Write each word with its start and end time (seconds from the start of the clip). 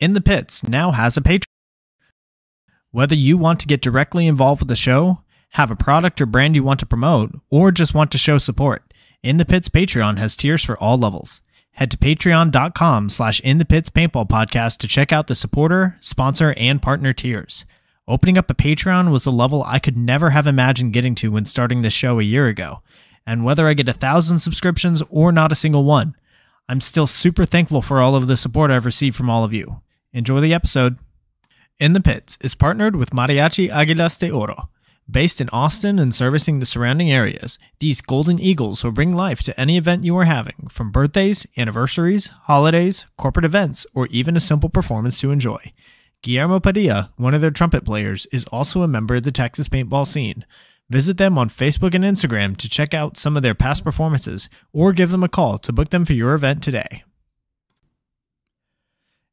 In 0.00 0.14
the 0.14 0.22
Pits 0.22 0.66
now 0.66 0.92
has 0.92 1.18
a 1.18 1.20
Patreon. 1.20 1.44
Whether 2.90 3.14
you 3.14 3.36
want 3.36 3.60
to 3.60 3.66
get 3.66 3.82
directly 3.82 4.26
involved 4.26 4.62
with 4.62 4.68
the 4.68 4.74
show, 4.74 5.20
have 5.50 5.70
a 5.70 5.76
product 5.76 6.22
or 6.22 6.26
brand 6.26 6.56
you 6.56 6.62
want 6.62 6.80
to 6.80 6.86
promote, 6.86 7.32
or 7.50 7.70
just 7.70 7.94
want 7.94 8.10
to 8.12 8.18
show 8.18 8.38
support, 8.38 8.94
In 9.22 9.36
the 9.36 9.44
Pits 9.44 9.68
Patreon 9.68 10.16
has 10.16 10.36
tiers 10.36 10.64
for 10.64 10.78
all 10.78 10.96
levels. 10.96 11.42
Head 11.72 11.90
to 11.90 11.98
patreon.com 11.98 13.10
slash 13.10 13.40
in 13.40 13.58
the 13.58 13.66
pits 13.66 13.90
paintball 13.90 14.26
podcast 14.26 14.78
to 14.78 14.88
check 14.88 15.12
out 15.12 15.26
the 15.26 15.34
supporter, 15.34 15.98
sponsor, 16.00 16.54
and 16.56 16.80
partner 16.80 17.12
tiers. 17.12 17.66
Opening 18.08 18.38
up 18.38 18.50
a 18.50 18.54
Patreon 18.54 19.12
was 19.12 19.26
a 19.26 19.30
level 19.30 19.62
I 19.64 19.78
could 19.78 19.98
never 19.98 20.30
have 20.30 20.46
imagined 20.46 20.94
getting 20.94 21.14
to 21.16 21.30
when 21.30 21.44
starting 21.44 21.82
this 21.82 21.92
show 21.92 22.18
a 22.18 22.24
year 22.24 22.46
ago. 22.46 22.80
And 23.26 23.44
whether 23.44 23.68
I 23.68 23.74
get 23.74 23.88
a 23.88 23.92
thousand 23.92 24.38
subscriptions 24.38 25.02
or 25.10 25.30
not 25.30 25.52
a 25.52 25.54
single 25.54 25.84
one, 25.84 26.16
I'm 26.70 26.80
still 26.80 27.06
super 27.06 27.44
thankful 27.44 27.82
for 27.82 28.00
all 28.00 28.16
of 28.16 28.28
the 28.28 28.36
support 28.38 28.70
I've 28.70 28.86
received 28.86 29.14
from 29.14 29.28
all 29.28 29.44
of 29.44 29.52
you. 29.52 29.82
Enjoy 30.12 30.40
the 30.40 30.52
episode. 30.52 30.98
In 31.78 31.92
the 31.92 32.00
Pits 32.00 32.36
is 32.40 32.56
partnered 32.56 32.96
with 32.96 33.10
Mariachi 33.10 33.70
Aguilas 33.70 34.18
de 34.18 34.28
Oro. 34.28 34.68
Based 35.08 35.40
in 35.40 35.48
Austin 35.50 36.00
and 36.00 36.12
servicing 36.12 36.58
the 36.58 36.66
surrounding 36.66 37.12
areas, 37.12 37.60
these 37.78 38.00
golden 38.00 38.40
eagles 38.40 38.82
will 38.82 38.90
bring 38.90 39.12
life 39.12 39.40
to 39.44 39.58
any 39.58 39.76
event 39.76 40.02
you 40.02 40.16
are 40.16 40.24
having, 40.24 40.66
from 40.68 40.90
birthdays, 40.90 41.46
anniversaries, 41.56 42.26
holidays, 42.42 43.06
corporate 43.16 43.44
events, 43.44 43.86
or 43.94 44.08
even 44.08 44.36
a 44.36 44.40
simple 44.40 44.68
performance 44.68 45.20
to 45.20 45.30
enjoy. 45.30 45.72
Guillermo 46.22 46.58
Padilla, 46.58 47.12
one 47.16 47.32
of 47.32 47.40
their 47.40 47.52
trumpet 47.52 47.84
players, 47.84 48.26
is 48.32 48.44
also 48.46 48.82
a 48.82 48.88
member 48.88 49.14
of 49.14 49.22
the 49.22 49.30
Texas 49.30 49.68
paintball 49.68 50.08
scene. 50.08 50.44
Visit 50.88 51.18
them 51.18 51.38
on 51.38 51.48
Facebook 51.48 51.94
and 51.94 52.02
Instagram 52.02 52.56
to 52.56 52.68
check 52.68 52.94
out 52.94 53.16
some 53.16 53.36
of 53.36 53.44
their 53.44 53.54
past 53.54 53.84
performances, 53.84 54.48
or 54.72 54.92
give 54.92 55.12
them 55.12 55.22
a 55.22 55.28
call 55.28 55.56
to 55.58 55.72
book 55.72 55.90
them 55.90 56.04
for 56.04 56.14
your 56.14 56.34
event 56.34 56.64
today. 56.64 57.04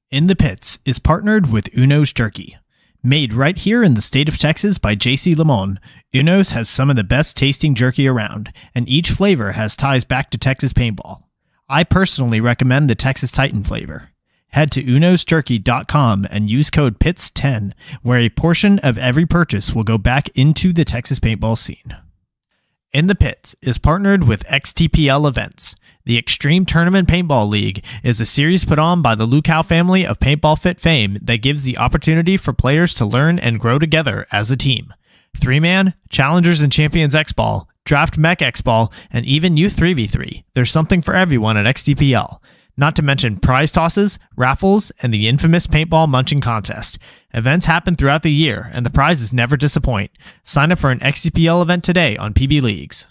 In 0.10 0.28
the 0.28 0.38
Pits 0.38 0.80
is 0.86 1.00
partnered 1.00 1.52
with 1.52 1.70
Uno's 1.76 2.14
Jerky. 2.14 2.58
Made 3.04 3.34
right 3.34 3.58
here 3.58 3.84
in 3.84 3.94
the 3.94 4.02
state 4.02 4.30
of 4.30 4.38
Texas 4.38 4.78
by 4.78 4.96
JC 4.96 5.36
Limon, 5.36 5.82
Uno's 6.16 6.52
has 6.52 6.70
some 6.70 6.90
of 6.90 6.96
the 6.96 7.04
best 7.04 7.36
tasting 7.36 7.76
jerky 7.76 8.08
around, 8.08 8.54
and 8.74 8.88
each 8.88 9.12
flavor 9.12 9.52
has 9.52 9.76
ties 9.76 10.06
back 10.06 10.30
to 10.32 10.38
Texas 10.38 10.72
paintball. 10.72 11.24
I 11.68 11.84
personally 11.84 12.40
recommend 12.40 12.90
the 12.90 12.96
Texas 12.96 13.32
Titan 13.34 13.66
flavor. 13.66 14.12
Head 14.52 14.72
to 14.72 14.82
unosjerky.com 14.82 16.26
and 16.32 16.50
use 16.50 16.70
code 16.70 17.00
PITS10, 17.00 17.74
where 18.02 18.20
a 18.20 18.30
portion 18.30 18.80
of 18.80 18.98
every 18.98 19.26
purchase 19.26 19.76
will 19.76 19.84
go 19.84 19.98
back 19.98 20.30
into 20.38 20.72
the 20.72 20.86
Texas 20.86 21.20
paintball 21.20 21.58
scene. 21.58 21.98
In 22.94 23.08
the 23.08 23.16
Pits 23.16 23.58
is 23.62 23.78
partnered 23.78 24.26
with 24.26 24.46
XTPL 24.46 25.28
Events. 25.28 25.76
The 26.08 26.18
Extreme 26.18 26.68
Tournament 26.68 27.10
Paintball 27.10 27.50
League 27.50 27.84
is 28.02 28.22
a 28.22 28.26
series 28.26 28.64
put 28.64 28.80
on 28.80 29.02
by 29.02 29.14
the 29.14 29.28
Lukow 29.28 29.62
family 29.66 30.06
of 30.06 30.22
Paintball 30.22 30.58
Fit 30.58 30.80
fame 30.80 31.18
that 31.22 31.42
gives 31.42 31.64
the 31.64 31.78
opportunity 31.78 32.38
for 32.38 32.54
players 32.54 32.94
to 32.94 33.06
learn 33.06 33.38
and 33.38 33.60
grow 33.60 33.78
together 33.78 34.26
as 34.32 34.50
a 34.50 34.56
team. 34.56 34.94
Three 35.36 35.60
man, 35.60 35.96
Challengers 36.08 36.62
and 36.62 36.72
Champions 36.72 37.14
X 37.14 37.34
Ball, 37.34 37.68
Draft 37.84 38.18
Mech 38.18 38.42
X 38.42 38.62
Ball, 38.62 38.90
and 39.12 39.26
even 39.26 39.58
Youth 39.58 39.76
3v3. 39.76 40.46
There's 40.54 40.72
something 40.72 41.02
for 41.02 41.14
everyone 41.14 41.58
at 41.58 41.76
XTPL. 41.76 42.40
Not 42.78 42.96
to 42.96 43.02
mention 43.02 43.36
prize 43.36 43.74
tosses, 43.74 44.18
raffles, 44.38 44.94
and 45.02 45.14
the 45.14 45.28
infamous 45.28 45.68
paintball 45.68 46.08
munching 46.08 46.40
contest. 46.40 46.98
Events 47.34 47.66
happen 47.66 47.96
throughout 47.96 48.24
the 48.24 48.32
year, 48.32 48.70
and 48.72 48.86
the 48.86 48.90
prizes 48.90 49.34
never 49.34 49.58
disappoint. 49.58 50.12
Sign 50.46 50.72
up 50.72 50.80
for 50.80 50.90
an 50.90 51.00
XTPL 51.00 51.62
event 51.62 51.84
today 51.84 52.16
on 52.16 52.34
PB 52.34 52.62
Leagues. 52.62 53.08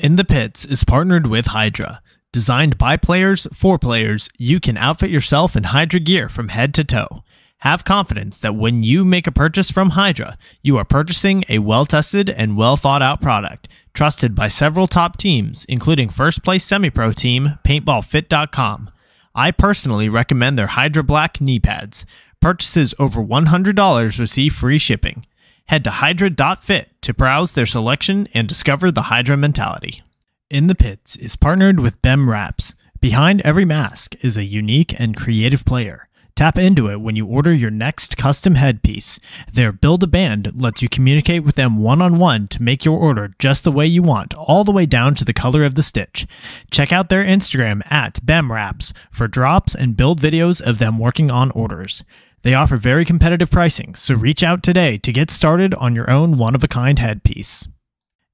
In 0.00 0.16
the 0.16 0.24
Pits 0.24 0.64
is 0.64 0.82
partnered 0.82 1.28
with 1.28 1.46
Hydra. 1.46 2.01
Designed 2.32 2.78
by 2.78 2.96
players 2.96 3.46
for 3.52 3.78
players, 3.78 4.30
you 4.38 4.58
can 4.58 4.78
outfit 4.78 5.10
yourself 5.10 5.54
in 5.54 5.64
Hydra 5.64 6.00
gear 6.00 6.30
from 6.30 6.48
head 6.48 6.72
to 6.74 6.82
toe. 6.82 7.24
Have 7.58 7.84
confidence 7.84 8.40
that 8.40 8.56
when 8.56 8.82
you 8.82 9.04
make 9.04 9.26
a 9.26 9.32
purchase 9.32 9.70
from 9.70 9.90
Hydra, 9.90 10.38
you 10.62 10.78
are 10.78 10.84
purchasing 10.84 11.44
a 11.50 11.58
well 11.58 11.84
tested 11.84 12.30
and 12.30 12.56
well 12.56 12.78
thought 12.78 13.02
out 13.02 13.20
product, 13.20 13.68
trusted 13.92 14.34
by 14.34 14.48
several 14.48 14.86
top 14.86 15.18
teams, 15.18 15.66
including 15.66 16.08
first 16.08 16.42
place 16.42 16.64
semi 16.64 16.88
pro 16.88 17.12
team 17.12 17.58
PaintballFit.com. 17.66 18.90
I 19.34 19.50
personally 19.50 20.08
recommend 20.08 20.58
their 20.58 20.68
Hydra 20.68 21.02
Black 21.02 21.38
knee 21.38 21.60
pads. 21.60 22.06
Purchases 22.40 22.94
over 22.98 23.22
$100 23.22 24.18
receive 24.18 24.54
free 24.54 24.78
shipping. 24.78 25.26
Head 25.66 25.84
to 25.84 25.90
hydra.fit 25.90 26.88
to 27.02 27.14
browse 27.14 27.54
their 27.54 27.66
selection 27.66 28.26
and 28.32 28.48
discover 28.48 28.90
the 28.90 29.02
Hydra 29.02 29.36
mentality. 29.36 30.02
In 30.52 30.66
the 30.66 30.74
Pits 30.74 31.16
is 31.16 31.34
partnered 31.34 31.80
with 31.80 32.02
Bem 32.02 32.28
Wraps. 32.28 32.74
Behind 33.00 33.40
every 33.40 33.64
mask 33.64 34.22
is 34.22 34.36
a 34.36 34.44
unique 34.44 34.94
and 35.00 35.16
creative 35.16 35.64
player. 35.64 36.10
Tap 36.36 36.58
into 36.58 36.90
it 36.90 37.00
when 37.00 37.16
you 37.16 37.24
order 37.24 37.54
your 37.54 37.70
next 37.70 38.18
custom 38.18 38.56
headpiece. 38.56 39.18
Their 39.50 39.72
Build 39.72 40.02
a 40.02 40.06
Band 40.06 40.60
lets 40.60 40.82
you 40.82 40.90
communicate 40.90 41.42
with 41.42 41.54
them 41.54 41.78
one 41.78 42.02
on 42.02 42.18
one 42.18 42.48
to 42.48 42.62
make 42.62 42.84
your 42.84 42.98
order 42.98 43.30
just 43.38 43.64
the 43.64 43.72
way 43.72 43.86
you 43.86 44.02
want, 44.02 44.34
all 44.34 44.62
the 44.62 44.72
way 44.72 44.84
down 44.84 45.14
to 45.14 45.24
the 45.24 45.32
color 45.32 45.64
of 45.64 45.74
the 45.74 45.82
stitch. 45.82 46.26
Check 46.70 46.92
out 46.92 47.08
their 47.08 47.24
Instagram 47.24 47.80
at 47.90 48.22
BemWraps 48.22 48.92
for 49.10 49.28
drops 49.28 49.74
and 49.74 49.96
build 49.96 50.20
videos 50.20 50.60
of 50.60 50.78
them 50.78 50.98
working 50.98 51.30
on 51.30 51.50
orders. 51.52 52.04
They 52.42 52.52
offer 52.52 52.76
very 52.76 53.06
competitive 53.06 53.50
pricing, 53.50 53.94
so 53.94 54.14
reach 54.14 54.42
out 54.42 54.62
today 54.62 54.98
to 54.98 55.12
get 55.14 55.30
started 55.30 55.72
on 55.76 55.94
your 55.94 56.10
own 56.10 56.36
one 56.36 56.54
of 56.54 56.62
a 56.62 56.68
kind 56.68 56.98
headpiece. 56.98 57.66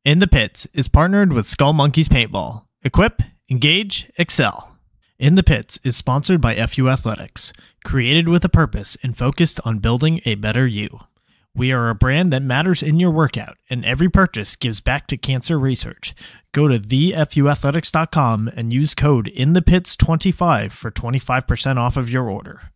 In 0.04 0.20
the 0.20 0.28
Pits 0.28 0.66
is 0.72 0.86
partnered 0.86 1.32
with 1.32 1.44
Skull 1.44 1.72
Monkeys 1.72 2.09
Paintball. 2.09 2.64
Equip, 2.82 3.20
engage, 3.50 4.09
excel. 4.16 4.76
In 5.19 5.34
the 5.34 5.42
Pits 5.42 5.81
is 5.82 5.97
sponsored 5.97 6.41
by 6.41 6.54
FU 6.66 6.88
Athletics, 6.88 7.53
created 7.84 8.28
with 8.28 8.44
a 8.44 8.48
purpose 8.48 8.97
and 9.03 9.19
focused 9.19 9.60
on 9.64 9.81
building 9.81 10.20
a 10.25 10.37
better 10.37 10.66
you. 10.69 11.00
We 11.53 11.72
are 11.72 11.91
a 11.91 11.97
brand 11.97 12.32
that 12.32 12.44
matters 12.44 12.81
in 12.81 13.00
your 13.00 13.10
workout, 13.10 13.56
and 13.69 13.84
every 13.84 14.08
purchase 14.08 14.54
gives 14.54 14.81
back 14.81 15.08
to 15.08 15.16
cancer 15.16 15.58
research. 15.58 16.14
Go 16.53 16.69
to 16.69 16.78
thefuathletics.com 16.78 18.53
and 18.54 18.72
use 18.72 18.94
code 18.94 19.32
INTHEPITS25 19.37 20.70
for 20.70 20.92
25% 20.92 21.76
off 21.76 21.97
of 21.97 22.08
your 22.08 22.31
order. 22.31 22.70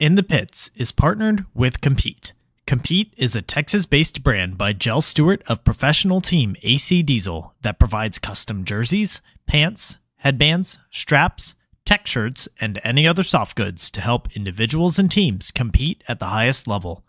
In 0.00 0.14
the 0.14 0.22
Pits 0.22 0.70
is 0.74 0.90
partnered 0.90 1.44
with 1.54 1.82
Compete. 1.82 2.32
Compete 2.66 3.14
is 3.16 3.36
a 3.36 3.42
Texas 3.42 3.86
based 3.86 4.24
brand 4.24 4.58
by 4.58 4.72
Jell 4.72 5.00
Stewart 5.00 5.40
of 5.46 5.62
professional 5.62 6.20
team 6.20 6.56
AC 6.64 7.00
Diesel 7.04 7.54
that 7.62 7.78
provides 7.78 8.18
custom 8.18 8.64
jerseys, 8.64 9.22
pants, 9.46 9.98
headbands, 10.16 10.80
straps, 10.90 11.54
tech 11.84 12.08
shirts, 12.08 12.48
and 12.60 12.80
any 12.82 13.06
other 13.06 13.22
soft 13.22 13.56
goods 13.56 13.88
to 13.92 14.00
help 14.00 14.34
individuals 14.36 14.98
and 14.98 15.12
teams 15.12 15.52
compete 15.52 16.02
at 16.08 16.18
the 16.18 16.26
highest 16.26 16.66
level. 16.66 17.04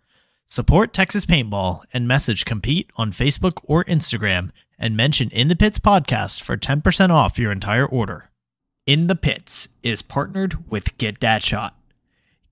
Support 0.46 0.94
Texas 0.94 1.26
Paintball 1.26 1.82
and 1.92 2.08
message 2.08 2.46
Compete 2.46 2.92
on 2.96 3.12
Facebook 3.12 3.60
or 3.64 3.84
Instagram 3.86 4.52
and 4.78 4.96
mention 4.96 5.32
In 5.32 5.48
the 5.48 5.56
Pits 5.56 5.80
podcast 5.80 6.44
for 6.44 6.56
10% 6.56 7.10
off 7.10 7.40
your 7.40 7.52
entire 7.52 7.88
order. 7.88 8.30
In 8.86 9.08
the 9.08 9.16
Pits 9.16 9.70
is 9.82 10.04
partnered 10.04 10.70
with 10.70 10.96
Get 11.00 11.20
That 11.22 11.42
Shot. 11.42 11.76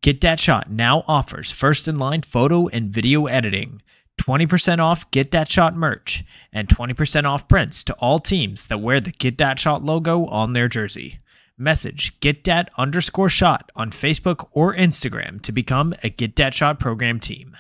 Get 0.06 0.22
That 0.22 0.40
Shot 0.40 0.70
now 0.70 1.04
offers 1.08 1.50
first 1.50 1.88
in 1.88 1.98
line 1.98 2.22
photo 2.22 2.68
and 2.68 2.92
video 2.92 3.26
editing, 3.26 3.82
20% 4.22 4.78
off 4.78 5.10
Get 5.10 5.32
That 5.32 5.50
Shot 5.50 5.76
merch, 5.76 6.24
and 6.54 6.68
20% 6.68 7.24
off 7.24 7.48
prints 7.48 7.84
to 7.86 7.94
all 7.96 8.20
teams 8.20 8.68
that 8.68 8.80
wear 8.80 9.00
the 9.00 9.10
Get 9.10 9.40
That 9.40 9.58
Shot 9.58 9.84
logo 9.84 10.28
on 10.28 10.54
their 10.54 10.68
jersey. 10.68 11.22
Message 11.58 12.20
Get 12.20 12.44
Dat 12.44 12.70
underscore 12.78 13.30
shot 13.30 13.72
on 13.76 13.90
Facebook 13.90 14.48
or 14.52 14.76
Instagram 14.76 15.42
to 15.42 15.52
become 15.52 15.96
a 16.04 16.10
Get 16.10 16.36
Dat 16.36 16.54
Shot 16.54 16.80
program 16.80 17.20
team. 17.20 17.58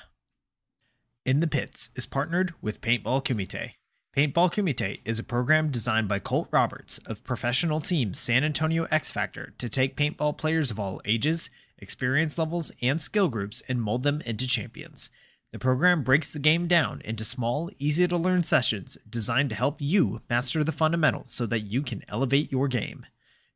In 1.26 1.40
the 1.40 1.48
Pits 1.48 1.90
is 1.96 2.06
partnered 2.06 2.54
with 2.62 2.80
Paintball 2.80 3.26
Kumite. 3.26 3.72
Paintball 4.16 4.54
Kumite 4.54 5.00
is 5.04 5.18
a 5.18 5.24
program 5.24 5.72
designed 5.72 6.08
by 6.08 6.20
Colt 6.20 6.48
Roberts 6.52 7.00
of 7.08 7.24
professional 7.24 7.82
team 7.82 8.14
San 8.14 8.44
Antonio 8.44 8.86
X 8.92 9.10
Factor 9.10 9.56
to 9.58 9.68
take 9.68 9.98
paintball 9.98 10.38
players 10.38 10.70
of 10.70 10.80
all 10.80 11.02
ages, 11.06 11.50
experience 11.78 12.38
levels, 12.38 12.72
and 12.82 13.02
skill 13.02 13.28
groups 13.28 13.62
and 13.68 13.82
mold 13.82 14.04
them 14.04 14.22
into 14.26 14.48
champions. 14.48 15.10
The 15.52 15.60
program 15.60 16.04
breaks 16.04 16.32
the 16.32 16.40
game 16.40 16.68
down 16.68 17.02
into 17.06 17.24
small, 17.24 17.70
easy 17.80 18.08
to 18.08 18.18
learn 18.18 18.44
sessions 18.44 18.98
designed 19.10 19.50
to 19.52 19.56
help 19.56 19.78
you 19.80 20.22
master 20.30 20.64
the 20.64 20.72
fundamentals 20.72 21.32
so 21.34 21.46
that 21.46 21.72
you 21.72 21.82
can 21.82 22.04
elevate 22.10 22.52
your 22.52 22.68
game. 22.68 23.06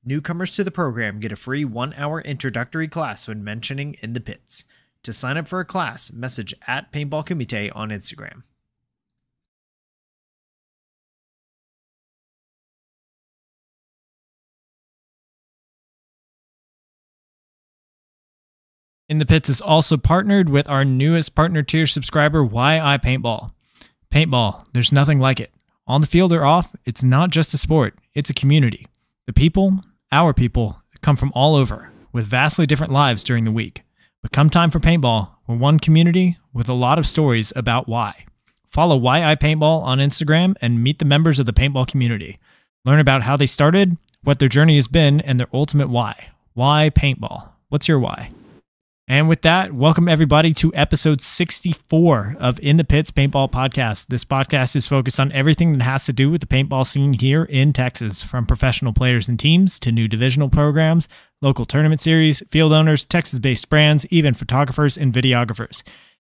Newcomers 0.06 0.52
to 0.52 0.64
the 0.64 0.72
program 0.72 1.20
get 1.20 1.34
a 1.34 1.36
free 1.36 1.66
one 1.66 1.94
hour 1.98 2.22
introductory 2.22 2.88
class 2.88 3.28
when 3.28 3.44
mentioning 3.44 3.98
In 4.02 4.14
the 4.14 4.22
Pits. 4.22 4.64
To 5.04 5.14
sign 5.14 5.36
up 5.36 5.48
for 5.48 5.60
a 5.60 5.66
class, 5.66 6.12
message 6.12 6.54
at 6.68 6.92
Paintball 6.92 7.28
Kumite 7.28 7.76
on 7.76 7.90
Instagram. 7.90 8.44
In 19.10 19.18
the 19.18 19.26
Pits 19.26 19.50
is 19.50 19.60
also 19.60 19.98
partnered 19.98 20.50
with 20.50 20.70
our 20.70 20.86
newest 20.86 21.34
partner 21.34 21.64
tier 21.64 21.88
subscriber, 21.88 22.46
Why 22.46 22.80
I 22.80 23.00
Paintball. 23.00 23.52
Paintball, 24.14 24.68
there's 24.72 24.92
nothing 24.92 25.18
like 25.18 25.40
it. 25.40 25.52
On 25.88 26.00
the 26.00 26.06
field 26.06 26.32
or 26.32 26.46
off, 26.46 26.76
it's 26.86 27.04
not 27.04 27.32
just 27.32 27.52
a 27.56 27.58
sport, 27.58 27.98
it's 28.14 28.30
a 28.30 28.36
community. 28.36 28.86
The 29.26 29.34
people, 29.34 29.80
our 30.12 30.32
people, 30.32 30.84
come 31.02 31.16
from 31.16 31.32
all 31.34 31.56
over, 31.56 31.90
with 32.14 32.28
vastly 32.28 32.68
different 32.68 32.94
lives 32.94 33.24
during 33.24 33.46
the 33.46 33.52
week. 33.52 33.82
But 34.22 34.32
come 34.32 34.48
time 34.48 34.70
for 34.70 34.80
paintball, 34.80 35.32
we're 35.48 35.56
one 35.56 35.80
community 35.80 36.38
with 36.54 36.70
a 36.70 36.74
lot 36.74 37.00
of 37.00 37.08
stories 37.08 37.52
about 37.56 37.88
why. 37.88 38.26
Follow 38.68 38.96
Why 38.96 39.26
I 39.26 39.34
Paintball 39.34 39.82
on 39.82 39.98
Instagram 39.98 40.56
and 40.62 40.84
meet 40.84 41.00
the 41.00 41.06
members 41.06 41.40
of 41.40 41.48
the 41.48 41.54
paintball 41.54 41.88
community. 41.88 42.38
Learn 42.86 43.00
about 43.00 43.24
how 43.24 43.36
they 43.36 43.48
started, 43.48 43.98
what 44.24 44.38
their 44.38 44.50
journey 44.50 44.76
has 44.76 44.88
been, 44.88 45.20
and 45.22 45.40
their 45.40 45.50
ultimate 45.52 45.90
why. 45.90 46.30
Why 46.54 46.92
paintball? 46.94 47.50
What's 47.70 47.88
your 47.88 47.98
why? 47.98 48.30
And 49.12 49.28
with 49.28 49.42
that, 49.42 49.74
welcome 49.74 50.08
everybody 50.08 50.54
to 50.54 50.72
episode 50.76 51.20
64 51.20 52.36
of 52.40 52.60
In 52.60 52.78
the 52.78 52.84
Pits 52.84 53.10
Paintball 53.10 53.50
Podcast. 53.50 54.06
This 54.10 54.24
podcast 54.24 54.76
is 54.76 54.88
focused 54.88 55.20
on 55.20 55.32
everything 55.32 55.74
that 55.74 55.84
has 55.84 56.06
to 56.06 56.14
do 56.14 56.30
with 56.30 56.42
the 56.42 56.48
paintball 56.48 56.86
scene 56.86 57.14
here 57.14 57.44
in 57.46 57.74
Texas, 57.74 58.22
from 58.22 58.46
professional 58.46 58.94
players 58.94 59.28
and 59.28 59.40
teams 59.40 59.80
to 59.80 59.92
new 59.92 60.08
divisional 60.08 60.48
programs, 60.48 61.08
local 61.42 61.66
tournament 61.66 62.00
series, 62.00 62.44
field 62.50 62.72
owners, 62.72 63.04
Texas 63.04 63.40
based 63.40 63.68
brands, 63.68 64.06
even 64.12 64.36
photographers 64.36 64.96
and 64.96 65.12
videographers. 65.12 65.82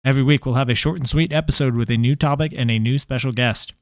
Every 0.04 0.24
week, 0.24 0.48
we'll 0.48 0.56
have 0.56 0.70
a 0.70 0.74
short 0.74 0.98
and 0.98 1.08
sweet 1.08 1.32
episode 1.32 1.76
with 1.76 1.92
a 1.92 1.98
new 1.98 2.16
topic 2.16 2.52
and 2.56 2.72
a 2.72 2.80
new 2.80 2.98
special 2.98 3.32
guest. 3.32 3.76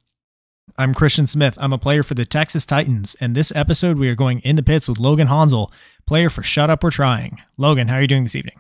I'm 0.78 0.94
Christian 0.94 1.26
Smith. 1.26 1.58
I'm 1.62 1.72
a 1.72 1.78
player 1.78 2.04
for 2.04 2.16
the 2.16 2.26
Texas 2.26 2.66
Titans, 2.66 3.16
and 3.22 3.34
this 3.34 3.54
episode 3.56 3.98
we 3.98 4.10
are 4.10 4.16
going 4.16 4.40
in 4.42 4.58
the 4.58 4.62
pits 4.62 4.90
with 4.90 5.00
Logan 5.00 5.30
Honzell, 5.30 5.72
player 6.06 6.30
for 6.30 6.44
Shut 6.44 6.70
Up 6.70 6.84
We're 6.84 6.92
Trying. 6.92 7.42
Logan, 7.58 7.88
how 7.88 7.96
are 7.96 8.02
you 8.02 8.08
doing 8.08 8.24
this 8.24 8.36
evening? 8.36 8.56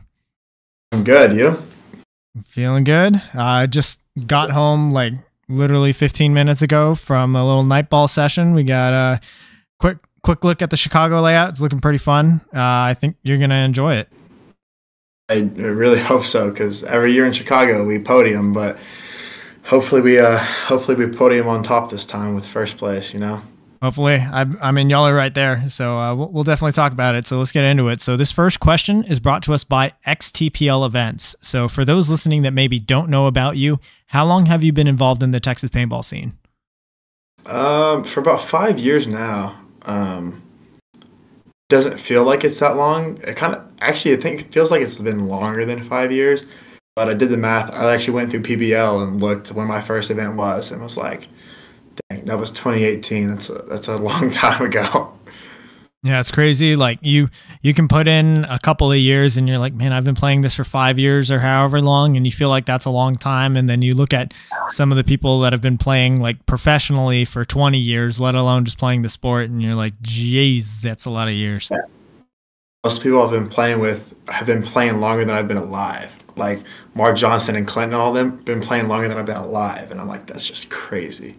I'm 0.91 1.03
good. 1.03 1.35
You? 1.35 1.61
Feeling 2.43 2.83
good. 2.83 3.21
I 3.33 3.63
uh, 3.63 3.67
just 3.67 4.01
got 4.27 4.51
home 4.51 4.91
like 4.91 5.13
literally 5.47 5.93
15 5.93 6.33
minutes 6.33 6.61
ago 6.61 6.95
from 6.95 7.35
a 7.35 7.45
little 7.45 7.63
night 7.63 7.89
ball 7.89 8.07
session. 8.07 8.53
We 8.53 8.63
got 8.63 8.93
a 8.93 9.19
quick 9.79 9.97
quick 10.23 10.43
look 10.43 10.61
at 10.61 10.69
the 10.69 10.77
Chicago 10.77 11.21
layout. 11.21 11.49
It's 11.49 11.61
looking 11.61 11.79
pretty 11.79 11.97
fun. 11.97 12.41
Uh, 12.53 12.59
I 12.61 12.95
think 12.99 13.17
you're 13.23 13.37
gonna 13.37 13.55
enjoy 13.55 13.95
it. 13.95 14.09
I 15.29 15.41
really 15.55 15.99
hope 16.11 16.23
so 16.23 16.49
because 16.49 16.83
every 16.83 17.13
year 17.13 17.25
in 17.25 17.33
Chicago 17.33 17.85
we 17.85 17.99
podium, 17.99 18.53
but 18.53 18.77
hopefully 19.63 20.01
we 20.01 20.19
uh 20.19 20.37
hopefully 20.37 20.97
we 20.97 21.11
podium 21.11 21.47
on 21.47 21.63
top 21.63 21.89
this 21.91 22.05
time 22.05 22.35
with 22.35 22.45
first 22.45 22.77
place. 22.77 23.13
You 23.13 23.19
know. 23.19 23.41
Hopefully, 23.81 24.15
I, 24.15 24.45
I 24.61 24.71
mean, 24.71 24.89
y'all 24.89 25.07
are 25.07 25.13
right 25.13 25.33
there. 25.33 25.69
So 25.69 25.97
uh, 25.97 26.13
we'll, 26.13 26.29
we'll, 26.29 26.43
definitely 26.43 26.73
talk 26.73 26.91
about 26.91 27.15
it. 27.15 27.25
So 27.25 27.37
let's 27.37 27.53
get 27.53 27.63
into 27.63 27.87
it. 27.87 28.01
So, 28.01 28.17
this 28.17 28.31
first 28.31 28.59
question 28.59 29.05
is 29.05 29.21
brought 29.21 29.41
to 29.43 29.53
us 29.53 29.63
by 29.63 29.93
XTPL 30.05 30.85
Events. 30.85 31.35
So, 31.39 31.69
for 31.69 31.85
those 31.85 32.09
listening 32.09 32.41
that 32.41 32.51
maybe 32.51 32.79
don't 32.79 33.09
know 33.09 33.27
about 33.27 33.55
you, 33.55 33.79
how 34.07 34.25
long 34.25 34.47
have 34.47 34.63
you 34.63 34.73
been 34.73 34.87
involved 34.87 35.23
in 35.23 35.31
the 35.31 35.39
Texas 35.39 35.69
paintball 35.69 36.03
scene? 36.03 36.33
Um, 37.45 38.03
for 38.03 38.19
about 38.19 38.41
five 38.41 38.77
years 38.77 39.07
now. 39.07 39.59
Um, 39.83 40.43
doesn't 41.69 41.99
feel 41.99 42.23
like 42.23 42.43
it's 42.43 42.59
that 42.59 42.75
long. 42.75 43.17
It 43.25 43.37
kind 43.37 43.53
of 43.53 43.63
actually, 43.79 44.15
I 44.15 44.17
think 44.17 44.41
it 44.41 44.53
feels 44.53 44.71
like 44.71 44.81
it's 44.81 44.97
been 44.97 45.27
longer 45.27 45.63
than 45.63 45.81
five 45.81 46.11
years. 46.11 46.45
But 46.95 47.07
I 47.07 47.13
did 47.13 47.29
the 47.29 47.37
math. 47.37 47.71
I 47.73 47.93
actually 47.93 48.15
went 48.15 48.31
through 48.31 48.41
PBL 48.41 49.03
and 49.03 49.21
looked 49.21 49.53
when 49.53 49.67
my 49.67 49.79
first 49.79 50.11
event 50.11 50.35
was 50.35 50.71
and 50.71 50.81
was 50.81 50.97
like, 50.97 51.27
Dang, 52.09 52.25
that 52.25 52.37
was 52.37 52.51
2018. 52.51 53.29
That's 53.29 53.49
a, 53.49 53.53
that's 53.67 53.87
a 53.87 53.97
long 53.97 54.31
time 54.31 54.63
ago. 54.63 55.13
Yeah, 56.01 56.21
it's 56.21 56.31
crazy. 56.31 56.77
Like 56.77 56.99
you, 57.01 57.29
you 57.61 57.73
can 57.73 57.89
put 57.89 58.07
in 58.07 58.45
a 58.45 58.57
couple 58.57 58.89
of 58.89 58.97
years, 58.97 59.35
and 59.35 59.49
you're 59.49 59.57
like, 59.57 59.73
man, 59.73 59.91
I've 59.91 60.05
been 60.05 60.15
playing 60.15 60.41
this 60.41 60.55
for 60.55 60.63
five 60.63 60.97
years 60.97 61.29
or 61.29 61.39
however 61.39 61.81
long, 61.81 62.15
and 62.15 62.25
you 62.25 62.31
feel 62.31 62.47
like 62.47 62.65
that's 62.65 62.85
a 62.85 62.89
long 62.89 63.17
time. 63.17 63.57
And 63.57 63.67
then 63.67 63.81
you 63.81 63.93
look 63.93 64.13
at 64.13 64.33
some 64.69 64.91
of 64.91 64.97
the 64.97 65.03
people 65.03 65.41
that 65.41 65.51
have 65.51 65.61
been 65.61 65.77
playing 65.77 66.21
like 66.21 66.45
professionally 66.45 67.25
for 67.25 67.43
20 67.43 67.77
years, 67.77 68.21
let 68.21 68.33
alone 68.33 68.63
just 68.63 68.77
playing 68.77 69.01
the 69.01 69.09
sport, 69.09 69.49
and 69.49 69.61
you're 69.61 69.75
like, 69.75 69.99
geez, 70.01 70.81
that's 70.81 71.03
a 71.03 71.09
lot 71.09 71.27
of 71.27 71.33
years. 71.33 71.67
Yeah. 71.69 71.81
Most 72.85 73.03
people 73.03 73.21
I've 73.21 73.31
been 73.31 73.49
playing 73.49 73.79
with 73.79 74.15
have 74.29 74.47
been 74.47 74.63
playing 74.63 75.01
longer 75.01 75.25
than 75.25 75.35
I've 75.35 75.49
been 75.49 75.57
alive. 75.57 76.15
Like 76.37 76.61
Mark 76.95 77.17
Johnson 77.17 77.57
and 77.57 77.67
Clinton, 77.67 77.93
all 77.93 78.09
of 78.09 78.15
them 78.15 78.37
been 78.37 78.61
playing 78.61 78.87
longer 78.87 79.09
than 79.09 79.17
I've 79.17 79.25
been 79.25 79.35
alive, 79.35 79.91
and 79.91 79.99
I'm 79.99 80.07
like, 80.07 80.27
that's 80.27 80.47
just 80.47 80.69
crazy. 80.69 81.35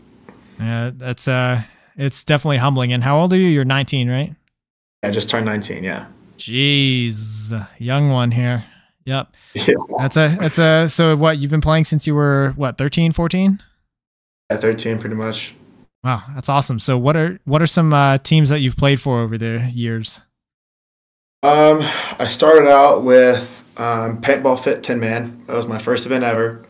Yeah, 0.61 0.91
that's 0.95 1.27
uh, 1.27 1.63
it's 1.97 2.25
definitely 2.25 2.59
humbling. 2.59 2.93
And 2.93 3.03
how 3.03 3.19
old 3.19 3.33
are 3.33 3.37
you? 3.37 3.49
You're 3.49 3.65
19, 3.65 4.09
right? 4.09 4.35
I 5.03 5.11
just 5.11 5.31
turned 5.31 5.47
19. 5.47 5.83
Yeah. 5.83 6.07
Jeez, 6.39 7.69
young 7.79 8.11
one 8.11 8.31
here. 8.31 8.65
Yep. 9.05 9.35
Yeah. 9.55 9.75
That's 9.99 10.17
a 10.17 10.37
that's 10.39 10.59
a 10.59 10.89
so 10.89 11.17
what 11.17 11.39
you've 11.39 11.51
been 11.51 11.61
playing 11.61 11.85
since 11.85 12.07
you 12.07 12.15
were 12.15 12.53
what 12.57 12.79
13, 12.79 13.13
14? 13.13 13.63
Yeah, 14.51 14.57
13 14.57 14.99
pretty 14.99 15.17
much. 15.17 15.55
Wow, 16.03 16.23
that's 16.35 16.49
awesome. 16.49 16.79
So 16.79 16.97
what 16.97 17.17
are 17.17 17.39
what 17.45 17.61
are 17.61 17.67
some 17.67 17.93
uh, 17.93 18.19
teams 18.19 18.49
that 18.49 18.61
you've 18.61 18.77
played 18.77 19.01
for 19.01 19.21
over 19.21 19.37
the 19.37 19.71
years? 19.73 20.21
Um, 21.43 21.81
I 22.19 22.27
started 22.29 22.69
out 22.69 23.03
with 23.03 23.65
um, 23.77 24.21
paintball 24.21 24.61
fit 24.61 24.83
10 24.83 25.01
man. 25.01 25.43
That 25.47 25.57
was 25.57 25.67
my 25.67 25.79
first 25.79 26.07
event 26.07 26.25
ever. 26.25 26.63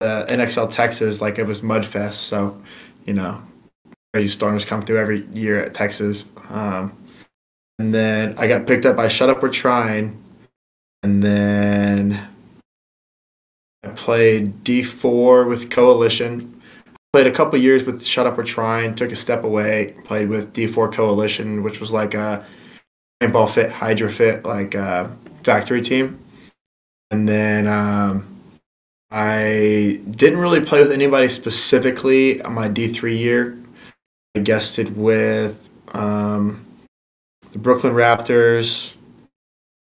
Uh, 0.00 0.26
NXL 0.26 0.70
Texas, 0.70 1.20
like 1.20 1.38
it 1.38 1.46
was 1.46 1.62
Mudfest. 1.62 2.14
So 2.14 2.60
you 3.06 3.14
know, 3.14 3.42
crazy 4.12 4.28
storms 4.28 4.64
come 4.64 4.82
through 4.82 4.98
every 4.98 5.26
year 5.32 5.62
at 5.62 5.74
Texas. 5.74 6.26
Um, 6.48 6.96
and 7.78 7.94
then 7.94 8.34
I 8.36 8.46
got 8.46 8.66
picked 8.66 8.84
up 8.84 8.96
by 8.96 9.08
Shut 9.08 9.30
Up 9.30 9.42
We're 9.42 9.48
Trying. 9.48 10.22
And 11.02 11.22
then 11.22 12.28
I 13.82 13.88
played 13.88 14.62
D4 14.64 15.48
with 15.48 15.70
Coalition. 15.70 16.60
Played 17.12 17.26
a 17.26 17.32
couple 17.32 17.58
years 17.58 17.84
with 17.84 18.04
Shut 18.04 18.26
Up 18.26 18.36
We're 18.36 18.44
Trying, 18.44 18.94
took 18.94 19.10
a 19.10 19.16
step 19.16 19.44
away, 19.44 19.94
played 20.04 20.28
with 20.28 20.52
D4 20.52 20.92
Coalition, 20.92 21.62
which 21.62 21.80
was 21.80 21.90
like 21.90 22.14
a 22.14 22.44
paintball 23.20 23.50
fit, 23.50 23.70
Hydra 23.70 24.10
fit, 24.12 24.44
like 24.44 24.74
a 24.74 25.10
factory 25.42 25.82
team. 25.82 26.18
And 27.10 27.28
then 27.28 27.66
um, 27.66 28.26
I 29.10 30.00
didn't 30.10 30.38
really 30.38 30.60
play 30.60 30.78
with 30.80 30.92
anybody 30.92 31.28
specifically 31.28 32.40
on 32.42 32.54
my 32.54 32.68
D3 32.68 33.18
year. 33.18 33.58
I 34.36 34.40
guested 34.40 34.96
with 34.96 35.68
um, 35.94 36.64
the 37.50 37.58
Brooklyn 37.58 37.92
Raptors, 37.92 38.94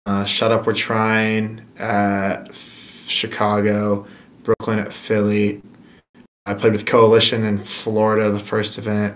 uh, 0.07 0.25
Shut 0.25 0.53
Up 0.53 0.67
We're 0.67 0.73
Trying 0.73 1.61
at 1.79 2.55
Chicago, 3.07 4.07
Brooklyn 4.43 4.79
at 4.79 4.93
Philly. 4.93 5.61
I 6.47 6.55
played 6.55 6.73
with 6.73 6.87
Coalition 6.87 7.45
in 7.45 7.59
Florida, 7.59 8.31
the 8.31 8.41
first 8.41 8.79
event. 8.79 9.15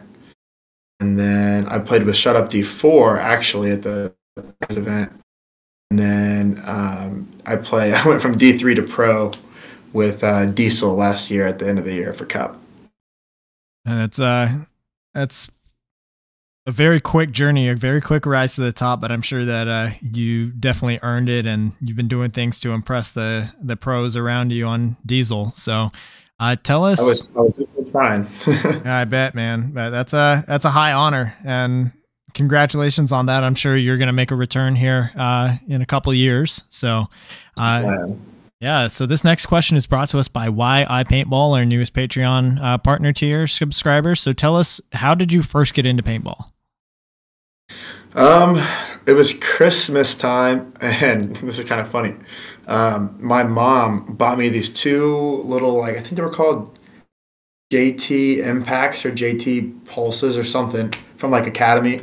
And 1.01 1.19
then 1.19 1.67
I 1.69 1.79
played 1.79 2.05
with 2.05 2.17
Shut 2.17 2.37
Up 2.37 2.51
D4 2.51 3.19
actually 3.19 3.71
at 3.71 3.83
the 3.83 4.15
event. 4.69 5.11
And 5.91 5.99
then 5.99 6.63
um, 6.67 7.29
I 7.47 7.57
play. 7.57 7.95
I 7.95 8.07
went 8.07 8.21
from 8.21 8.37
D3 8.37 8.77
to 8.77 8.83
pro 8.83 9.33
with 9.95 10.23
uh, 10.23 10.45
Diesel 10.47 10.95
last 10.95 11.31
year 11.31 11.47
at 11.47 11.59
the 11.59 11.67
end 11.67 11.79
of 11.79 11.87
the 11.87 11.95
year 11.95 12.13
for 12.13 12.27
Cup. 12.27 12.61
And 13.87 14.03
it's 14.03 14.19
uh, 14.19 14.53
that's 15.15 15.49
a 16.67 16.71
very 16.71 17.01
quick 17.01 17.31
journey, 17.31 17.69
a 17.69 17.75
very 17.75 18.01
quick 18.01 18.27
rise 18.27 18.55
to 18.57 18.63
the 18.63 18.73
top. 18.73 19.01
But 19.01 19.13
I'm 19.13 19.23
sure 19.23 19.45
that 19.45 19.69
uh, 19.69 19.91
you 20.03 20.51
definitely 20.51 20.99
earned 21.03 21.29
it, 21.29 21.47
and 21.47 21.73
you've 21.81 21.97
been 21.97 22.09
doing 22.09 22.31
things 22.31 22.61
to 22.61 22.73
impress 22.73 23.13
the 23.13 23.51
the 23.63 23.77
pros 23.77 24.17
around 24.17 24.53
you 24.53 24.67
on 24.67 24.97
Diesel. 25.07 25.51
So, 25.51 25.93
uh, 26.41 26.57
tell 26.57 26.85
us. 26.85 27.01
I 27.01 27.05
was, 27.05 27.37
I 27.37 27.41
was 27.41 27.91
trying. 27.91 28.27
I 28.87 29.05
bet, 29.05 29.35
man. 29.35 29.73
But 29.73 29.91
that's 29.91 30.13
a 30.13 30.45
that's 30.47 30.65
a 30.65 30.71
high 30.71 30.93
honor, 30.93 31.35
and 31.45 31.93
congratulations 32.33 33.13
on 33.13 33.27
that. 33.27 33.45
I'm 33.45 33.55
sure 33.55 33.77
you're 33.77 33.99
going 33.99 34.07
to 34.07 34.15
make 34.15 34.31
a 34.31 34.37
return 34.37 34.75
here 34.75 35.11
uh, 35.15 35.57
in 35.69 35.83
a 35.83 35.87
couple 35.87 36.13
years. 36.15 36.65
So, 36.71 37.05
uh, 37.59 37.83
yeah, 37.85 38.07
so 38.89 39.05
this 39.05 39.25
next 39.25 39.45
question 39.45 39.77
is 39.77 39.87
brought 39.87 40.09
to 40.09 40.19
us 40.19 40.27
by 40.27 40.49
Why 40.49 40.87
I 40.89 41.05
Paintball, 41.05 41.55
our 41.55 41.67
newest 41.67 41.93
Patreon 41.93 42.59
uh, 42.63 42.79
partner 42.79 43.13
tier 43.13 43.47
subscribers. 43.47 44.21
So 44.21 44.33
tell 44.33 44.57
us, 44.57 44.81
how 44.95 45.15
did 45.15 45.35
you 45.35 45.43
first 45.43 45.75
get 45.75 45.85
into 45.85 46.03
paintball? 46.03 46.51
Um, 48.15 48.67
it 49.07 49.13
was 49.13 49.35
Christmas 49.35 50.15
time, 50.15 50.73
and 50.81 51.37
this 51.37 51.59
is 51.59 51.67
kind 51.67 51.79
of 51.79 51.89
funny. 51.89 52.15
Um, 52.67 53.15
my 53.21 53.43
mom 53.43 54.07
bought 54.17 54.39
me 54.39 54.49
these 54.49 54.71
two 54.71 55.43
little, 55.45 55.75
like 55.75 55.99
I 55.99 56.01
think 56.01 56.17
they 56.17 56.23
were 56.23 56.31
called 56.31 56.79
JT 57.71 58.39
Impacts 58.39 59.05
or 59.05 59.13
JT 59.13 59.85
Pulses 59.85 60.39
or 60.39 60.45
something 60.45 60.91
from 61.19 61.31
like 61.31 61.47
Academy. 61.47 62.01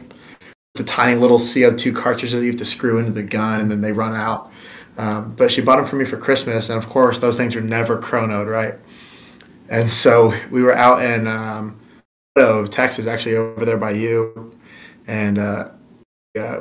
The 0.76 0.84
tiny 0.84 1.20
little 1.20 1.40
CO2 1.40 1.96
cartridges 1.96 2.34
that 2.34 2.42
you 2.42 2.52
have 2.52 2.58
to 2.58 2.66
screw 2.66 3.00
into 3.00 3.14
the 3.14 3.24
gun, 3.24 3.62
and 3.62 3.72
then 3.72 3.82
they 3.82 3.94
run 3.94 4.14
out 4.14 4.51
um, 4.98 5.34
but 5.36 5.52
she 5.52 5.62
bought 5.62 5.78
them 5.78 5.86
for 5.86 5.96
me 5.96 6.06
for 6.06 6.18
Christmas, 6.18 6.70
and 6.70 6.78
of 6.78 6.90
course, 6.90 7.20
those 7.20 7.38
things 7.38 7.56
are 7.56 7.62
never 7.62 7.98
chronoed, 7.98 8.50
right? 8.50 8.76
And 9.70 9.90
so 9.90 10.34
we 10.52 10.64
were 10.64 10.76
out 10.76 11.04
in 11.04 11.28
um, 11.28 11.80
Texas, 12.36 13.08
actually 13.08 13.36
over 13.36 13.66
there 13.66 13.78
by 13.78 13.92
you, 13.92 14.56
and 15.08 15.38
uh, 15.38 15.70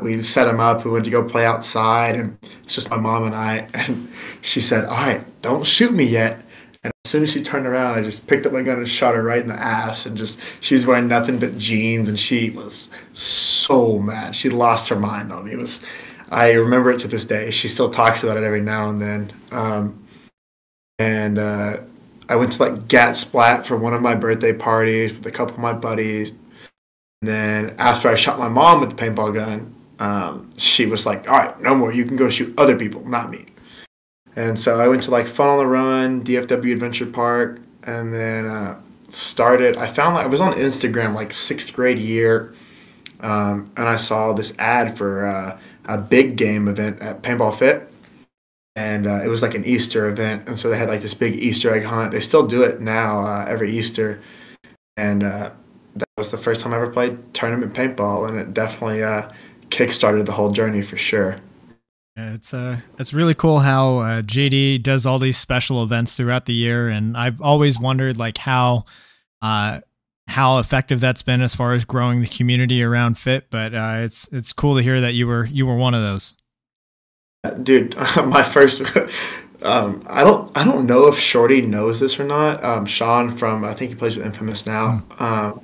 we 0.00 0.20
set 0.22 0.44
them 0.44 0.60
up. 0.60 0.84
We 0.84 0.90
went 0.90 1.04
to 1.04 1.10
go 1.10 1.24
play 1.24 1.46
outside, 1.46 2.16
and 2.16 2.38
it's 2.62 2.74
just 2.74 2.90
my 2.90 2.96
mom 2.96 3.24
and 3.24 3.34
I. 3.34 3.68
And 3.74 4.10
she 4.42 4.60
said, 4.60 4.84
"All 4.84 4.96
right, 4.96 5.24
don't 5.42 5.64
shoot 5.64 5.92
me 5.92 6.04
yet." 6.04 6.42
And 6.82 6.92
as 7.04 7.10
soon 7.10 7.22
as 7.22 7.32
she 7.32 7.42
turned 7.42 7.66
around, 7.66 7.98
I 7.98 8.02
just 8.02 8.26
picked 8.26 8.46
up 8.46 8.52
my 8.52 8.62
gun 8.62 8.78
and 8.78 8.88
shot 8.88 9.14
her 9.14 9.22
right 9.22 9.42
in 9.42 9.48
the 9.48 9.54
ass. 9.54 10.06
And 10.06 10.16
just 10.16 10.40
she 10.60 10.74
was 10.74 10.86
wearing 10.86 11.08
nothing 11.08 11.38
but 11.38 11.58
jeans, 11.58 12.08
and 12.08 12.18
she 12.18 12.50
was 12.50 12.88
so 13.12 13.98
mad. 13.98 14.34
She 14.34 14.48
lost 14.50 14.88
her 14.88 14.96
mind 14.96 15.32
on 15.32 15.44
me. 15.44 15.52
It 15.52 15.58
was 15.58 15.84
I 16.30 16.52
remember 16.52 16.90
it 16.90 17.00
to 17.00 17.08
this 17.08 17.24
day. 17.24 17.50
She 17.50 17.68
still 17.68 17.90
talks 17.90 18.22
about 18.22 18.36
it 18.36 18.44
every 18.44 18.60
now 18.60 18.88
and 18.88 19.00
then. 19.02 19.32
Um, 19.50 20.04
and 20.98 21.38
uh, 21.38 21.78
I 22.28 22.36
went 22.36 22.52
to 22.52 22.62
like 22.62 22.88
Gat 22.88 23.16
Splat 23.16 23.66
for 23.66 23.76
one 23.76 23.94
of 23.94 24.00
my 24.00 24.14
birthday 24.14 24.52
parties 24.52 25.12
with 25.12 25.26
a 25.26 25.30
couple 25.30 25.54
of 25.54 25.60
my 25.60 25.72
buddies. 25.72 26.30
And 27.22 27.28
then 27.28 27.74
after 27.78 28.08
I 28.08 28.14
shot 28.14 28.38
my 28.38 28.48
mom 28.48 28.80
with 28.80 28.90
the 28.90 28.96
paintball 28.96 29.34
gun, 29.34 29.74
um, 29.98 30.50
she 30.56 30.86
was 30.86 31.04
like, 31.04 31.28
"All 31.28 31.36
right, 31.36 31.60
no 31.60 31.74
more. 31.74 31.92
You 31.92 32.04
can 32.04 32.16
go 32.16 32.30
shoot 32.30 32.54
other 32.56 32.76
people, 32.76 33.06
not 33.06 33.30
me." 33.30 33.46
And 34.36 34.58
so 34.58 34.78
I 34.78 34.88
went 34.88 35.02
to 35.02 35.10
like 35.10 35.26
Fun 35.26 35.48
on 35.48 35.58
the 35.58 35.66
Run, 35.66 36.22
DFW 36.24 36.72
Adventure 36.72 37.06
Park, 37.06 37.60
and 37.82 38.12
then 38.12 38.46
uh, 38.46 38.80
started. 39.10 39.76
I 39.76 39.86
found 39.86 40.14
like 40.14 40.24
I 40.24 40.28
was 40.28 40.40
on 40.40 40.54
Instagram 40.54 41.14
like 41.14 41.32
sixth 41.32 41.72
grade 41.72 41.98
year, 41.98 42.54
um, 43.20 43.70
and 43.76 43.88
I 43.88 43.96
saw 43.96 44.32
this 44.32 44.54
ad 44.58 44.96
for 44.96 45.26
uh, 45.26 45.58
a 45.86 45.98
big 45.98 46.36
game 46.36 46.68
event 46.68 47.00
at 47.00 47.22
Paintball 47.22 47.56
Fit, 47.56 47.90
and 48.76 49.06
uh, 49.06 49.20
it 49.22 49.28
was 49.28 49.42
like 49.42 49.54
an 49.54 49.64
Easter 49.64 50.08
event, 50.08 50.48
and 50.48 50.58
so 50.58 50.70
they 50.70 50.78
had 50.78 50.88
like 50.88 51.02
this 51.02 51.14
big 51.14 51.34
Easter 51.34 51.74
egg 51.74 51.84
hunt. 51.84 52.12
They 52.12 52.20
still 52.20 52.46
do 52.46 52.62
it 52.62 52.80
now 52.80 53.20
uh, 53.20 53.44
every 53.48 53.76
Easter, 53.76 54.20
and 54.96 55.22
uh, 55.22 55.50
that 55.96 56.08
was 56.16 56.30
the 56.30 56.38
first 56.38 56.60
time 56.60 56.72
I 56.72 56.76
ever 56.76 56.90
played 56.90 57.34
tournament 57.34 57.74
paintball, 57.74 58.28
and 58.28 58.38
it 58.38 58.54
definitely 58.54 59.02
uh, 59.02 59.30
kickstarted 59.68 60.26
the 60.26 60.32
whole 60.32 60.50
journey 60.50 60.82
for 60.82 60.96
sure. 60.96 61.36
It's 62.16 62.52
uh, 62.52 62.78
it's 62.98 63.12
really 63.12 63.34
cool 63.34 63.60
how 63.60 63.98
uh, 63.98 64.22
JD 64.22 64.82
does 64.82 65.06
all 65.06 65.18
these 65.18 65.38
special 65.38 65.82
events 65.82 66.16
throughout 66.16 66.46
the 66.46 66.54
year, 66.54 66.88
and 66.88 67.16
I've 67.16 67.40
always 67.40 67.78
wondered 67.78 68.16
like 68.18 68.38
how, 68.38 68.84
uh, 69.42 69.80
how 70.30 70.58
effective 70.58 71.00
that's 71.00 71.22
been 71.22 71.42
as 71.42 71.54
far 71.54 71.72
as 71.72 71.84
growing 71.84 72.20
the 72.20 72.28
community 72.28 72.82
around 72.82 73.18
Fit. 73.18 73.50
But 73.50 73.74
uh, 73.74 73.98
it's 73.98 74.28
it's 74.32 74.52
cool 74.52 74.76
to 74.76 74.82
hear 74.82 75.00
that 75.00 75.14
you 75.14 75.26
were 75.26 75.44
you 75.46 75.66
were 75.66 75.76
one 75.76 75.94
of 75.94 76.02
those. 76.02 76.34
Dude, 77.62 77.96
my 78.24 78.42
first. 78.42 78.82
Um, 79.62 80.02
I 80.06 80.24
don't. 80.24 80.50
I 80.56 80.64
don't 80.64 80.86
know 80.86 81.06
if 81.06 81.18
Shorty 81.18 81.60
knows 81.60 82.00
this 82.00 82.18
or 82.18 82.24
not. 82.24 82.64
Um, 82.64 82.86
Sean 82.86 83.30
from 83.30 83.62
I 83.62 83.74
think 83.74 83.90
he 83.90 83.94
plays 83.94 84.16
with 84.16 84.24
Infamous 84.24 84.64
now. 84.64 85.02
Mm. 85.10 85.60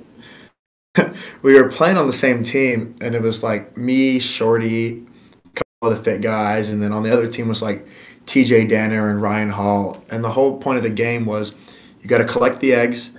Um, 0.97 1.15
we 1.41 1.53
were 1.55 1.69
playing 1.69 1.97
on 1.97 2.07
the 2.07 2.13
same 2.13 2.43
team, 2.43 2.95
and 3.01 3.15
it 3.15 3.21
was 3.21 3.43
like 3.43 3.75
me, 3.75 4.19
Shorty, 4.19 5.03
a 5.45 5.49
couple 5.49 5.91
of 5.91 5.97
the 5.97 6.03
fit 6.03 6.21
guys, 6.21 6.69
and 6.69 6.81
then 6.81 6.91
on 6.91 7.03
the 7.03 7.11
other 7.11 7.29
team 7.29 7.47
was 7.47 7.61
like 7.61 7.87
TJ 8.25 8.69
Danner 8.69 9.09
and 9.09 9.21
Ryan 9.21 9.49
Hall. 9.49 10.03
And 10.09 10.23
the 10.23 10.31
whole 10.31 10.57
point 10.59 10.77
of 10.77 10.83
the 10.83 10.89
game 10.89 11.25
was 11.25 11.55
you 12.01 12.07
got 12.07 12.19
to 12.19 12.25
collect 12.25 12.59
the 12.59 12.73
eggs. 12.73 13.11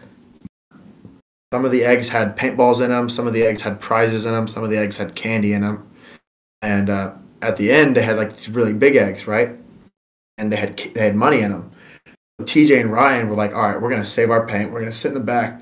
Some 1.53 1.65
of 1.65 1.71
the 1.73 1.85
eggs 1.85 2.09
had 2.09 2.37
paintballs 2.37 2.83
in 2.83 2.91
them. 2.91 3.09
Some 3.09 3.27
of 3.27 3.33
the 3.33 3.45
eggs 3.45 3.63
had 3.63 3.81
prizes 3.81 4.27
in 4.27 4.33
them. 4.33 4.49
Some 4.49 4.63
of 4.63 4.71
the 4.71 4.77
eggs 4.77 4.97
had 4.97 5.15
candy 5.15 5.53
in 5.53 5.63
them. 5.63 5.89
And 6.63 6.91
uh, 6.91 7.15
at 7.41 7.57
the 7.57 7.71
end, 7.71 7.97
they 7.97 8.03
had 8.03 8.17
like 8.17 8.35
these 8.35 8.49
really 8.49 8.73
big 8.73 8.97
eggs, 8.97 9.27
right? 9.27 9.51
And 10.37 10.53
they 10.53 10.57
had 10.57 10.77
they 10.77 11.01
had 11.01 11.17
money 11.17 11.41
in 11.41 11.51
them. 11.51 11.71
TJ 12.43 12.81
and 12.81 12.93
Ryan 12.93 13.29
were 13.29 13.35
like, 13.35 13.53
"All 13.53 13.63
right, 13.63 13.81
we're 13.81 13.91
gonna 13.91 14.07
save 14.07 14.31
our 14.31 14.47
paint. 14.47 14.73
We're 14.73 14.81
gonna 14.81 14.93
sit 14.93 15.09
in 15.09 15.15
the 15.15 15.21
back. 15.21 15.61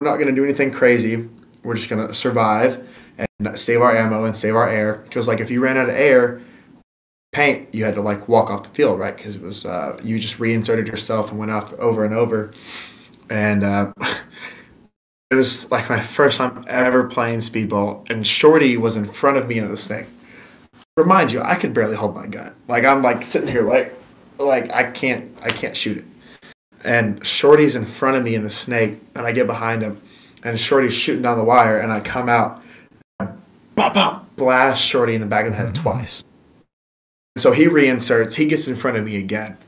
We're 0.00 0.10
not 0.10 0.18
gonna 0.18 0.32
do 0.32 0.44
anything 0.44 0.70
crazy. 0.70 1.28
We're 1.62 1.74
just 1.74 1.88
gonna 1.88 2.14
survive." 2.14 2.86
and 3.18 3.58
save 3.58 3.80
our 3.80 3.96
ammo 3.96 4.24
and 4.24 4.36
save 4.36 4.56
our 4.56 4.68
air. 4.68 4.94
Because 5.04 5.28
like 5.28 5.40
if 5.40 5.50
you 5.50 5.60
ran 5.60 5.76
out 5.76 5.88
of 5.88 5.94
air, 5.94 6.40
paint, 7.32 7.74
you 7.74 7.84
had 7.84 7.94
to 7.94 8.00
like 8.00 8.28
walk 8.28 8.50
off 8.50 8.62
the 8.62 8.68
field, 8.70 8.98
right? 8.98 9.16
Because 9.16 9.36
it 9.36 9.42
was 9.42 9.66
uh, 9.66 9.98
you 10.02 10.18
just 10.18 10.38
reinserted 10.38 10.86
yourself 10.86 11.30
and 11.30 11.38
went 11.38 11.50
off 11.50 11.72
over 11.74 12.04
and 12.04 12.14
over, 12.14 12.52
and 13.30 13.64
uh, 13.64 13.92
it 15.30 15.34
was 15.34 15.70
like 15.70 15.88
my 15.90 16.00
first 16.00 16.38
time 16.38 16.64
ever 16.68 17.04
playing 17.04 17.40
speedball. 17.40 18.08
And 18.10 18.26
Shorty 18.26 18.76
was 18.76 18.96
in 18.96 19.06
front 19.06 19.36
of 19.36 19.48
me 19.48 19.60
on 19.60 19.70
the 19.70 19.76
snake. 19.76 20.06
Remind 20.96 21.32
you, 21.32 21.42
I 21.42 21.56
could 21.56 21.74
barely 21.74 21.96
hold 21.96 22.14
my 22.14 22.26
gun. 22.26 22.54
Like 22.68 22.84
I'm 22.84 23.02
like 23.02 23.22
sitting 23.22 23.48
here 23.48 23.62
like 23.62 23.94
like 24.38 24.72
I 24.72 24.90
can't 24.90 25.36
I 25.42 25.48
can't 25.48 25.76
shoot 25.76 25.98
it. 25.98 26.04
And 26.84 27.24
Shorty's 27.26 27.76
in 27.76 27.84
front 27.84 28.16
of 28.16 28.22
me 28.22 28.34
in 28.34 28.44
the 28.44 28.50
snake, 28.50 29.00
and 29.16 29.26
I 29.26 29.32
get 29.32 29.46
behind 29.46 29.82
him, 29.82 30.00
and 30.44 30.60
Shorty's 30.60 30.94
shooting 30.94 31.22
down 31.22 31.36
the 31.36 31.44
wire, 31.44 31.78
and 31.78 31.92
I 31.92 32.00
come 32.00 32.28
out 32.28 32.62
bop, 33.76 33.94
bop, 33.94 34.36
blast 34.36 34.82
Shorty 34.82 35.14
in 35.14 35.20
the 35.20 35.26
back 35.26 35.46
of 35.46 35.52
the 35.52 35.56
head 35.56 35.66
mm-hmm. 35.66 35.82
twice. 35.82 36.24
So 37.38 37.52
he 37.52 37.66
reinserts, 37.66 38.34
he 38.34 38.46
gets 38.46 38.66
in 38.66 38.76
front 38.76 38.96
of 38.96 39.04
me 39.04 39.16
again. 39.16 39.58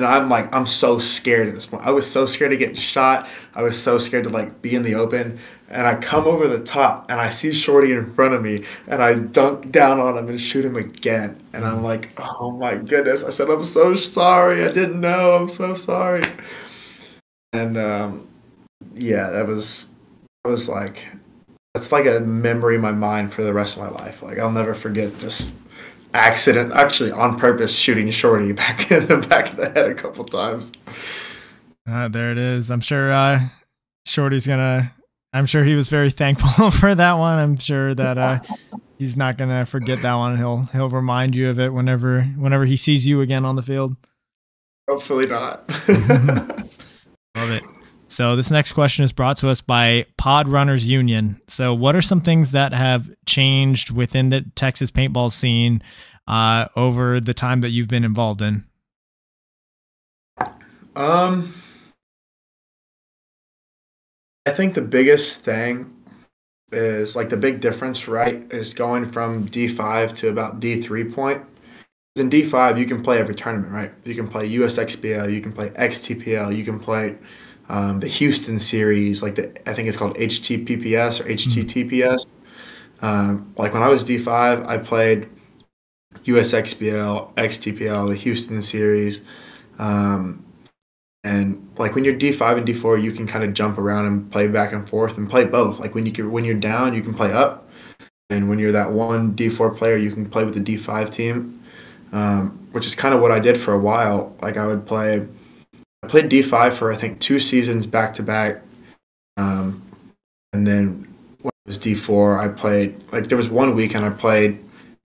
And 0.00 0.08
I'm 0.08 0.28
like, 0.28 0.52
I'm 0.52 0.66
so 0.66 0.98
scared 0.98 1.46
at 1.46 1.54
this 1.54 1.66
point. 1.66 1.86
I 1.86 1.92
was 1.92 2.10
so 2.10 2.26
scared 2.26 2.52
of 2.52 2.58
getting 2.58 2.74
shot. 2.74 3.28
I 3.54 3.62
was 3.62 3.80
so 3.80 3.96
scared 3.96 4.24
to 4.24 4.30
like 4.30 4.60
be 4.60 4.74
in 4.74 4.82
the 4.82 4.96
open. 4.96 5.38
And 5.68 5.86
I 5.86 5.94
come 5.94 6.24
over 6.24 6.48
the 6.48 6.64
top 6.64 7.08
and 7.10 7.20
I 7.20 7.30
see 7.30 7.52
Shorty 7.52 7.92
in 7.92 8.12
front 8.12 8.34
of 8.34 8.42
me 8.42 8.64
and 8.88 9.00
I 9.00 9.14
dunk 9.14 9.70
down 9.70 10.00
on 10.00 10.18
him 10.18 10.28
and 10.28 10.40
shoot 10.40 10.64
him 10.64 10.74
again. 10.74 11.40
And 11.52 11.64
I'm 11.64 11.84
like, 11.84 12.12
oh 12.18 12.50
my 12.50 12.74
goodness. 12.74 13.22
I 13.22 13.30
said, 13.30 13.48
I'm 13.48 13.64
so 13.64 13.94
sorry. 13.94 14.64
I 14.64 14.72
didn't 14.72 15.00
know. 15.00 15.36
I'm 15.36 15.48
so 15.48 15.74
sorry. 15.74 16.24
And 17.52 17.76
um, 17.76 18.26
yeah, 18.94 19.30
that 19.30 19.46
was, 19.46 19.94
I 20.44 20.48
was 20.48 20.68
like, 20.68 21.06
that's 21.72 21.92
like 21.92 22.06
a 22.06 22.18
memory 22.18 22.74
in 22.74 22.80
my 22.80 22.92
mind 22.92 23.32
for 23.32 23.44
the 23.44 23.52
rest 23.52 23.76
of 23.76 23.82
my 23.82 23.90
life. 23.90 24.24
Like 24.24 24.40
I'll 24.40 24.50
never 24.50 24.74
forget 24.74 25.16
just 25.20 25.54
accident, 26.14 26.72
actually 26.72 27.10
on 27.10 27.38
purpose, 27.38 27.74
shooting 27.74 28.10
Shorty 28.10 28.52
back 28.52 28.90
in 28.90 29.06
the 29.06 29.18
back 29.18 29.50
of 29.50 29.56
the 29.56 29.68
head 29.70 29.90
a 29.90 29.94
couple 29.94 30.24
times. 30.24 30.72
Uh, 31.86 32.08
there 32.08 32.32
it 32.32 32.38
is. 32.38 32.70
I'm 32.70 32.80
sure 32.80 33.12
uh, 33.12 33.40
Shorty's 34.06 34.46
gonna. 34.46 34.92
I'm 35.32 35.46
sure 35.46 35.64
he 35.64 35.74
was 35.74 35.88
very 35.88 36.10
thankful 36.22 36.70
for 36.70 36.94
that 36.94 37.14
one. 37.14 37.38
I'm 37.38 37.58
sure 37.58 37.92
that 37.92 38.16
uh, 38.16 38.40
he's 38.98 39.16
not 39.16 39.36
gonna 39.36 39.66
forget 39.66 40.00
that 40.02 40.14
one. 40.14 40.38
He'll 40.38 40.62
he'll 40.72 40.90
remind 40.90 41.36
you 41.36 41.50
of 41.50 41.58
it 41.58 41.72
whenever 41.72 42.22
whenever 42.22 42.64
he 42.64 42.76
sees 42.76 43.06
you 43.06 43.20
again 43.20 43.44
on 43.44 43.56
the 43.56 43.62
field. 43.62 43.96
Hopefully 44.88 45.26
not. 45.26 45.68
Love 47.36 47.50
it. 47.50 47.64
So 48.08 48.36
this 48.36 48.50
next 48.50 48.72
question 48.72 49.04
is 49.04 49.12
brought 49.12 49.36
to 49.38 49.48
us 49.48 49.60
by 49.60 50.06
Pod 50.16 50.46
Runners 50.46 50.86
Union. 50.86 51.40
So 51.48 51.74
what 51.74 51.96
are 51.96 52.02
some 52.02 52.20
things 52.20 52.52
that 52.52 52.72
have 52.72 53.10
changed 53.26 53.90
within 53.90 54.28
the 54.28 54.42
Texas 54.54 54.90
paintball 54.90 55.32
scene 55.32 55.82
uh, 56.28 56.68
over 56.76 57.18
the 57.20 57.34
time 57.34 57.60
that 57.62 57.70
you've 57.70 57.88
been 57.88 58.04
involved 58.04 58.42
in? 58.42 58.64
Um, 60.96 61.54
I 64.46 64.50
think 64.50 64.74
the 64.74 64.82
biggest 64.82 65.40
thing 65.40 65.90
is 66.70 67.16
like 67.16 67.30
the 67.30 67.36
big 67.36 67.60
difference, 67.60 68.06
right? 68.06 68.44
Is 68.52 68.74
going 68.74 69.10
from 69.10 69.48
D5 69.48 70.16
to 70.16 70.28
about 70.28 70.60
D3 70.60 71.12
point. 71.12 71.42
In 72.16 72.30
D5, 72.30 72.78
you 72.78 72.86
can 72.86 73.02
play 73.02 73.18
every 73.18 73.34
tournament, 73.34 73.72
right? 73.72 73.92
You 74.04 74.14
can 74.14 74.28
play 74.28 74.48
USXBL, 74.48 75.32
you 75.32 75.40
can 75.40 75.52
play 75.52 75.70
XTPL, 75.70 76.56
you 76.56 76.64
can 76.64 76.78
play 76.78 77.16
um, 77.68 78.00
the 78.00 78.08
Houston 78.08 78.58
series, 78.58 79.22
like 79.22 79.34
the 79.36 79.68
I 79.68 79.74
think 79.74 79.88
it's 79.88 79.96
called 79.96 80.16
HTPPS 80.16 81.20
or 81.20 81.24
HTTPS. 81.24 82.26
Um, 83.02 83.52
like 83.56 83.72
when 83.72 83.82
I 83.82 83.88
was 83.88 84.04
D5, 84.04 84.66
I 84.66 84.78
played 84.78 85.28
USXBL, 86.24 87.34
XTPL, 87.34 88.08
the 88.08 88.14
Houston 88.16 88.62
series. 88.62 89.20
Um, 89.78 90.44
and 91.24 91.68
like 91.78 91.94
when 91.94 92.04
you're 92.04 92.14
D5 92.14 92.58
and 92.58 92.66
D4, 92.66 93.02
you 93.02 93.12
can 93.12 93.26
kind 93.26 93.44
of 93.44 93.54
jump 93.54 93.78
around 93.78 94.06
and 94.06 94.30
play 94.30 94.46
back 94.46 94.72
and 94.72 94.88
forth 94.88 95.16
and 95.16 95.28
play 95.28 95.44
both. 95.44 95.78
Like 95.78 95.94
when 95.94 96.06
you 96.06 96.12
can, 96.12 96.30
when 96.30 96.44
you're 96.44 96.54
down, 96.54 96.94
you 96.94 97.02
can 97.02 97.14
play 97.14 97.32
up, 97.32 97.68
and 98.30 98.48
when 98.48 98.58
you're 98.58 98.72
that 98.72 98.92
one 98.92 99.34
D4 99.34 99.76
player, 99.76 99.96
you 99.96 100.12
can 100.12 100.28
play 100.28 100.44
with 100.44 100.54
the 100.54 100.60
D5 100.60 101.10
team, 101.10 101.62
um, 102.12 102.68
which 102.72 102.86
is 102.86 102.94
kind 102.94 103.14
of 103.14 103.20
what 103.20 103.32
I 103.32 103.38
did 103.38 103.58
for 103.58 103.72
a 103.72 103.78
while. 103.78 104.36
Like 104.42 104.58
I 104.58 104.66
would 104.66 104.86
play 104.86 105.26
played 106.04 106.30
D5 106.30 106.72
for 106.72 106.92
I 106.92 106.96
think 106.96 107.20
two 107.20 107.38
seasons 107.40 107.86
back 107.86 108.14
to 108.14 108.22
back, 108.22 108.62
um, 109.36 109.82
and 110.52 110.66
then 110.66 111.08
when 111.42 111.50
it 111.50 111.68
was 111.68 111.78
D4, 111.78 112.38
I 112.38 112.48
played 112.48 113.00
like 113.12 113.28
there 113.28 113.38
was 113.38 113.48
one 113.48 113.74
weekend 113.74 114.04
I 114.04 114.10
played 114.10 114.64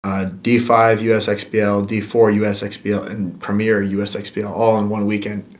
uh, 0.04 0.30
D5 0.42 0.98
USXBL, 0.98 1.88
D4 1.88 2.36
USXBL, 2.36 3.10
and 3.10 3.40
Premier 3.40 3.82
USXBL 3.82 4.50
all 4.50 4.78
in 4.78 4.90
one 4.90 5.06
weekend. 5.06 5.58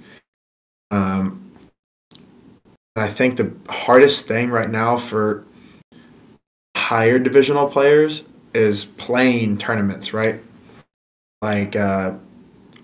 Um, 0.91 1.51
and 2.97 3.05
I 3.05 3.09
think 3.09 3.37
the 3.37 3.53
hardest 3.69 4.27
thing 4.27 4.51
right 4.51 4.71
now 4.71 4.97
for 4.99 5.45
higher 6.77 7.19
divisional 7.19 7.69
players 7.69 8.25
is 8.55 8.85
playing 8.85 9.59
tournaments, 9.59 10.13
right? 10.13 10.41
Like 11.41 11.75
uh, 11.75 12.13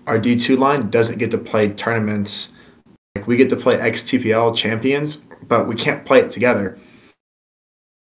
our 0.07 0.19
D2 0.19 0.57
line 0.57 0.89
doesn't 0.89 1.19
get 1.19 1.31
to 1.31 1.37
play 1.37 1.69
tournaments. 1.69 2.49
Like 3.15 3.27
we 3.27 3.37
get 3.37 3.49
to 3.49 3.55
play 3.55 3.77
XTPL 3.77 4.55
champions, 4.55 5.17
but 5.47 5.67
we 5.67 5.75
can't 5.75 6.05
play 6.05 6.19
it 6.19 6.31
together. 6.31 6.77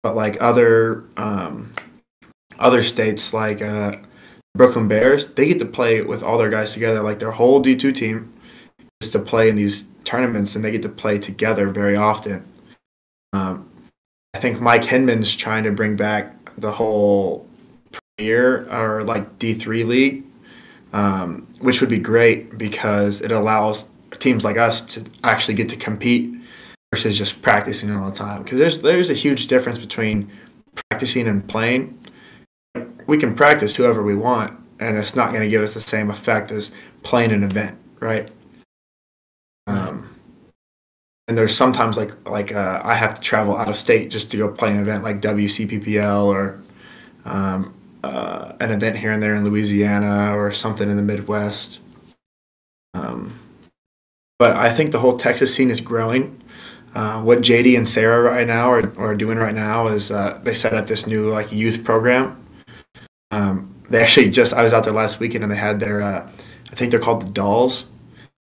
But 0.03 0.15
like 0.15 0.37
other 0.41 1.05
um, 1.17 1.73
other 2.59 2.83
states, 2.83 3.33
like 3.33 3.61
uh, 3.61 3.97
Brooklyn 4.55 4.87
Bears, 4.87 5.27
they 5.27 5.47
get 5.47 5.59
to 5.59 5.65
play 5.65 6.01
with 6.01 6.23
all 6.23 6.37
their 6.37 6.49
guys 6.49 6.73
together. 6.73 7.01
Like 7.01 7.19
their 7.19 7.31
whole 7.31 7.63
D2 7.63 7.95
team 7.95 8.33
is 9.01 9.11
to 9.11 9.19
play 9.19 9.49
in 9.49 9.55
these 9.55 9.87
tournaments, 10.03 10.55
and 10.55 10.63
they 10.63 10.71
get 10.71 10.81
to 10.83 10.89
play 10.89 11.17
together 11.17 11.69
very 11.69 11.95
often. 11.95 12.45
Um, 13.33 13.69
I 14.33 14.39
think 14.39 14.61
Mike 14.61 14.83
Hinman's 14.83 15.35
trying 15.35 15.63
to 15.63 15.71
bring 15.71 15.95
back 15.95 16.53
the 16.57 16.71
whole 16.71 17.47
year 18.17 18.67
or 18.71 19.03
like 19.03 19.39
D3 19.39 19.85
league, 19.85 20.23
um, 20.95 21.45
which 21.59 21.81
would 21.81 21.89
be 21.89 21.99
great 21.99 22.57
because 22.57 23.19
it 23.19 23.31
allows 23.33 23.89
teams 24.19 24.45
like 24.45 24.57
us 24.57 24.79
to 24.79 25.03
actually 25.25 25.53
get 25.53 25.67
to 25.67 25.75
compete 25.75 26.33
versus 26.93 27.17
just 27.17 27.41
practicing 27.41 27.91
all 27.91 28.09
the 28.09 28.15
time. 28.15 28.43
Because 28.43 28.57
there's 28.57 28.81
there's 28.81 29.09
a 29.09 29.13
huge 29.13 29.47
difference 29.47 29.77
between 29.77 30.31
practicing 30.89 31.27
and 31.27 31.47
playing. 31.47 31.99
We 33.07 33.17
can 33.17 33.35
practice 33.35 33.75
whoever 33.75 34.03
we 34.03 34.15
want, 34.15 34.57
and 34.79 34.97
it's 34.97 35.17
not 35.17 35.31
going 35.31 35.41
to 35.41 35.49
give 35.49 35.61
us 35.61 35.73
the 35.73 35.81
same 35.81 36.09
effect 36.09 36.49
as 36.51 36.71
playing 37.03 37.33
an 37.33 37.43
event, 37.43 37.77
right? 37.99 38.31
Um, 39.67 40.15
and 41.27 41.37
there's 41.37 41.55
sometimes 41.55 41.97
like 41.97 42.13
like 42.29 42.53
uh, 42.53 42.81
I 42.85 42.93
have 42.93 43.15
to 43.15 43.21
travel 43.21 43.57
out 43.57 43.67
of 43.67 43.75
state 43.75 44.09
just 44.09 44.31
to 44.31 44.37
go 44.37 44.47
play 44.47 44.71
an 44.71 44.79
event 44.79 45.03
like 45.03 45.19
WCPPL 45.19 46.27
or 46.27 46.61
um, 47.25 47.73
uh, 48.05 48.55
an 48.59 48.69
event 48.69 48.97
here 48.97 49.12
and 49.12 49.21
there 49.21 49.35
in 49.35 49.43
Louisiana 49.43 50.38
or 50.38 50.51
something 50.51 50.89
in 50.89 50.95
the 50.95 51.01
Midwest. 51.01 51.79
Um, 52.93 53.38
but 54.38 54.55
I 54.55 54.71
think 54.71 54.91
the 54.91 55.00
whole 55.00 55.17
Texas 55.17 55.53
scene 55.53 55.71
is 55.71 55.81
growing. 55.81 56.39
Uh, 56.93 57.21
what 57.24 57.39
JD 57.39 57.75
and 57.75 57.89
Sarah 57.89 58.21
right 58.21 58.45
now 58.45 58.69
are, 58.69 58.93
are 59.00 59.15
doing 59.15 59.39
right 59.39 59.55
now 59.55 59.88
is 59.88 60.12
uh, 60.12 60.39
they 60.43 60.53
set 60.53 60.74
up 60.74 60.85
this 60.85 61.07
new 61.07 61.29
like 61.29 61.51
youth 61.51 61.83
program. 61.83 62.41
Um, 63.31 63.74
they 63.89 64.03
actually 64.03 64.29
just 64.29 64.53
I 64.53 64.62
was 64.62 64.71
out 64.71 64.83
there 64.83 64.93
last 64.93 65.19
weekend 65.19 65.43
and 65.43 65.51
they 65.51 65.57
had 65.57 65.79
their 65.79 66.01
uh, 66.01 66.29
I 66.71 66.75
think 66.75 66.91
they're 66.91 67.00
called 67.00 67.24
the 67.24 67.31
Dolls. 67.31 67.88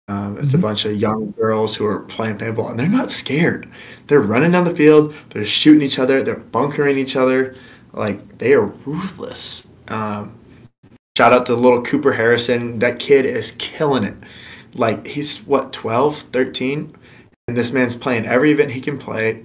Um, 0.07 0.37
it's 0.37 0.47
mm-hmm. 0.47 0.57
a 0.57 0.61
bunch 0.61 0.85
of 0.85 0.99
young 0.99 1.31
girls 1.37 1.75
who 1.75 1.85
are 1.85 1.99
playing 1.99 2.39
paintball 2.39 2.71
and 2.71 2.79
they're 2.79 2.87
not 2.87 3.11
scared. 3.11 3.69
They're 4.07 4.19
running 4.19 4.51
down 4.51 4.65
the 4.65 4.75
field. 4.75 5.13
They're 5.29 5.45
shooting 5.45 5.83
each 5.83 5.99
other. 5.99 6.21
They're 6.21 6.35
bunkering 6.35 6.97
each 6.97 7.15
other. 7.15 7.55
Like 7.93 8.37
they 8.39 8.53
are 8.53 8.65
ruthless. 8.65 9.67
Um, 9.87 10.37
shout 11.17 11.33
out 11.33 11.45
to 11.45 11.55
little 11.55 11.81
Cooper 11.81 12.13
Harrison. 12.13 12.79
That 12.79 12.99
kid 12.99 13.25
is 13.25 13.51
killing 13.53 14.03
it. 14.03 14.15
Like 14.73 15.07
he's 15.07 15.39
what 15.45 15.71
12, 15.71 16.17
13 16.17 16.95
and 17.47 17.57
this 17.57 17.71
man's 17.71 17.95
playing 17.95 18.25
every 18.25 18.51
event 18.51 18.71
he 18.71 18.81
can 18.81 18.97
play, 18.97 19.43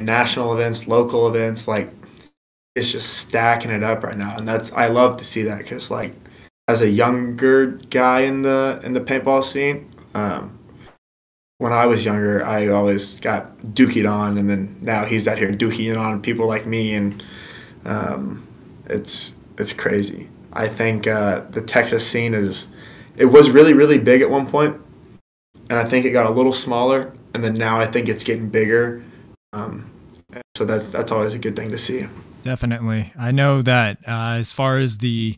national 0.00 0.52
events, 0.52 0.88
local 0.88 1.28
events. 1.28 1.68
Like 1.68 1.92
it's 2.74 2.90
just 2.90 3.14
stacking 3.18 3.70
it 3.70 3.82
up 3.82 4.02
right 4.02 4.16
now, 4.16 4.36
and 4.36 4.46
that's 4.46 4.72
I 4.72 4.88
love 4.88 5.16
to 5.18 5.24
see 5.24 5.42
that 5.42 5.58
because 5.58 5.90
like 5.90 6.14
as 6.68 6.80
a 6.80 6.88
younger 6.88 7.72
guy 7.90 8.20
in 8.20 8.42
the 8.42 8.80
in 8.82 8.92
the 8.92 9.00
paintball 9.00 9.44
scene, 9.44 9.92
um, 10.14 10.58
when 11.58 11.72
I 11.72 11.86
was 11.86 12.04
younger, 12.04 12.44
I 12.44 12.68
always 12.68 13.20
got 13.20 13.56
dookied 13.58 14.10
on, 14.10 14.38
and 14.38 14.50
then 14.50 14.76
now 14.80 15.04
he's 15.04 15.28
out 15.28 15.38
here 15.38 15.52
dooking 15.52 15.98
on 15.98 16.20
people 16.20 16.46
like 16.46 16.66
me, 16.66 16.94
and 16.94 17.22
um, 17.86 18.46
it's 18.86 19.34
it's 19.58 19.72
crazy. 19.72 20.28
I 20.52 20.68
think 20.68 21.06
uh, 21.06 21.42
the 21.50 21.62
Texas 21.62 22.06
scene 22.06 22.34
is 22.34 22.68
it 23.16 23.26
was 23.26 23.50
really 23.50 23.72
really 23.72 23.98
big 23.98 24.22
at 24.22 24.30
one 24.30 24.46
point, 24.46 24.80
and 25.70 25.78
I 25.78 25.84
think 25.84 26.04
it 26.04 26.10
got 26.10 26.26
a 26.26 26.30
little 26.30 26.52
smaller, 26.52 27.12
and 27.34 27.42
then 27.42 27.54
now 27.54 27.78
I 27.78 27.86
think 27.86 28.08
it's 28.08 28.24
getting 28.24 28.48
bigger. 28.48 29.02
Um, 29.52 29.90
so 30.54 30.64
that's 30.64 30.90
that's 30.90 31.12
always 31.12 31.34
a 31.34 31.38
good 31.38 31.56
thing 31.56 31.70
to 31.70 31.78
see. 31.78 32.06
Definitely, 32.42 33.12
I 33.18 33.32
know 33.32 33.62
that 33.62 33.98
uh, 34.06 34.36
as 34.38 34.52
far 34.52 34.78
as 34.78 34.98
the 34.98 35.36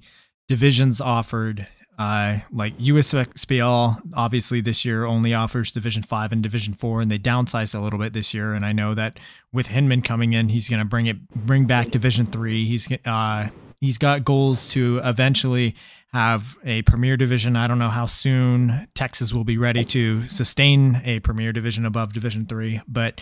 divisions 0.48 1.00
offered, 1.00 1.66
uh, 1.98 2.38
like 2.52 2.78
USXBL, 2.78 4.12
obviously 4.14 4.60
this 4.60 4.84
year 4.84 5.04
only 5.04 5.34
offers 5.34 5.72
Division 5.72 6.04
Five 6.04 6.32
and 6.32 6.42
Division 6.42 6.72
Four, 6.72 7.00
and 7.00 7.10
they 7.10 7.18
downsized 7.18 7.74
a 7.74 7.80
little 7.80 7.98
bit 7.98 8.12
this 8.12 8.32
year. 8.32 8.54
And 8.54 8.64
I 8.64 8.72
know 8.72 8.94
that 8.94 9.18
with 9.52 9.66
Hinman 9.66 10.02
coming 10.02 10.32
in, 10.32 10.48
he's 10.48 10.68
going 10.68 10.78
to 10.78 10.84
bring 10.84 11.06
it, 11.06 11.28
bring 11.30 11.64
back 11.64 11.90
Division 11.90 12.24
Three. 12.24 12.66
He's 12.66 12.88
uh, 13.04 13.48
he's 13.80 13.98
got 13.98 14.24
goals 14.24 14.70
to 14.72 15.00
eventually 15.02 15.74
have 16.12 16.56
a 16.64 16.82
premier 16.82 17.16
division. 17.16 17.56
I 17.56 17.66
don't 17.66 17.80
know 17.80 17.90
how 17.90 18.06
soon 18.06 18.86
Texas 18.94 19.34
will 19.34 19.44
be 19.44 19.58
ready 19.58 19.84
to 19.86 20.22
sustain 20.22 21.02
a 21.04 21.18
premier 21.20 21.52
division 21.52 21.84
above 21.84 22.12
Division 22.12 22.46
Three, 22.46 22.80
but 22.86 23.20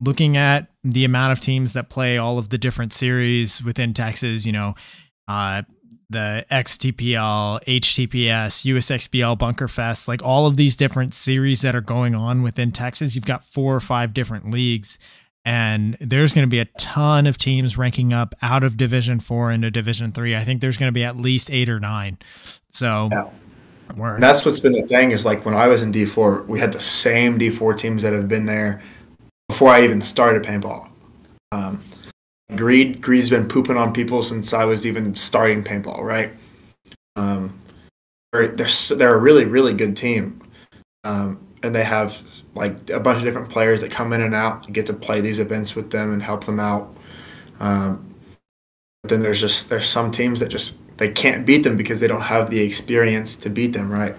looking 0.00 0.38
at 0.38 0.70
the 0.82 1.04
amount 1.04 1.32
of 1.32 1.40
teams 1.40 1.74
that 1.74 1.90
play 1.90 2.16
all 2.16 2.38
of 2.38 2.48
the 2.48 2.58
different 2.58 2.94
series 2.94 3.62
within 3.62 3.92
Texas, 3.92 4.46
you 4.46 4.52
know, 4.52 4.74
uh, 5.28 5.62
the 6.10 6.44
XTPL, 6.50 7.64
HTPS, 7.64 8.64
USXBL, 8.64 9.38
Bunkerfest, 9.38 10.08
like 10.08 10.22
all 10.22 10.46
of 10.46 10.56
these 10.56 10.76
different 10.76 11.14
series 11.14 11.62
that 11.62 11.74
are 11.74 11.80
going 11.80 12.14
on 12.14 12.42
within 12.42 12.72
Texas, 12.72 13.14
you've 13.14 13.26
got 13.26 13.44
four 13.44 13.74
or 13.74 13.80
five 13.80 14.14
different 14.14 14.50
leagues. 14.50 14.98
And 15.44 15.96
there's 16.00 16.32
going 16.32 16.46
to 16.46 16.50
be 16.50 16.60
a 16.60 16.64
ton 16.78 17.26
of 17.26 17.36
teams 17.36 17.76
ranking 17.76 18.12
up 18.12 18.34
out 18.40 18.64
of 18.64 18.76
division 18.76 19.20
4 19.20 19.52
into 19.52 19.70
division 19.70 20.10
3 20.10 20.34
i 20.34 20.42
think 20.42 20.62
there's 20.62 20.78
going 20.78 20.88
to 20.88 20.92
be 20.92 21.04
at 21.04 21.18
least 21.18 21.50
8 21.50 21.68
or 21.68 21.78
9 21.78 22.16
so 22.72 23.10
yeah. 23.12 23.28
that's 24.18 24.46
what's 24.46 24.58
been 24.58 24.72
the 24.72 24.86
thing 24.86 25.10
is 25.10 25.26
like 25.26 25.44
when 25.44 25.54
i 25.54 25.68
was 25.68 25.82
in 25.82 25.92
d4 25.92 26.46
we 26.46 26.58
had 26.58 26.72
the 26.72 26.80
same 26.80 27.38
d4 27.38 27.76
teams 27.76 28.02
that 28.02 28.14
have 28.14 28.26
been 28.26 28.46
there 28.46 28.82
before 29.48 29.68
i 29.68 29.82
even 29.82 30.00
started 30.00 30.42
paintball. 30.42 30.88
Um, 31.52 31.80
greed 32.56 33.00
greed's 33.00 33.30
been 33.30 33.48
pooping 33.48 33.76
on 33.76 33.92
people 33.92 34.22
since 34.22 34.52
i 34.52 34.64
was 34.64 34.86
even 34.86 35.14
starting 35.14 35.62
paintball 35.64 36.00
right 36.00 36.32
um, 37.16 37.58
they're, 38.32 38.48
they're 38.48 39.14
a 39.14 39.18
really 39.18 39.44
really 39.44 39.72
good 39.72 39.96
team 39.96 40.40
um, 41.04 41.38
and 41.64 41.74
they 41.74 41.82
have 41.82 42.22
like 42.54 42.90
a 42.90 43.00
bunch 43.00 43.18
of 43.18 43.24
different 43.24 43.48
players 43.48 43.80
that 43.80 43.90
come 43.90 44.12
in 44.12 44.20
and 44.20 44.34
out 44.34 44.66
and 44.66 44.74
get 44.74 44.84
to 44.86 44.92
play 44.92 45.20
these 45.20 45.38
events 45.38 45.74
with 45.74 45.90
them 45.90 46.12
and 46.12 46.22
help 46.22 46.44
them 46.44 46.60
out. 46.60 46.94
Um, 47.58 48.08
but 49.02 49.10
then 49.10 49.20
there's 49.20 49.40
just 49.40 49.70
there's 49.70 49.88
some 49.88 50.10
teams 50.10 50.40
that 50.40 50.48
just 50.48 50.76
they 50.98 51.08
can't 51.08 51.46
beat 51.46 51.62
them 51.62 51.76
because 51.76 52.00
they 52.00 52.06
don't 52.06 52.20
have 52.20 52.50
the 52.50 52.60
experience 52.60 53.34
to 53.36 53.50
beat 53.50 53.72
them, 53.72 53.90
right? 53.90 54.14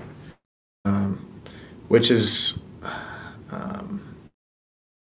Um, 0.85 1.41
which 1.87 2.09
is 2.09 2.59
um, 3.51 4.01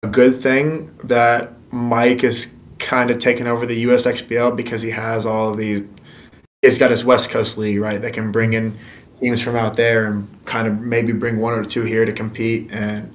a 0.04 0.08
good 0.08 0.40
thing 0.40 0.96
that 1.06 1.54
Mike 1.72 2.24
is 2.24 2.54
kind 2.80 3.10
of 3.10 3.20
taking 3.20 3.48
over 3.48 3.66
the 3.66 3.86
USXBL 3.86 4.56
because 4.56 4.82
he 4.82 4.90
has 4.92 5.26
all 5.26 5.52
of 5.52 5.58
these. 5.58 5.86
He's 6.62 6.78
got 6.78 6.92
his 6.92 7.06
West 7.06 7.30
Coast 7.30 7.58
League, 7.58 7.80
right? 7.80 8.02
That 8.02 8.14
can 8.14 8.32
bring 8.32 8.54
in 8.54 8.78
teams 9.20 9.42
from 9.42 9.56
out 9.56 9.76
there 9.76 10.06
and 10.06 10.28
kind 10.46 10.68
of 10.68 10.80
maybe 10.80 11.12
bring 11.12 11.40
one 11.40 11.54
or 11.54 11.64
two 11.64 11.84
here 11.84 12.06
to 12.06 12.14
compete. 12.14 12.72
And 12.72 13.14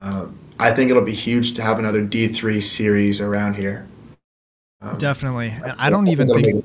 um, 0.00 0.38
I 0.58 0.72
think 0.72 0.90
it'll 0.90 1.02
be 1.02 1.14
huge 1.14 1.54
to 1.54 1.62
have 1.62 1.78
another 1.78 2.04
D3 2.04 2.62
series 2.62 3.20
around 3.20 3.54
here. 3.54 3.86
Um, 4.80 4.96
Definitely. 4.96 5.54
I 5.78 5.90
don't 5.90 6.08
I 6.08 6.12
even 6.12 6.28
think. 6.28 6.64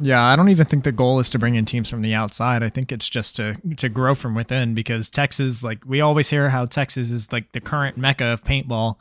yeah, 0.00 0.24
I 0.24 0.34
don't 0.34 0.48
even 0.48 0.64
think 0.64 0.84
the 0.84 0.92
goal 0.92 1.20
is 1.20 1.28
to 1.30 1.38
bring 1.38 1.54
in 1.54 1.66
teams 1.66 1.90
from 1.90 2.00
the 2.00 2.14
outside. 2.14 2.62
I 2.62 2.70
think 2.70 2.90
it's 2.90 3.08
just 3.08 3.36
to 3.36 3.56
to 3.76 3.90
grow 3.90 4.14
from 4.14 4.34
within 4.34 4.74
because 4.74 5.10
Texas, 5.10 5.62
like 5.62 5.84
we 5.84 6.00
always 6.00 6.30
hear 6.30 6.48
how 6.48 6.64
Texas 6.64 7.10
is 7.10 7.30
like 7.32 7.52
the 7.52 7.60
current 7.60 7.98
mecca 7.98 8.24
of 8.24 8.44
paintball. 8.44 8.96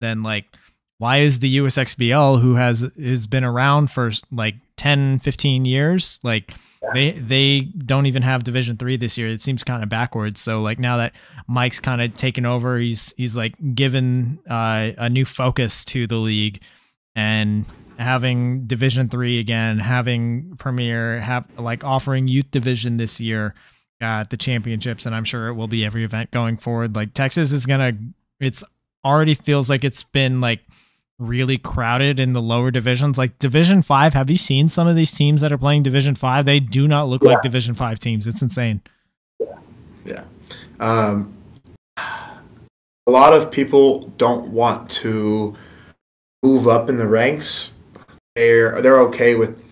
Then 0.00 0.22
like 0.22 0.56
why 0.98 1.18
is 1.18 1.40
the 1.40 1.56
USXBL 1.56 2.40
who 2.40 2.54
has 2.54 2.88
has 3.00 3.26
been 3.26 3.44
around 3.44 3.90
for 3.90 4.10
like 4.30 4.54
10 4.76 5.18
15 5.20 5.64
years 5.64 6.20
like 6.22 6.54
they 6.94 7.12
they 7.12 7.60
don't 7.60 8.06
even 8.06 8.22
have 8.22 8.44
division 8.44 8.76
3 8.76 8.96
this 8.96 9.16
year. 9.16 9.28
It 9.28 9.40
seems 9.40 9.64
kind 9.64 9.82
of 9.82 9.88
backwards. 9.88 10.40
So 10.40 10.62
like 10.62 10.78
now 10.78 10.96
that 10.98 11.14
Mike's 11.46 11.80
kind 11.80 12.02
of 12.02 12.14
taken 12.16 12.44
over 12.44 12.78
he's 12.78 13.14
he's 13.16 13.36
like 13.36 13.54
given 13.74 14.38
uh, 14.48 14.92
a 14.98 15.08
new 15.08 15.24
focus 15.24 15.84
to 15.86 16.06
the 16.06 16.16
league. 16.16 16.62
And 17.14 17.66
having 17.98 18.66
division 18.66 19.08
3 19.08 19.38
again 19.38 19.78
having 19.78 20.56
premier 20.56 21.20
have 21.20 21.44
like 21.58 21.84
offering 21.84 22.26
youth 22.26 22.50
division 22.50 22.96
this 22.96 23.20
year 23.20 23.54
at 24.00 24.30
the 24.30 24.36
championships 24.36 25.06
and 25.06 25.14
I'm 25.14 25.24
sure 25.24 25.48
it 25.48 25.54
will 25.54 25.68
be 25.68 25.84
every 25.84 26.04
event 26.04 26.30
going 26.30 26.56
forward. 26.56 26.96
Like 26.96 27.14
Texas 27.14 27.52
is 27.52 27.66
going 27.66 27.80
to 27.80 28.44
it's 28.44 28.64
already 29.04 29.34
feels 29.34 29.68
like 29.68 29.84
it's 29.84 30.02
been 30.02 30.40
like 30.40 30.60
really 31.18 31.58
crowded 31.58 32.18
in 32.18 32.32
the 32.32 32.42
lower 32.42 32.70
divisions. 32.70 33.18
Like 33.18 33.38
Division 33.38 33.82
Five, 33.82 34.14
have 34.14 34.30
you 34.30 34.36
seen 34.36 34.68
some 34.68 34.86
of 34.86 34.96
these 34.96 35.12
teams 35.12 35.40
that 35.40 35.52
are 35.52 35.58
playing 35.58 35.82
Division 35.82 36.14
Five? 36.14 36.44
They 36.44 36.60
do 36.60 36.88
not 36.88 37.08
look 37.08 37.22
yeah. 37.22 37.30
like 37.30 37.42
Division 37.42 37.74
Five 37.74 37.98
teams. 37.98 38.26
It's 38.26 38.42
insane. 38.42 38.80
Yeah, 39.38 39.58
yeah. 40.04 40.24
Um, 40.80 41.32
a 41.96 43.10
lot 43.10 43.32
of 43.32 43.50
people 43.50 44.08
don't 44.16 44.48
want 44.48 44.90
to 44.90 45.56
move 46.42 46.68
up 46.68 46.88
in 46.88 46.96
the 46.96 47.06
ranks. 47.06 47.72
They're 48.34 48.80
they're 48.82 49.00
okay 49.00 49.34
with 49.34 49.62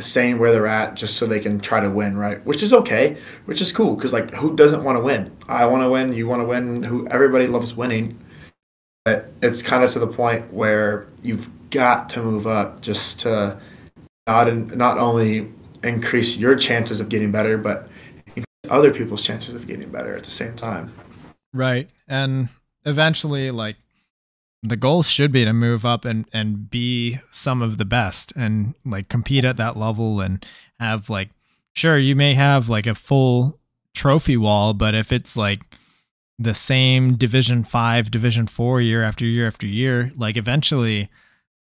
staying 0.00 0.38
where 0.38 0.52
they're 0.52 0.66
at 0.66 0.94
just 0.94 1.16
so 1.16 1.26
they 1.26 1.40
can 1.40 1.58
try 1.58 1.80
to 1.80 1.90
win, 1.90 2.16
right? 2.16 2.44
Which 2.46 2.62
is 2.62 2.72
okay, 2.72 3.16
which 3.46 3.60
is 3.60 3.72
cool 3.72 3.96
because 3.96 4.12
like 4.12 4.32
who 4.34 4.54
doesn't 4.56 4.84
want 4.84 4.96
to 4.96 5.02
win? 5.02 5.36
I 5.48 5.66
want 5.66 5.82
to 5.82 5.90
win. 5.90 6.12
You 6.12 6.28
want 6.28 6.40
to 6.42 6.46
win. 6.46 6.82
Who 6.82 7.08
everybody 7.08 7.46
loves 7.46 7.74
winning 7.74 8.16
but 9.06 9.30
it's 9.40 9.62
kind 9.62 9.84
of 9.84 9.92
to 9.92 10.00
the 10.00 10.06
point 10.08 10.52
where 10.52 11.06
you've 11.22 11.48
got 11.70 12.08
to 12.08 12.20
move 12.20 12.48
up 12.48 12.80
just 12.80 13.20
to 13.20 13.56
not 14.26 14.48
in, 14.48 14.66
not 14.76 14.98
only 14.98 15.48
increase 15.84 16.36
your 16.36 16.56
chances 16.56 17.00
of 17.00 17.08
getting 17.08 17.30
better, 17.30 17.56
but 17.56 17.88
other 18.68 18.92
people's 18.92 19.22
chances 19.22 19.54
of 19.54 19.68
getting 19.68 19.88
better 19.90 20.16
at 20.16 20.24
the 20.24 20.30
same 20.32 20.56
time. 20.56 20.92
Right, 21.52 21.88
and 22.08 22.48
eventually, 22.84 23.52
like 23.52 23.76
the 24.68 24.76
goal 24.76 25.02
should 25.02 25.32
be 25.32 25.44
to 25.44 25.52
move 25.52 25.84
up 25.84 26.04
and 26.04 26.26
and 26.32 26.68
be 26.68 27.18
some 27.30 27.62
of 27.62 27.78
the 27.78 27.84
best 27.84 28.32
and 28.36 28.74
like 28.84 29.08
compete 29.08 29.44
at 29.44 29.56
that 29.56 29.76
level 29.76 30.20
and 30.20 30.44
have 30.80 31.08
like 31.08 31.30
sure 31.74 31.98
you 31.98 32.16
may 32.16 32.34
have 32.34 32.68
like 32.68 32.86
a 32.86 32.94
full 32.94 33.58
trophy 33.94 34.36
wall 34.36 34.74
but 34.74 34.94
if 34.94 35.12
it's 35.12 35.36
like 35.36 35.76
the 36.38 36.54
same 36.54 37.16
division 37.16 37.64
5 37.64 38.10
division 38.10 38.46
4 38.46 38.80
year 38.80 39.02
after 39.02 39.24
year 39.24 39.46
after 39.46 39.66
year 39.66 40.12
like 40.16 40.36
eventually 40.36 41.08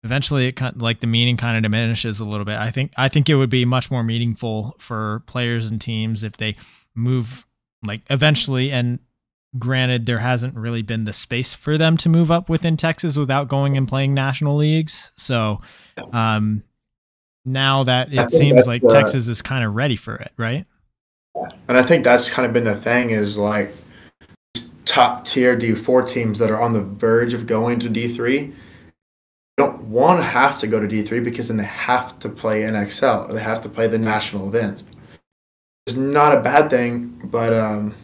eventually 0.02 0.48
it 0.48 0.52
kind 0.52 0.76
of, 0.76 0.82
like 0.82 1.00
the 1.00 1.06
meaning 1.06 1.36
kind 1.36 1.56
of 1.56 1.62
diminishes 1.62 2.20
a 2.20 2.24
little 2.24 2.44
bit. 2.44 2.58
I 2.58 2.70
think 2.70 2.92
i 2.96 3.08
think 3.08 3.28
it 3.28 3.36
would 3.36 3.50
be 3.50 3.64
much 3.64 3.90
more 3.90 4.02
meaningful 4.02 4.74
for 4.78 5.22
players 5.26 5.70
and 5.70 5.80
teams 5.80 6.22
if 6.22 6.36
they 6.36 6.56
move 6.94 7.46
like 7.84 8.02
eventually 8.10 8.72
and 8.72 8.98
granted 9.58 10.06
there 10.06 10.18
hasn't 10.18 10.54
really 10.54 10.82
been 10.82 11.04
the 11.04 11.12
space 11.12 11.54
for 11.54 11.78
them 11.78 11.96
to 11.96 12.08
move 12.08 12.30
up 12.30 12.48
within 12.48 12.76
texas 12.76 13.16
without 13.16 13.48
going 13.48 13.76
and 13.76 13.88
playing 13.88 14.12
national 14.12 14.56
leagues 14.56 15.12
so 15.16 15.60
um 16.12 16.62
now 17.44 17.84
that 17.84 18.12
it 18.12 18.30
seems 18.30 18.66
like 18.66 18.82
the, 18.82 18.88
texas 18.88 19.28
is 19.28 19.42
kind 19.42 19.64
of 19.64 19.74
ready 19.74 19.96
for 19.96 20.16
it 20.16 20.32
right 20.36 20.66
and 21.68 21.76
i 21.78 21.82
think 21.82 22.02
that's 22.02 22.28
kind 22.28 22.46
of 22.46 22.52
been 22.52 22.64
the 22.64 22.74
thing 22.74 23.10
is 23.10 23.36
like 23.36 23.72
top 24.84 25.24
tier 25.24 25.56
D4 25.56 26.08
teams 26.08 26.38
that 26.38 26.50
are 26.50 26.60
on 26.60 26.72
the 26.72 26.82
verge 26.82 27.32
of 27.32 27.46
going 27.46 27.78
to 27.80 27.88
D3 27.88 28.52
don't 29.56 29.80
want 29.82 30.20
to 30.20 30.24
have 30.24 30.58
to 30.58 30.66
go 30.66 30.80
to 30.80 30.86
D3 30.86 31.22
because 31.24 31.48
then 31.48 31.56
they 31.56 31.64
have 31.64 32.18
to 32.18 32.28
play 32.28 32.62
NXL 32.62 33.28
or 33.28 33.32
they 33.32 33.42
have 33.42 33.60
to 33.62 33.68
play 33.68 33.86
the 33.86 33.98
national 33.98 34.48
events. 34.48 34.84
It's 35.86 35.96
not 35.96 36.36
a 36.36 36.40
bad 36.40 36.70
thing, 36.70 37.20
but 37.24 37.52
um, 37.52 37.94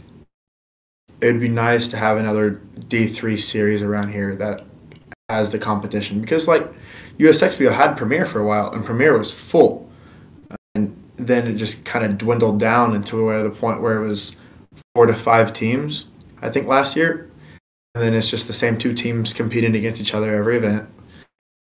it 1.20 1.32
would 1.32 1.40
be 1.40 1.48
nice 1.48 1.88
to 1.88 1.96
have 1.96 2.16
another 2.16 2.60
D3 2.88 3.38
series 3.38 3.82
around 3.82 4.08
here 4.08 4.34
that 4.36 4.64
has 5.28 5.50
the 5.50 5.58
competition 5.58 6.20
because 6.20 6.48
like 6.48 6.70
USXBL 7.18 7.72
had 7.72 7.96
Premier 7.96 8.24
for 8.24 8.40
a 8.40 8.44
while 8.44 8.72
and 8.72 8.84
Premier 8.84 9.16
was 9.16 9.32
full. 9.32 9.90
And 10.74 10.96
then 11.16 11.46
it 11.46 11.54
just 11.54 11.84
kind 11.84 12.04
of 12.04 12.18
dwindled 12.18 12.58
down 12.58 12.94
until 12.94 13.26
the 13.42 13.50
point 13.50 13.80
where 13.80 14.02
it 14.02 14.06
was 14.06 14.36
four 14.94 15.06
to 15.06 15.14
five 15.14 15.52
teams 15.52 16.06
I 16.42 16.50
think, 16.50 16.66
last 16.66 16.96
year. 16.96 17.30
And 17.94 18.02
then 18.02 18.14
it's 18.14 18.30
just 18.30 18.46
the 18.46 18.52
same 18.52 18.78
two 18.78 18.94
teams 18.94 19.32
competing 19.32 19.74
against 19.74 20.00
each 20.00 20.14
other 20.14 20.34
every 20.34 20.56
event. 20.56 20.88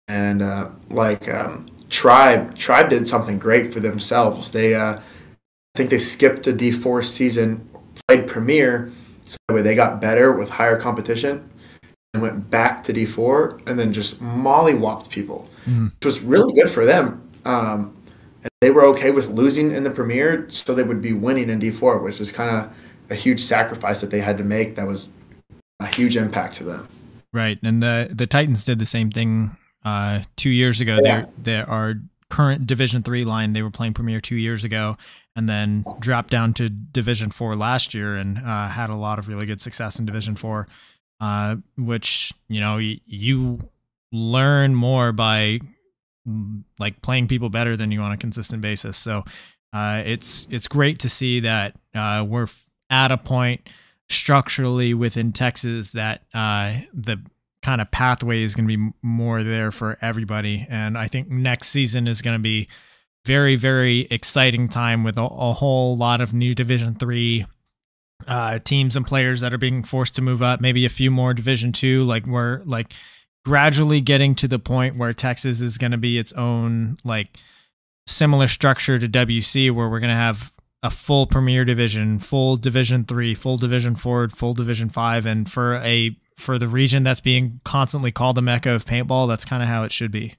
And 0.08 0.42
uh, 0.42 0.70
like 0.90 1.28
um, 1.28 1.66
Tribe, 1.88 2.56
Tribe 2.56 2.90
did 2.90 3.08
something 3.08 3.38
great 3.38 3.72
for 3.72 3.80
themselves. 3.80 4.50
They, 4.50 4.74
uh, 4.74 4.98
I 4.98 5.02
think 5.76 5.90
they 5.90 5.98
skipped 5.98 6.46
a 6.46 6.52
D4 6.52 7.04
season, 7.04 7.68
played 8.06 8.26
Premier, 8.26 8.90
so 9.26 9.36
that 9.48 9.54
way 9.54 9.62
they 9.62 9.74
got 9.74 10.00
better 10.00 10.32
with 10.32 10.48
higher 10.48 10.78
competition, 10.78 11.48
and 12.14 12.22
went 12.22 12.50
back 12.50 12.82
to 12.84 12.92
D4, 12.92 13.68
and 13.68 13.78
then 13.78 13.92
just 13.92 14.22
mollywopped 14.22 15.10
people, 15.10 15.48
mm. 15.66 15.92
which 15.94 16.04
was 16.04 16.20
really 16.22 16.52
good 16.54 16.70
for 16.70 16.84
them. 16.84 17.22
Um, 17.44 17.96
and 18.42 18.50
they 18.60 18.70
were 18.70 18.84
okay 18.86 19.10
with 19.10 19.28
losing 19.28 19.72
in 19.72 19.84
the 19.84 19.90
Premier, 19.90 20.46
so 20.48 20.74
they 20.74 20.82
would 20.82 21.00
be 21.02 21.12
winning 21.12 21.50
in 21.50 21.60
D4, 21.60 22.02
which 22.02 22.20
is 22.20 22.30
kind 22.30 22.50
of 22.50 22.72
a 23.10 23.14
huge 23.14 23.40
sacrifice 23.40 24.00
that 24.00 24.10
they 24.10 24.20
had 24.20 24.38
to 24.38 24.44
make 24.44 24.76
that 24.76 24.86
was 24.86 25.08
a 25.80 25.86
huge 25.86 26.16
impact 26.16 26.56
to 26.56 26.64
them. 26.64 26.88
Right, 27.32 27.58
and 27.62 27.82
the 27.82 28.08
the 28.12 28.26
Titans 28.26 28.64
did 28.64 28.78
the 28.78 28.86
same 28.86 29.10
thing 29.10 29.56
uh, 29.84 30.22
two 30.36 30.50
years 30.50 30.80
ago. 30.80 30.98
Yeah. 31.02 31.26
There, 31.38 31.68
are 31.68 31.94
current 32.30 32.66
Division 32.66 33.02
three 33.02 33.24
line. 33.24 33.52
They 33.52 33.62
were 33.62 33.70
playing 33.70 33.94
Premier 33.94 34.20
two 34.20 34.36
years 34.36 34.64
ago, 34.64 34.96
and 35.36 35.48
then 35.48 35.84
dropped 36.00 36.30
down 36.30 36.54
to 36.54 36.68
Division 36.68 37.30
four 37.30 37.54
last 37.54 37.94
year, 37.94 38.16
and 38.16 38.38
uh, 38.38 38.68
had 38.68 38.90
a 38.90 38.96
lot 38.96 39.18
of 39.18 39.28
really 39.28 39.46
good 39.46 39.60
success 39.60 39.98
in 39.98 40.06
Division 40.06 40.34
four. 40.34 40.66
Uh, 41.18 41.56
which 41.78 42.32
you 42.48 42.60
know 42.60 42.74
y- 42.74 43.00
you 43.06 43.58
learn 44.12 44.74
more 44.74 45.12
by 45.12 45.58
like 46.78 47.00
playing 47.02 47.28
people 47.28 47.48
better 47.48 47.76
than 47.76 47.90
you 47.90 48.00
on 48.00 48.12
a 48.12 48.16
consistent 48.16 48.60
basis. 48.60 48.96
So 48.96 49.24
uh, 49.72 50.02
it's 50.04 50.46
it's 50.50 50.68
great 50.68 50.98
to 51.00 51.08
see 51.08 51.40
that 51.40 51.76
uh, 51.94 52.24
we're 52.26 52.48
at 52.90 53.12
a 53.12 53.16
point 53.16 53.68
structurally 54.08 54.94
within 54.94 55.32
Texas 55.32 55.92
that 55.92 56.22
uh, 56.34 56.74
the 56.92 57.20
kind 57.62 57.80
of 57.80 57.90
pathway 57.90 58.42
is 58.42 58.54
going 58.54 58.68
to 58.68 58.76
be 58.76 58.92
more 59.02 59.42
there 59.42 59.70
for 59.70 59.98
everybody. 60.00 60.66
And 60.68 60.96
I 60.96 61.08
think 61.08 61.28
next 61.28 61.68
season 61.68 62.06
is 62.06 62.22
going 62.22 62.36
to 62.36 62.42
be 62.42 62.68
very, 63.26 63.56
very 63.56 64.06
exciting 64.10 64.68
time 64.68 65.02
with 65.02 65.18
a, 65.18 65.24
a 65.24 65.52
whole 65.52 65.96
lot 65.96 66.20
of 66.20 66.32
new 66.32 66.54
Division 66.54 66.94
three 66.94 67.44
uh, 68.26 68.60
teams 68.60 68.96
and 68.96 69.06
players 69.06 69.40
that 69.40 69.52
are 69.52 69.58
being 69.58 69.82
forced 69.82 70.14
to 70.14 70.22
move 70.22 70.42
up. 70.42 70.60
Maybe 70.60 70.86
a 70.86 70.88
few 70.90 71.10
more 71.10 71.34
Division 71.34 71.72
two. 71.72 72.04
Like 72.04 72.26
we're 72.26 72.62
like 72.64 72.94
gradually 73.44 74.00
getting 74.00 74.34
to 74.36 74.48
the 74.48 74.60
point 74.60 74.96
where 74.96 75.12
Texas 75.12 75.60
is 75.60 75.76
going 75.76 75.90
to 75.90 75.98
be 75.98 76.18
its 76.18 76.32
own 76.32 76.98
like 77.04 77.36
similar 78.06 78.46
structure 78.46 78.98
to 78.98 79.08
WC, 79.08 79.72
where 79.72 79.88
we're 79.88 80.00
going 80.00 80.10
to 80.10 80.16
have 80.16 80.52
a 80.84 80.90
full 80.90 81.26
Premier 81.26 81.64
Division, 81.64 82.20
full 82.20 82.56
Division 82.56 83.02
three, 83.02 83.34
full 83.34 83.56
Division 83.56 83.96
four, 83.96 84.28
full 84.28 84.54
Division 84.54 84.88
five, 84.88 85.26
and 85.26 85.50
for 85.50 85.74
a 85.76 86.16
for 86.36 86.58
the 86.58 86.68
region 86.68 87.02
that's 87.02 87.20
being 87.20 87.60
constantly 87.64 88.12
called 88.12 88.36
the 88.36 88.42
mecca 88.42 88.70
of 88.70 88.84
paintball, 88.84 89.26
that's 89.26 89.44
kind 89.44 89.62
of 89.62 89.68
how 89.68 89.82
it 89.82 89.90
should 89.90 90.12
be. 90.12 90.34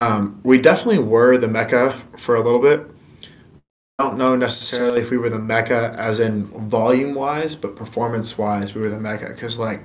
Um, 0.00 0.40
we 0.44 0.58
definitely 0.58 1.00
were 1.00 1.36
the 1.36 1.48
mecca 1.48 2.00
for 2.16 2.36
a 2.36 2.40
little 2.40 2.60
bit. 2.60 2.90
I 3.98 4.04
don't 4.04 4.16
know 4.16 4.34
necessarily 4.34 5.02
if 5.02 5.10
we 5.10 5.18
were 5.18 5.28
the 5.28 5.38
mecca 5.38 5.94
as 5.98 6.20
in 6.20 6.44
volume 6.68 7.14
wise, 7.14 7.54
but 7.54 7.76
performance 7.76 8.38
wise, 8.38 8.74
we 8.74 8.80
were 8.80 8.88
the 8.88 8.98
mecca 8.98 9.28
because 9.28 9.58
like 9.58 9.82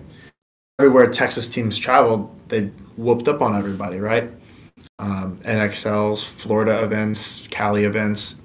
everywhere 0.80 1.10
Texas 1.10 1.50
teams 1.50 1.78
traveled, 1.78 2.34
they 2.48 2.68
whooped 2.96 3.28
up 3.28 3.42
on 3.42 3.58
everybody, 3.58 4.00
right? 4.00 4.32
Um, 5.00 5.38
NXLs, 5.44 6.24
Florida 6.24 6.82
events, 6.82 7.46
Cali 7.52 7.84
events, 7.84 8.36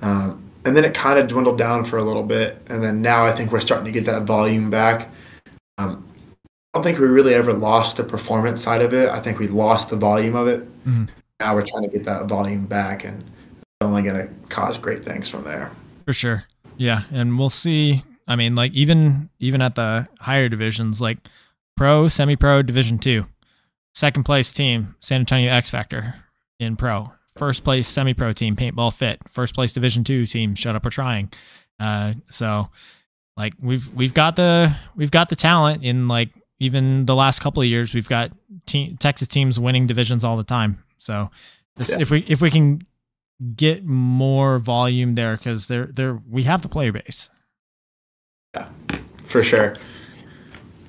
um, 0.00 0.42
and 0.64 0.74
then 0.74 0.86
it 0.86 0.94
kind 0.94 1.18
of 1.18 1.28
dwindled 1.28 1.58
down 1.58 1.84
for 1.84 1.98
a 1.98 2.02
little 2.02 2.22
bit, 2.22 2.62
and 2.68 2.82
then 2.82 3.02
now 3.02 3.26
I 3.26 3.32
think 3.32 3.52
we're 3.52 3.60
starting 3.60 3.84
to 3.84 3.92
get 3.92 4.06
that 4.06 4.22
volume 4.22 4.70
back. 4.70 5.10
Um, 5.76 6.08
don't 6.74 6.82
think 6.82 6.98
we 6.98 7.06
really 7.06 7.34
ever 7.34 7.52
lost 7.52 7.96
the 7.96 8.04
performance 8.04 8.62
side 8.62 8.82
of 8.82 8.92
it. 8.92 9.08
I 9.08 9.20
think 9.20 9.38
we 9.38 9.48
lost 9.48 9.88
the 9.88 9.96
volume 9.96 10.34
of 10.34 10.48
it. 10.48 10.60
Mm-hmm. 10.84 11.04
Now 11.40 11.54
we're 11.54 11.66
trying 11.66 11.84
to 11.84 11.88
get 11.88 12.04
that 12.04 12.26
volume 12.26 12.66
back, 12.66 13.04
and 13.04 13.22
it's 13.22 13.68
only 13.82 14.02
going 14.02 14.16
to 14.16 14.32
cause 14.48 14.78
great 14.78 15.04
things 15.04 15.28
from 15.28 15.44
there. 15.44 15.70
For 16.04 16.12
sure, 16.12 16.44
yeah, 16.76 17.02
and 17.10 17.38
we'll 17.38 17.50
see. 17.50 18.04
I 18.26 18.36
mean, 18.36 18.54
like 18.54 18.72
even 18.72 19.30
even 19.38 19.62
at 19.62 19.74
the 19.74 20.08
higher 20.20 20.48
divisions, 20.48 21.00
like 21.00 21.18
pro, 21.76 22.08
semi-pro, 22.08 22.62
division 22.62 22.98
two, 22.98 23.26
second 23.94 24.24
place 24.24 24.52
team, 24.52 24.96
San 25.00 25.20
Antonio 25.20 25.50
X 25.50 25.70
Factor 25.70 26.14
in 26.60 26.76
pro 26.76 27.12
first 27.36 27.64
place 27.64 27.88
semi 27.88 28.14
pro 28.14 28.32
team, 28.32 28.56
Paintball 28.56 28.92
Fit, 28.92 29.20
first 29.28 29.54
place 29.54 29.72
Division 29.72 30.04
two 30.04 30.26
team, 30.26 30.54
Shut 30.54 30.76
Up 30.76 30.84
We're 30.84 30.90
Trying. 30.90 31.32
Uh, 31.78 32.14
so 32.30 32.68
like 33.36 33.54
we've 33.60 33.92
we've 33.92 34.14
got 34.14 34.36
the 34.36 34.74
we've 34.94 35.10
got 35.10 35.28
the 35.28 35.36
talent 35.36 35.84
in 35.84 36.08
like 36.08 36.30
even 36.64 37.06
the 37.06 37.14
last 37.14 37.40
couple 37.40 37.62
of 37.62 37.68
years 37.68 37.94
we've 37.94 38.08
got 38.08 38.32
te- 38.66 38.96
Texas 38.96 39.28
teams 39.28 39.60
winning 39.60 39.86
divisions 39.86 40.24
all 40.24 40.36
the 40.36 40.44
time. 40.44 40.82
So 40.98 41.30
this, 41.76 41.90
yeah. 41.90 42.00
if 42.00 42.10
we 42.10 42.24
if 42.26 42.40
we 42.40 42.50
can 42.50 42.82
get 43.54 43.84
more 43.84 44.58
volume 44.58 45.14
there 45.14 45.36
because 45.36 45.68
there 45.68 45.86
there 45.86 46.20
we 46.28 46.44
have 46.44 46.62
the 46.62 46.68
player 46.68 46.92
base. 46.92 47.30
Yeah, 48.54 48.68
for 49.26 49.42
sure. 49.42 49.76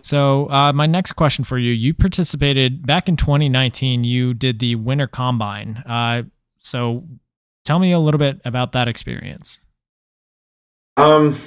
So, 0.02 0.48
uh, 0.52 0.72
my 0.72 0.86
next 0.86 1.14
question 1.14 1.44
for 1.44 1.58
you: 1.58 1.72
You 1.72 1.94
participated 1.94 2.86
back 2.86 3.10
in 3.10 3.18
2019. 3.18 4.04
You 4.04 4.36
did 4.36 4.60
the 4.60 4.76
Winter 4.76 5.08
Combine. 5.08 5.78
Uh, 5.86 6.24
so 6.60 7.08
tell 7.64 7.80
me 7.80 7.92
a 7.92 8.00
little 8.00 8.20
bit 8.20 8.40
about 8.46 8.72
that 8.74 8.88
experience. 8.88 9.60
Um, 10.98 11.40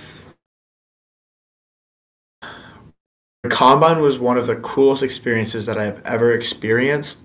combine 3.47 4.01
was 4.01 4.19
one 4.19 4.37
of 4.37 4.47
the 4.47 4.57
coolest 4.57 5.03
experiences 5.03 5.67
that 5.67 5.79
I've 5.79 6.05
ever 6.05 6.33
experienced 6.33 7.19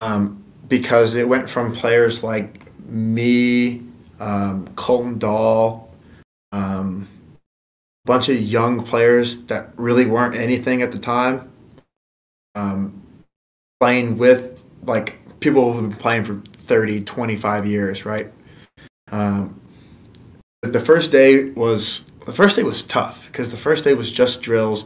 um, 0.00 0.42
because 0.68 1.14
it 1.14 1.28
went 1.28 1.48
from 1.48 1.72
players 1.72 2.24
like 2.24 2.66
me, 2.86 3.82
um, 4.20 4.68
Colton 4.74 5.18
Dahl, 5.18 5.90
um, 6.52 7.08
a 8.04 8.06
bunch 8.06 8.28
of 8.28 8.40
young 8.40 8.82
players 8.82 9.44
that 9.44 9.70
really 9.76 10.06
weren't 10.06 10.34
anything 10.34 10.82
at 10.82 10.92
the 10.92 10.98
time, 10.98 11.50
um, 12.54 13.00
playing 13.80 14.18
with 14.18 14.64
like 14.82 15.20
people 15.40 15.72
who've 15.72 15.88
been 15.88 15.98
playing 15.98 16.24
for 16.24 16.40
30, 16.52 17.02
25 17.02 17.66
years, 17.66 18.04
right? 18.04 18.32
Um, 19.12 19.60
the 20.62 20.80
first 20.80 21.12
day 21.12 21.50
was 21.50 22.04
the 22.26 22.34
first 22.34 22.56
day 22.56 22.62
was 22.62 22.82
tough 22.82 23.26
because 23.28 23.50
the 23.50 23.56
first 23.56 23.84
day 23.84 23.94
was 23.94 24.10
just 24.10 24.42
drills, 24.42 24.84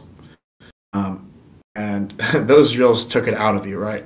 and 1.75 2.11
those 2.33 2.73
drills 2.73 3.05
took 3.05 3.27
it 3.27 3.33
out 3.33 3.55
of 3.55 3.65
you, 3.65 3.77
right? 3.79 4.05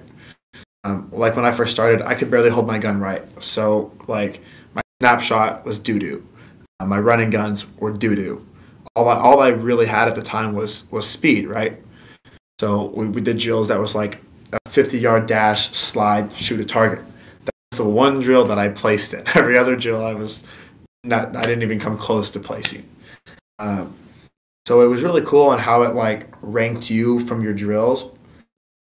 Um, 0.83 1.09
like 1.11 1.35
when 1.35 1.45
I 1.45 1.51
first 1.51 1.73
started, 1.73 2.01
I 2.01 2.13
could 2.15 2.31
barely 2.31 2.49
hold 2.49 2.67
my 2.67 2.77
gun 2.77 2.99
right, 2.99 3.23
so 3.41 3.91
like 4.07 4.41
my 4.73 4.81
snapshot 5.01 5.65
was 5.65 5.79
doo 5.79 5.99
doo, 5.99 6.27
uh, 6.79 6.85
my 6.85 6.99
running 6.99 7.29
guns 7.29 7.65
were 7.77 7.91
doo 7.91 8.15
doo. 8.15 8.45
All 8.95 9.09
I, 9.09 9.15
all 9.15 9.39
I 9.39 9.49
really 9.49 9.85
had 9.85 10.07
at 10.07 10.15
the 10.15 10.21
time 10.21 10.53
was 10.53 10.89
was 10.91 11.07
speed, 11.07 11.47
right? 11.47 11.81
So 12.59 12.85
we, 12.95 13.07
we 13.07 13.21
did 13.21 13.37
drills 13.37 13.67
that 13.67 13.79
was 13.79 13.95
like 13.95 14.19
a 14.53 14.69
50 14.69 14.97
yard 14.97 15.27
dash, 15.27 15.69
slide, 15.75 16.35
shoot 16.35 16.59
a 16.59 16.65
target. 16.65 17.03
That's 17.45 17.77
the 17.77 17.89
one 17.89 18.19
drill 18.19 18.45
that 18.45 18.57
I 18.57 18.69
placed 18.69 19.13
in. 19.13 19.23
Every 19.35 19.57
other 19.57 19.75
drill 19.75 20.03
I 20.03 20.13
was 20.13 20.43
not, 21.03 21.35
I 21.35 21.41
didn't 21.43 21.63
even 21.63 21.79
come 21.79 21.97
close 21.97 22.29
to 22.31 22.39
placing. 22.39 22.87
Um, 23.59 23.93
so 24.67 24.81
it 24.81 24.87
was 24.87 25.01
really 25.01 25.21
cool 25.21 25.45
on 25.45 25.59
how 25.59 25.83
it 25.83 25.95
like 25.95 26.27
ranked 26.41 26.89
you 26.89 27.25
from 27.25 27.41
your 27.41 27.53
drills. 27.53 28.11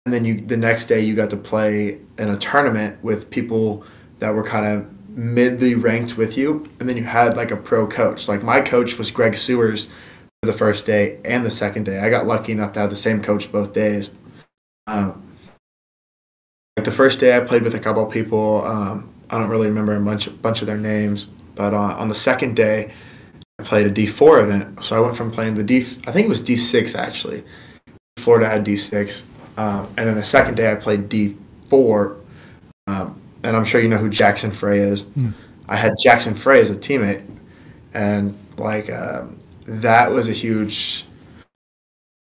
And 0.08 0.12
then 0.12 0.26
you 0.26 0.42
the 0.42 0.58
next 0.58 0.88
day 0.88 1.02
you 1.02 1.14
got 1.14 1.30
to 1.30 1.38
play 1.38 2.00
in 2.18 2.30
a 2.30 2.38
tournament 2.40 2.98
with 3.04 3.30
people 3.30 3.84
that 4.18 4.34
were 4.34 4.42
kind 4.42 4.66
of 4.66 4.90
midly 5.14 5.80
ranked 5.80 6.18
with 6.18 6.36
you. 6.36 6.68
And 6.80 6.90
then 6.90 6.98
you 6.98 7.04
had 7.04 7.38
like 7.38 7.52
a 7.52 7.56
pro 7.56 7.86
coach. 7.86 8.28
Like 8.28 8.42
my 8.42 8.60
coach 8.60 8.98
was 8.98 9.12
Greg 9.12 9.38
Sewers 9.38 9.86
for 10.42 10.48
the 10.48 10.54
first 10.54 10.88
day 10.88 11.20
and 11.24 11.46
the 11.46 11.52
second 11.52 11.84
day. 11.84 12.00
I 12.00 12.10
got 12.10 12.26
lucky 12.26 12.54
enough 12.54 12.74
to 12.74 12.80
have 12.80 12.90
the 12.90 12.96
same 12.96 13.22
coach 13.22 13.52
both 13.52 13.72
days. 13.72 14.10
Um, 14.88 15.32
like 16.76 16.86
the 16.86 16.92
first 16.92 17.20
day 17.20 17.38
I 17.38 17.42
played 17.42 17.62
with 17.62 17.76
a 17.76 17.80
couple 17.80 18.04
people. 18.08 18.66
Um, 18.66 19.14
I 19.30 19.38
don't 19.38 19.50
really 19.50 19.68
remember 19.68 19.96
a 19.96 20.00
bunch, 20.00 20.42
bunch 20.42 20.62
of 20.62 20.66
their 20.66 20.76
names. 20.76 21.28
But 21.54 21.76
on, 21.76 22.10
the 22.10 22.16
second 22.16 22.56
day, 22.56 22.94
played 23.68 23.86
a 23.86 23.92
D4 23.92 24.44
event. 24.44 24.82
So 24.82 24.96
I 24.96 25.00
went 25.02 25.18
from 25.18 25.30
playing 25.30 25.56
the 25.56 25.64
D, 25.64 25.80
I 26.08 26.12
think 26.14 26.26
it 26.26 26.30
was 26.30 26.42
D6 26.42 26.96
actually. 26.96 27.44
Florida 28.18 28.48
had 28.48 28.66
D6. 28.66 29.24
Um, 29.58 29.88
and 29.98 30.08
then 30.08 30.16
the 30.16 30.24
second 30.24 30.56
day 30.56 30.72
I 30.72 30.76
played 30.76 31.10
D4. 31.10 32.18
Um, 32.88 33.22
and 33.44 33.58
I'm 33.58 33.66
sure 33.66 33.82
you 33.82 33.90
know 33.90 33.98
who 33.98 34.10
Jackson 34.10 34.52
Frey 34.52 34.80
is. 34.80 35.04
Mm. 35.04 35.34
I 35.68 35.76
had 35.76 35.96
Jackson 36.02 36.34
Frey 36.34 36.62
as 36.62 36.70
a 36.70 36.76
teammate. 36.76 37.30
And 37.94 38.38
like, 38.58 38.90
um, 38.90 39.38
that 39.66 40.12
was 40.12 40.30
a 40.30 40.34
huge 40.34 41.06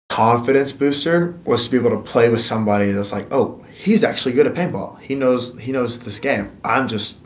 confidence 0.09 0.73
booster 0.73 1.39
was 1.45 1.63
to 1.63 1.71
be 1.71 1.77
able 1.77 1.91
to 1.91 2.03
play 2.03 2.27
with 2.27 2.41
somebody 2.41 2.91
that's 2.91 3.13
like, 3.13 3.31
oh, 3.31 3.65
he's 3.73 4.03
actually 4.03 4.33
good 4.33 4.47
at 4.47 4.53
paintball. 4.53 4.99
He 4.99 5.15
knows 5.15 5.57
he 5.57 5.71
knows 5.71 5.97
this 5.97 6.19
game. 6.19 6.51
I'm 6.65 6.89
just 6.89 7.20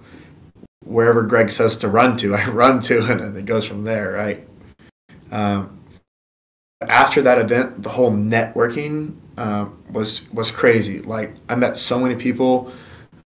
wherever 0.85 1.23
Greg 1.23 1.49
says 1.49 1.75
to 1.77 1.89
run 1.89 2.15
to, 2.17 2.35
I 2.35 2.47
run 2.49 2.79
to, 2.81 3.03
and 3.05 3.19
then 3.19 3.35
it 3.35 3.45
goes 3.45 3.65
from 3.65 3.83
there, 3.83 4.13
right? 4.13 4.47
Um, 5.31 5.81
after 6.81 7.21
that 7.23 7.39
event, 7.39 7.83
the 7.83 7.89
whole 7.89 8.11
networking 8.11 9.15
uh, 9.37 9.67
was 9.91 10.31
was 10.31 10.51
crazy. 10.51 10.99
Like 10.99 11.33
I 11.49 11.55
met 11.55 11.77
so 11.77 11.99
many 11.99 12.15
people. 12.15 12.71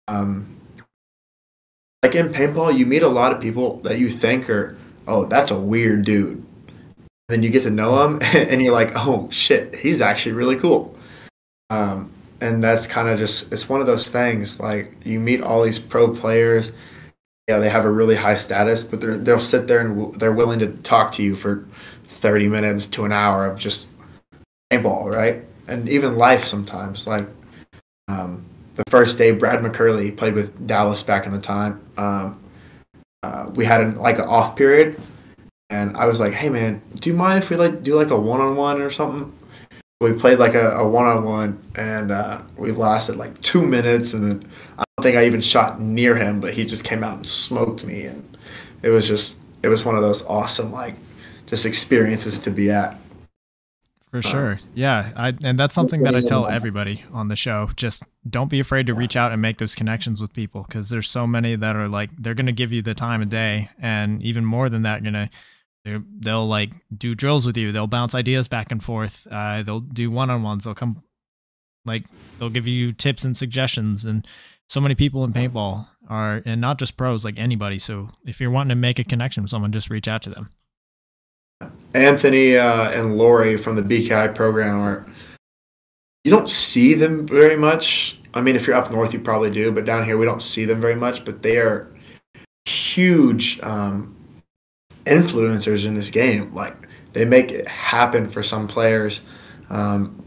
Um, 0.08 0.56
like 2.02 2.14
in 2.16 2.32
paintball, 2.32 2.76
you 2.76 2.86
meet 2.86 3.02
a 3.02 3.08
lot 3.08 3.32
of 3.32 3.40
people 3.40 3.76
that 3.82 4.00
you 4.00 4.10
think 4.10 4.50
are, 4.50 4.76
oh, 5.06 5.24
that's 5.26 5.52
a 5.52 5.58
weird 5.58 6.04
dude. 6.04 6.44
then 7.28 7.44
you 7.44 7.48
get 7.48 7.62
to 7.62 7.70
know 7.70 8.04
him, 8.04 8.18
and 8.34 8.60
you're 8.60 8.72
like, 8.72 8.92
oh 8.96 9.28
shit, 9.30 9.76
he's 9.76 10.00
actually 10.00 10.32
really 10.32 10.56
cool. 10.56 10.96
Um, 11.70 12.10
and 12.40 12.62
that's 12.62 12.88
kind 12.88 13.08
of 13.08 13.18
just 13.18 13.52
it's 13.52 13.68
one 13.68 13.80
of 13.80 13.86
those 13.86 14.08
things. 14.08 14.58
Like 14.58 14.92
you 15.04 15.20
meet 15.20 15.42
all 15.42 15.62
these 15.62 15.78
pro 15.78 16.12
players 16.12 16.72
yeah, 17.48 17.58
they 17.58 17.68
have 17.68 17.84
a 17.84 17.90
really 17.90 18.14
high 18.14 18.36
status, 18.36 18.84
but 18.84 19.00
they're, 19.00 19.18
they'll 19.18 19.40
sit 19.40 19.66
there 19.66 19.80
and 19.80 20.14
they're 20.20 20.32
willing 20.32 20.60
to 20.60 20.68
talk 20.68 21.12
to 21.12 21.22
you 21.22 21.34
for 21.34 21.66
30 22.06 22.48
minutes 22.48 22.86
to 22.86 23.04
an 23.04 23.12
hour 23.12 23.46
of 23.46 23.58
just 23.58 23.88
paintball, 24.72 25.12
right? 25.12 25.44
And 25.66 25.88
even 25.88 26.16
life 26.16 26.44
sometimes. 26.44 27.06
Like 27.06 27.26
um, 28.08 28.44
the 28.76 28.84
first 28.88 29.18
day, 29.18 29.32
Brad 29.32 29.60
McCurley 29.60 30.16
played 30.16 30.34
with 30.34 30.66
Dallas 30.66 31.02
back 31.02 31.26
in 31.26 31.32
the 31.32 31.40
time. 31.40 31.82
Um, 31.96 32.38
uh, 33.22 33.50
we 33.54 33.64
had 33.64 33.80
an, 33.80 33.96
like 33.98 34.18
an 34.18 34.24
off 34.24 34.56
period, 34.56 35.00
and 35.70 35.96
I 35.96 36.06
was 36.06 36.18
like, 36.18 36.32
"Hey 36.32 36.48
man, 36.48 36.82
do 36.96 37.08
you 37.08 37.14
mind 37.14 37.42
if 37.42 37.50
we 37.50 37.56
like 37.56 37.82
do 37.82 37.94
like 37.94 38.10
a 38.10 38.18
one 38.18 38.40
on 38.40 38.56
one 38.56 38.82
or 38.82 38.90
something?" 38.90 39.32
We 40.00 40.12
played 40.12 40.40
like 40.40 40.54
a 40.54 40.86
one 40.86 41.06
on 41.06 41.24
one, 41.24 41.62
and 41.76 42.10
uh, 42.10 42.42
we 42.56 42.72
lasted 42.72 43.16
like 43.16 43.40
two 43.40 43.64
minutes, 43.64 44.12
and 44.12 44.24
then 44.24 44.50
think 45.02 45.16
I 45.16 45.26
even 45.26 45.40
shot 45.40 45.80
near 45.80 46.16
him, 46.16 46.40
but 46.40 46.54
he 46.54 46.64
just 46.64 46.84
came 46.84 47.02
out 47.04 47.16
and 47.16 47.26
smoked 47.26 47.84
me, 47.84 48.04
and 48.04 48.36
it 48.82 48.90
was 48.90 49.06
just 49.06 49.38
it 49.62 49.68
was 49.68 49.84
one 49.84 49.94
of 49.94 50.02
those 50.02 50.22
awesome 50.24 50.72
like 50.72 50.94
just 51.46 51.66
experiences 51.66 52.38
to 52.40 52.50
be 52.50 52.70
at. 52.70 52.96
For 54.10 54.20
sure, 54.20 54.60
yeah, 54.74 55.10
I, 55.16 55.34
and 55.42 55.58
that's 55.58 55.74
something 55.74 56.02
that 56.02 56.14
I 56.14 56.20
tell 56.20 56.46
everybody 56.46 57.02
on 57.14 57.28
the 57.28 57.36
show. 57.36 57.70
Just 57.76 58.04
don't 58.28 58.50
be 58.50 58.60
afraid 58.60 58.86
to 58.88 58.94
reach 58.94 59.16
out 59.16 59.32
and 59.32 59.40
make 59.40 59.56
those 59.56 59.74
connections 59.74 60.20
with 60.20 60.34
people 60.34 60.64
because 60.68 60.90
there's 60.90 61.08
so 61.08 61.26
many 61.26 61.56
that 61.56 61.76
are 61.76 61.88
like 61.88 62.10
they're 62.18 62.34
gonna 62.34 62.52
give 62.52 62.74
you 62.74 62.82
the 62.82 62.92
time 62.92 63.22
of 63.22 63.30
day, 63.30 63.70
and 63.78 64.22
even 64.22 64.44
more 64.44 64.68
than 64.68 64.82
that, 64.82 65.02
gonna 65.02 65.30
they'll 65.84 66.46
like 66.46 66.72
do 66.96 67.14
drills 67.14 67.46
with 67.46 67.56
you. 67.56 67.72
They'll 67.72 67.86
bounce 67.86 68.14
ideas 68.14 68.48
back 68.48 68.70
and 68.70 68.82
forth. 68.82 69.26
Uh, 69.30 69.62
they'll 69.62 69.80
do 69.80 70.10
one 70.10 70.28
on 70.30 70.42
ones. 70.42 70.64
They'll 70.64 70.74
come 70.74 71.02
like 71.84 72.04
they'll 72.38 72.50
give 72.50 72.66
you 72.66 72.92
tips 72.92 73.24
and 73.24 73.36
suggestions 73.36 74.04
and 74.04 74.26
so 74.68 74.80
many 74.80 74.94
people 74.94 75.24
in 75.24 75.32
paintball 75.32 75.86
are, 76.08 76.42
and 76.44 76.60
not 76.60 76.78
just 76.78 76.96
pros, 76.96 77.24
like 77.24 77.38
anybody. 77.38 77.78
So 77.78 78.08
if 78.24 78.40
you're 78.40 78.50
wanting 78.50 78.70
to 78.70 78.74
make 78.74 78.98
a 78.98 79.04
connection 79.04 79.42
with 79.42 79.50
someone, 79.50 79.72
just 79.72 79.90
reach 79.90 80.08
out 80.08 80.22
to 80.22 80.30
them. 80.30 80.50
Anthony 81.94 82.56
uh, 82.56 82.90
and 82.90 83.16
Lori 83.16 83.56
from 83.56 83.76
the 83.76 83.82
BKI 83.82 84.34
program 84.34 84.80
are, 84.80 85.06
you 86.24 86.30
don't 86.30 86.48
see 86.48 86.94
them 86.94 87.26
very 87.26 87.56
much. 87.56 88.18
I 88.34 88.40
mean, 88.40 88.56
if 88.56 88.66
you're 88.66 88.76
up 88.76 88.90
north, 88.90 89.12
you 89.12 89.20
probably 89.20 89.50
do, 89.50 89.72
but 89.72 89.84
down 89.84 90.04
here, 90.04 90.16
we 90.16 90.24
don't 90.24 90.42
see 90.42 90.64
them 90.64 90.80
very 90.80 90.94
much. 90.94 91.24
But 91.24 91.42
they 91.42 91.58
are 91.58 91.92
huge 92.64 93.60
um, 93.60 94.16
influencers 95.04 95.84
in 95.84 95.94
this 95.94 96.10
game. 96.10 96.54
Like, 96.54 96.88
they 97.12 97.24
make 97.24 97.50
it 97.50 97.68
happen 97.68 98.28
for 98.28 98.42
some 98.42 98.66
players. 98.66 99.20
Um, 99.68 100.21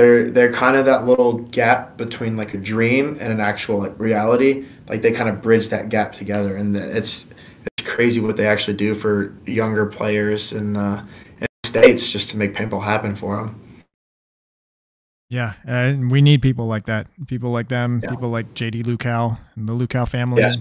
they're 0.00 0.30
they're 0.30 0.52
kind 0.52 0.76
of 0.76 0.86
that 0.86 1.06
little 1.06 1.34
gap 1.34 1.98
between 1.98 2.34
like 2.36 2.54
a 2.54 2.56
dream 2.56 3.18
and 3.20 3.30
an 3.30 3.38
actual 3.40 3.78
like 3.78 3.98
reality. 3.98 4.64
Like 4.88 5.02
they 5.02 5.12
kind 5.12 5.28
of 5.28 5.42
bridge 5.42 5.68
that 5.68 5.90
gap 5.90 6.12
together, 6.12 6.56
and 6.56 6.74
it's 6.74 7.26
it's 7.76 7.86
crazy 7.86 8.18
what 8.20 8.38
they 8.38 8.46
actually 8.46 8.78
do 8.78 8.94
for 8.94 9.34
younger 9.44 9.84
players 9.84 10.52
in, 10.52 10.76
uh, 10.76 11.04
in 11.38 11.46
states 11.66 12.10
just 12.10 12.30
to 12.30 12.38
make 12.38 12.54
paintball 12.54 12.82
happen 12.82 13.14
for 13.14 13.36
them. 13.36 13.82
Yeah, 15.28 15.52
and 15.64 16.10
we 16.10 16.22
need 16.22 16.40
people 16.40 16.66
like 16.66 16.86
that. 16.86 17.06
People 17.26 17.50
like 17.50 17.68
them. 17.68 18.00
Yeah. 18.02 18.10
People 18.10 18.30
like 18.30 18.54
JD 18.54 18.84
Lucal 18.84 19.38
and 19.54 19.68
the 19.68 19.74
Lucal 19.74 20.08
family. 20.08 20.40
Yes. 20.40 20.56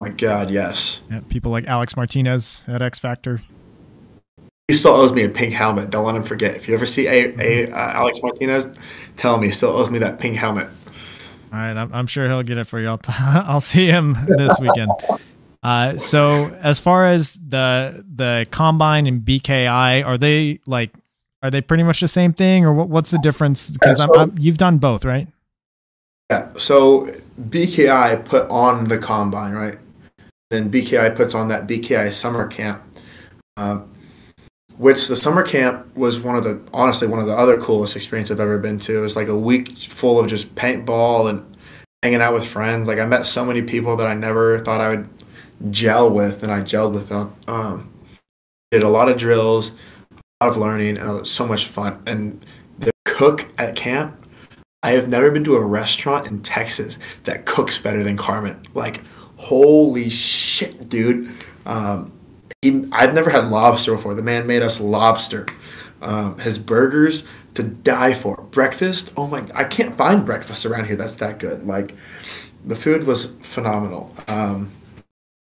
My 0.00 0.10
God, 0.10 0.50
yes. 0.50 1.02
Yeah, 1.10 1.20
people 1.28 1.50
like 1.50 1.66
Alex 1.66 1.96
Martinez 1.96 2.62
at 2.68 2.82
X 2.82 2.98
Factor 3.00 3.42
he 4.68 4.74
still 4.74 4.92
owes 4.92 5.12
me 5.12 5.24
a 5.24 5.28
pink 5.28 5.52
helmet. 5.52 5.90
Don't 5.90 6.04
let 6.04 6.16
him 6.16 6.22
forget. 6.22 6.56
If 6.56 6.68
you 6.68 6.74
ever 6.74 6.86
see 6.86 7.06
a, 7.06 7.34
a 7.38 7.70
uh, 7.70 7.76
Alex 7.76 8.20
Martinez, 8.22 8.66
tell 9.16 9.34
him 9.34 9.42
he 9.42 9.50
still 9.50 9.70
owes 9.70 9.90
me 9.90 9.98
that 9.98 10.18
pink 10.18 10.36
helmet. 10.36 10.68
All 11.52 11.58
right, 11.60 11.76
I'm, 11.76 11.92
I'm 11.94 12.06
sure 12.06 12.26
he'll 12.26 12.42
get 12.42 12.58
it 12.58 12.66
for 12.66 12.80
you. 12.80 12.88
I'll, 12.88 12.98
t- 12.98 13.12
I'll 13.16 13.60
see 13.60 13.86
him 13.86 14.16
this 14.26 14.58
weekend. 14.58 14.90
Uh, 15.62 15.96
so 15.96 16.48
as 16.60 16.78
far 16.78 17.06
as 17.06 17.34
the 17.34 18.04
the 18.14 18.46
combine 18.50 19.06
and 19.06 19.22
BKI, 19.22 20.04
are 20.04 20.18
they 20.18 20.60
like 20.66 20.90
are 21.42 21.50
they 21.50 21.60
pretty 21.60 21.82
much 21.82 22.00
the 22.00 22.08
same 22.08 22.32
thing, 22.32 22.64
or 22.64 22.74
what, 22.74 22.88
what's 22.88 23.10
the 23.10 23.18
difference? 23.18 23.70
Because 23.70 23.98
yeah, 23.98 24.06
so, 24.06 24.32
you've 24.38 24.58
done 24.58 24.78
both, 24.78 25.04
right? 25.04 25.28
Yeah. 26.30 26.50
So 26.58 27.10
BKI 27.48 28.24
put 28.24 28.48
on 28.50 28.84
the 28.84 28.98
combine, 28.98 29.52
right? 29.52 29.78
Then 30.50 30.70
BKI 30.70 31.16
puts 31.16 31.34
on 31.34 31.48
that 31.48 31.66
BKI 31.66 32.12
summer 32.12 32.46
camp. 32.46 32.82
Um, 33.56 33.93
which 34.76 35.06
the 35.08 35.16
summer 35.16 35.42
camp 35.42 35.96
was 35.96 36.20
one 36.20 36.36
of 36.36 36.44
the 36.44 36.60
honestly 36.72 37.06
one 37.06 37.20
of 37.20 37.26
the 37.26 37.36
other 37.36 37.60
coolest 37.60 37.96
experiences 37.96 38.32
I've 38.32 38.40
ever 38.40 38.58
been 38.58 38.78
to. 38.80 38.98
It 38.98 39.00
was 39.00 39.16
like 39.16 39.28
a 39.28 39.36
week 39.36 39.76
full 39.78 40.18
of 40.18 40.28
just 40.28 40.52
paintball 40.54 41.30
and 41.30 41.56
hanging 42.02 42.20
out 42.20 42.34
with 42.34 42.46
friends. 42.46 42.88
Like 42.88 42.98
I 42.98 43.06
met 43.06 43.26
so 43.26 43.44
many 43.44 43.62
people 43.62 43.96
that 43.96 44.06
I 44.06 44.14
never 44.14 44.58
thought 44.60 44.80
I 44.80 44.88
would 44.88 45.08
gel 45.70 46.10
with, 46.10 46.42
and 46.42 46.52
I 46.52 46.60
gelled 46.60 46.92
with 46.92 47.08
them. 47.08 47.34
Um, 47.46 47.92
did 48.70 48.82
a 48.82 48.88
lot 48.88 49.08
of 49.08 49.16
drills, 49.16 49.70
a 50.10 50.44
lot 50.44 50.50
of 50.50 50.56
learning, 50.56 50.98
and 50.98 51.08
it 51.08 51.12
was 51.12 51.30
so 51.30 51.46
much 51.46 51.66
fun. 51.66 52.02
And 52.06 52.44
the 52.78 52.90
cook 53.04 53.46
at 53.58 53.76
camp, 53.76 54.28
I 54.82 54.90
have 54.90 55.08
never 55.08 55.30
been 55.30 55.44
to 55.44 55.54
a 55.54 55.64
restaurant 55.64 56.26
in 56.26 56.42
Texas 56.42 56.98
that 57.22 57.46
cooks 57.46 57.78
better 57.78 58.02
than 58.02 58.16
Carmen. 58.16 58.60
Like, 58.74 59.02
holy 59.36 60.10
shit, 60.10 60.88
dude. 60.88 61.32
Um, 61.66 62.12
he, 62.64 62.88
I've 62.92 63.14
never 63.14 63.30
had 63.30 63.50
lobster 63.50 63.92
before. 63.92 64.14
The 64.14 64.22
man 64.22 64.46
made 64.46 64.62
us 64.62 64.80
lobster. 64.80 65.46
Um, 66.00 66.38
his 66.38 66.58
burgers 66.58 67.24
to 67.54 67.62
die 67.62 68.14
for. 68.14 68.36
Breakfast, 68.50 69.12
oh 69.16 69.26
my! 69.26 69.44
I 69.54 69.64
can't 69.64 69.94
find 69.96 70.24
breakfast 70.24 70.66
around 70.66 70.86
here 70.86 70.96
that's 70.96 71.16
that 71.16 71.38
good. 71.38 71.66
Like, 71.66 71.94
the 72.64 72.76
food 72.76 73.04
was 73.04 73.26
phenomenal. 73.42 74.14
Um, 74.28 74.72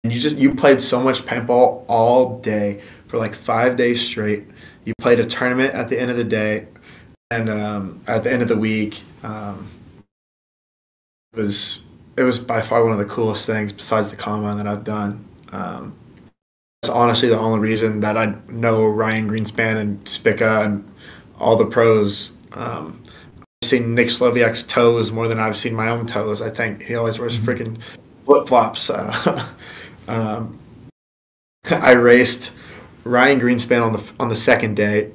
and 0.03 0.13
you 0.13 0.19
just 0.19 0.37
you 0.37 0.53
played 0.53 0.81
so 0.81 1.01
much 1.01 1.25
paintball 1.25 1.85
all 1.87 2.39
day 2.39 2.81
for 3.07 3.17
like 3.17 3.33
five 3.33 3.75
days 3.75 4.01
straight. 4.01 4.49
You 4.83 4.93
played 4.99 5.19
a 5.19 5.25
tournament 5.25 5.73
at 5.73 5.89
the 5.89 5.99
end 5.99 6.11
of 6.11 6.17
the 6.17 6.23
day, 6.23 6.67
and 7.31 7.49
um, 7.49 8.01
at 8.07 8.23
the 8.23 8.31
end 8.31 8.41
of 8.41 8.47
the 8.47 8.57
week, 8.57 9.01
um, 9.23 9.67
it 11.33 11.37
was 11.37 11.85
it 12.17 12.23
was 12.23 12.39
by 12.39 12.61
far 12.61 12.83
one 12.83 12.91
of 12.91 12.99
the 12.99 13.05
coolest 13.05 13.45
things 13.45 13.73
besides 13.73 14.09
the 14.09 14.15
combine 14.15 14.57
that 14.57 14.67
I've 14.67 14.83
done. 14.83 15.25
Um, 15.51 15.95
honestly 16.89 17.29
the 17.29 17.39
only 17.39 17.59
reason 17.59 17.99
that 18.01 18.17
I 18.17 18.35
know 18.49 18.85
Ryan 18.87 19.29
Greenspan 19.29 19.77
and 19.77 20.07
Spica 20.07 20.61
and 20.61 20.89
all 21.39 21.55
the 21.55 21.65
pros. 21.65 22.33
Um, 22.53 23.01
I've 23.61 23.69
seen 23.69 23.95
Nick 23.95 24.07
Slowiak's 24.07 24.63
toes 24.63 25.11
more 25.11 25.27
than 25.27 25.39
I've 25.39 25.57
seen 25.57 25.73
my 25.73 25.89
own 25.89 26.05
toes. 26.05 26.41
I 26.41 26.49
think 26.49 26.83
he 26.83 26.95
always 26.95 27.19
wears 27.19 27.37
mm-hmm. 27.37 27.49
freaking 27.49 27.81
flip 28.25 28.47
flops. 28.47 28.89
Uh, 28.89 29.47
um, 30.07 30.59
I 31.69 31.91
raced 31.91 32.53
Ryan 33.03 33.39
Greenspan 33.39 33.83
on 33.85 33.93
the 33.93 34.11
on 34.19 34.29
the 34.29 34.35
second 34.35 34.75
day, 34.75 35.11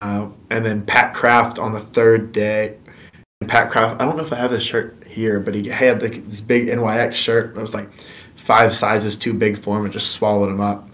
uh, 0.00 0.28
and 0.50 0.64
then 0.64 0.84
Pat 0.84 1.14
Kraft 1.14 1.58
on 1.58 1.72
the 1.72 1.80
third 1.80 2.32
day. 2.32 2.76
And 3.40 3.50
Pat 3.50 3.70
Kraft, 3.70 4.00
I 4.00 4.06
don't 4.06 4.16
know 4.16 4.24
if 4.24 4.32
I 4.32 4.36
have 4.36 4.50
this 4.50 4.64
shirt 4.64 4.96
here, 5.06 5.40
but 5.40 5.54
he 5.54 5.68
had 5.68 6.00
this 6.00 6.40
big 6.40 6.68
NYX 6.68 7.12
shirt 7.12 7.54
that 7.54 7.60
was 7.60 7.74
like 7.74 7.90
five 8.46 8.74
sizes 8.74 9.16
too 9.16 9.34
big 9.34 9.58
for 9.58 9.76
him, 9.76 9.84
and 9.84 9.92
just 9.92 10.12
swallowed 10.12 10.48
him 10.48 10.60
up. 10.60 10.88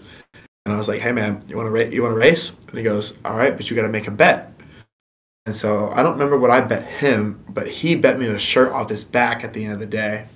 And 0.65 0.75
I 0.75 0.77
was 0.77 0.89
like, 0.89 1.01
"Hey 1.01 1.13
man, 1.13 1.43
you 1.49 1.57
want 1.57 1.67
to 1.67 1.71
race? 1.71 1.93
You 1.93 2.03
want 2.03 2.13
to 2.13 2.19
race?" 2.19 2.53
And 2.69 2.79
he 2.79 2.83
goes, 2.83 3.19
"All 3.25 3.37
right, 3.37 3.57
but 3.57 3.69
you 3.69 3.77
got 3.77 3.83
to 3.83 3.89
make 3.89 4.09
a 4.09 4.11
bet." 4.11 4.53
And 5.45 5.55
so 5.55 5.89
I 5.89 6.03
don't 6.03 6.13
remember 6.13 6.39
what 6.39 6.51
I 6.51 6.61
bet 6.61 6.85
him, 6.85 7.45
but 7.49 7.69
he 7.69 7.95
bet 7.95 8.19
me 8.19 8.27
the 8.27 8.39
shirt 8.39 8.73
off 8.73 8.89
his 8.89 9.05
back 9.05 9.45
at 9.45 9.53
the 9.53 9.65
end 9.65 9.75
of 9.75 9.81
the 9.81 9.87
day. 9.87 10.27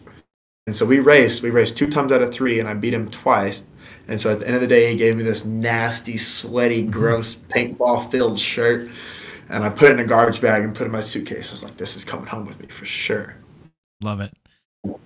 And 0.67 0.75
so 0.75 0.85
we 0.85 0.99
raced. 0.99 1.43
We 1.43 1.51
raced 1.51 1.77
two 1.77 1.89
times 1.89 2.11
out 2.11 2.23
of 2.23 2.33
three, 2.33 2.59
and 2.59 2.69
I 2.69 2.75
beat 2.75 2.93
him 2.93 3.09
twice. 3.11 3.63
And 4.09 4.21
so 4.21 4.33
at 4.33 4.41
the 4.41 4.47
end 4.47 4.57
of 4.57 4.61
the 4.61 4.67
day, 4.67 4.91
he 4.91 4.97
gave 4.97 5.17
me 5.17 5.23
this 5.23 5.45
nasty, 5.45 6.17
sweaty, 6.17 6.83
mm-hmm. 6.83 6.91
gross 6.91 7.37
paintball 7.37 8.11
filled 8.11 8.39
shirt. 8.39 8.91
And 9.49 9.63
I 9.63 9.71
put 9.71 9.91
it 9.91 9.93
in 9.93 10.01
a 10.01 10.05
garbage 10.05 10.41
bag 10.41 10.65
and 10.65 10.75
put 10.75 10.83
it 10.83 10.87
in 10.87 10.93
my 10.93 11.01
suitcase. 11.01 11.51
I 11.51 11.53
was 11.53 11.63
like, 11.63 11.77
this 11.77 11.97
is 11.97 12.05
coming 12.05 12.27
home 12.27 12.47
with 12.47 12.61
me 12.61 12.67
for 12.67 12.85
sure. 12.85 13.37
Love 14.03 14.21
it. 14.21 14.33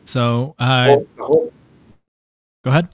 So, 0.05 0.55
uh, 0.59 0.96
the 1.16 1.25
whole, 1.25 1.53
go 2.64 2.70
ahead. 2.70 2.88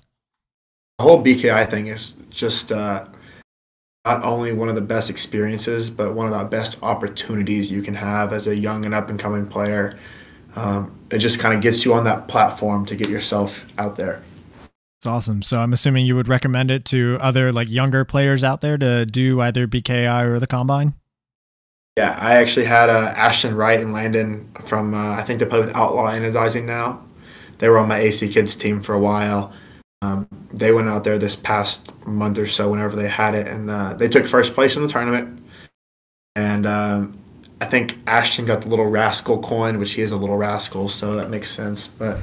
The 0.98 1.04
whole 1.04 1.22
BKI 1.22 1.68
thing 1.68 1.88
is 1.88 2.14
just 2.30 2.72
uh, 2.72 3.06
not 4.06 4.22
only 4.22 4.52
one 4.52 4.68
of 4.68 4.74
the 4.74 4.80
best 4.80 5.10
experiences, 5.10 5.90
but 5.90 6.14
one 6.14 6.32
of 6.32 6.38
the 6.38 6.44
best 6.44 6.78
opportunities 6.82 7.70
you 7.70 7.82
can 7.82 7.94
have 7.94 8.32
as 8.32 8.46
a 8.46 8.56
young 8.56 8.84
and 8.84 8.94
up 8.94 9.10
and 9.10 9.18
coming 9.18 9.46
player. 9.46 9.98
Um, 10.54 10.98
it 11.10 11.18
just 11.18 11.38
kind 11.38 11.54
of 11.54 11.60
gets 11.60 11.84
you 11.84 11.92
on 11.92 12.04
that 12.04 12.28
platform 12.28 12.86
to 12.86 12.96
get 12.96 13.08
yourself 13.08 13.66
out 13.78 13.96
there. 13.96 14.22
It's 14.98 15.06
awesome. 15.06 15.42
So 15.42 15.58
I'm 15.58 15.72
assuming 15.72 16.06
you 16.06 16.16
would 16.16 16.28
recommend 16.28 16.70
it 16.70 16.84
to 16.86 17.18
other 17.20 17.52
like 17.52 17.68
younger 17.68 18.04
players 18.04 18.42
out 18.42 18.62
there 18.62 18.78
to 18.78 19.04
do 19.04 19.40
either 19.40 19.66
BKI 19.66 20.24
or 20.24 20.38
the 20.38 20.46
combine. 20.46 20.94
Yeah, 21.98 22.16
I 22.20 22.36
actually 22.36 22.66
had 22.66 22.88
uh, 22.88 23.12
Ashton 23.16 23.54
Wright 23.54 23.80
and 23.80 23.92
Landon 23.92 24.50
from 24.66 24.94
uh, 24.94 25.14
I 25.14 25.22
think 25.22 25.40
they 25.40 25.46
play 25.46 25.60
with 25.60 25.74
Outlaw 25.74 26.12
Anodizing 26.12 26.64
now. 26.64 27.02
They 27.58 27.68
were 27.68 27.78
on 27.78 27.88
my 27.88 27.98
AC 27.98 28.28
Kids 28.32 28.56
team 28.56 28.80
for 28.80 28.94
a 28.94 28.98
while. 28.98 29.52
Um, 30.02 30.28
they 30.52 30.72
went 30.72 30.88
out 30.88 31.04
there 31.04 31.18
this 31.18 31.36
past 31.36 31.90
month 32.06 32.38
or 32.38 32.46
so 32.46 32.70
whenever 32.70 32.96
they 32.96 33.08
had 33.08 33.34
it, 33.34 33.48
and 33.48 33.70
uh, 33.70 33.94
they 33.94 34.08
took 34.08 34.26
first 34.26 34.54
place 34.54 34.76
in 34.76 34.82
the 34.82 34.88
tournament. 34.88 35.40
And 36.34 36.66
um, 36.66 37.18
I 37.60 37.66
think 37.66 37.98
Ashton 38.06 38.44
got 38.44 38.60
the 38.62 38.68
little 38.68 38.86
rascal 38.86 39.40
coin, 39.40 39.78
which 39.78 39.92
he 39.92 40.02
is 40.02 40.12
a 40.12 40.16
little 40.16 40.36
rascal, 40.36 40.88
so 40.88 41.14
that 41.14 41.30
makes 41.30 41.50
sense. 41.50 41.88
But 41.88 42.18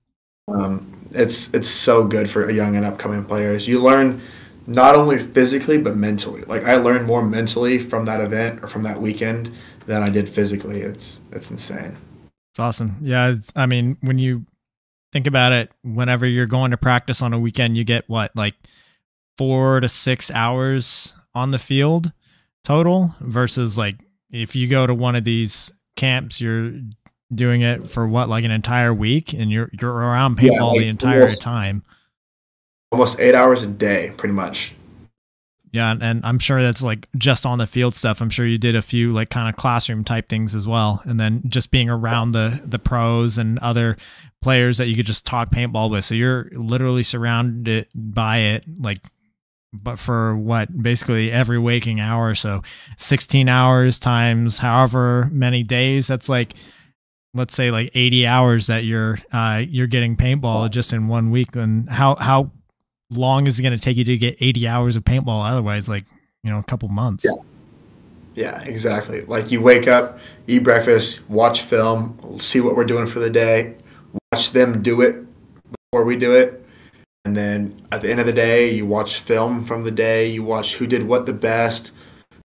um, 0.48 0.90
it's 1.12 1.52
it's 1.52 1.68
so 1.68 2.04
good 2.04 2.30
for 2.30 2.50
young 2.50 2.76
and 2.76 2.84
upcoming 2.84 3.24
players. 3.24 3.68
You 3.68 3.78
learn 3.78 4.22
not 4.66 4.94
only 4.94 5.18
physically 5.18 5.78
but 5.78 5.96
mentally. 5.96 6.42
Like 6.42 6.64
I 6.64 6.76
learned 6.76 7.06
more 7.06 7.22
mentally 7.22 7.78
from 7.78 8.04
that 8.06 8.20
event 8.20 8.62
or 8.62 8.68
from 8.68 8.82
that 8.82 9.00
weekend 9.00 9.50
than 9.86 10.02
I 10.02 10.10
did 10.10 10.28
physically. 10.28 10.80
It's 10.80 11.20
it's 11.32 11.50
insane. 11.50 11.96
It's 12.52 12.60
awesome. 12.60 12.96
Yeah, 13.00 13.30
it's, 13.30 13.52
I 13.54 13.66
mean, 13.66 13.96
when 14.00 14.18
you 14.18 14.44
think 15.12 15.26
about 15.26 15.52
it, 15.52 15.70
whenever 15.82 16.26
you're 16.26 16.46
going 16.46 16.70
to 16.70 16.76
practice 16.76 17.22
on 17.22 17.32
a 17.32 17.38
weekend, 17.38 17.76
you 17.76 17.84
get 17.84 18.08
what 18.08 18.34
like 18.34 18.54
four 19.36 19.80
to 19.80 19.88
six 19.88 20.30
hours 20.30 21.14
on 21.34 21.50
the 21.50 21.58
field 21.58 22.12
total 22.64 23.14
versus 23.20 23.78
like 23.78 23.96
if 24.30 24.54
you 24.54 24.68
go 24.68 24.86
to 24.86 24.94
one 24.94 25.16
of 25.16 25.24
these 25.24 25.72
camps, 25.96 26.40
you're 26.40 26.72
doing 27.34 27.60
it 27.62 27.88
for 27.88 28.06
what 28.06 28.28
like 28.28 28.44
an 28.44 28.50
entire 28.50 28.92
week 28.92 29.32
and 29.32 29.50
you're 29.50 29.70
you're 29.80 29.92
around 29.92 30.38
paintball 30.38 30.50
yeah, 30.50 30.62
like 30.64 30.78
the 30.78 30.88
entire 30.88 31.22
almost, 31.22 31.42
time. 31.42 31.82
almost 32.90 33.20
eight 33.20 33.34
hours 33.34 33.62
a 33.62 33.66
day 33.66 34.12
pretty 34.16 34.32
much 34.32 34.74
yeah 35.72 35.94
and 36.00 36.24
i'm 36.24 36.38
sure 36.38 36.62
that's 36.62 36.82
like 36.82 37.08
just 37.16 37.46
on 37.46 37.58
the 37.58 37.66
field 37.66 37.94
stuff. 37.94 38.20
I'm 38.20 38.30
sure 38.30 38.46
you 38.46 38.58
did 38.58 38.74
a 38.74 38.82
few 38.82 39.12
like 39.12 39.30
kind 39.30 39.48
of 39.48 39.56
classroom 39.56 40.04
type 40.04 40.28
things 40.28 40.54
as 40.54 40.66
well. 40.66 41.02
And 41.04 41.18
then 41.20 41.42
just 41.46 41.70
being 41.70 41.90
around 41.90 42.32
the 42.32 42.60
the 42.64 42.78
pros 42.78 43.38
and 43.38 43.58
other 43.58 43.96
players 44.40 44.78
that 44.78 44.86
you 44.86 44.96
could 44.96 45.06
just 45.06 45.26
talk 45.26 45.50
paintball 45.50 45.90
with. 45.90 46.04
So 46.04 46.14
you're 46.14 46.48
literally 46.52 47.02
surrounded 47.02 47.86
by 47.94 48.38
it 48.38 48.64
like 48.80 49.00
but 49.72 49.98
for 49.98 50.34
what 50.34 50.74
basically 50.82 51.30
every 51.30 51.58
waking 51.58 52.00
hour. 52.00 52.34
So 52.34 52.62
16 52.96 53.48
hours 53.48 53.98
times 53.98 54.58
however 54.58 55.28
many 55.30 55.62
days 55.62 56.06
that's 56.06 56.28
like 56.28 56.54
let's 57.34 57.54
say 57.54 57.70
like 57.70 57.90
80 57.94 58.26
hours 58.26 58.66
that 58.68 58.84
you're 58.84 59.18
uh, 59.32 59.62
you're 59.68 59.86
getting 59.86 60.16
paintball 60.16 60.70
just 60.70 60.92
in 60.92 61.08
one 61.08 61.30
week. 61.30 61.54
And 61.54 61.88
how 61.88 62.14
how 62.14 62.50
long 63.10 63.46
is 63.46 63.58
it 63.58 63.62
going 63.62 63.76
to 63.76 63.82
take 63.82 63.96
you 63.96 64.04
to 64.04 64.16
get 64.16 64.36
80 64.40 64.68
hours 64.68 64.96
of 64.96 65.04
paintball 65.04 65.48
otherwise 65.48 65.88
like 65.88 66.04
you 66.42 66.50
know 66.50 66.58
a 66.58 66.64
couple 66.64 66.88
months? 66.88 67.24
Yeah. 67.24 67.42
Yeah 68.34 68.62
exactly. 68.62 69.22
Like 69.22 69.50
you 69.50 69.60
wake 69.60 69.88
up 69.88 70.18
eat 70.46 70.62
breakfast 70.62 71.20
watch 71.28 71.62
film 71.62 72.38
see 72.40 72.60
what 72.60 72.76
we're 72.76 72.84
doing 72.84 73.06
for 73.06 73.18
the 73.18 73.30
day 73.30 73.74
watch 74.32 74.52
them 74.52 74.82
do 74.82 75.00
it 75.00 75.24
before 75.90 76.04
we 76.04 76.16
do 76.16 76.32
it. 76.32 76.64
And 77.24 77.36
then 77.36 77.80
at 77.92 78.02
the 78.02 78.10
end 78.10 78.20
of 78.20 78.26
the 78.26 78.32
day 78.32 78.72
you 78.72 78.86
watch 78.86 79.20
film 79.20 79.64
from 79.64 79.84
the 79.84 79.90
day 79.90 80.28
you 80.30 80.42
watch 80.42 80.74
who 80.74 80.86
did 80.86 81.06
what 81.06 81.26
the 81.26 81.32
best 81.32 81.92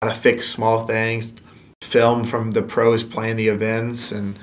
how 0.02 0.10
to 0.10 0.16
fix 0.16 0.48
small 0.48 0.86
things 0.86 1.34
film 1.82 2.24
from 2.24 2.52
the 2.52 2.62
pros 2.62 3.04
playing 3.04 3.36
the 3.36 3.48
events 3.48 4.12
and 4.12 4.38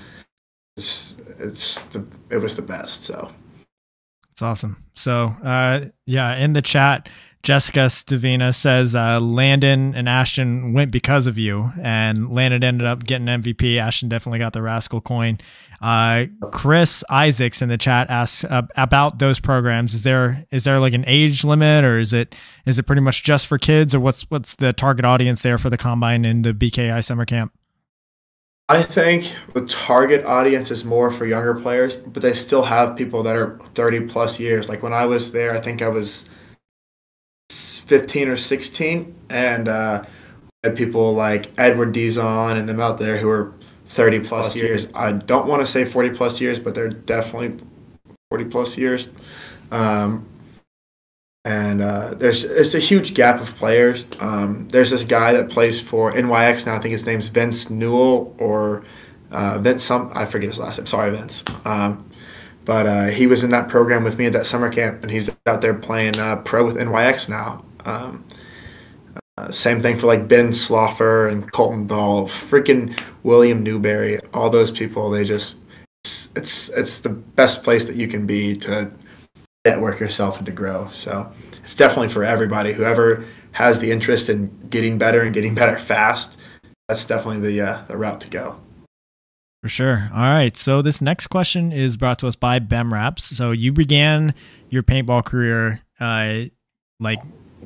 it's 0.77 1.17
it's 1.39 1.83
the 1.85 2.05
it 2.31 2.39
was 2.39 2.57
the 2.57 2.63
best. 2.63 3.05
So 3.05 3.31
it's 4.37 4.43
awesome. 4.43 4.85
So 4.93 5.35
uh, 5.43 5.87
yeah, 6.05 6.37
in 6.37 6.53
the 6.53 6.61
chat, 6.61 7.09
Jessica 7.43 7.87
Stavina 7.87 8.55
says 8.55 8.95
uh, 8.95 9.19
Landon 9.19 9.95
and 9.95 10.11
Ashton 10.11 10.75
went 10.75 10.91
because 10.91 11.27
of 11.27 11.39
you, 11.39 11.73
and 11.81 12.29
Landon 12.29 12.63
ended 12.63 12.87
up 12.87 13.03
getting 13.05 13.29
MVP. 13.29 13.79
Ashton 13.79 14.11
definitely 14.11 14.39
got 14.39 14.53
the 14.53 14.61
rascal 14.61 15.01
coin. 15.01 15.39
Uh, 15.81 16.27
Chris 16.53 17.03
Isaacs 17.09 17.63
in 17.63 17.71
the 17.71 17.79
chat 17.79 18.11
asks 18.11 18.45
uh, 18.45 18.61
about 18.77 19.21
those 19.21 19.41
programs. 19.41 19.95
Is 19.95 20.03
there 20.03 20.45
is 20.51 20.65
there 20.65 20.81
like 20.81 20.93
an 20.93 21.05
age 21.07 21.43
limit, 21.43 21.83
or 21.83 21.99
is 21.99 22.13
it 22.13 22.35
is 22.67 22.79
it 22.79 22.83
pretty 22.83 23.01
much 23.01 23.23
just 23.23 23.47
for 23.47 23.57
kids, 23.57 23.95
or 23.95 24.01
what's 24.01 24.31
what's 24.31 24.57
the 24.57 24.75
target 24.75 25.07
audience 25.07 25.43
there 25.43 25.57
for 25.57 25.71
the 25.71 25.79
combine 25.79 26.27
and 26.27 26.45
the 26.45 26.53
BKI 26.53 27.03
summer 27.03 27.25
camp? 27.25 27.55
I 28.69 28.83
think 28.83 29.33
the 29.55 29.65
target 29.65 30.25
audience 30.25 30.73
is 30.73 30.85
more 30.85 31.13
for 31.13 31.25
younger 31.25 31.55
players, 31.55 31.97
but 31.97 32.21
they 32.21 32.35
still 32.35 32.63
have 32.63 32.97
people 32.97 33.23
that 33.23 33.37
are 33.37 33.59
30 33.75 34.07
plus 34.09 34.41
years. 34.41 34.69
Like 34.69 34.83
when 34.83 34.93
I 34.93 35.07
was 35.07 35.31
there, 35.31 35.55
I 35.55 35.61
think 35.61 35.83
I 35.83 35.89
was 35.89 36.25
15 37.51 38.29
or 38.29 38.37
16, 38.37 39.15
and 39.31 39.69
uh, 39.69 40.05
had 40.65 40.77
people 40.77 41.15
like 41.15 41.53
Edward 41.59 41.93
Dizon 41.95 42.57
and 42.57 42.69
them 42.69 42.81
out 42.81 42.99
there 42.99 43.19
who 43.19 43.29
are 43.29 43.55
30 43.87 44.21
plus, 44.21 44.29
plus 44.29 44.57
years. 44.57 44.83
years. 44.85 44.93
I 44.95 45.13
don't 45.13 45.47
want 45.47 45.63
to 45.63 45.67
say 45.67 45.85
40 45.85 46.11
plus 46.11 46.41
years, 46.41 46.59
but 46.59 46.75
they're 46.75 46.89
definitely 46.89 47.57
40 48.31 48.45
plus 48.47 48.77
years. 48.77 49.09
Um, 49.71 50.27
and 51.47 51.81
uh, 51.81 52.13
there's 52.15 52.43
it's 52.43 52.75
a 52.75 52.81
huge 52.81 53.15
gap 53.15 53.41
of 53.41 53.55
players. 53.55 54.05
Um, 54.19 54.67
there's 54.69 54.91
this 54.91 55.05
guy 55.05 55.33
that 55.33 55.49
plays 55.49 55.81
for 55.81 56.13
NYX 56.13 56.67
now. 56.67 56.75
I 56.75 56.81
think 56.81 56.91
his 56.91 57.07
name's 57.07 57.29
Vince 57.29 57.71
Newell 57.71 58.35
or 58.39 58.85
uh, 59.31 59.61
Vince. 59.61 59.85
Some 59.85 60.11
I 60.13 60.27
forget 60.27 60.51
his 60.51 60.59
last 60.59 60.77
name. 60.77 60.87
Sorry, 60.87 61.17
Vince. 61.17 61.45
Um, 61.65 62.11
but 62.65 62.87
uh, 62.87 63.05
he 63.05 63.29
was 63.29 63.45
in 63.45 63.51
that 63.51 63.69
program 63.69 64.03
with 64.03 64.19
me 64.19 64.27
at 64.27 64.33
that 64.33 64.45
summer 64.45 64.69
camp, 64.73 65.03
and 65.03 65.11
he's 65.11 65.31
out 65.47 65.61
there 65.61 65.73
playing 65.73 66.19
uh, 66.19 66.43
pro 66.43 66.65
with 66.65 66.77
NYX 66.79 67.29
now. 67.29 67.65
Um, 67.85 68.25
uh, 69.39 69.53
same 69.53 69.81
thing 69.81 69.97
for 70.01 70.09
like 70.09 70.27
Ben 70.27 70.49
Sloffer 70.49 71.31
and 71.31 71.53
Colton 71.53 71.87
Dahl, 71.87 72.27
freaking 72.27 72.99
William 73.23 73.63
Newberry, 73.63 74.19
all 74.35 74.51
those 74.51 74.73
people. 74.73 75.11
They 75.11 75.23
just 75.23 75.59
it's, 76.05 76.29
it's 76.35 76.69
it's 76.71 76.99
the 76.99 77.11
best 77.11 77.63
place 77.63 77.85
that 77.85 77.95
you 77.95 78.09
can 78.09 78.27
be 78.27 78.57
to 78.57 78.91
network 79.67 80.01
yourself 80.01 80.39
and 80.39 80.47
to 80.47 80.53
grow. 80.53 80.89
So 80.89 81.31
it's 81.63 81.75
definitely 81.75 82.09
for 82.09 82.25
everybody. 82.25 82.73
Whoever 82.73 83.25
has 83.53 83.79
the 83.79 83.91
interest 83.91 84.29
in 84.29 84.51
getting 84.71 84.99
better 84.99 85.21
and 85.21 85.35
getting 85.35 85.55
better 85.63 85.79
fast, 85.79 86.39
that's 86.89 87.05
definitely 87.05 87.41
the 87.53 87.61
uh, 87.61 87.85
the 87.87 87.97
route 87.97 88.21
to 88.23 88.31
go. 88.31 88.61
For 89.63 89.69
sure. 89.69 90.09
All 90.13 90.21
right. 90.21 90.57
So 90.57 90.81
this 90.81 91.01
next 91.01 91.27
question 91.27 91.73
is 91.73 91.97
brought 91.97 92.21
to 92.21 92.29
us 92.29 92.37
by 92.37 92.61
BEM 92.61 92.93
Raps. 92.93 93.25
So 93.37 93.51
you 93.51 93.73
began 93.73 94.33
your 94.69 94.85
paintball 94.85 95.25
career 95.25 95.81
uh, 95.99 96.45
like 97.01 97.21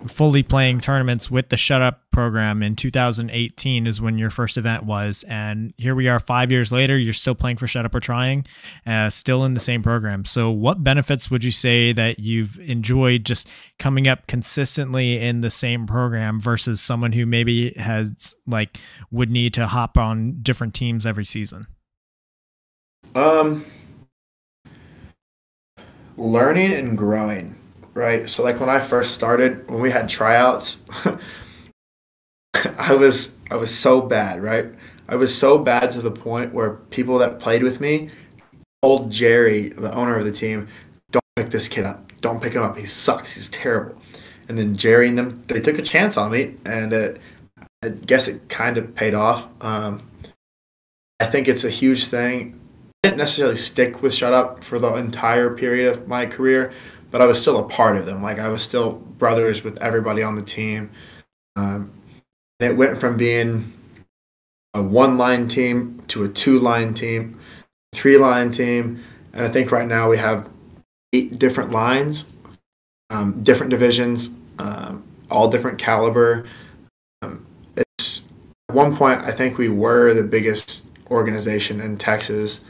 fully 0.06 0.42
playing 0.42 0.80
tournaments 0.80 1.30
with 1.30 1.48
the 1.48 1.56
Shut 1.56 1.82
Up 1.82 2.02
program 2.10 2.62
in 2.62 2.76
2018 2.76 3.86
is 3.86 4.00
when 4.00 4.18
your 4.18 4.30
first 4.30 4.56
event 4.56 4.84
was, 4.84 5.24
and 5.28 5.74
here 5.76 5.94
we 5.94 6.08
are 6.08 6.18
five 6.18 6.50
years 6.50 6.72
later. 6.72 6.98
You're 6.98 7.12
still 7.12 7.34
playing 7.34 7.58
for 7.58 7.66
Shut 7.66 7.84
Up 7.84 7.94
We're 7.94 8.00
Trying, 8.00 8.46
uh, 8.86 9.10
still 9.10 9.44
in 9.44 9.54
the 9.54 9.60
same 9.60 9.82
program. 9.82 10.24
So, 10.24 10.50
what 10.50 10.82
benefits 10.82 11.30
would 11.30 11.44
you 11.44 11.50
say 11.50 11.92
that 11.92 12.18
you've 12.18 12.58
enjoyed 12.60 13.24
just 13.24 13.48
coming 13.78 14.08
up 14.08 14.26
consistently 14.26 15.18
in 15.18 15.40
the 15.40 15.50
same 15.50 15.86
program 15.86 16.40
versus 16.40 16.80
someone 16.80 17.12
who 17.12 17.26
maybe 17.26 17.72
has 17.74 18.34
like 18.46 18.78
would 19.10 19.30
need 19.30 19.54
to 19.54 19.66
hop 19.66 19.98
on 19.98 20.38
different 20.42 20.74
teams 20.74 21.06
every 21.06 21.24
season? 21.24 21.66
Um, 23.14 23.66
learning 26.16 26.72
and 26.72 26.96
growing 26.96 27.59
right? 27.94 28.28
So 28.28 28.42
like 28.42 28.60
when 28.60 28.68
I 28.68 28.80
first 28.80 29.14
started, 29.14 29.68
when 29.68 29.80
we 29.80 29.90
had 29.90 30.08
tryouts, 30.08 30.78
I 32.78 32.94
was 32.94 33.36
I 33.50 33.56
was 33.56 33.76
so 33.76 34.00
bad, 34.00 34.42
right? 34.42 34.66
I 35.08 35.16
was 35.16 35.36
so 35.36 35.58
bad 35.58 35.90
to 35.92 36.00
the 36.00 36.10
point 36.10 36.52
where 36.54 36.74
people 36.90 37.18
that 37.18 37.38
played 37.38 37.62
with 37.62 37.80
me 37.80 38.10
told 38.82 39.10
Jerry, 39.10 39.70
the 39.70 39.94
owner 39.94 40.16
of 40.16 40.24
the 40.24 40.32
team, 40.32 40.68
"Don't 41.10 41.24
pick 41.36 41.50
this 41.50 41.68
kid 41.68 41.84
up. 41.84 42.12
Don't 42.20 42.42
pick 42.42 42.52
him 42.52 42.62
up. 42.62 42.76
He 42.76 42.86
sucks. 42.86 43.34
He's 43.34 43.48
terrible." 43.48 44.00
And 44.48 44.58
then 44.58 44.76
Jerry 44.76 45.08
and 45.08 45.18
them 45.18 45.42
they 45.46 45.60
took 45.60 45.78
a 45.78 45.82
chance 45.82 46.16
on 46.16 46.30
me, 46.30 46.56
and 46.64 46.92
it, 46.92 47.20
I 47.82 47.88
guess 47.88 48.28
it 48.28 48.48
kind 48.48 48.76
of 48.76 48.94
paid 48.94 49.14
off. 49.14 49.48
Um, 49.60 50.02
I 51.20 51.26
think 51.26 51.48
it's 51.48 51.64
a 51.64 51.70
huge 51.70 52.06
thing. 52.06 52.58
I 53.02 53.08
didn't 53.08 53.18
necessarily 53.18 53.56
stick 53.56 54.02
with 54.02 54.14
Shut 54.14 54.32
Up 54.32 54.62
for 54.62 54.78
the 54.78 54.94
entire 54.94 55.54
period 55.54 55.92
of 55.92 56.08
my 56.08 56.26
career, 56.26 56.72
but 57.10 57.20
I 57.20 57.26
was 57.26 57.40
still 57.40 57.58
a 57.58 57.68
part 57.68 57.96
of 57.96 58.06
them. 58.06 58.22
Like 58.22 58.38
I 58.38 58.48
was 58.48 58.62
still 58.62 58.92
brothers 58.92 59.64
with 59.64 59.80
everybody 59.82 60.22
on 60.22 60.36
the 60.36 60.42
team. 60.42 60.90
Um, 61.56 61.92
it 62.60 62.76
went 62.76 63.00
from 63.00 63.16
being 63.16 63.72
a 64.74 64.82
one 64.82 65.18
line 65.18 65.48
team 65.48 66.02
to 66.08 66.24
a 66.24 66.28
two 66.28 66.58
line 66.58 66.94
team, 66.94 67.38
three 67.92 68.16
line 68.16 68.50
team, 68.50 69.02
and 69.32 69.44
I 69.44 69.48
think 69.48 69.72
right 69.72 69.86
now 69.86 70.08
we 70.08 70.18
have 70.18 70.48
eight 71.12 71.38
different 71.38 71.70
lines, 71.72 72.24
um, 73.10 73.42
different 73.42 73.70
divisions, 73.70 74.30
um, 74.58 75.02
all 75.30 75.48
different 75.48 75.78
caliber. 75.78 76.46
Um, 77.22 77.46
it's 77.76 78.28
at 78.68 78.74
one 78.74 78.96
point 78.96 79.20
I 79.20 79.32
think 79.32 79.58
we 79.58 79.68
were 79.68 80.14
the 80.14 80.22
biggest 80.22 80.86
organization 81.10 81.80
in 81.80 81.96
Texas 81.96 82.60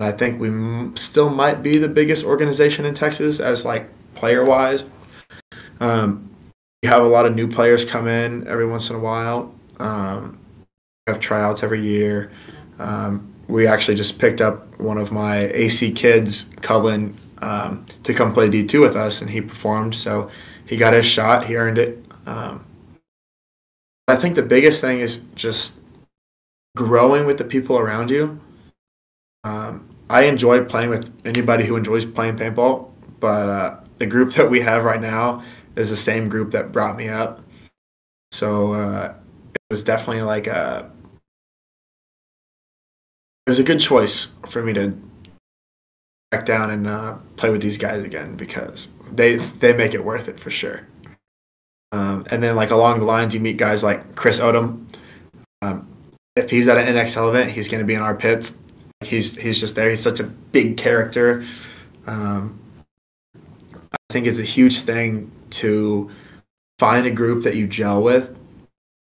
I 0.00 0.12
think 0.12 0.40
we 0.40 0.48
m- 0.48 0.96
still 0.96 1.30
might 1.30 1.62
be 1.62 1.78
the 1.78 1.88
biggest 1.88 2.24
organization 2.24 2.84
in 2.84 2.94
Texas 2.94 3.40
as 3.40 3.64
like 3.64 3.88
player 4.14 4.44
wise. 4.44 4.84
Um, 5.80 6.28
we 6.82 6.88
have 6.88 7.02
a 7.02 7.06
lot 7.06 7.26
of 7.26 7.34
new 7.34 7.48
players 7.48 7.84
come 7.84 8.08
in 8.08 8.46
every 8.48 8.66
once 8.66 8.90
in 8.90 8.96
a 8.96 8.98
while. 8.98 9.54
Um, 9.78 10.38
we 11.06 11.12
have 11.12 11.20
tryouts 11.20 11.62
every 11.62 11.80
year. 11.80 12.32
Um, 12.78 13.32
we 13.48 13.66
actually 13.66 13.94
just 13.94 14.18
picked 14.18 14.40
up 14.40 14.78
one 14.80 14.98
of 14.98 15.12
my 15.12 15.46
AC 15.52 15.92
kids, 15.92 16.46
Cullen, 16.60 17.14
um, 17.38 17.86
to 18.02 18.14
come 18.14 18.32
play 18.32 18.48
D2 18.48 18.80
with 18.80 18.96
us, 18.96 19.20
and 19.20 19.30
he 19.30 19.40
performed. 19.40 19.94
So 19.94 20.30
he 20.66 20.76
got 20.76 20.94
his 20.94 21.06
shot. 21.06 21.44
He 21.44 21.56
earned 21.56 21.78
it. 21.78 22.04
Um, 22.26 22.64
I 24.08 24.16
think 24.16 24.34
the 24.34 24.42
biggest 24.42 24.80
thing 24.80 25.00
is 25.00 25.20
just 25.34 25.78
growing 26.76 27.26
with 27.26 27.38
the 27.38 27.44
people 27.44 27.78
around 27.78 28.10
you. 28.10 28.40
Um, 29.44 29.88
I 30.10 30.24
enjoy 30.24 30.64
playing 30.64 30.90
with 30.90 31.12
anybody 31.24 31.64
who 31.64 31.76
enjoys 31.76 32.04
playing 32.04 32.36
paintball, 32.36 32.90
but 33.20 33.48
uh, 33.48 33.80
the 33.98 34.06
group 34.06 34.32
that 34.32 34.50
we 34.50 34.60
have 34.60 34.84
right 34.84 35.00
now 35.00 35.42
is 35.76 35.90
the 35.90 35.96
same 35.96 36.28
group 36.28 36.50
that 36.52 36.72
brought 36.72 36.96
me 36.96 37.08
up. 37.08 37.42
So 38.32 38.72
uh, 38.72 39.14
it 39.54 39.62
was 39.70 39.84
definitely 39.84 40.22
like 40.22 40.46
a 40.46 40.90
it 43.46 43.50
was 43.50 43.58
a 43.58 43.62
good 43.62 43.80
choice 43.80 44.28
for 44.48 44.62
me 44.62 44.72
to 44.72 44.98
back 46.30 46.46
down 46.46 46.70
and 46.70 46.86
uh, 46.86 47.16
play 47.36 47.50
with 47.50 47.60
these 47.60 47.76
guys 47.78 48.02
again 48.02 48.36
because 48.36 48.88
they 49.12 49.36
they 49.36 49.72
make 49.74 49.94
it 49.94 50.04
worth 50.04 50.28
it 50.28 50.40
for 50.40 50.50
sure. 50.50 50.86
Um, 51.92 52.26
and 52.30 52.42
then 52.42 52.56
like 52.56 52.70
along 52.70 52.98
the 52.98 53.04
lines, 53.04 53.34
you 53.34 53.40
meet 53.40 53.56
guys 53.56 53.82
like 53.82 54.16
Chris 54.16 54.40
Odom. 54.40 54.86
Um, 55.62 55.86
if 56.34 56.50
he's 56.50 56.66
at 56.66 56.76
an 56.76 56.92
NXL 56.96 57.28
event, 57.28 57.50
he's 57.50 57.68
going 57.68 57.80
to 57.80 57.86
be 57.86 57.94
in 57.94 58.02
our 58.02 58.16
pits 58.16 58.54
He's 59.06 59.36
he's 59.36 59.60
just 59.60 59.74
there. 59.74 59.90
He's 59.90 60.02
such 60.02 60.20
a 60.20 60.24
big 60.24 60.76
character. 60.76 61.44
Um, 62.06 62.58
I 63.92 63.96
think 64.10 64.26
it's 64.26 64.38
a 64.38 64.42
huge 64.42 64.80
thing 64.80 65.30
to 65.50 66.10
find 66.78 67.06
a 67.06 67.10
group 67.10 67.44
that 67.44 67.56
you 67.56 67.66
gel 67.66 68.02
with 68.02 68.38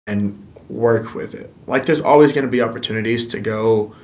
and 0.06 0.40
work 0.68 1.14
with 1.14 1.34
it. 1.34 1.52
Like 1.66 1.86
there's 1.86 2.00
always 2.00 2.32
going 2.32 2.44
to 2.44 2.50
be 2.50 2.60
opportunities 2.62 3.26
to 3.28 3.40
go 3.40 3.94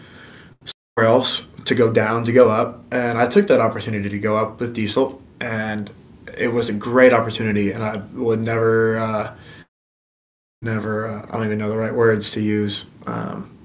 somewhere 0.64 1.10
else, 1.10 1.46
to 1.64 1.74
go 1.74 1.92
down, 1.92 2.24
to 2.24 2.32
go 2.32 2.48
up, 2.48 2.82
and 2.92 3.18
I 3.18 3.26
took 3.26 3.46
that 3.48 3.60
opportunity 3.60 4.08
to 4.08 4.18
go 4.18 4.36
up 4.36 4.60
with 4.60 4.74
Diesel, 4.74 5.22
and 5.40 5.90
it 6.38 6.48
was 6.48 6.68
a 6.68 6.72
great 6.72 7.12
opportunity, 7.12 7.72
and 7.72 7.82
I 7.82 7.96
would 8.14 8.40
never, 8.40 8.98
uh, 8.98 9.34
never, 10.62 11.08
uh, 11.08 11.26
I 11.28 11.36
don't 11.36 11.46
even 11.46 11.58
know 11.58 11.68
the 11.68 11.76
right 11.76 11.94
words 11.94 12.30
to 12.32 12.40
use. 12.40 12.86
Um, 13.06 13.56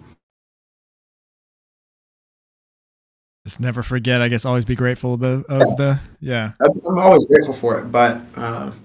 just 3.46 3.60
never 3.60 3.84
forget. 3.84 4.22
I 4.22 4.28
guess 4.28 4.44
always 4.44 4.66
be 4.66 4.76
grateful 4.76 5.14
of, 5.14 5.24
of 5.24 5.78
the 5.78 6.00
yeah. 6.20 6.52
I'm 6.60 7.00
always 7.00 7.26
grateful 7.26 7.54
for 7.54 7.80
it, 7.80 7.92
but 7.92 8.20
um, 8.38 8.80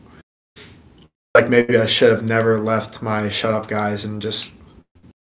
like 1.34 1.48
maybe 1.48 1.76
I 1.76 1.86
should 1.86 2.12
have 2.12 2.22
never 2.22 2.60
left 2.60 3.02
my 3.02 3.28
shut 3.28 3.52
up 3.52 3.68
guys 3.68 4.04
and 4.04 4.20
just 4.20 4.52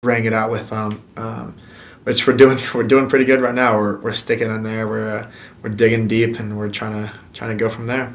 rang 0.02 0.24
it 0.26 0.32
out 0.32 0.50
with 0.50 0.68
them. 0.70 1.02
Um, 1.16 1.56
which 2.04 2.26
we're 2.26 2.36
doing. 2.36 2.58
We're 2.74 2.82
doing 2.82 3.08
pretty 3.08 3.24
good 3.24 3.40
right 3.40 3.54
now. 3.54 3.78
We're 3.78 3.98
we're 3.98 4.12
sticking 4.12 4.50
in 4.50 4.62
there. 4.62 4.88
We're 4.88 5.18
uh, 5.18 5.30
we're 5.62 5.70
digging 5.70 6.08
deep 6.08 6.38
and 6.38 6.58
we're 6.58 6.68
trying 6.68 6.92
to 6.92 7.12
trying 7.32 7.50
to 7.50 7.56
go 7.56 7.70
from 7.70 7.86
there. 7.86 8.14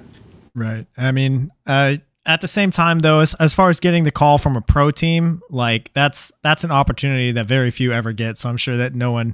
Right. 0.54 0.88
I 0.98 1.12
mean, 1.12 1.52
uh, 1.66 1.98
at 2.26 2.42
the 2.42 2.48
same 2.48 2.72
time 2.72 3.00
though 3.00 3.22
as, 3.22 3.34
as 3.36 3.54
far 3.54 3.70
as 3.70 3.80
getting 3.80 4.04
the 4.04 4.12
call 4.12 4.38
from 4.38 4.58
a 4.58 4.62
pro 4.62 4.92
team 4.92 5.42
like 5.50 5.92
that's 5.94 6.32
that's 6.44 6.64
an 6.66 6.72
opportunity 6.72 7.32
that 7.32 7.46
very 7.46 7.72
few 7.72 7.94
ever 7.94 8.12
get 8.12 8.38
so 8.38 8.50
i'm 8.50 8.58
sure 8.58 8.76
that 8.76 8.94
no 8.94 9.14
one 9.14 9.34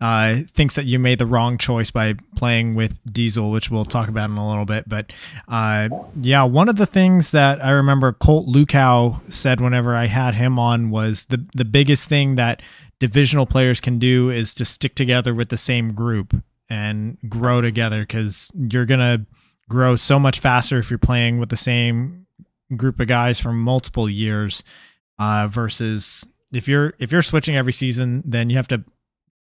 uh, 0.00 0.36
thinks 0.48 0.76
that 0.76 0.84
you 0.84 0.98
made 0.98 1.18
the 1.18 1.26
wrong 1.26 1.58
choice 1.58 1.90
by 1.90 2.14
playing 2.36 2.74
with 2.74 3.00
diesel 3.12 3.50
which 3.50 3.70
we'll 3.70 3.84
talk 3.84 4.08
about 4.08 4.30
in 4.30 4.36
a 4.36 4.48
little 4.48 4.64
bit. 4.64 4.88
But 4.88 5.12
uh, 5.48 5.88
yeah 6.20 6.44
one 6.44 6.68
of 6.68 6.76
the 6.76 6.86
things 6.86 7.30
that 7.32 7.64
i 7.64 7.70
remember 7.70 8.12
colt 8.12 8.46
lukow 8.46 9.20
said 9.32 9.60
whenever 9.60 9.94
i 9.94 10.06
had 10.06 10.34
him 10.34 10.58
on 10.58 10.90
was 10.90 11.24
the 11.26 11.44
the 11.54 11.64
biggest 11.64 12.08
thing 12.08 12.36
that 12.36 12.62
divisional 13.00 13.46
players 13.46 13.80
can 13.80 13.98
do 13.98 14.30
is 14.30 14.54
to 14.54 14.64
stick 14.64 14.94
together 14.94 15.34
with 15.34 15.48
the 15.48 15.56
same 15.56 15.94
group 15.94 16.34
and 16.68 17.16
grow 17.28 17.60
together 17.60 18.00
because 18.00 18.50
you're 18.54 18.86
gonna 18.86 19.24
grow 19.68 19.96
so 19.96 20.18
much 20.18 20.40
faster 20.40 20.78
if 20.78 20.90
you're 20.90 20.98
playing 20.98 21.38
with 21.38 21.48
the 21.48 21.56
same 21.56 22.26
group 22.76 23.00
of 23.00 23.06
guys 23.06 23.40
from 23.40 23.60
multiple 23.60 24.08
years 24.08 24.62
uh, 25.18 25.48
versus 25.48 26.26
if 26.52 26.68
you're 26.68 26.94
if 26.98 27.12
you're 27.12 27.22
switching 27.22 27.56
every 27.56 27.72
season, 27.72 28.22
then 28.24 28.50
you 28.50 28.56
have 28.56 28.68
to 28.68 28.84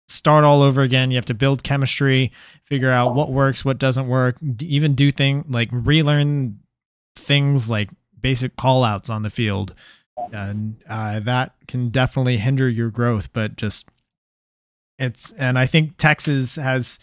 start 0.09 0.45
all 0.45 0.63
over 0.63 0.83
again. 0.83 1.11
You 1.11 1.17
have 1.17 1.25
to 1.27 1.35
build 1.35 1.63
chemistry, 1.63 2.33
figure 2.63 2.91
out 2.91 3.15
what 3.15 3.31
works, 3.31 3.65
what 3.65 3.79
doesn't 3.79 4.09
work, 4.09 4.37
even 4.61 4.95
do 4.95 5.11
things 5.11 5.47
like 5.49 5.69
relearn 5.73 6.61
things 7.17 7.71
like 7.71 7.91
basic 8.21 8.57
call 8.57 8.85
outs 8.85 9.11
on 9.11 9.23
the 9.23 9.31
field. 9.31 9.75
And 10.33 10.77
uh, 10.89 11.21
that 11.21 11.55
can 11.69 11.89
definitely 11.89 12.39
hinder 12.39 12.69
your 12.69 12.91
growth, 12.91 13.33
but 13.33 13.57
just 13.57 13.89
it's, 14.99 15.33
and 15.33 15.59
I 15.59 15.67
think 15.67 15.97
Texas 15.97 16.57
has 16.57 16.99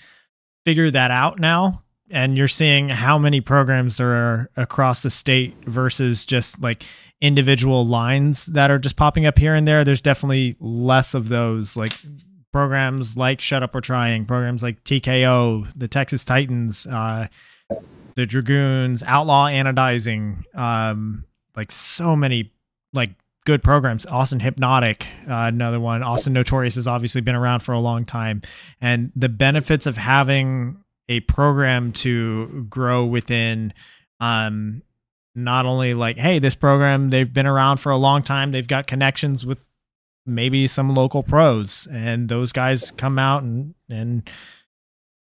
figured 0.66 0.94
that 0.94 1.12
out 1.12 1.40
now 1.40 1.82
and 2.12 2.38
you're 2.38 2.48
seeing 2.48 2.90
how 2.90 3.18
many 3.18 3.42
programs 3.42 4.00
are 4.00 4.50
across 4.58 5.02
the 5.02 5.10
state 5.10 5.56
versus 5.66 6.26
just 6.26 6.62
like 6.62 6.84
individual 7.22 7.86
lines 7.86 8.48
that 8.48 8.70
are 8.70 8.80
just 8.80 8.96
popping 8.96 9.26
up 9.26 9.38
here 9.38 9.56
and 9.56 9.68
there. 9.68 9.84
There's 9.84 10.02
definitely 10.02 10.56
less 10.60 11.14
of 11.14 11.30
those 11.30 11.78
like 11.78 11.94
programs 12.52 13.18
like 13.18 13.40
Shut 13.40 13.64
Up 13.64 13.74
We're 13.74 13.82
Trying, 13.82 14.26
programs 14.26 14.62
like 14.62 14.84
TKO, 14.84 15.72
the 15.76 15.88
Texas 15.88 16.26
Titans, 16.26 16.86
uh, 16.86 17.28
the 18.16 18.26
Dragoons, 18.26 19.04
Outlaw 19.04 19.48
Anodizing, 19.48 20.44
um, 20.56 21.26
like 21.56 21.72
so 21.72 22.16
many 22.16 22.52
like 22.94 23.12
good 23.46 23.64
programs. 23.64 24.06
Austin 24.06 24.40
Hypnotic, 24.40 25.08
uh, 25.28 25.46
another 25.48 25.80
one. 25.80 26.04
Austin 26.04 26.34
Notorious 26.34 26.76
has 26.76 26.88
obviously 26.88 27.22
been 27.22 27.36
around 27.36 27.62
for 27.62 27.74
a 27.74 27.80
long 27.80 28.06
time, 28.06 28.42
and 28.80 29.12
the 29.16 29.30
benefits 29.30 29.86
of 29.86 29.98
having 29.98 30.78
a 31.10 31.20
program 31.22 31.92
to 31.92 32.66
grow 32.70 33.06
within 33.06 33.74
um 34.20 34.82
not 35.34 35.66
only 35.66 35.94
like 35.94 36.18
hey 36.18 36.40
this 36.40 36.56
program 36.56 37.10
they've 37.10 37.34
been 37.34 37.48
around 37.48 37.78
for 37.78 37.90
a 37.92 37.98
long 37.98 38.22
time 38.22 38.52
they've 38.52 38.68
got 38.68 38.86
connections 38.88 39.46
with 39.46 39.68
maybe 40.26 40.68
some 40.68 40.94
local 40.94 41.24
pros 41.24 41.88
and 41.92 42.30
those 42.30 42.52
guys 42.52 42.92
come 42.92 43.18
out 43.18 43.44
and 43.44 43.74
and 43.90 44.30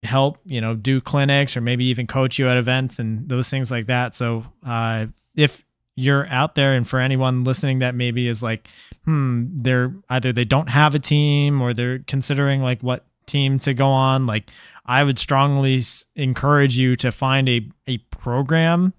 help 0.04 0.38
you 0.46 0.62
know 0.62 0.76
do 0.76 1.02
clinics 1.02 1.58
or 1.58 1.62
maybe 1.62 1.86
even 1.86 2.06
coach 2.06 2.38
you 2.38 2.48
at 2.48 2.58
events 2.58 3.00
and 3.00 3.28
those 3.28 3.50
things 3.50 3.72
like 3.72 3.88
that. 3.88 4.14
So 4.14 4.46
uh 4.66 5.08
if 5.36 5.64
you're 5.96 6.28
out 6.28 6.56
there 6.56 6.74
and 6.74 6.88
for 6.88 7.00
anyone 7.00 7.44
listening 7.44 7.80
that 7.80 7.96
maybe 7.96 8.28
is 8.28 8.44
like 8.44 8.68
hmm 9.06 9.46
they're 9.58 9.94
either 10.10 10.34
they 10.34 10.46
don't 10.46 10.70
have 10.70 10.94
a 10.94 11.00
team 11.00 11.62
or 11.62 11.74
they're 11.74 12.00
considering 12.00 12.62
like 12.62 12.82
what 12.82 13.06
team 13.26 13.58
to 13.58 13.74
go 13.74 13.88
on 13.88 14.28
like 14.28 14.52
i 14.86 15.04
would 15.04 15.18
strongly 15.18 15.82
encourage 16.16 16.78
you 16.78 16.96
to 16.96 17.12
find 17.12 17.50
a 17.50 17.68
a 17.88 17.98
program 18.12 18.94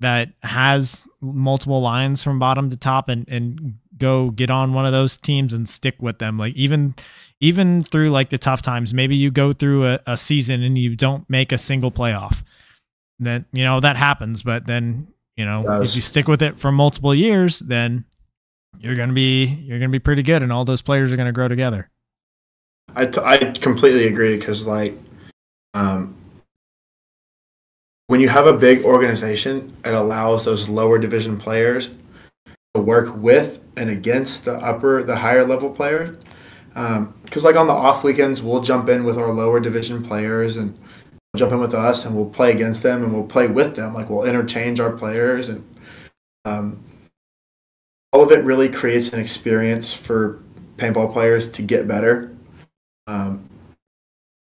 that 0.00 0.30
has 0.42 1.06
multiple 1.20 1.80
lines 1.80 2.22
from 2.22 2.38
bottom 2.38 2.70
to 2.70 2.76
top 2.76 3.08
and 3.08 3.28
and 3.28 3.74
go 3.96 4.30
get 4.30 4.50
on 4.50 4.72
one 4.72 4.86
of 4.86 4.92
those 4.92 5.16
teams 5.16 5.52
and 5.52 5.68
stick 5.68 5.96
with 6.00 6.18
them. 6.18 6.38
Like 6.38 6.54
even 6.54 6.94
even 7.40 7.82
through 7.82 8.10
like 8.10 8.30
the 8.30 8.38
tough 8.38 8.62
times 8.62 8.94
maybe 8.94 9.16
you 9.16 9.30
go 9.30 9.52
through 9.52 9.86
a, 9.86 10.00
a 10.06 10.16
season 10.16 10.62
and 10.62 10.76
you 10.78 10.96
don't 10.96 11.28
make 11.28 11.52
a 11.52 11.58
single 11.58 11.90
playoff. 11.90 12.42
Then 13.18 13.44
you 13.52 13.64
know 13.64 13.80
that 13.80 13.96
happens 13.96 14.42
but 14.42 14.66
then 14.66 15.08
you 15.36 15.44
know 15.44 15.64
if 15.82 15.96
you 15.96 16.02
stick 16.02 16.28
with 16.28 16.42
it 16.42 16.58
for 16.58 16.70
multiple 16.70 17.14
years 17.14 17.58
then 17.58 18.04
you're 18.80 18.96
gonna 18.96 19.12
be 19.12 19.46
you're 19.46 19.78
gonna 19.78 19.90
be 19.90 19.98
pretty 19.98 20.22
good 20.22 20.42
and 20.42 20.52
all 20.52 20.64
those 20.64 20.82
players 20.82 21.12
are 21.12 21.16
gonna 21.16 21.32
grow 21.32 21.48
together. 21.48 21.90
I, 22.94 23.06
t- 23.06 23.20
I 23.22 23.36
completely 23.60 24.06
agree 24.06 24.38
because 24.38 24.66
like 24.66 24.94
um 25.74 26.17
when 28.08 28.20
you 28.20 28.28
have 28.28 28.46
a 28.46 28.52
big 28.52 28.84
organization, 28.84 29.76
it 29.84 29.92
allows 29.92 30.44
those 30.44 30.68
lower 30.68 30.98
division 30.98 31.36
players 31.36 31.90
to 32.74 32.80
work 32.80 33.14
with 33.14 33.60
and 33.76 33.90
against 33.90 34.46
the 34.46 34.54
upper, 34.54 35.02
the 35.02 35.14
higher 35.14 35.44
level 35.44 35.70
players. 35.70 36.16
Because 36.68 36.96
um, 36.96 37.42
like 37.42 37.56
on 37.56 37.66
the 37.66 37.72
off 37.72 38.04
weekends, 38.04 38.42
we'll 38.42 38.62
jump 38.62 38.88
in 38.88 39.04
with 39.04 39.18
our 39.18 39.30
lower 39.30 39.60
division 39.60 40.02
players 40.02 40.56
and 40.56 40.76
jump 41.36 41.52
in 41.52 41.60
with 41.60 41.74
us, 41.74 42.06
and 42.06 42.16
we'll 42.16 42.30
play 42.30 42.50
against 42.50 42.82
them 42.82 43.04
and 43.04 43.12
we'll 43.12 43.24
play 43.24 43.46
with 43.46 43.76
them. 43.76 43.92
Like 43.92 44.08
we'll 44.08 44.24
interchange 44.24 44.80
our 44.80 44.92
players, 44.92 45.50
and 45.50 45.62
um, 46.46 46.82
all 48.12 48.22
of 48.22 48.32
it 48.32 48.42
really 48.42 48.70
creates 48.70 49.10
an 49.10 49.20
experience 49.20 49.92
for 49.92 50.42
paintball 50.76 51.12
players 51.12 51.50
to 51.52 51.62
get 51.62 51.86
better. 51.86 52.34
Um, 53.06 53.50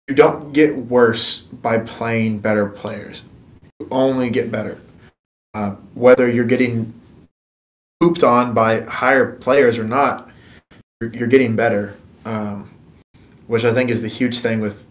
you 0.07 0.15
don't 0.15 0.53
get 0.53 0.77
worse 0.77 1.41
by 1.41 1.79
playing 1.79 2.39
better 2.39 2.67
players 2.67 3.23
only 3.91 4.31
get 4.31 4.51
better. 4.51 4.81
Uh, 5.55 5.77
whether 5.95 6.29
you're 6.29 6.45
getting 6.45 6.93
pooped 8.01 8.23
on 8.23 8.53
by 8.53 8.83
higher 8.83 9.33
players 9.33 9.79
or 9.79 9.85
not, 9.85 10.31
you're, 11.01 11.13
you're 11.13 11.29
getting 11.29 11.57
better, 11.57 11.97
um, 12.25 12.71
which 13.47 13.65
I 13.65 13.73
think 13.73 13.91
is 13.91 14.03
the 14.03 14.09
huge 14.09 14.41
thing 14.41 14.61
with 14.61 14.85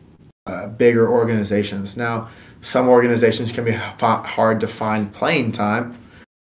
uh, 0.47 0.67
bigger 0.67 1.09
organizations. 1.09 1.97
Now, 1.97 2.29
some 2.61 2.87
organizations 2.87 3.51
can 3.51 3.63
be 3.63 3.71
hard 3.71 4.59
to 4.59 4.67
find 4.67 5.13
playing 5.13 5.51
time. 5.51 5.97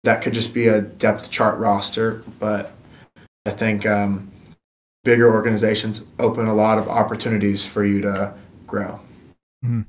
That 0.03 0.21
could 0.21 0.33
just 0.33 0.53
be 0.53 0.67
a 0.67 0.81
depth 0.81 1.31
chart 1.31 1.57
roster, 1.57 2.23
but 2.39 2.73
I 3.45 3.51
think 3.51 3.85
um, 3.85 4.31
bigger 5.03 5.33
organizations 5.33 6.05
open 6.19 6.45
a 6.45 6.53
lot 6.53 6.77
of 6.77 6.87
opportunities 6.87 7.65
for 7.65 7.83
you 7.83 8.01
to 8.01 8.33
grow. 8.67 8.99
Mm-hmm. 9.65 9.81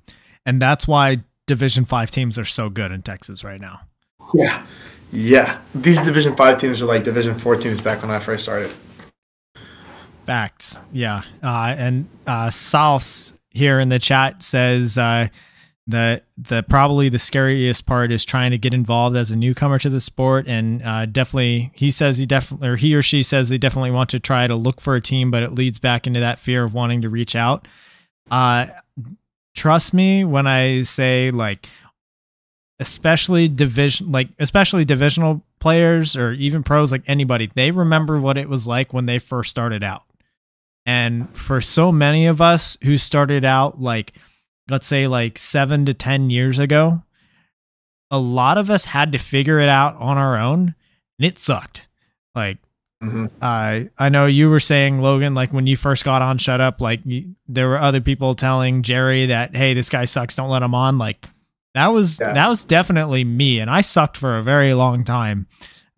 And 0.47 0.63
that's 0.63 0.87
why 0.87 1.25
Division 1.47 1.85
Five 1.85 2.11
teams 2.11 2.39
are 2.39 2.45
so 2.45 2.69
good 2.71 2.93
in 2.93 3.03
Texas 3.03 3.45
right 3.45 3.61
now. 3.61 3.81
Yeah, 4.33 4.67
yeah. 5.13 5.61
These 5.75 6.01
Division 6.01 6.37
Five 6.37 6.59
teams 6.59 6.81
are 6.81 6.87
like 6.87 7.05
Division 7.05 7.39
Four 7.39 7.57
teams 7.57 7.81
back 7.81 8.03
when 8.03 8.11
I 8.11 8.19
first 8.19 8.45
started. 8.45 8.73
Facts. 10.27 10.81
Yeah. 10.93 11.23
Uh, 11.43 11.75
and 11.77 12.09
uh, 12.27 12.51
South 12.51 13.33
here 13.51 13.79
in 13.79 13.91
the 13.91 13.99
chat 13.99 14.43
says 14.43 14.97
uh, 14.97 15.29
that 15.87 16.25
the 16.39 16.63
probably 16.63 17.11
the 17.11 17.19
scariest 17.19 17.85
part 17.85 18.11
is 18.11 18.25
trying 18.25 18.51
to 18.51 18.59
get 18.59 18.73
involved 18.73 19.17
as 19.17 19.31
a 19.31 19.37
newcomer 19.37 19.79
to 19.79 19.91
the 19.91 20.01
sport, 20.01 20.47
and 20.49 20.83
uh, 20.83 21.07
definitely 21.07 21.71
he 21.75 21.91
says 21.91 22.17
he 22.17 22.27
definitely 22.27 22.69
or 22.69 22.77
he 22.77 22.95
or 22.95 23.03
she 23.03 23.23
says 23.23 23.51
they 23.51 23.59
definitely 23.59 23.91
want 23.91 24.11
to 24.11 24.19
try 24.19 24.47
to 24.47 24.57
look 24.57 24.81
for 24.81 24.97
a 24.97 25.01
team, 25.01 25.31
but 25.31 25.43
it 25.43 25.53
leads 25.53 25.79
back 25.79 26.07
into 26.07 26.21
that 26.21 26.39
fear 26.39 26.65
of 26.65 26.73
wanting 26.73 27.03
to 27.03 27.11
reach 27.11 27.37
out. 27.37 27.69
Uh, 28.31 28.67
trust 29.55 29.95
me 29.95 30.25
when 30.25 30.47
I 30.47 30.83
say 30.83 31.31
like 31.31 31.69
especially 32.81 33.49
division 33.49 34.11
like 34.11 34.29
especially 34.39 34.85
divisional 34.85 35.43
players 35.61 36.17
or 36.17 36.33
even 36.33 36.63
pros 36.63 36.93
like 36.93 37.05
anybody 37.07 37.49
they 37.55 37.71
remember 37.71 38.21
what 38.21 38.37
it 38.37 38.49
was 38.49 38.67
like 38.67 38.93
when 38.93 39.07
they 39.07 39.19
first 39.19 39.51
started 39.51 39.83
out. 39.83 40.03
And 40.87 41.35
for 41.35 41.61
so 41.61 41.91
many 41.91 42.27
of 42.27 42.41
us 42.43 42.77
who 42.83 42.99
started 42.99 43.45
out 43.45 43.81
like 43.81 44.13
let's 44.69 44.87
say 44.87 45.07
like 45.07 45.39
7 45.39 45.87
to 45.87 45.95
10 45.95 46.31
years 46.31 46.59
ago 46.59 47.03
a 48.11 48.19
lot 48.19 48.59
of 48.59 48.71
us 48.71 48.87
had 48.87 49.13
to 49.13 49.19
figure 49.19 49.59
it 49.61 49.69
out 49.69 49.97
on 49.97 50.19
our 50.19 50.37
own 50.39 50.75
and 51.19 51.27
it 51.27 51.39
sucked. 51.39 51.89
Like 52.35 52.59
Mm-hmm. 53.05 53.27
Uh, 53.41 53.91
I 53.99 54.09
know 54.09 54.27
you 54.27 54.49
were 54.49 54.61
saying 54.61 55.01
Logan, 55.01 55.35
like 55.35 55.53
when 55.53 55.67
you 55.67 55.77
first 55.77 56.05
got 56.05 56.23
on 56.23 56.39
Shut 56.39 56.61
Up, 56.61 56.81
like 56.81 57.01
you, 57.05 57.35
there 57.47 57.69
were 57.69 57.79
other 57.79 58.01
people 58.01 58.35
telling 58.35 58.83
Jerry 58.83 59.27
that, 59.27 59.55
hey, 59.55 59.75
this 59.75 59.89
guy 59.89 60.05
sucks, 60.05 60.37
don't 60.37 60.49
let 60.49 60.63
him 60.63 60.75
on. 60.75 60.99
Like 60.99 61.27
that 61.75 61.89
was 61.89 62.21
yeah. 62.21 62.33
that 62.33 62.49
was 62.49 62.65
definitely 62.65 63.25
me, 63.25 63.61
and 63.61 63.71
I 63.71 63.81
sucked 63.81 64.17
for 64.17 64.39
a 64.39 64.43
very 64.43 64.75
long 64.75 65.05
time, 65.05 65.47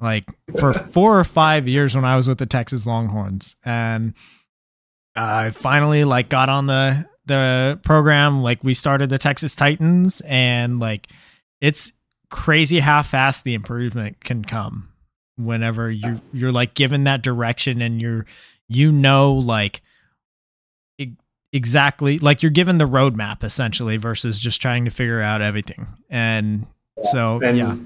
like 0.00 0.24
for 0.58 0.72
four 0.92 1.18
or 1.18 1.24
five 1.24 1.68
years 1.68 1.94
when 1.94 2.04
I 2.04 2.16
was 2.16 2.28
with 2.28 2.38
the 2.38 2.46
Texas 2.46 2.86
Longhorns, 2.86 3.56
and 3.64 4.14
I 5.14 5.50
finally 5.50 6.04
like 6.04 6.28
got 6.28 6.48
on 6.48 6.66
the 6.66 7.06
the 7.26 7.78
program. 7.82 8.42
Like 8.42 8.64
we 8.64 8.74
started 8.74 9.10
the 9.10 9.18
Texas 9.18 9.54
Titans, 9.54 10.22
and 10.24 10.80
like 10.80 11.08
it's 11.60 11.92
crazy 12.30 12.80
how 12.80 13.02
fast 13.02 13.44
the 13.44 13.54
improvement 13.54 14.24
can 14.24 14.44
come 14.44 14.88
whenever 15.36 15.90
you 15.90 16.20
you're 16.32 16.52
like 16.52 16.74
given 16.74 17.04
that 17.04 17.22
direction 17.22 17.82
and 17.82 18.00
you're 18.00 18.24
you 18.68 18.90
know 18.90 19.34
like 19.34 19.82
exactly 21.52 22.18
like 22.18 22.42
you're 22.42 22.50
given 22.50 22.78
the 22.78 22.86
roadmap 22.86 23.42
essentially 23.42 23.96
versus 23.96 24.38
just 24.38 24.60
trying 24.60 24.84
to 24.84 24.90
figure 24.90 25.20
out 25.20 25.40
everything. 25.40 25.86
And 26.10 26.66
so 27.02 27.40
and, 27.42 27.56
yeah. 27.56 27.76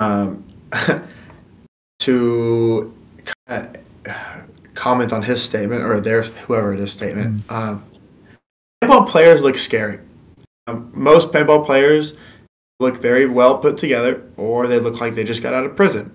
um 0.00 0.44
to 2.00 2.94
comment 4.74 5.12
on 5.12 5.22
his 5.22 5.42
statement 5.42 5.82
or 5.82 6.00
their 6.00 6.22
whoever 6.22 6.72
it 6.72 6.80
is 6.80 6.92
statement 6.92 7.46
mm-hmm. 7.46 7.54
um 7.54 7.84
paintball 8.82 9.08
players 9.08 9.42
look 9.42 9.56
scary. 9.56 9.98
Um, 10.66 10.90
most 10.94 11.32
paintball 11.32 11.64
players 11.64 12.16
look 12.80 12.96
very 12.98 13.26
well 13.26 13.58
put 13.58 13.76
together, 13.76 14.22
or 14.36 14.66
they 14.66 14.78
look 14.78 15.00
like 15.00 15.14
they 15.14 15.24
just 15.24 15.42
got 15.42 15.54
out 15.54 15.64
of 15.64 15.74
prison. 15.74 16.14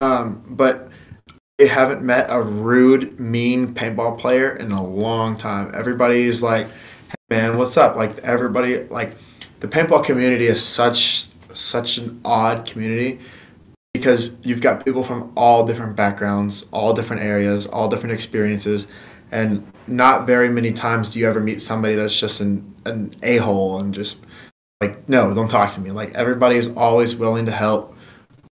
Um, 0.00 0.42
but 0.48 0.90
they 1.58 1.66
haven't 1.66 2.02
met 2.02 2.26
a 2.28 2.40
rude, 2.40 3.18
mean 3.18 3.74
paintball 3.74 4.18
player 4.18 4.54
in 4.56 4.72
a 4.72 4.84
long 4.84 5.36
time. 5.36 5.72
Everybody's 5.74 6.42
like, 6.42 6.66
hey, 6.68 7.14
"Man, 7.30 7.58
what's 7.58 7.76
up?" 7.76 7.96
Like 7.96 8.18
everybody, 8.18 8.84
like 8.84 9.14
the 9.60 9.68
paintball 9.68 10.04
community 10.04 10.46
is 10.46 10.62
such 10.62 11.28
such 11.54 11.98
an 11.98 12.20
odd 12.24 12.66
community 12.66 13.18
because 13.94 14.36
you've 14.42 14.60
got 14.60 14.84
people 14.84 15.02
from 15.02 15.32
all 15.36 15.66
different 15.66 15.96
backgrounds, 15.96 16.66
all 16.70 16.92
different 16.92 17.22
areas, 17.22 17.66
all 17.66 17.88
different 17.88 18.12
experiences, 18.12 18.86
and 19.32 19.66
not 19.86 20.26
very 20.26 20.50
many 20.50 20.70
times 20.72 21.08
do 21.08 21.18
you 21.18 21.26
ever 21.26 21.40
meet 21.40 21.62
somebody 21.62 21.94
that's 21.94 22.18
just 22.18 22.40
an 22.40 22.74
an 22.84 23.14
a 23.22 23.38
hole 23.38 23.80
and 23.80 23.94
just 23.94 24.26
like 24.80 25.08
no 25.08 25.34
don't 25.34 25.48
talk 25.48 25.74
to 25.74 25.80
me. 25.80 25.90
Like 25.90 26.14
everybody 26.14 26.56
is 26.56 26.68
always 26.76 27.16
willing 27.16 27.46
to 27.46 27.52
help 27.52 27.94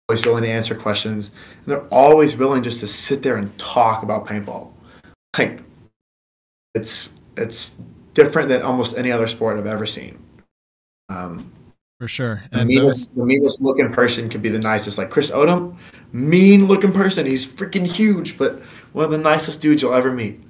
always 0.08 0.24
willing 0.24 0.42
to 0.42 0.48
answer 0.48 0.74
questions 0.74 1.30
and 1.58 1.66
they're 1.66 1.86
always 1.88 2.34
willing 2.36 2.62
just 2.62 2.80
to 2.80 2.88
sit 2.88 3.22
there 3.22 3.36
and 3.36 3.56
talk 3.58 4.02
about 4.02 4.26
paintball. 4.26 4.72
Like 5.36 5.62
it's 6.74 7.18
it's 7.36 7.76
different 8.14 8.48
than 8.48 8.62
almost 8.62 8.96
any 8.96 9.12
other 9.12 9.26
sport 9.26 9.58
i've 9.58 9.66
ever 9.66 9.86
seen. 9.86 10.18
Um, 11.08 11.52
for 12.00 12.08
sure. 12.08 12.42
and 12.52 12.62
the 12.62 12.64
meanest, 12.64 13.08
those... 13.08 13.16
the 13.16 13.24
meanest 13.24 13.62
looking 13.62 13.92
person 13.92 14.28
could 14.28 14.42
be 14.42 14.48
the 14.48 14.58
nicest 14.58 14.98
like 14.98 15.10
chris 15.10 15.30
odom. 15.30 15.76
Mean 16.12 16.66
looking 16.66 16.92
person. 16.92 17.26
He's 17.26 17.46
freaking 17.46 17.86
huge 17.86 18.38
but 18.38 18.60
one 18.92 19.04
of 19.04 19.10
the 19.10 19.18
nicest 19.18 19.60
dudes 19.60 19.82
you'll 19.82 19.94
ever 19.94 20.12
meet. 20.12 20.42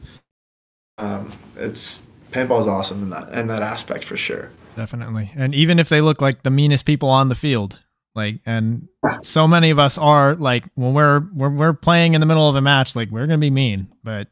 Um, 0.98 1.32
it's 1.56 2.00
paintball 2.30 2.62
is 2.62 2.66
awesome 2.66 3.02
in 3.02 3.10
that 3.10 3.32
in 3.34 3.46
that 3.48 3.62
aspect 3.62 4.04
for 4.04 4.16
sure 4.16 4.50
definitely. 4.78 5.32
And 5.34 5.56
even 5.56 5.80
if 5.80 5.88
they 5.88 6.00
look 6.00 6.22
like 6.22 6.44
the 6.44 6.50
meanest 6.50 6.86
people 6.86 7.10
on 7.10 7.28
the 7.28 7.34
field, 7.34 7.80
like, 8.14 8.36
and 8.46 8.86
so 9.22 9.48
many 9.48 9.70
of 9.70 9.78
us 9.80 9.98
are 9.98 10.36
like 10.36 10.66
when 10.76 10.94
we're 10.94 11.20
when 11.20 11.56
we're 11.56 11.72
playing 11.72 12.14
in 12.14 12.20
the 12.20 12.26
middle 12.26 12.48
of 12.48 12.54
a 12.54 12.60
match, 12.60 12.94
like 12.94 13.10
we're 13.10 13.26
gonna 13.26 13.38
be 13.38 13.50
mean, 13.50 13.88
but 14.04 14.28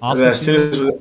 off 0.00 0.16
as 0.16 0.40
soon 0.40 0.70
as 0.72 0.92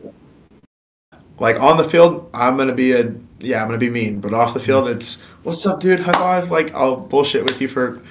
like 1.39 1.57
on 1.57 1.77
the 1.77 1.85
field, 1.85 2.29
I'm 2.33 2.57
gonna 2.57 2.75
be 2.75 2.91
a 2.91 3.15
yeah, 3.39 3.61
I'm 3.61 3.67
gonna 3.67 3.77
be 3.77 3.89
mean, 3.89 4.19
but 4.19 4.33
off 4.33 4.53
the 4.53 4.59
field, 4.59 4.89
it's 4.89 5.21
what's 5.43 5.65
up, 5.65 5.79
dude? 5.79 6.01
High 6.01 6.11
five! 6.11 6.51
Like 6.51 6.73
I'll 6.73 6.97
bullshit 6.97 7.45
with 7.45 7.61
you 7.61 7.69
for 7.69 8.01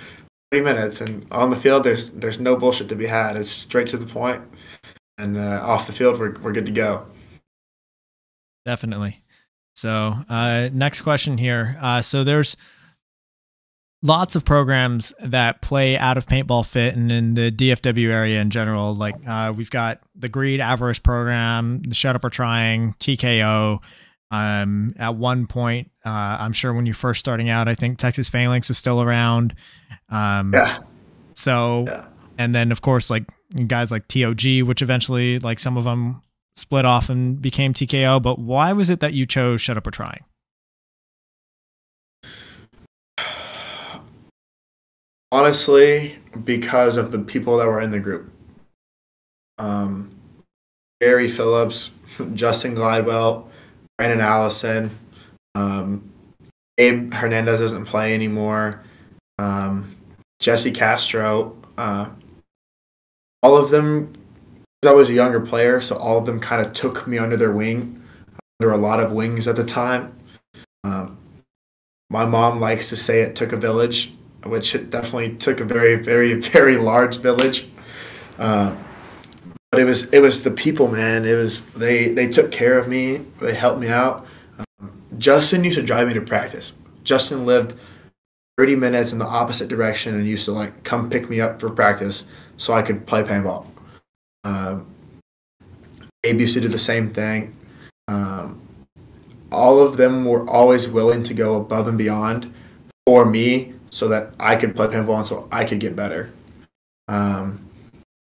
30 0.50 0.64
minutes, 0.64 1.02
and 1.02 1.26
on 1.30 1.50
the 1.50 1.56
field, 1.56 1.84
there's 1.84 2.08
there's 2.10 2.40
no 2.40 2.56
bullshit 2.56 2.88
to 2.88 2.96
be 2.96 3.06
had. 3.06 3.36
It's 3.36 3.50
straight 3.50 3.86
to 3.88 3.98
the 3.98 4.06
point, 4.06 4.42
and 5.18 5.36
uh, 5.36 5.60
off 5.62 5.86
the 5.86 5.92
field, 5.92 6.18
we're 6.18 6.38
we're 6.40 6.52
good 6.52 6.66
to 6.66 6.72
go. 6.72 7.06
Definitely. 8.64 9.23
So, 9.74 10.14
uh, 10.28 10.70
next 10.72 11.02
question 11.02 11.36
here. 11.36 11.76
Uh, 11.80 12.00
so 12.00 12.24
there's 12.24 12.56
lots 14.04 14.36
of 14.36 14.44
programs 14.44 15.14
that 15.20 15.62
play 15.62 15.96
out 15.96 16.16
of 16.16 16.26
paintball 16.26 16.70
fit 16.70 16.94
and 16.94 17.10
in 17.10 17.34
the 17.34 17.50
DFW 17.50 18.10
area 18.10 18.40
in 18.40 18.50
general. 18.50 18.94
Like 18.94 19.16
uh, 19.26 19.52
we've 19.56 19.70
got 19.70 20.00
the 20.14 20.28
Greed 20.28 20.60
Avarice 20.60 20.98
program, 20.98 21.82
the 21.82 21.94
Shut 21.94 22.14
Up 22.14 22.22
We're 22.22 22.30
Trying, 22.30 22.92
TKO. 22.94 23.80
Um, 24.30 24.94
at 24.98 25.14
one 25.16 25.46
point, 25.46 25.90
uh, 26.04 26.36
I'm 26.40 26.52
sure 26.52 26.72
when 26.72 26.86
you're 26.86 26.94
first 26.94 27.20
starting 27.20 27.48
out, 27.48 27.66
I 27.68 27.74
think 27.74 27.98
Texas 27.98 28.28
Phalanx 28.28 28.68
was 28.68 28.78
still 28.78 29.00
around. 29.00 29.54
Um, 30.08 30.52
yeah. 30.52 30.78
So, 31.34 31.84
yeah. 31.86 32.06
and 32.36 32.54
then 32.54 32.72
of 32.72 32.82
course, 32.82 33.10
like 33.10 33.24
guys 33.66 33.90
like 33.90 34.06
TOG, 34.08 34.62
which 34.62 34.82
eventually, 34.82 35.38
like 35.38 35.58
some 35.60 35.76
of 35.76 35.84
them 35.84 36.20
split 36.56 36.84
off 36.84 37.08
and 37.08 37.40
became 37.40 37.74
TKO. 37.74 38.22
But 38.22 38.38
why 38.38 38.72
was 38.72 38.90
it 38.90 39.00
that 39.00 39.12
you 39.12 39.26
chose 39.26 39.60
Shut 39.60 39.76
Up 39.76 39.86
We're 39.86 39.90
Trying? 39.90 40.24
Honestly, 45.32 46.16
because 46.44 46.96
of 46.96 47.10
the 47.10 47.18
people 47.18 47.56
that 47.58 47.66
were 47.66 47.80
in 47.80 47.90
the 47.90 47.98
group. 47.98 48.30
Um, 49.58 50.14
Gary 51.00 51.28
Phillips, 51.28 51.90
Justin 52.34 52.74
Glidewell, 52.74 53.46
Brandon 53.98 54.20
Allison, 54.20 54.90
um, 55.54 56.10
Abe 56.78 57.12
Hernandez 57.12 57.60
doesn't 57.60 57.84
play 57.86 58.14
anymore. 58.14 58.82
Um, 59.38 59.96
Jesse 60.40 60.72
Castro, 60.72 61.56
uh, 61.78 62.08
all 63.42 63.56
of 63.56 63.70
them. 63.70 64.12
I 64.86 64.92
was 64.92 65.10
a 65.10 65.12
younger 65.12 65.40
player, 65.40 65.80
so 65.80 65.96
all 65.96 66.18
of 66.18 66.26
them 66.26 66.40
kind 66.40 66.64
of 66.64 66.72
took 66.72 67.06
me 67.06 67.18
under 67.18 67.36
their 67.36 67.52
wing. 67.52 68.02
There 68.58 68.68
were 68.68 68.74
a 68.74 68.78
lot 68.78 69.00
of 69.00 69.12
wings 69.12 69.48
at 69.48 69.56
the 69.56 69.64
time. 69.64 70.16
Um, 70.84 71.18
my 72.10 72.24
mom 72.24 72.60
likes 72.60 72.88
to 72.90 72.96
say 72.96 73.22
it 73.22 73.34
took 73.34 73.52
a 73.52 73.56
village, 73.56 74.14
which 74.44 74.74
it 74.74 74.90
definitely 74.90 75.36
took 75.36 75.60
a 75.60 75.64
very, 75.64 75.96
very, 75.96 76.34
very 76.40 76.76
large 76.76 77.18
village. 77.18 77.66
Uh, 78.38 78.76
but 79.70 79.80
it 79.80 79.84
was 79.86 80.04
it 80.10 80.20
was 80.20 80.42
the 80.42 80.52
people, 80.52 80.86
man. 80.86 81.24
It 81.24 81.34
was 81.34 81.62
they 81.72 82.12
they 82.12 82.28
took 82.28 82.52
care 82.52 82.78
of 82.78 82.86
me. 82.86 83.16
They 83.40 83.54
helped 83.54 83.80
me 83.80 83.88
out. 83.88 84.24
Um, 84.58 84.92
Justin 85.18 85.64
used 85.64 85.78
to 85.78 85.82
drive 85.82 86.06
me 86.06 86.14
to 86.14 86.20
practice. 86.20 86.74
Justin 87.02 87.44
lived 87.44 87.74
30 88.56 88.76
minutes 88.76 89.12
in 89.12 89.18
the 89.18 89.24
opposite 89.24 89.66
direction 89.66 90.14
and 90.14 90.28
used 90.28 90.44
to 90.44 90.52
like 90.52 90.84
come 90.84 91.10
pick 91.10 91.28
me 91.28 91.40
up 91.40 91.60
for 91.60 91.70
practice 91.70 92.24
so 92.56 92.72
I 92.72 92.82
could 92.82 93.04
play 93.04 93.24
paintball. 93.24 93.66
Um, 94.44 94.86
Abe 96.24 96.38
do 96.38 96.68
the 96.68 96.78
same 96.78 97.10
thing. 97.10 97.56
Um, 98.08 98.60
all 99.52 99.80
of 99.80 99.96
them 99.96 100.24
were 100.24 100.48
always 100.48 100.88
willing 100.88 101.22
to 101.24 101.34
go 101.34 101.56
above 101.56 101.88
and 101.88 101.98
beyond 101.98 102.52
for 103.06 103.24
me 103.24 103.74
so 103.90 104.08
that 104.08 104.34
I 104.40 104.56
could 104.56 104.74
play 104.74 104.86
paintball 104.88 105.18
and 105.18 105.26
so 105.26 105.48
I 105.52 105.64
could 105.64 105.80
get 105.80 105.94
better. 105.94 106.32
Um, 107.08 107.68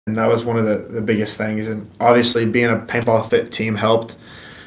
and 0.06 0.16
that 0.16 0.26
was 0.26 0.44
one 0.44 0.58
of 0.58 0.64
the, 0.64 0.88
the 0.90 1.02
biggest 1.02 1.36
things. 1.36 1.68
And 1.68 1.88
obviously, 2.00 2.44
being 2.44 2.70
a 2.70 2.76
paintball 2.76 3.30
fit 3.30 3.52
team 3.52 3.74
helped 3.76 4.16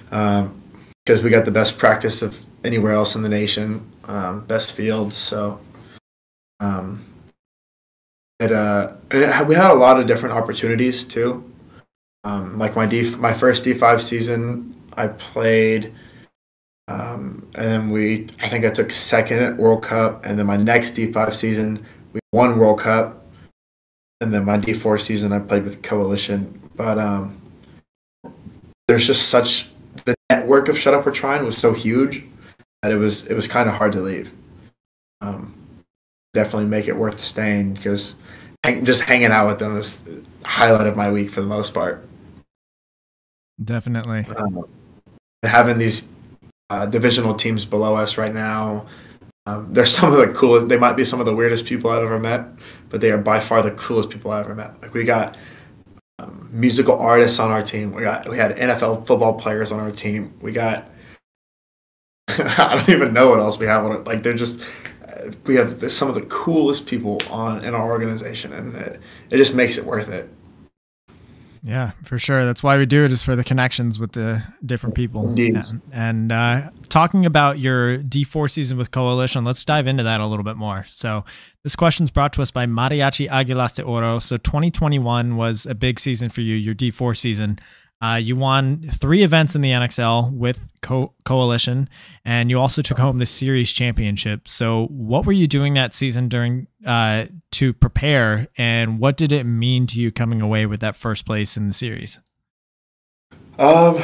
because 0.06 0.40
um, 0.40 1.24
we 1.24 1.30
got 1.30 1.46
the 1.46 1.52
best 1.52 1.78
practice 1.78 2.22
of 2.22 2.46
anywhere 2.64 2.94
else 2.94 3.16
in 3.16 3.24
the 3.24 3.30
nation, 3.30 3.86
um, 4.06 4.46
best 4.46 4.72
fields. 4.74 5.18
So 5.18 5.60
um, 6.60 7.04
uh, 8.52 8.94
we 9.12 9.56
had 9.56 9.72
a 9.72 9.76
lot 9.76 10.00
of 10.00 10.08
different 10.08 10.36
opportunities 10.36 11.04
too. 11.04 11.50
Um, 12.24 12.58
like 12.58 12.76
my 12.76 12.86
D, 12.86 13.10
my 13.18 13.34
first 13.34 13.64
D5 13.64 14.02
season, 14.02 14.76
I 14.94 15.08
played, 15.08 15.94
um, 16.88 17.48
and 17.56 17.66
then 17.66 17.90
we, 17.90 18.28
I 18.42 18.50
think 18.50 18.66
I 18.66 18.70
took 18.70 18.92
second 18.92 19.40
at 19.40 19.58
World 19.58 19.84
Cup, 19.84 20.26
and 20.26 20.40
then 20.40 20.46
my 20.46 20.58
next 20.58 20.96
D5 20.96 21.34
season, 21.34 21.86
we 22.14 22.20
won 22.32 22.58
World 22.58 22.80
Cup, 22.80 23.26
and 24.22 24.34
then 24.34 24.46
my 24.46 24.58
D4 24.58 25.00
season, 25.02 25.34
I 25.34 25.40
played 25.40 25.64
with 25.64 25.82
Coalition. 25.82 26.60
But 26.76 26.98
um, 26.98 27.42
there's 28.88 29.06
just 29.06 29.30
such 29.30 29.70
the 30.06 30.16
network 30.30 30.70
of 30.70 30.78
Shut 30.78 30.94
Up 30.94 31.06
We're 31.06 31.12
Trying 31.12 31.46
was 31.46 31.58
so 31.58 31.74
huge 31.74 32.24
that 32.82 32.92
it 32.92 32.98
was 32.98 33.28
it 33.28 33.36
was 33.36 33.48
kind 33.48 33.70
of 33.70 33.76
hard 33.76 33.92
to 33.94 34.02
leave. 34.02 34.32
Um, 35.22 35.54
definitely 36.34 36.66
make 36.66 36.88
it 36.88 36.96
worth 36.96 37.20
staying 37.20 37.74
because 37.74 38.16
hang, 38.64 38.84
just 38.84 39.02
hanging 39.02 39.32
out 39.32 39.48
with 39.48 39.60
them 39.60 39.78
is 39.78 39.98
the 39.98 40.24
highlight 40.44 40.88
of 40.88 40.98
my 40.98 41.12
week 41.12 41.30
for 41.30 41.42
the 41.42 41.48
most 41.48 41.74
part. 41.74 42.06
Definitely. 43.64 44.26
Um, 44.36 44.66
having 45.44 45.78
these 45.78 46.10
uh, 46.70 46.86
divisional 46.86 47.36
teams 47.36 47.66
below 47.66 47.96
us 47.96 48.18
right 48.18 48.34
now, 48.34 48.88
um, 49.46 49.72
they're 49.74 49.86
some 49.86 50.12
of 50.12 50.20
the 50.20 50.34
coolest. 50.34 50.70
They 50.70 50.78
might 50.78 50.94
be 50.94 51.06
some 51.06 51.20
of 51.20 51.26
the 51.26 51.36
weirdest 51.36 51.66
people 51.66 51.92
I've 51.92 52.04
ever 52.04 52.20
met, 52.20 52.48
but 52.90 53.02
they 53.02 53.12
are 53.12 53.18
by 53.18 53.40
far 53.40 53.62
the 53.62 53.72
coolest 53.72 54.10
people 54.10 54.32
I've 54.32 54.46
ever 54.46 54.56
met. 54.56 54.82
Like 54.82 54.94
we 54.94 55.04
got 55.04 55.38
um, 56.20 56.50
musical 56.52 56.98
artists 56.98 57.40
on 57.40 57.52
our 57.52 57.62
team. 57.62 57.94
We 57.94 58.02
got 58.02 58.28
we 58.28 58.38
had 58.38 58.56
NFL 58.58 59.06
football 59.06 59.34
players 59.34 59.72
on 59.72 59.80
our 59.80 59.92
team. 59.92 60.34
We 60.42 60.52
got 60.52 60.90
I 62.30 62.76
don't 62.76 62.90
even 62.90 63.14
know 63.14 63.30
what 63.30 63.40
else 63.40 63.60
we 63.60 63.66
have 63.66 63.86
on 63.86 63.92
it. 63.92 64.06
Like 64.06 64.24
they're 64.24 64.34
just 64.34 64.62
we 65.46 65.56
have 65.56 65.92
some 65.92 66.10
of 66.10 66.16
the 66.16 66.22
coolest 66.24 66.86
people 66.86 67.22
on 67.30 67.64
in 67.64 67.74
our 67.74 67.90
organization, 67.92 68.54
and 68.54 68.76
it, 68.76 69.02
it 69.30 69.38
just 69.38 69.56
makes 69.56 69.78
it 69.78 69.86
worth 69.86 70.10
it. 70.10 70.30
Yeah, 71.66 71.92
for 72.04 72.20
sure. 72.20 72.44
That's 72.44 72.62
why 72.62 72.78
we 72.78 72.86
do 72.86 73.06
it 73.06 73.14
is 73.14 73.24
for 73.24 73.38
the 73.38 73.44
connections 73.44 73.98
with 73.98 74.12
the 74.12 74.44
different 74.66 74.96
people. 74.96 75.30
Indeed. 75.30 75.56
And, 75.56 75.82
and 75.94 76.32
uh, 76.34 76.72
talking 76.90 77.26
about 77.26 77.58
your 77.58 78.00
D4 78.00 78.52
season 78.52 78.78
with 78.78 78.92
Coalition, 78.92 79.46
let's 79.46 79.64
dive 79.64 79.88
into 79.88 80.04
that 80.04 80.20
a 80.20 80.28
little 80.28 80.44
bit 80.44 80.58
more. 80.58 80.86
So 80.90 81.24
this 81.64 81.78
question 81.78 82.04
is 82.04 82.12
brought 82.12 82.34
to 82.34 82.42
us 82.42 82.52
by 82.52 82.66
Mariachi 82.66 83.30
Aguilas 83.30 83.78
de 83.78 83.84
Oro. 83.84 84.20
So 84.20 84.36
2021 84.36 85.38
was 85.38 85.66
a 85.66 85.74
big 85.74 86.02
season 86.02 86.28
for 86.28 86.42
you, 86.42 86.56
your 86.56 86.76
D4 86.76 87.16
season. 87.16 87.60
Uh, 88.04 88.18
you 88.18 88.36
won 88.36 88.82
three 88.82 89.24
events 89.24 89.56
in 89.56 89.62
the 89.62 89.70
NXL 89.70 90.34
with 90.34 90.74
Co- 90.82 91.14
Coalition, 91.24 91.88
and 92.26 92.50
you 92.50 92.60
also 92.60 92.82
took 92.82 92.98
home 92.98 93.18
the 93.18 93.26
series 93.26 93.72
championship. 93.72 94.46
So, 94.50 94.88
what 94.88 95.26
were 95.26 95.32
you 95.32 95.48
doing 95.48 95.74
that 95.76 95.94
season 95.94 96.28
during 96.28 96.68
uh, 96.86 97.28
to 97.52 97.72
prepare, 97.72 98.50
and 98.58 99.00
what 99.00 99.16
did 99.16 99.32
it 99.32 99.46
mean 99.46 99.88
to 99.88 100.02
you 100.02 100.12
coming 100.12 100.42
away 100.42 100.66
with 100.66 100.82
that 100.82 100.98
first 100.98 101.26
place 101.26 101.56
in 101.56 101.70
the 101.70 101.74
series? 101.74 102.20
Um, 103.58 104.04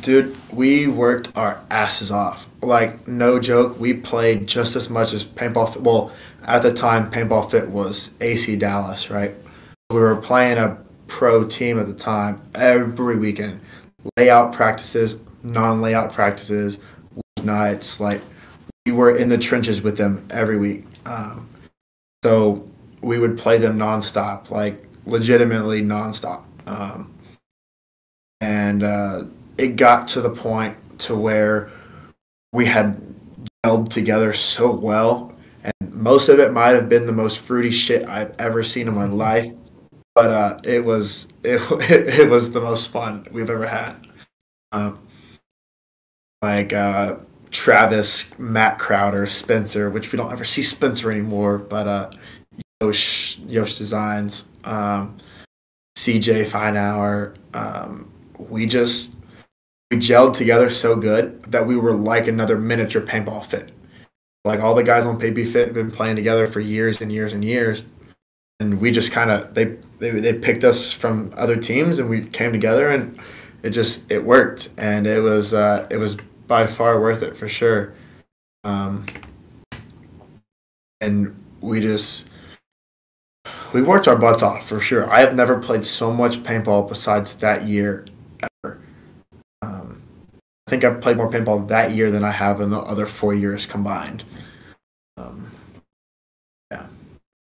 dude, 0.00 0.34
we 0.50 0.86
worked 0.86 1.36
our 1.36 1.60
asses 1.70 2.10
off. 2.10 2.46
Like, 2.62 3.06
no 3.06 3.38
joke, 3.38 3.78
we 3.78 3.92
played 3.92 4.46
just 4.46 4.74
as 4.74 4.88
much 4.88 5.12
as 5.12 5.22
paintball. 5.22 5.74
Fit. 5.74 5.82
Well, 5.82 6.12
at 6.44 6.62
the 6.62 6.72
time, 6.72 7.10
paintball 7.10 7.50
fit 7.50 7.68
was 7.68 8.08
AC 8.22 8.56
Dallas, 8.56 9.10
right? 9.10 9.34
We 9.90 9.98
were 9.98 10.16
playing 10.16 10.56
a 10.56 10.78
pro 11.08 11.44
team 11.44 11.78
at 11.78 11.86
the 11.86 11.94
time 11.94 12.40
every 12.54 13.16
weekend. 13.16 13.60
Layout 14.16 14.52
practices, 14.52 15.18
non 15.42 15.80
layout 15.80 16.12
practices, 16.12 16.78
nights. 17.42 17.98
Like 17.98 18.20
we 18.86 18.92
were 18.92 19.16
in 19.16 19.28
the 19.28 19.38
trenches 19.38 19.82
with 19.82 19.96
them 19.96 20.24
every 20.30 20.56
week. 20.56 20.84
Um, 21.04 21.48
so 22.22 22.68
we 23.00 23.18
would 23.18 23.36
play 23.36 23.58
them 23.58 23.76
nonstop, 23.78 24.50
like 24.50 24.86
legitimately 25.06 25.82
nonstop. 25.82 26.44
Um, 26.66 27.12
and 28.40 28.82
uh, 28.82 29.24
it 29.56 29.76
got 29.76 30.06
to 30.08 30.20
the 30.20 30.30
point 30.30 30.76
to 31.00 31.16
where 31.16 31.70
we 32.52 32.66
had 32.66 33.00
gelled 33.64 33.90
together 33.90 34.32
so 34.32 34.70
well 34.70 35.34
and 35.64 35.92
most 35.92 36.28
of 36.28 36.38
it 36.38 36.52
might 36.52 36.70
have 36.70 36.88
been 36.88 37.06
the 37.06 37.12
most 37.12 37.40
fruity 37.40 37.70
shit 37.70 38.08
I've 38.08 38.34
ever 38.38 38.62
seen 38.62 38.88
in 38.88 38.94
my 38.94 39.06
life 39.06 39.50
but 40.18 40.30
uh, 40.32 40.58
it 40.64 40.84
was 40.84 41.28
it, 41.44 41.60
it, 42.18 42.28
was 42.28 42.50
the 42.50 42.60
most 42.60 42.88
fun 42.88 43.24
we've 43.30 43.50
ever 43.50 43.68
had. 43.68 43.94
Um, 44.72 44.98
like 46.42 46.72
uh, 46.72 47.18
Travis, 47.52 48.36
Matt 48.36 48.80
Crowder, 48.80 49.26
Spencer, 49.26 49.90
which 49.90 50.10
we 50.10 50.16
don't 50.16 50.32
ever 50.32 50.44
see 50.44 50.62
Spencer 50.62 51.12
anymore, 51.12 51.56
but 51.56 51.86
uh, 51.86 52.10
Yosh, 52.80 53.38
Yosh 53.46 53.78
Designs, 53.78 54.46
um, 54.64 55.16
CJ 55.96 56.46
Feinauer. 56.46 57.36
Um, 57.54 58.10
we 58.38 58.66
just 58.66 59.14
we 59.92 59.98
gelled 59.98 60.34
together 60.34 60.68
so 60.68 60.96
good 60.96 61.40
that 61.44 61.64
we 61.64 61.76
were 61.76 61.92
like 61.92 62.26
another 62.26 62.58
miniature 62.58 63.02
paintball 63.02 63.44
fit. 63.44 63.70
Like 64.44 64.58
all 64.62 64.74
the 64.74 64.82
guys 64.82 65.06
on 65.06 65.16
Baby 65.16 65.44
Fit 65.44 65.66
have 65.66 65.74
been 65.74 65.92
playing 65.92 66.16
together 66.16 66.48
for 66.48 66.58
years 66.58 67.00
and 67.02 67.12
years 67.12 67.34
and 67.34 67.44
years 67.44 67.84
and 68.60 68.80
we 68.80 68.90
just 68.90 69.12
kind 69.12 69.30
of 69.30 69.54
they, 69.54 69.76
they 69.98 70.10
they 70.10 70.32
picked 70.32 70.64
us 70.64 70.90
from 70.92 71.32
other 71.36 71.56
teams 71.56 71.98
and 71.98 72.08
we 72.08 72.24
came 72.24 72.52
together 72.52 72.90
and 72.90 73.18
it 73.62 73.70
just 73.70 74.10
it 74.10 74.24
worked. 74.24 74.70
And 74.78 75.06
it 75.06 75.20
was 75.20 75.54
uh, 75.54 75.86
it 75.90 75.96
was 75.96 76.16
by 76.46 76.66
far 76.66 77.00
worth 77.00 77.22
it 77.22 77.36
for 77.36 77.48
sure. 77.48 77.94
Um, 78.64 79.06
and 81.00 81.34
we 81.60 81.80
just 81.80 82.28
we 83.72 83.82
worked 83.82 84.08
our 84.08 84.16
butts 84.16 84.42
off 84.42 84.68
for 84.68 84.80
sure. 84.80 85.10
I 85.10 85.20
have 85.20 85.34
never 85.34 85.58
played 85.58 85.84
so 85.84 86.12
much 86.12 86.42
paintball 86.42 86.88
besides 86.88 87.34
that 87.34 87.64
year 87.64 88.06
ever. 88.64 88.80
Um, 89.62 90.02
i 90.66 90.70
think 90.70 90.84
i've 90.84 91.00
played 91.00 91.16
more 91.16 91.30
paintball 91.30 91.66
that 91.68 91.92
year 91.92 92.10
than 92.10 92.22
i 92.22 92.30
have 92.30 92.60
in 92.60 92.70
the 92.70 92.78
other 92.78 93.06
four 93.06 93.34
years 93.34 93.66
combined 93.66 94.22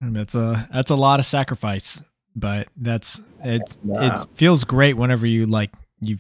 And 0.00 0.14
that's 0.14 0.34
a 0.34 0.68
that's 0.72 0.90
a 0.90 0.96
lot 0.96 1.18
of 1.18 1.26
sacrifice, 1.26 2.02
but 2.36 2.68
that's 2.76 3.20
it's 3.42 3.78
it 3.84 4.24
feels 4.34 4.64
great 4.64 4.96
whenever 4.96 5.26
you 5.26 5.46
like 5.46 5.72
you 6.00 6.18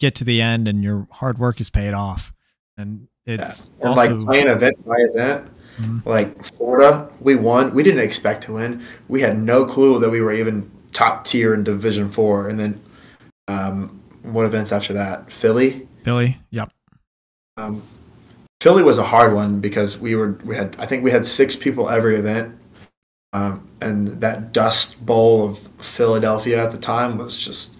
get 0.00 0.16
to 0.16 0.24
the 0.24 0.42
end 0.42 0.68
and 0.68 0.82
your 0.82 1.06
hard 1.10 1.38
work 1.38 1.60
is 1.60 1.70
paid 1.70 1.94
off, 1.94 2.32
and 2.76 3.08
it's 3.24 3.70
yeah. 3.78 3.88
and 3.88 3.98
also, 3.98 4.14
like 4.14 4.26
playing 4.26 4.48
event 4.48 4.84
by 4.84 4.96
event. 4.98 5.48
Mm-hmm. 5.78 6.08
Like 6.08 6.44
Florida, 6.56 7.10
we 7.20 7.34
won. 7.34 7.74
We 7.74 7.82
didn't 7.82 8.00
expect 8.00 8.44
to 8.44 8.54
win. 8.54 8.82
We 9.08 9.20
had 9.20 9.38
no 9.38 9.66
clue 9.66 9.98
that 10.00 10.10
we 10.10 10.20
were 10.20 10.32
even 10.32 10.70
top 10.92 11.24
tier 11.24 11.52
in 11.54 11.64
Division 11.64 12.10
Four. 12.10 12.48
And 12.48 12.58
then, 12.58 12.82
um, 13.48 14.02
what 14.22 14.46
events 14.46 14.72
after 14.72 14.94
that? 14.94 15.30
Philly. 15.30 15.86
Philly. 16.02 16.38
Yep. 16.50 16.72
Um, 17.58 17.82
Philly 18.60 18.82
was 18.82 18.98
a 18.98 19.04
hard 19.04 19.34
one 19.34 19.60
because 19.60 19.98
we 19.98 20.14
were 20.14 20.38
we 20.44 20.56
had 20.56 20.74
I 20.78 20.86
think 20.86 21.04
we 21.04 21.10
had 21.10 21.26
six 21.26 21.54
people 21.54 21.90
every 21.90 22.16
event, 22.16 22.56
um, 23.36 23.68
and 23.82 24.08
that 24.20 24.52
Dust 24.52 25.04
Bowl 25.04 25.46
of 25.46 25.58
Philadelphia 25.78 26.62
at 26.64 26.72
the 26.72 26.78
time 26.78 27.18
was 27.18 27.38
just 27.38 27.74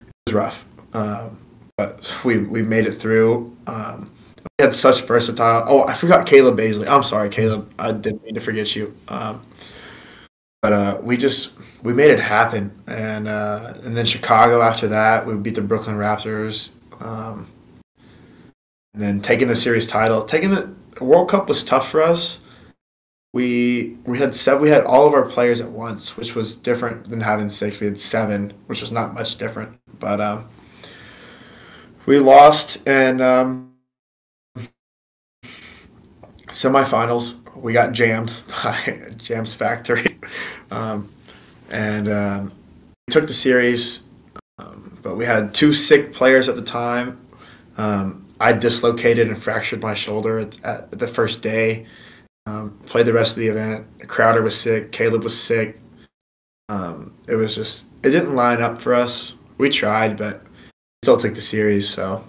it 0.00 0.12
was 0.26 0.34
rough. 0.34 0.66
Um, 0.92 1.38
but 1.76 2.14
we 2.24 2.38
we 2.38 2.62
made 2.62 2.86
it 2.86 2.92
through. 2.92 3.56
Um, 3.66 4.10
we 4.58 4.64
had 4.64 4.74
such 4.74 5.02
versatile. 5.02 5.64
Oh, 5.66 5.84
I 5.86 5.94
forgot 5.94 6.26
Caleb 6.26 6.58
Baisley. 6.58 6.86
I'm 6.86 7.02
sorry, 7.02 7.30
Caleb. 7.30 7.72
I 7.78 7.92
didn't 7.92 8.22
mean 8.24 8.34
to 8.34 8.40
forget 8.40 8.76
you. 8.76 8.94
Um, 9.08 9.44
but 10.60 10.72
uh, 10.72 10.98
we 11.02 11.16
just 11.16 11.52
we 11.82 11.92
made 11.92 12.10
it 12.10 12.20
happen, 12.20 12.70
and 12.86 13.26
uh, 13.26 13.74
and 13.84 13.96
then 13.96 14.04
Chicago 14.04 14.60
after 14.60 14.86
that, 14.88 15.26
we 15.26 15.34
beat 15.34 15.54
the 15.54 15.62
Brooklyn 15.62 15.96
Raptors. 15.96 16.72
Um, 17.00 17.48
and 18.92 19.02
then 19.02 19.20
taking 19.20 19.48
the 19.48 19.56
series 19.56 19.86
title, 19.88 20.22
taking 20.22 20.50
the 20.50 20.72
World 21.00 21.28
Cup 21.30 21.48
was 21.48 21.64
tough 21.64 21.90
for 21.90 22.00
us. 22.00 22.38
We 23.34 23.96
we 24.04 24.16
had 24.16 24.32
seven, 24.32 24.62
we 24.62 24.68
had 24.68 24.84
all 24.84 25.08
of 25.08 25.12
our 25.12 25.24
players 25.24 25.60
at 25.60 25.68
once, 25.68 26.16
which 26.16 26.36
was 26.36 26.54
different 26.54 27.10
than 27.10 27.20
having 27.20 27.50
six. 27.50 27.80
We 27.80 27.88
had 27.88 27.98
seven, 27.98 28.52
which 28.66 28.80
was 28.80 28.92
not 28.92 29.12
much 29.12 29.38
different. 29.38 29.76
But 29.98 30.20
um, 30.20 30.48
we 32.06 32.20
lost 32.20 32.86
and 32.86 33.20
um, 33.20 33.74
semifinals. 36.46 37.34
We 37.56 37.72
got 37.72 37.90
jammed 37.90 38.32
by 38.62 39.10
Jams 39.16 39.52
Factory, 39.52 40.16
um, 40.70 41.12
and 41.70 42.06
um, 42.08 42.52
we 43.08 43.12
took 43.12 43.26
the 43.26 43.34
series. 43.34 44.04
Um, 44.58 44.96
but 45.02 45.16
we 45.16 45.24
had 45.24 45.52
two 45.52 45.74
sick 45.74 46.12
players 46.12 46.48
at 46.48 46.54
the 46.54 46.62
time. 46.62 47.18
Um, 47.78 48.26
I 48.38 48.52
dislocated 48.52 49.26
and 49.26 49.36
fractured 49.36 49.82
my 49.82 49.94
shoulder 49.94 50.38
at, 50.38 50.64
at 50.64 50.98
the 51.00 51.08
first 51.08 51.42
day. 51.42 51.86
Um, 52.46 52.78
played 52.86 53.06
the 53.06 53.12
rest 53.12 53.32
of 53.32 53.40
the 53.40 53.48
event. 53.48 53.86
Crowder 54.06 54.42
was 54.42 54.58
sick. 54.58 54.92
Caleb 54.92 55.22
was 55.22 55.38
sick. 55.38 55.80
Um, 56.68 57.12
it 57.28 57.36
was 57.36 57.54
just 57.54 57.86
it 58.02 58.10
didn't 58.10 58.34
line 58.34 58.60
up 58.60 58.80
for 58.80 58.94
us. 58.94 59.36
We 59.58 59.70
tried, 59.70 60.16
but 60.16 60.42
still 61.02 61.16
took 61.16 61.34
the 61.34 61.40
series. 61.40 61.88
So 61.88 62.24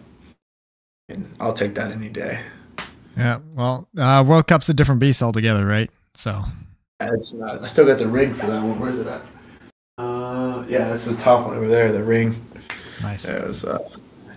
I'll 1.39 1.53
take 1.53 1.76
that 1.76 1.91
any 1.91 2.09
day. 2.09 2.39
Yeah, 3.18 3.39
well, 3.53 3.88
uh, 3.97 4.24
World 4.26 4.47
Cup's 4.47 4.68
a 4.70 4.74
different 4.74 4.99
beast 4.99 5.24
altogether, 5.24 5.66
right? 5.66 5.89
So 6.16 6.43
it's 6.99 7.34
not. 7.34 7.61
I 7.61 7.68
still 7.68 7.86
got 7.86 7.97
the 7.97 8.07
ring 8.07 8.34
for 8.34 8.47
that 8.47 8.61
one. 8.61 8.80
Where's 8.80 8.99
it 8.99 9.07
at? 9.07 9.22
Uh, 9.97 10.66
yeah, 10.68 10.93
it's 10.93 11.05
the 11.05 11.16
top 11.16 11.47
one 11.47 11.57
over 11.57 11.68
there. 11.68 11.91
The 11.91 12.03
ring. 12.03 12.45
Nice. 13.01 13.26
It 13.26 13.45
was, 13.45 13.63
uh, 13.63 13.88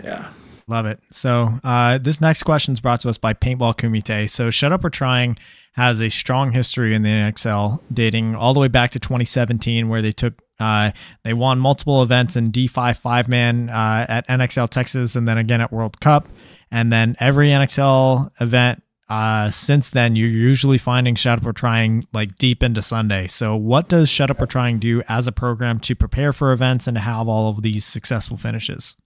yeah. 0.04 0.28
Love 0.68 0.86
it. 0.86 1.00
So 1.10 1.58
uh, 1.64 1.98
this 1.98 2.20
next 2.20 2.42
question 2.42 2.74
is 2.74 2.80
brought 2.80 3.00
to 3.00 3.08
us 3.08 3.18
by 3.18 3.32
Paintball 3.32 3.74
Kumite. 3.76 4.28
So 4.30 4.50
Shut 4.50 4.72
Up 4.72 4.84
we're 4.84 4.90
Trying 4.90 5.38
has 5.74 6.00
a 6.00 6.08
strong 6.08 6.52
history 6.52 6.94
in 6.94 7.02
the 7.02 7.08
NXL, 7.08 7.80
dating 7.92 8.34
all 8.34 8.54
the 8.54 8.60
way 8.60 8.68
back 8.68 8.90
to 8.92 8.98
2017, 8.98 9.88
where 9.88 10.02
they 10.02 10.12
took 10.12 10.40
uh, 10.60 10.90
they 11.22 11.32
won 11.32 11.60
multiple 11.60 12.02
events 12.02 12.34
in 12.34 12.50
D5 12.50 12.96
five 12.96 13.28
man 13.28 13.70
uh, 13.70 14.06
at 14.08 14.26
NXL 14.28 14.68
Texas, 14.68 15.14
and 15.14 15.28
then 15.28 15.38
again 15.38 15.60
at 15.60 15.72
World 15.72 16.00
Cup, 16.00 16.28
and 16.70 16.92
then 16.92 17.16
every 17.20 17.48
NXL 17.48 18.30
event 18.40 18.82
uh, 19.08 19.50
since 19.50 19.90
then, 19.90 20.16
you're 20.16 20.28
usually 20.28 20.76
finding 20.76 21.14
Shut 21.14 21.38
Up 21.38 21.44
We're 21.44 21.52
Trying 21.52 22.06
like 22.12 22.36
deep 22.36 22.62
into 22.62 22.82
Sunday. 22.82 23.26
So, 23.26 23.56
what 23.56 23.88
does 23.88 24.10
Shut 24.10 24.30
Up 24.30 24.38
We're 24.38 24.46
Trying 24.46 24.78
do 24.78 25.02
as 25.08 25.26
a 25.26 25.32
program 25.32 25.80
to 25.80 25.94
prepare 25.94 26.32
for 26.32 26.52
events 26.52 26.86
and 26.86 26.94
to 26.96 27.00
have 27.00 27.26
all 27.26 27.48
of 27.48 27.62
these 27.62 27.86
successful 27.86 28.36
finishes? 28.36 28.96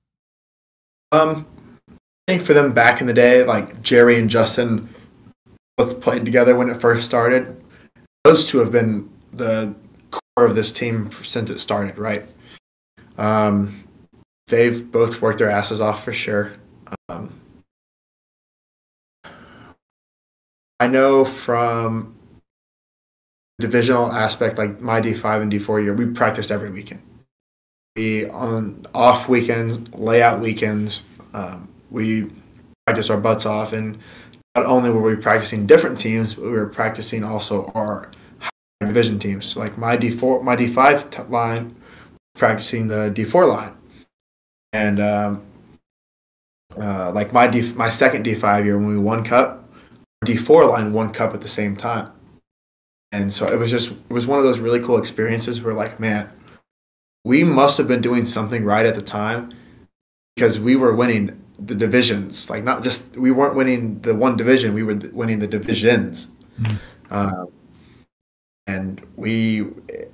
Um, 1.12 1.46
I 1.88 2.32
think 2.32 2.42
for 2.42 2.52
them 2.52 2.72
back 2.72 3.00
in 3.00 3.06
the 3.06 3.12
day, 3.12 3.44
like 3.44 3.80
Jerry 3.82 4.18
and 4.18 4.28
Justin 4.28 4.92
both 5.76 6.00
played 6.00 6.24
together 6.24 6.56
when 6.56 6.68
it 6.68 6.80
first 6.80 7.04
started. 7.04 7.62
Those 8.24 8.48
two 8.48 8.58
have 8.58 8.72
been 8.72 9.10
the 9.32 9.74
core 10.10 10.46
of 10.46 10.54
this 10.54 10.72
team 10.72 11.10
since 11.22 11.50
it 11.50 11.58
started, 11.58 11.98
right? 11.98 12.28
Um, 13.18 13.84
they've 14.48 14.90
both 14.90 15.20
worked 15.20 15.38
their 15.38 15.50
asses 15.50 15.80
off 15.80 16.04
for 16.04 16.12
sure. 16.12 16.52
Um, 17.08 17.38
I 20.80 20.86
know 20.86 21.24
from 21.24 22.14
divisional 23.58 24.10
aspect, 24.10 24.58
like 24.58 24.80
my 24.80 25.00
D5 25.00 25.42
and 25.42 25.52
D4 25.52 25.84
year, 25.84 25.94
we 25.94 26.06
practiced 26.06 26.50
every 26.50 26.70
weekend 26.70 27.02
we 27.96 28.26
on 28.28 28.84
off 28.94 29.28
weekends, 29.28 29.92
layout 29.94 30.40
weekends, 30.40 31.02
um, 31.34 31.68
we 31.90 32.30
practice 32.86 33.10
our 33.10 33.18
butts 33.18 33.44
off, 33.46 33.72
and 33.72 33.98
not 34.54 34.66
only 34.66 34.90
were 34.90 35.00
we 35.00 35.16
practicing 35.16 35.66
different 35.66 35.98
teams, 35.98 36.34
but 36.34 36.44
we 36.44 36.50
were 36.50 36.66
practicing 36.66 37.24
also 37.24 37.70
our 37.74 38.10
division 38.80 39.18
teams. 39.18 39.56
Like 39.56 39.78
my 39.78 39.96
D 39.96 40.10
four, 40.10 40.42
my 40.42 40.56
D 40.56 40.66
five 40.66 41.10
t- 41.10 41.22
line, 41.24 41.74
practicing 42.34 42.88
the 42.88 43.10
D 43.10 43.24
four 43.24 43.46
line, 43.46 43.74
and 44.72 45.00
um, 45.00 45.42
uh, 46.76 47.12
like 47.12 47.32
my 47.32 47.46
D 47.46 47.72
my 47.74 47.88
second 47.88 48.22
D 48.24 48.34
five 48.34 48.64
year 48.64 48.76
when 48.76 48.88
we 48.88 48.98
won 48.98 49.24
cup, 49.24 49.68
D 50.24 50.36
four 50.36 50.66
line 50.66 50.92
won 50.92 51.12
cup 51.12 51.32
at 51.34 51.40
the 51.40 51.48
same 51.48 51.76
time, 51.76 52.12
and 53.10 53.32
so 53.32 53.46
it 53.46 53.58
was 53.58 53.70
just 53.70 53.92
it 53.92 54.12
was 54.12 54.26
one 54.26 54.38
of 54.38 54.44
those 54.44 54.58
really 54.58 54.80
cool 54.80 54.98
experiences 54.98 55.62
where 55.62 55.74
like 55.74 55.98
man 55.98 56.30
we 57.24 57.44
must 57.44 57.78
have 57.78 57.86
been 57.86 58.00
doing 58.00 58.26
something 58.26 58.64
right 58.64 58.84
at 58.84 58.94
the 58.94 59.02
time 59.02 59.52
because 60.34 60.58
we 60.58 60.76
were 60.76 60.94
winning 60.94 61.41
the 61.58 61.74
divisions. 61.74 62.50
Like 62.50 62.64
not 62.64 62.82
just 62.82 63.16
we 63.16 63.30
weren't 63.30 63.54
winning 63.54 64.00
the 64.00 64.14
one 64.14 64.36
division, 64.36 64.74
we 64.74 64.82
were 64.82 64.98
winning 65.12 65.38
the 65.38 65.46
divisions. 65.46 66.28
Mm-hmm. 66.60 66.76
Uh, 67.10 67.46
and 68.66 69.04
we, 69.16 69.66
it, 69.88 70.12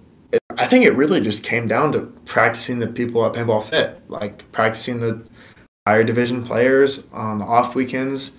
I 0.56 0.66
think 0.66 0.84
it 0.84 0.92
really 0.92 1.20
just 1.20 1.42
came 1.42 1.68
down 1.68 1.92
to 1.92 2.00
practicing 2.24 2.78
the 2.78 2.86
people 2.86 3.24
at 3.24 3.32
Paintball 3.32 3.62
Fit, 3.64 4.02
like 4.08 4.50
practicing 4.52 5.00
the 5.00 5.22
higher 5.86 6.04
division 6.04 6.44
players 6.44 7.04
on 7.12 7.38
the 7.38 7.44
off 7.44 7.74
weekends, 7.74 8.32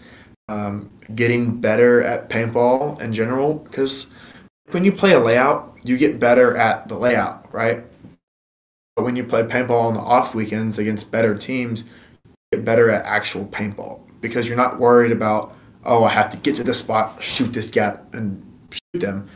um, 0.50 0.90
getting 1.16 1.60
better 1.60 2.04
at 2.04 2.30
paintball 2.30 3.00
in 3.02 3.14
general. 3.14 3.56
Because 3.56 4.08
when 4.72 4.84
you 4.84 4.92
play 4.92 5.14
a 5.14 5.20
layout, 5.20 5.78
you 5.84 5.98
get 5.98 6.20
better 6.20 6.56
at 6.58 6.88
the 6.88 6.98
layout, 6.98 7.52
right? 7.54 7.84
But 8.96 9.06
when 9.06 9.16
you 9.16 9.24
play 9.24 9.44
paintball 9.44 9.84
on 9.84 9.94
the 9.94 10.00
off 10.00 10.36
weekends 10.36 10.78
against 10.78 11.10
better 11.10 11.36
teams, 11.36 11.86
get 12.52 12.66
better 12.66 12.90
at 12.90 13.06
actual 13.06 13.46
paintball 13.46 14.02
because 14.22 14.48
you're 14.48 14.58
not 14.58 14.80
worried 14.80 15.12
about, 15.12 15.56
oh, 15.86 16.04
I 16.04 16.10
have 16.10 16.30
to 16.32 16.38
get 16.38 16.56
to 16.58 16.64
this 16.64 16.80
spot, 16.80 17.22
shoot 17.22 17.54
this 17.54 17.70
gap, 17.70 18.14
and 18.14 18.44
shoot 18.72 19.00
them. 19.00 19.30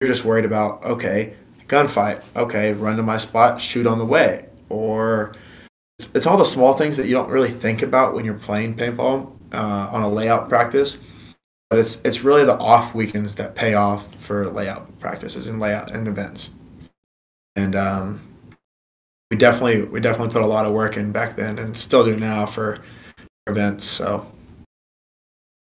You're 0.00 0.10
just 0.10 0.24
worried 0.24 0.44
about, 0.44 0.82
okay, 0.84 1.34
gunfight, 1.68 2.22
okay, 2.36 2.72
run 2.72 2.96
to 2.96 3.02
my 3.02 3.18
spot, 3.18 3.60
shoot 3.60 3.86
on 3.86 3.98
the 3.98 4.06
way. 4.06 4.46
Or 4.68 5.34
it's, 5.98 6.08
it's 6.14 6.26
all 6.26 6.38
the 6.38 6.44
small 6.44 6.74
things 6.74 6.96
that 6.96 7.06
you 7.06 7.12
don't 7.12 7.28
really 7.28 7.50
think 7.50 7.82
about 7.82 8.14
when 8.14 8.24
you're 8.24 8.34
playing 8.34 8.76
paintball 8.76 9.30
uh, 9.52 9.88
on 9.92 10.02
a 10.02 10.08
layout 10.08 10.48
practice. 10.48 10.98
But 11.70 11.78
it's 11.78 12.00
it's 12.04 12.22
really 12.22 12.44
the 12.44 12.56
off 12.58 12.94
weekends 12.94 13.34
that 13.36 13.54
pay 13.54 13.74
off 13.74 14.14
for 14.16 14.50
layout 14.50 14.98
practices 15.00 15.48
and 15.48 15.58
layout 15.58 15.90
and 15.92 16.06
events. 16.06 16.50
And 17.56 17.74
um, 17.74 18.20
we 19.30 19.36
definitely 19.36 19.82
we 19.82 20.00
definitely 20.00 20.32
put 20.32 20.42
a 20.42 20.46
lot 20.46 20.66
of 20.66 20.72
work 20.72 20.96
in 20.96 21.12
back 21.12 21.36
then 21.36 21.58
and 21.58 21.76
still 21.76 22.04
do 22.04 22.16
now 22.16 22.46
for 22.46 22.78
events. 23.46 23.84
So 23.84 24.30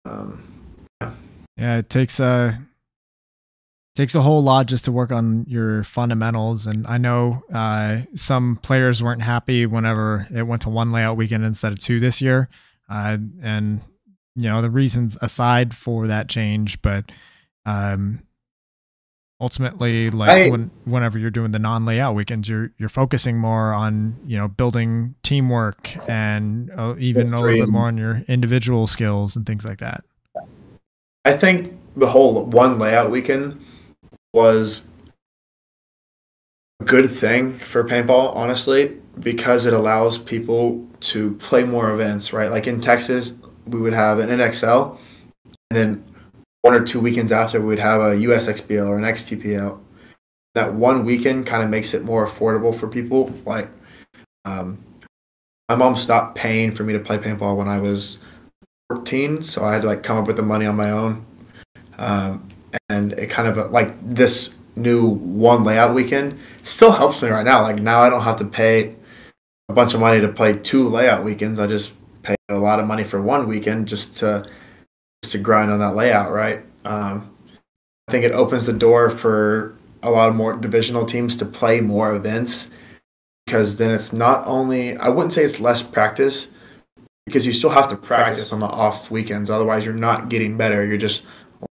um, 0.06 0.44
yeah. 1.02 1.12
yeah, 1.58 1.78
it 1.78 1.90
takes 1.90 2.20
a 2.20 2.60
takes 3.96 4.14
a 4.14 4.22
whole 4.22 4.44
lot 4.44 4.68
just 4.68 4.86
to 4.86 4.92
work 4.92 5.12
on 5.12 5.46
your 5.48 5.84
fundamentals. 5.84 6.68
And 6.68 6.86
I 6.86 6.98
know 6.98 7.44
uh, 7.54 8.02
some 8.14 8.58
players 8.58 9.02
weren't 9.02 9.22
happy 9.22 9.66
whenever 9.66 10.28
it 10.34 10.44
went 10.44 10.64
to 10.64 10.70
one 10.70 10.92
layout 10.92 11.16
weekend 11.18 11.46
instead 11.46 11.72
of 11.72 11.80
two 11.80 12.00
this 12.00 12.22
year. 12.22 12.50
Uh, 12.90 13.18
and 13.42 13.82
you 14.36 14.50
know 14.50 14.62
the 14.62 14.70
reasons 14.70 15.18
aside 15.22 15.74
for 15.74 16.08
that 16.08 16.28
change, 16.28 16.82
but 16.82 17.12
um, 17.66 18.20
ultimately 19.42 20.10
like 20.10 20.30
I, 20.30 20.50
when, 20.50 20.72
whenever 20.86 21.20
you're 21.20 21.30
doing 21.30 21.52
the 21.52 21.60
non-layout 21.60 22.16
weekends 22.16 22.48
you're 22.48 22.72
you're 22.78 22.90
focusing 22.90 23.38
more 23.38 23.74
on 23.74 24.16
you 24.26 24.38
know 24.38 24.48
building 24.48 25.16
teamwork 25.24 25.92
and 26.10 26.72
uh, 26.72 26.96
even 26.98 27.34
a 27.34 27.42
little 27.42 27.66
bit 27.66 27.70
more 27.70 27.88
on 27.88 27.98
your 27.98 28.22
individual 28.28 28.88
skills 28.88 29.36
and 29.36 29.46
things 29.46 29.66
like 29.66 29.80
that 29.80 30.06
i 31.26 31.34
think 31.34 31.78
the 31.98 32.08
whole 32.08 32.46
one 32.46 32.80
layout 32.80 33.12
weekend 33.12 33.62
was 34.34 34.88
a 36.82 36.86
good 36.86 37.10
thing 37.10 37.58
for 37.60 37.84
paintball, 37.84 38.36
honestly, 38.36 38.98
because 39.20 39.66
it 39.66 39.74
allows 39.74 40.18
people 40.18 40.86
to 41.00 41.36
play 41.36 41.64
more 41.64 41.94
events, 41.94 42.34
right? 42.34 42.52
Like 42.52 42.68
in 42.68 42.82
Texas, 42.82 43.34
we 43.68 43.80
would 43.80 43.94
have 43.94 44.20
an 44.20 44.30
NXL, 44.30 44.98
and 45.70 45.78
then 45.78 46.15
one 46.66 46.74
or 46.74 46.84
two 46.84 47.00
weekends 47.00 47.32
after, 47.32 47.62
we 47.62 47.68
would 47.68 47.78
have 47.78 48.02
a 48.02 48.16
USXBL 48.16 48.88
or 48.88 48.98
an 48.98 49.04
XTPL. 49.04 49.80
That 50.56 50.74
one 50.74 51.06
weekend 51.06 51.46
kind 51.46 51.62
of 51.62 51.70
makes 51.70 51.94
it 51.94 52.04
more 52.04 52.28
affordable 52.28 52.74
for 52.74 52.88
people. 52.88 53.32
Like, 53.46 53.70
um, 54.46 54.84
my 55.70 55.76
mom 55.76 55.96
stopped 55.96 56.36
paying 56.36 56.74
for 56.74 56.84
me 56.84 56.94
to 56.94 57.00
play 57.00 57.20
paintball 57.20 57.56
when 57.56 57.68
I 57.68 57.78
was 57.78 58.18
14, 58.90 59.44
so 59.44 59.64
I 59.64 59.74
had 59.74 59.84
to 59.84 59.88
like 59.88 60.02
come 60.02 60.18
up 60.18 60.26
with 60.26 60.38
the 60.38 60.42
money 60.42 60.66
on 60.66 60.76
my 60.76 60.90
own. 60.90 61.24
Um, 62.00 62.48
and 62.90 63.14
it 63.14 63.30
kind 63.30 63.48
of 63.48 63.72
like 63.72 63.94
this 64.16 64.58
new 64.76 65.06
one 65.06 65.64
layout 65.64 65.94
weekend 65.94 66.40
still 66.64 66.92
helps 66.92 67.22
me 67.22 67.30
right 67.30 67.46
now. 67.46 67.62
Like 67.62 67.80
now 67.80 68.02
I 68.02 68.10
don't 68.10 68.24
have 68.24 68.38
to 68.38 68.46
pay 68.46 68.96
a 69.70 69.74
bunch 69.74 69.94
of 69.94 70.00
money 70.00 70.20
to 70.20 70.30
play 70.30 70.58
two 70.58 70.90
layout 70.90 71.24
weekends. 71.24 71.60
I 71.60 71.68
just 71.68 71.94
pay 72.24 72.36
a 72.50 72.58
lot 72.58 72.80
of 72.80 72.88
money 72.88 73.04
for 73.04 73.22
one 73.22 73.48
weekend 73.48 73.88
just 73.88 74.18
to 74.18 74.50
to 75.32 75.38
grind 75.38 75.72
on 75.72 75.80
that 75.80 75.96
layout, 75.96 76.32
right? 76.32 76.64
Um, 76.86 77.30
I 78.08 78.12
think 78.12 78.26
it 78.26 78.34
opens 78.34 78.66
the 78.66 78.74
door 78.74 79.10
for 79.10 79.76
a 80.04 80.10
lot 80.10 80.30
of 80.30 80.36
more 80.36 80.54
divisional 80.54 81.06
teams 81.06 81.36
to 81.38 81.46
play 81.46 81.82
more 81.82 82.16
events 82.16 82.68
because 83.46 83.78
then 83.78 83.92
it's 83.92 84.14
not 84.14 84.46
only 84.46 84.96
I 84.98 85.10
wouldn't 85.10 85.34
say 85.34 85.44
it's 85.44 85.60
less 85.60 85.82
practice 85.82 86.48
because 87.26 87.46
you 87.46 87.52
still 87.52 87.70
have 87.70 87.88
to 87.90 87.96
practice 87.96 88.54
on 88.54 88.60
the 88.60 88.68
off 88.68 89.10
weekends. 89.10 89.50
Otherwise, 89.50 89.86
you're 89.86 89.94
not 89.94 90.30
getting 90.30 90.58
better. 90.58 90.86
You're 90.86 90.98
just 90.98 91.24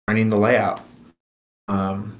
learning 0.07 0.29
the 0.29 0.37
layout. 0.37 0.81
Um, 1.67 2.17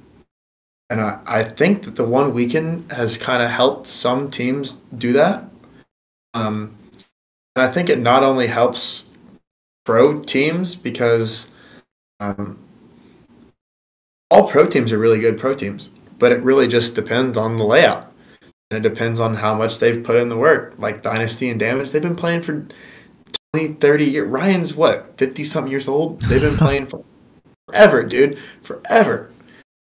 and 0.90 1.00
I, 1.00 1.20
I 1.26 1.42
think 1.42 1.84
that 1.84 1.96
the 1.96 2.04
one 2.04 2.34
weekend 2.34 2.92
has 2.92 3.16
kind 3.16 3.42
of 3.42 3.50
helped 3.50 3.86
some 3.86 4.30
teams 4.30 4.72
do 4.98 5.14
that. 5.14 5.44
Um, 6.34 6.76
and 7.56 7.64
I 7.64 7.68
think 7.68 7.88
it 7.88 7.98
not 7.98 8.22
only 8.22 8.46
helps 8.46 9.04
pro 9.84 10.20
teams 10.20 10.74
because 10.74 11.48
um, 12.20 12.58
all 14.30 14.48
pro 14.48 14.66
teams 14.66 14.92
are 14.92 14.98
really 14.98 15.18
good 15.18 15.38
pro 15.38 15.54
teams, 15.54 15.90
but 16.18 16.32
it 16.32 16.42
really 16.42 16.68
just 16.68 16.94
depends 16.94 17.36
on 17.36 17.56
the 17.56 17.64
layout. 17.64 18.10
And 18.70 18.84
it 18.84 18.88
depends 18.88 19.20
on 19.20 19.34
how 19.34 19.54
much 19.54 19.78
they've 19.78 20.02
put 20.02 20.16
in 20.16 20.30
the 20.30 20.36
work. 20.36 20.74
Like 20.78 21.02
Dynasty 21.02 21.50
and 21.50 21.60
Damage, 21.60 21.90
they've 21.90 22.00
been 22.00 22.16
playing 22.16 22.42
for 22.42 22.66
20, 23.52 23.74
30 23.74 24.04
years. 24.06 24.28
Ryan's 24.28 24.74
what, 24.74 25.18
50 25.18 25.44
something 25.44 25.70
years 25.70 25.88
old? 25.88 26.20
They've 26.22 26.40
been 26.40 26.56
playing 26.56 26.86
for 26.86 27.04
forever, 27.68 28.02
dude. 28.02 28.38
Forever. 28.62 29.30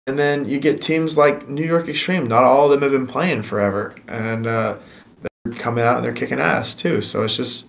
And 0.07 0.19
then 0.19 0.47
you 0.47 0.61
get 0.61 0.83
teams 0.83 1.17
like 1.17 1.49
New 1.49 1.65
York 1.65 1.87
Xtreme. 1.87 2.29
Not 2.29 2.45
all 2.45 2.67
of 2.67 2.71
them 2.71 2.83
have 2.83 2.93
been 2.93 3.07
playing 3.07 3.43
forever. 3.43 3.95
And 4.07 4.47
uh, 4.47 4.77
they're 5.23 5.55
coming 5.55 5.83
out 5.83 5.97
and 5.97 6.05
they're 6.05 6.13
kicking 6.13 6.39
ass 6.39 6.75
too. 6.75 7.01
So 7.01 7.23
it's 7.23 7.37
just, 7.37 7.67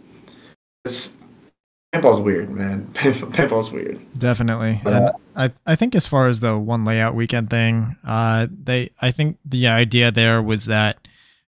it's, 0.83 1.13
paintball's 1.93 2.19
weird, 2.19 2.49
man. 2.49 2.87
paintball's 2.93 3.71
weird. 3.71 3.99
Definitely. 4.13 4.81
But, 4.83 4.93
uh, 4.93 5.11
I, 5.35 5.51
I 5.65 5.75
think 5.75 5.95
as 5.95 6.07
far 6.07 6.27
as 6.27 6.39
the 6.39 6.57
one 6.57 6.85
layout 6.85 7.15
weekend 7.15 7.49
thing, 7.49 7.95
uh, 8.05 8.47
they, 8.51 8.91
I 9.01 9.11
think 9.11 9.37
the 9.45 9.67
idea 9.67 10.11
there 10.11 10.41
was 10.41 10.65
that, 10.65 11.07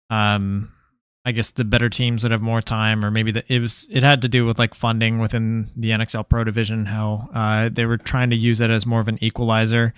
um, 0.08 0.72
I 1.24 1.32
guess 1.32 1.50
the 1.50 1.64
better 1.64 1.90
teams 1.90 2.22
would 2.22 2.32
have 2.32 2.40
more 2.40 2.62
time, 2.62 3.04
or 3.04 3.10
maybe 3.10 3.30
the, 3.30 3.44
it 3.52 3.60
was 3.60 3.86
it 3.90 4.02
had 4.02 4.22
to 4.22 4.28
do 4.28 4.46
with 4.46 4.58
like 4.58 4.74
funding 4.74 5.18
within 5.18 5.70
the 5.76 5.90
NXL 5.90 6.28
Pro 6.28 6.44
division, 6.44 6.86
how 6.86 7.28
uh, 7.34 7.68
they 7.70 7.84
were 7.84 7.98
trying 7.98 8.30
to 8.30 8.36
use 8.36 8.60
it 8.60 8.70
as 8.70 8.86
more 8.86 9.00
of 9.00 9.08
an 9.08 9.22
equalizer. 9.22 9.92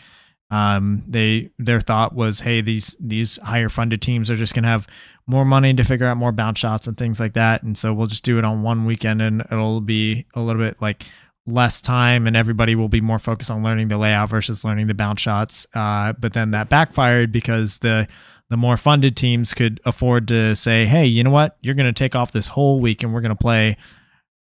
Um, 0.53 1.03
they 1.09 1.51
their 1.59 1.81
thought 1.81 2.15
was, 2.15 2.41
hey, 2.41 2.61
these 2.61 2.95
these 3.01 3.39
higher 3.39 3.71
funded 3.71 4.03
teams 4.03 4.31
are 4.31 4.37
just 4.37 4.55
gonna 4.55 4.69
have 4.69 4.87
more 5.27 5.47
money 5.47 5.73
to 5.73 5.83
figure 5.83 6.07
out 6.07 6.19
more 6.19 6.31
bounce 6.31 6.59
shots 6.59 6.87
and 6.87 6.97
things 6.97 7.19
like 7.19 7.33
that, 7.33 7.63
and 7.63 7.77
so 7.77 7.95
we'll 7.95 8.07
just 8.07 8.23
do 8.23 8.39
it 8.39 8.45
on 8.45 8.63
one 8.63 8.85
weekend, 8.85 9.23
and 9.23 9.41
it'll 9.51 9.81
be 9.81 10.27
a 10.35 10.43
little 10.43 10.61
bit 10.61 10.77
like 10.83 11.07
less 11.47 11.81
time, 11.81 12.27
and 12.27 12.37
everybody 12.37 12.75
will 12.75 12.91
be 12.91 13.01
more 13.01 13.19
focused 13.19 13.51
on 13.51 13.63
learning 13.63 13.89
the 13.89 13.97
layout 13.97 14.29
versus 14.29 14.63
learning 14.63 14.89
the 14.89 14.95
bounce 14.95 15.23
shots. 15.23 15.67
Uh, 15.73 16.13
but 16.13 16.35
then 16.35 16.51
that 16.51 16.69
backfired 16.69 17.33
because 17.33 17.79
the 17.79 18.07
the 18.51 18.59
more 18.59 18.77
funded 18.77 19.17
teams 19.17 19.55
could 19.55 19.81
afford 19.87 20.29
to 20.29 20.55
say, 20.55 20.85
hey, 20.85 21.07
you 21.07 21.25
know 21.25 21.31
what? 21.31 21.57
You're 21.63 21.75
to 21.87 21.99
take 21.99 22.15
off 22.15 22.33
this 22.33 22.49
whole 22.49 22.81
week 22.81 23.03
and 23.03 23.15
we're 23.15 23.23
to 23.31 23.35
play 23.35 23.79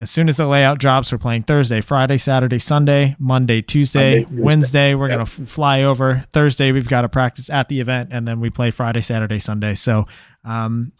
as 0.01 0.11
soon 0.11 0.29
as 0.29 0.37
the 0.37 0.47
layout 0.47 0.79
drops. 0.79 1.11
We're 1.11 1.17
playing 1.17 1.43
Thursday, 1.43 1.81
Friday, 1.81 2.17
Saturday, 2.17 2.59
Sunday, 2.59 3.15
Monday, 3.19 3.61
Tuesday, 3.61 4.23
Monday, 4.25 4.41
Wednesday. 4.41 4.95
We're 4.95 5.09
yep. 5.09 5.17
going 5.17 5.25
to 5.25 5.41
f- 5.43 5.49
fly 5.49 5.83
over. 5.83 6.25
Thursday, 6.31 6.71
we've 6.71 6.87
got 6.87 7.01
to 7.01 7.09
practice 7.09 7.49
at 7.49 7.69
the 7.69 7.79
event 7.79 8.09
and 8.11 8.27
then 8.27 8.39
we 8.39 8.49
play 8.49 8.71
Friday, 8.71 9.01
Saturday, 9.01 9.39
Sunday. 9.39 9.75
So, 9.75 10.05
um, 10.43 10.91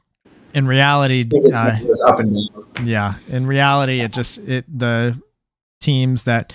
in 0.53 0.67
reality, 0.67 1.29
uh, 1.53 1.77
yeah, 2.83 3.15
in 3.27 3.45
reality, 3.45 3.99
it 3.99 4.13
just, 4.13 4.37
it, 4.37 4.65
the 4.67 5.21
teams 5.81 6.23
that, 6.23 6.53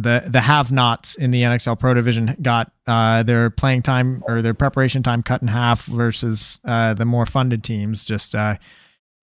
the 0.00 0.22
the 0.28 0.42
have-nots 0.42 1.16
in 1.16 1.32
the 1.32 1.42
NXL 1.42 1.76
Pro 1.76 1.92
Division 1.92 2.36
got 2.40 2.70
uh, 2.86 3.24
their 3.24 3.50
playing 3.50 3.82
time 3.82 4.22
or 4.28 4.42
their 4.42 4.54
preparation 4.54 5.02
time 5.02 5.24
cut 5.24 5.42
in 5.42 5.48
half 5.48 5.86
versus 5.86 6.60
uh, 6.64 6.94
the 6.94 7.04
more 7.04 7.26
funded 7.26 7.64
teams 7.64 8.04
just 8.04 8.32
uh, 8.36 8.54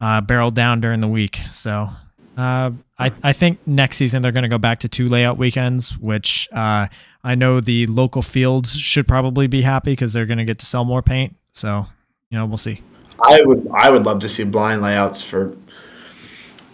uh 0.01 0.19
barreled 0.19 0.53
down 0.53 0.81
during 0.81 0.99
the 0.99 1.07
week. 1.07 1.39
So 1.49 1.91
uh, 2.37 2.71
I 2.97 3.11
I 3.23 3.33
think 3.33 3.59
next 3.65 3.97
season 3.97 4.21
they're 4.21 4.31
going 4.31 4.43
to 4.43 4.49
go 4.49 4.57
back 4.57 4.79
to 4.81 4.89
two 4.89 5.07
layout 5.07 5.37
weekends, 5.37 5.97
which 5.97 6.47
uh, 6.51 6.87
I 7.23 7.35
know 7.35 7.59
the 7.59 7.87
local 7.87 8.21
fields 8.21 8.75
should 8.75 9.07
probably 9.07 9.47
be 9.47 9.61
happy 9.61 9.91
because 9.91 10.13
they're 10.13 10.25
going 10.25 10.37
to 10.37 10.45
get 10.45 10.59
to 10.59 10.65
sell 10.65 10.85
more 10.85 11.01
paint. 11.01 11.35
So 11.53 11.87
you 12.29 12.37
know 12.37 12.45
we'll 12.45 12.57
see. 12.57 12.81
I 13.23 13.41
would 13.43 13.67
I 13.73 13.89
would 13.89 14.05
love 14.05 14.19
to 14.19 14.29
see 14.29 14.43
blind 14.43 14.81
layouts 14.81 15.23
for 15.23 15.55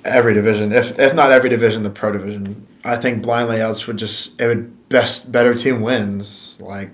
every 0.06 0.34
division, 0.34 0.72
if 0.72 0.98
if 1.00 1.14
not 1.14 1.32
every 1.32 1.50
division, 1.50 1.84
the 1.84 1.90
pro 1.90 2.12
division. 2.12 2.68
I 2.84 2.98
think 2.98 3.22
blind 3.22 3.50
layouts 3.50 3.86
would 3.88 3.98
just 3.98 4.40
it 4.42 4.48
would 4.48 4.90
best 4.90 5.32
better 5.32 5.54
team 5.54 5.82
wins. 5.82 6.58
Like 6.60 6.90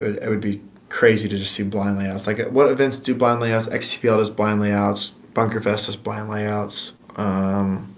it 0.00 0.04
would, 0.04 0.22
it 0.22 0.28
would 0.28 0.40
be 0.40 0.60
crazy 0.88 1.28
to 1.28 1.38
just 1.38 1.52
see 1.52 1.62
blind 1.62 1.98
layouts. 1.98 2.26
Like 2.26 2.50
what 2.50 2.70
events 2.70 2.96
do 2.98 3.14
blind 3.14 3.40
layouts? 3.40 3.68
XTPL 3.68 4.16
does 4.16 4.30
blind 4.30 4.60
layouts. 4.60 5.12
Bunkerfest 5.34 5.86
does 5.86 5.96
blind 5.96 6.28
layouts. 6.28 6.94
Um, 7.16 7.94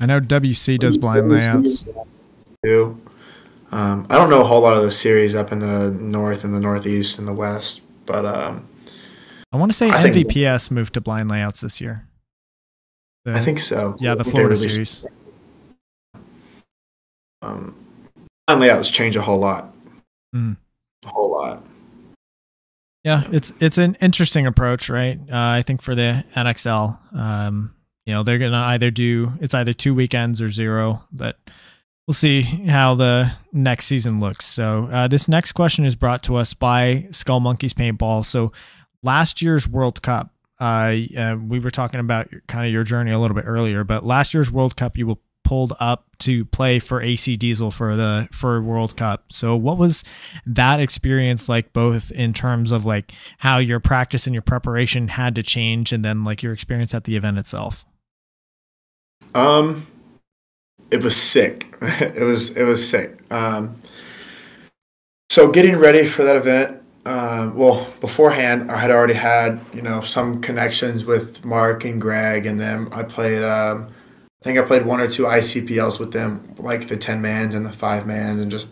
I 0.00 0.06
know 0.06 0.20
WC 0.20 0.78
does 0.78 0.96
blind 0.96 1.28
layouts. 1.28 1.84
Do. 2.62 3.00
Um, 3.72 4.06
I 4.10 4.16
don't 4.16 4.30
know 4.30 4.40
a 4.40 4.44
whole 4.44 4.62
lot 4.62 4.76
of 4.76 4.82
the 4.82 4.90
series 4.90 5.34
up 5.34 5.52
in 5.52 5.60
the 5.60 5.90
north 5.90 6.44
and 6.44 6.52
the 6.52 6.60
northeast 6.60 7.18
and 7.18 7.28
the 7.28 7.32
west, 7.32 7.82
but 8.04 8.26
um, 8.26 8.66
I 9.52 9.56
want 9.56 9.70
to 9.70 9.76
say 9.76 9.88
I 9.88 10.08
NVPS 10.08 10.68
think, 10.68 10.72
moved 10.72 10.94
to 10.94 11.00
blind 11.00 11.30
layouts 11.30 11.60
this 11.60 11.80
year. 11.80 12.06
The, 13.24 13.32
I 13.32 13.40
think 13.40 13.60
so. 13.60 13.96
Yeah, 14.00 14.14
the 14.14 14.24
Florida 14.24 14.56
series 14.56 15.04
um, 17.42 17.74
and 18.48 18.60
layouts 18.60 18.90
change 18.90 19.16
a 19.16 19.22
whole 19.22 19.38
lot. 19.38 19.72
Mm. 20.34 20.56
A 21.04 21.08
whole 21.08 21.30
lot. 21.30 21.64
Yeah, 23.04 23.24
it's 23.32 23.52
it's 23.60 23.78
an 23.78 23.96
interesting 24.02 24.46
approach, 24.46 24.90
right? 24.90 25.18
Uh, 25.30 25.36
I 25.36 25.62
think 25.62 25.80
for 25.80 25.94
the 25.94 26.24
NXL, 26.34 26.98
um, 27.16 27.74
you 28.06 28.14
know, 28.14 28.22
they're 28.22 28.38
gonna 28.38 28.56
either 28.56 28.90
do 28.90 29.32
it's 29.40 29.54
either 29.54 29.72
two 29.72 29.94
weekends 29.94 30.40
or 30.40 30.50
zero, 30.50 31.04
but 31.12 31.38
we'll 32.06 32.14
see 32.14 32.42
how 32.42 32.94
the 32.94 33.32
next 33.52 33.86
season 33.86 34.20
looks. 34.20 34.46
So 34.46 34.88
uh, 34.90 35.08
this 35.08 35.28
next 35.28 35.52
question 35.52 35.84
is 35.84 35.94
brought 35.94 36.22
to 36.24 36.36
us 36.36 36.54
by 36.54 37.06
Skull 37.10 37.40
Monkeys 37.40 37.74
Paintball. 37.74 38.24
So 38.24 38.52
last 39.02 39.42
year's 39.42 39.68
World 39.68 40.02
Cup, 40.02 40.32
uh, 40.58 40.96
uh, 41.16 41.36
we 41.36 41.58
were 41.58 41.70
talking 41.70 42.00
about 42.00 42.28
kind 42.46 42.66
of 42.66 42.72
your 42.72 42.84
journey 42.84 43.12
a 43.12 43.18
little 43.18 43.34
bit 43.34 43.44
earlier, 43.46 43.84
but 43.84 44.04
last 44.04 44.34
year's 44.34 44.50
World 44.50 44.76
Cup, 44.76 44.96
you 44.96 45.06
will 45.06 45.20
pulled 45.50 45.72
up 45.80 46.06
to 46.18 46.44
play 46.44 46.78
for 46.78 47.02
AC 47.02 47.36
Diesel 47.36 47.72
for 47.72 47.96
the 47.96 48.28
for 48.30 48.62
World 48.62 48.96
Cup. 48.96 49.24
So 49.32 49.56
what 49.56 49.78
was 49.78 50.04
that 50.46 50.78
experience 50.78 51.48
like 51.48 51.72
both 51.72 52.12
in 52.12 52.32
terms 52.32 52.70
of 52.70 52.84
like 52.84 53.12
how 53.38 53.58
your 53.58 53.80
practice 53.80 54.28
and 54.28 54.34
your 54.34 54.42
preparation 54.42 55.08
had 55.08 55.34
to 55.34 55.42
change 55.42 55.92
and 55.92 56.04
then 56.04 56.22
like 56.22 56.40
your 56.40 56.52
experience 56.52 56.94
at 56.94 57.02
the 57.02 57.16
event 57.16 57.36
itself? 57.36 57.84
Um 59.34 59.86
it 60.90 61.02
was 61.02 61.16
sick. 61.16 61.76
it 61.82 62.24
was 62.24 62.50
it 62.50 62.64
was 62.64 62.86
sick. 62.86 63.18
Um 63.30 63.76
so 65.30 65.50
getting 65.50 65.76
ready 65.76 66.06
for 66.06 66.24
that 66.24 66.36
event 66.36 66.80
uh, 67.06 67.50
well, 67.54 67.88
beforehand, 68.00 68.70
I 68.70 68.76
had 68.76 68.90
already 68.90 69.14
had 69.14 69.58
you 69.72 69.80
know 69.80 70.02
some 70.02 70.40
connections 70.42 71.04
with 71.04 71.42
Mark 71.44 71.84
and 71.84 71.98
Greg, 72.00 72.44
and 72.44 72.60
then 72.60 72.88
I 72.92 73.02
played 73.02 73.42
um, 73.42 73.90
I 74.40 74.44
think 74.44 74.58
I 74.58 74.62
played 74.62 74.86
one 74.86 75.00
or 75.00 75.10
two 75.10 75.24
ICPLs 75.24 75.98
with 75.98 76.12
them, 76.12 76.54
like 76.58 76.88
the 76.88 76.96
10 76.96 77.20
mans 77.20 77.54
and 77.54 77.64
the 77.66 77.72
5 77.72 78.06
mans, 78.06 78.40
and 78.40 78.50
just 78.50 78.68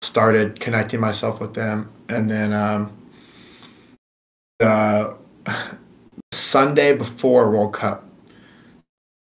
started 0.00 0.58
connecting 0.58 1.00
myself 1.00 1.38
with 1.38 1.52
them. 1.52 1.92
And 2.08 2.30
then 2.30 2.54
um, 2.54 2.96
the 4.58 5.16
Sunday 6.32 6.96
before 6.96 7.50
World 7.50 7.74
Cup, 7.74 8.05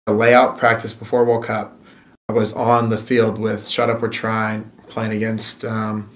the 0.08 0.14
layout 0.14 0.56
practice 0.56 0.94
before 0.94 1.22
World 1.22 1.44
Cup, 1.44 1.78
I 2.30 2.32
was 2.32 2.54
on 2.54 2.88
the 2.88 2.96
field 2.96 3.38
with 3.38 3.68
Shut 3.68 3.90
Up 3.90 4.00
We're 4.00 4.08
Trying, 4.08 4.64
playing 4.86 5.12
against 5.12 5.66
um, 5.66 6.08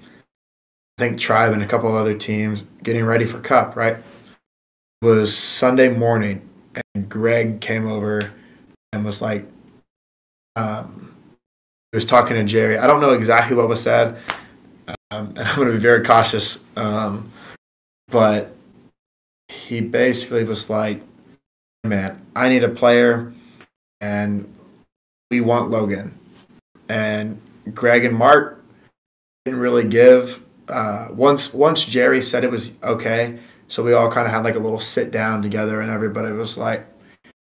I 0.97 1.03
think 1.03 1.19
Tribe 1.19 1.53
and 1.53 1.61
a 1.61 1.67
couple 1.67 1.95
other 1.95 2.17
teams 2.17 2.63
getting 2.81 3.05
ready 3.05 3.27
for 3.27 3.39
Cup. 3.39 3.75
Right, 3.75 3.97
it 3.97 5.05
was 5.05 5.37
Sunday 5.37 5.89
morning, 5.89 6.41
and 6.95 7.07
Greg 7.07 7.61
came 7.61 7.87
over 7.87 8.33
and 8.93 9.05
was 9.05 9.21
like, 9.21 9.45
um, 10.55 11.15
he 11.91 11.97
was 11.97 12.05
talking 12.05 12.35
to 12.35 12.43
Jerry. 12.43 12.79
I 12.79 12.87
don't 12.87 12.99
know 12.99 13.11
exactly 13.11 13.55
what 13.55 13.69
was 13.69 13.83
said, 13.83 14.17
um, 14.87 15.35
and 15.37 15.37
I'm 15.37 15.55
going 15.55 15.67
to 15.67 15.73
be 15.75 15.79
very 15.79 16.03
cautious. 16.03 16.63
Um, 16.77 17.31
but 18.07 18.55
he 19.49 19.81
basically 19.81 20.45
was 20.45 20.67
like, 20.67 20.99
"Man, 21.83 22.19
I 22.35 22.49
need 22.49 22.63
a 22.63 22.69
player, 22.69 23.31
and 24.03 24.53
we 25.31 25.39
want 25.39 25.71
Logan." 25.71 26.13
And 26.89 27.39
Greg 27.73 28.03
and 28.03 28.15
Mark 28.15 28.63
didn't 29.45 29.61
really 29.61 29.87
give. 29.87 30.43
Uh, 30.67 31.07
once 31.11 31.53
once 31.53 31.83
Jerry 31.85 32.21
said 32.21 32.43
it 32.43 32.51
was 32.51 32.71
okay, 32.83 33.39
so 33.67 33.83
we 33.83 33.93
all 33.93 34.11
kind 34.11 34.27
of 34.27 34.33
had 34.33 34.43
like 34.43 34.55
a 34.55 34.59
little 34.59 34.79
sit 34.79 35.11
down 35.11 35.41
together, 35.41 35.81
and 35.81 35.89
everybody 35.89 36.31
was 36.31 36.57
like, 36.57 36.85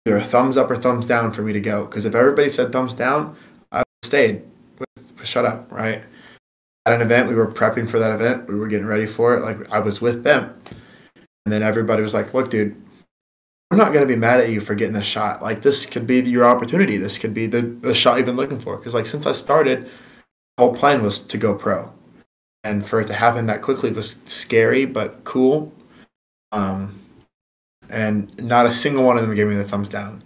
either 0.07 0.17
a 0.17 0.25
thumbs 0.25 0.57
up 0.57 0.71
or 0.71 0.77
thumbs 0.77 1.07
down 1.07 1.33
for 1.33 1.43
me 1.43 1.53
to 1.53 1.61
go. 1.61 1.85
Because 1.85 2.05
if 2.05 2.15
everybody 2.15 2.49
said 2.49 2.73
thumbs 2.73 2.95
down, 2.95 3.37
I 3.73 3.83
stayed 4.05 4.43
with, 4.79 5.27
shut 5.27 5.45
up, 5.45 5.71
right? 5.71 6.03
At 6.87 6.95
an 6.95 7.03
event, 7.03 7.29
we 7.29 7.35
were 7.35 7.47
prepping 7.47 7.89
for 7.89 7.99
that 7.99 8.13
event. 8.13 8.49
We 8.49 8.55
were 8.55 8.69
getting 8.69 8.87
ready 8.87 9.07
for 9.07 9.37
it. 9.37 9.43
Like 9.43 9.59
I 9.71 9.79
was 9.79 10.01
with 10.01 10.25
them. 10.25 10.55
And 11.45 11.53
then 11.53 11.63
everybody 11.63 12.03
was 12.03 12.15
like, 12.15 12.35
look, 12.35 12.51
dude, 12.51 12.77
we're 13.71 13.77
not 13.77 13.93
going 13.93 14.07
to 14.07 14.13
be 14.13 14.17
mad 14.17 14.41
at 14.41 14.49
you 14.49 14.61
for 14.61 14.75
getting 14.75 14.95
this 14.95 15.07
shot. 15.07 15.43
Like 15.43 15.61
this 15.61 15.85
could 15.85 16.07
be 16.07 16.21
your 16.21 16.45
opportunity. 16.45 16.97
This 16.97 17.19
could 17.19 17.35
be 17.35 17.47
the, 17.47 17.63
the 17.63 17.95
shot 17.95 18.17
you've 18.17 18.27
been 18.27 18.37
looking 18.37 18.61
for. 18.61 18.77
Because 18.77 18.95
like 18.95 19.07
since 19.07 19.27
I 19.27 19.33
started, 19.33 19.85
the 19.87 19.91
whole 20.65 20.75
plan 20.75 21.03
was 21.03 21.21
to 21.21 21.37
go 21.37 21.55
pro. 21.55 21.93
And 22.65 22.87
for 22.87 23.01
it 23.01 23.07
to 23.09 23.15
happen 23.15 23.47
that 23.47 23.63
quickly 23.63 23.93
was 23.93 24.17
scary, 24.27 24.85
but 24.85 25.23
cool. 25.25 25.73
Um, 26.53 26.99
and 27.91 28.35
not 28.43 28.67
a 28.67 28.73
single 28.73 29.05
one 29.05 29.17
of 29.17 29.23
them 29.23 29.35
gave 29.35 29.47
me 29.47 29.55
the 29.55 29.65
thumbs 29.65 29.89
down. 29.89 30.23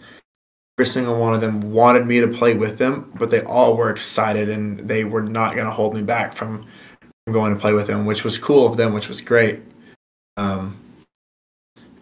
Every 0.79 0.87
single 0.87 1.19
one 1.19 1.35
of 1.35 1.41
them 1.41 1.73
wanted 1.73 2.07
me 2.07 2.21
to 2.21 2.29
play 2.29 2.55
with 2.55 2.79
them, 2.79 3.13
but 3.19 3.31
they 3.31 3.43
all 3.43 3.77
were 3.77 3.91
excited 3.91 4.49
and 4.49 4.89
they 4.89 5.05
were 5.05 5.23
not 5.23 5.55
going 5.55 5.67
to 5.67 5.73
hold 5.73 5.95
me 5.95 6.03
back 6.03 6.35
from, 6.35 6.67
going 7.31 7.55
to 7.55 7.61
play 7.61 7.73
with 7.73 7.87
them, 7.87 8.07
which 8.07 8.25
was 8.25 8.39
cool 8.39 8.67
of 8.67 8.77
them, 8.77 8.95
which 8.95 9.09
was 9.09 9.21
great. 9.21 9.61
Um, 10.37 10.82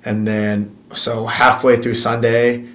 and 0.04 0.26
then, 0.26 0.76
so 0.92 1.26
halfway 1.26 1.76
through 1.76 1.94
Sunday, 1.94 2.66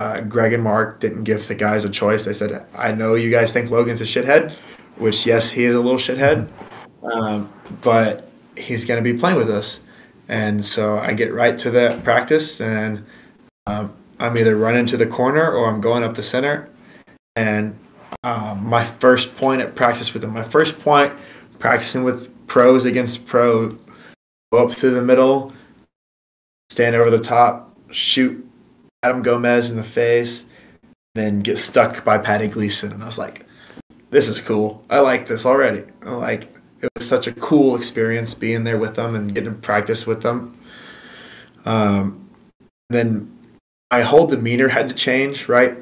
uh, 0.00 0.20
Greg 0.22 0.52
and 0.52 0.62
Mark 0.62 1.00
didn't 1.00 1.24
give 1.24 1.46
the 1.48 1.54
guys 1.54 1.84
a 1.84 1.90
choice. 1.90 2.24
They 2.24 2.32
said, 2.32 2.66
I 2.74 2.92
know 2.92 3.14
you 3.14 3.30
guys 3.30 3.52
think 3.52 3.70
Logan's 3.70 4.00
a 4.00 4.04
shithead, 4.04 4.52
which, 4.96 5.26
yes, 5.26 5.50
he 5.50 5.64
is 5.64 5.74
a 5.74 5.80
little 5.80 5.98
shithead, 5.98 6.48
um, 7.12 7.52
but 7.80 8.28
he's 8.56 8.84
going 8.84 9.02
to 9.02 9.12
be 9.12 9.18
playing 9.18 9.36
with 9.36 9.50
us. 9.50 9.80
And 10.28 10.64
so 10.64 10.98
I 10.98 11.14
get 11.14 11.32
right 11.32 11.58
to 11.58 11.70
the 11.70 12.00
practice, 12.04 12.60
and 12.60 13.04
um, 13.66 13.92
I'm 14.18 14.36
either 14.38 14.56
running 14.56 14.86
to 14.86 14.96
the 14.96 15.06
corner 15.06 15.52
or 15.52 15.68
I'm 15.68 15.80
going 15.80 16.02
up 16.02 16.14
the 16.14 16.22
center. 16.22 16.68
And 17.36 17.78
um, 18.24 18.64
my 18.66 18.84
first 18.84 19.36
point 19.36 19.62
at 19.62 19.74
practice 19.74 20.12
with 20.12 20.22
them, 20.22 20.32
my 20.32 20.44
first 20.44 20.80
point 20.80 21.12
practicing 21.58 22.04
with 22.04 22.28
pros 22.46 22.84
against 22.84 23.26
pro, 23.26 23.76
go 24.52 24.66
up 24.66 24.72
through 24.72 24.92
the 24.92 25.02
middle, 25.02 25.52
stand 26.72 26.96
over 26.96 27.10
the 27.10 27.20
top, 27.20 27.76
shoot 27.90 28.48
Adam 29.02 29.20
Gomez 29.20 29.70
in 29.70 29.76
the 29.76 29.84
face, 29.84 30.46
then 31.14 31.40
get 31.40 31.58
stuck 31.58 32.02
by 32.02 32.16
Patty 32.16 32.48
Gleason. 32.48 32.92
And 32.92 33.02
I 33.02 33.06
was 33.06 33.18
like, 33.18 33.44
this 34.08 34.26
is 34.26 34.40
cool. 34.40 34.82
I 34.88 35.00
like 35.00 35.26
this 35.26 35.44
already. 35.44 35.84
Like 36.02 36.44
it 36.80 36.88
was 36.96 37.06
such 37.06 37.26
a 37.26 37.32
cool 37.32 37.76
experience 37.76 38.32
being 38.32 38.64
there 38.64 38.78
with 38.78 38.94
them 38.94 39.14
and 39.14 39.34
getting 39.34 39.52
to 39.52 39.60
practice 39.60 40.06
with 40.06 40.22
them. 40.22 40.58
Um, 41.66 42.26
then 42.88 43.30
my 43.90 44.00
whole 44.00 44.26
demeanor 44.26 44.68
had 44.68 44.88
to 44.88 44.94
change, 44.94 45.48
right? 45.48 45.76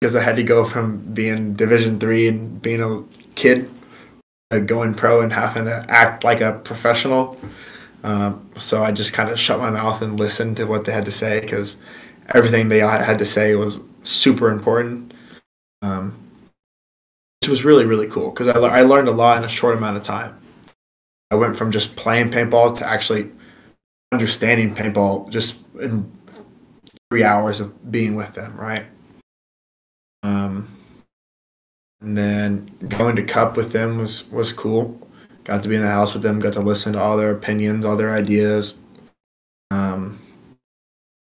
Because 0.00 0.14
I 0.14 0.22
had 0.22 0.36
to 0.36 0.44
go 0.44 0.64
from 0.64 0.98
being 1.12 1.54
Division 1.54 1.98
three 1.98 2.28
and 2.28 2.62
being 2.62 2.80
a 2.80 3.02
kid, 3.34 3.68
uh, 4.52 4.60
going 4.60 4.94
pro 4.94 5.22
and 5.22 5.32
having 5.32 5.64
to 5.64 5.84
act 5.88 6.22
like 6.22 6.40
a 6.40 6.52
professional. 6.52 7.36
Um, 8.02 8.50
so 8.56 8.82
I 8.82 8.92
just 8.92 9.12
kind 9.12 9.30
of 9.30 9.38
shut 9.38 9.58
my 9.58 9.70
mouth 9.70 10.02
and 10.02 10.18
listened 10.18 10.56
to 10.56 10.64
what 10.64 10.84
they 10.84 10.92
had 10.92 11.04
to 11.04 11.12
say 11.12 11.40
because 11.40 11.76
everything 12.34 12.68
they 12.68 12.78
had 12.78 13.18
to 13.18 13.26
say 13.26 13.54
was 13.54 13.80
super 14.02 14.50
important. 14.50 15.14
Um, 15.82 16.16
which 17.40 17.48
was 17.48 17.64
really 17.64 17.86
really 17.86 18.06
cool 18.06 18.30
because 18.30 18.48
I, 18.48 18.58
le- 18.58 18.68
I 18.68 18.82
learned 18.82 19.08
a 19.08 19.12
lot 19.12 19.38
in 19.38 19.44
a 19.44 19.48
short 19.48 19.76
amount 19.76 19.96
of 19.96 20.02
time. 20.02 20.38
I 21.30 21.36
went 21.36 21.56
from 21.56 21.70
just 21.70 21.96
playing 21.96 22.30
paintball 22.30 22.76
to 22.78 22.86
actually 22.86 23.30
understanding 24.12 24.74
paintball 24.74 25.30
just 25.30 25.58
in 25.80 26.10
three 27.10 27.24
hours 27.24 27.60
of 27.60 27.90
being 27.90 28.14
with 28.14 28.34
them, 28.34 28.56
right? 28.56 28.84
Um, 30.22 30.68
and 32.00 32.16
then 32.16 32.70
going 32.88 33.16
to 33.16 33.22
cup 33.22 33.56
with 33.56 33.72
them 33.72 33.98
was 33.98 34.28
was 34.30 34.52
cool. 34.52 35.08
Got 35.44 35.62
to 35.62 35.68
be 35.68 35.76
in 35.76 35.82
the 35.82 35.88
house 35.88 36.12
with 36.12 36.22
them. 36.22 36.38
Got 36.40 36.52
to 36.54 36.60
listen 36.60 36.92
to 36.92 37.00
all 37.00 37.16
their 37.16 37.30
opinions, 37.30 37.84
all 37.84 37.96
their 37.96 38.14
ideas. 38.14 38.76
Um, 39.70 40.18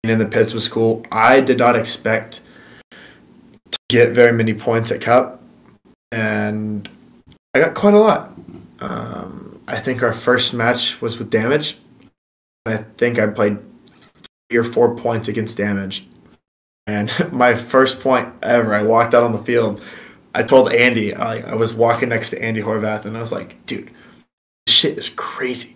and 0.03 0.11
in 0.11 0.19
the 0.19 0.25
pits 0.25 0.53
was 0.53 0.67
cool. 0.67 1.05
I 1.11 1.39
did 1.39 1.57
not 1.57 1.75
expect 1.75 2.41
to 2.91 3.79
get 3.89 4.11
very 4.11 4.33
many 4.33 4.53
points 4.53 4.91
at 4.91 5.01
cup 5.01 5.41
and 6.11 6.87
I 7.53 7.59
got 7.59 7.73
quite 7.73 7.93
a 7.93 7.99
lot. 7.99 8.31
Um, 8.79 9.61
I 9.67 9.79
think 9.79 10.03
our 10.03 10.13
first 10.13 10.53
match 10.53 11.01
was 11.01 11.17
with 11.17 11.29
damage. 11.29 11.77
I 12.65 12.77
think 12.97 13.19
I 13.19 13.27
played 13.27 13.57
three 14.49 14.59
or 14.59 14.63
four 14.63 14.95
points 14.95 15.27
against 15.27 15.57
damage. 15.57 16.07
And 16.87 17.11
my 17.31 17.55
first 17.55 17.99
point 17.99 18.29
ever, 18.41 18.73
I 18.73 18.83
walked 18.83 19.13
out 19.13 19.23
on 19.23 19.31
the 19.31 19.43
field. 19.43 19.83
I 20.34 20.43
told 20.43 20.71
Andy, 20.71 21.13
I, 21.13 21.51
I 21.51 21.55
was 21.55 21.73
walking 21.73 22.09
next 22.09 22.31
to 22.31 22.41
Andy 22.41 22.61
Horvath, 22.61 23.05
and 23.05 23.15
I 23.15 23.19
was 23.19 23.31
like, 23.31 23.63
dude, 23.65 23.91
this 24.65 24.75
shit 24.75 24.97
is 24.97 25.09
crazy. 25.09 25.75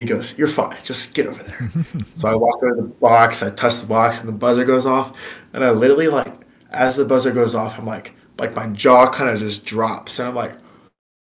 He 0.00 0.06
goes, 0.06 0.36
You're 0.36 0.48
fine. 0.48 0.78
Just 0.82 1.14
get 1.14 1.26
over 1.26 1.42
there. 1.42 1.70
so 2.14 2.28
I 2.28 2.34
walk 2.34 2.62
over 2.62 2.74
the 2.74 2.88
box, 2.88 3.42
I 3.42 3.50
touch 3.50 3.78
the 3.80 3.86
box, 3.86 4.18
and 4.18 4.28
the 4.28 4.32
buzzer 4.32 4.64
goes 4.64 4.86
off. 4.86 5.16
And 5.52 5.64
I 5.64 5.70
literally, 5.70 6.08
like, 6.08 6.32
as 6.70 6.96
the 6.96 7.04
buzzer 7.04 7.30
goes 7.30 7.54
off, 7.54 7.78
I'm 7.78 7.86
like, 7.86 8.12
like 8.38 8.54
my 8.54 8.66
jaw 8.68 9.08
kind 9.08 9.30
of 9.30 9.38
just 9.38 9.64
drops 9.64 10.18
and 10.18 10.28
I'm 10.28 10.34
like 10.34 10.54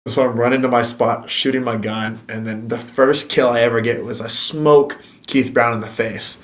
so 0.06 0.28
I'm 0.28 0.38
running 0.38 0.62
to 0.62 0.68
my 0.68 0.82
spot, 0.82 1.28
shooting 1.28 1.62
my 1.62 1.76
gun, 1.76 2.18
and 2.28 2.46
then 2.46 2.68
the 2.68 2.78
first 2.78 3.28
kill 3.28 3.50
I 3.50 3.60
ever 3.60 3.82
get 3.82 4.02
was 4.02 4.22
I 4.22 4.28
smoke 4.28 4.98
Keith 5.26 5.52
Brown 5.52 5.74
in 5.74 5.80
the 5.80 5.86
face. 5.86 6.38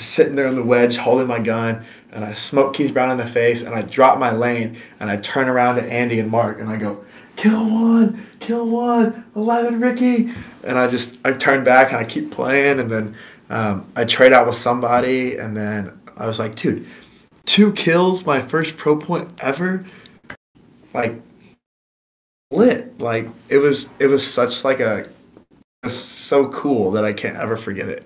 Sitting 0.00 0.34
there 0.34 0.46
on 0.46 0.54
the 0.54 0.62
wedge, 0.62 0.96
holding 0.96 1.26
my 1.26 1.38
gun, 1.38 1.84
and 2.12 2.24
I 2.24 2.32
smoke 2.32 2.74
Keith 2.74 2.94
Brown 2.94 3.10
in 3.10 3.18
the 3.18 3.26
face, 3.26 3.62
and 3.62 3.74
I 3.74 3.82
drop 3.82 4.18
my 4.18 4.32
lane, 4.32 4.78
and 4.98 5.10
I 5.10 5.18
turn 5.18 5.48
around 5.48 5.76
to 5.76 5.82
Andy 5.82 6.18
and 6.18 6.30
Mark, 6.30 6.58
and 6.58 6.70
I 6.70 6.76
go, 6.76 7.04
"Kill 7.36 7.68
one, 7.68 8.26
kill 8.40 8.68
one, 8.68 9.24
eleven, 9.36 9.78
Ricky," 9.78 10.32
and 10.64 10.78
I 10.78 10.86
just 10.86 11.18
I 11.24 11.32
turn 11.32 11.64
back 11.64 11.88
and 11.88 11.98
I 11.98 12.04
keep 12.04 12.30
playing, 12.30 12.80
and 12.80 12.90
then 12.90 13.14
um, 13.50 13.86
I 13.94 14.04
trade 14.04 14.32
out 14.32 14.46
with 14.46 14.56
somebody, 14.56 15.36
and 15.36 15.54
then 15.56 16.00
I 16.16 16.26
was 16.26 16.38
like, 16.38 16.54
"Dude, 16.54 16.86
two 17.44 17.72
kills, 17.72 18.24
my 18.24 18.40
first 18.40 18.76
pro 18.76 18.96
point 18.96 19.28
ever. 19.40 19.84
Like 20.94 21.20
lit. 22.50 22.98
Like 23.00 23.28
it 23.48 23.58
was 23.58 23.88
it 23.98 24.06
was 24.06 24.26
such 24.26 24.64
like 24.64 24.80
a 24.80 25.08
so 25.88 26.48
cool 26.48 26.90
that 26.92 27.04
I 27.04 27.12
can't 27.12 27.36
ever 27.36 27.56
forget 27.56 27.88
it. 27.88 28.04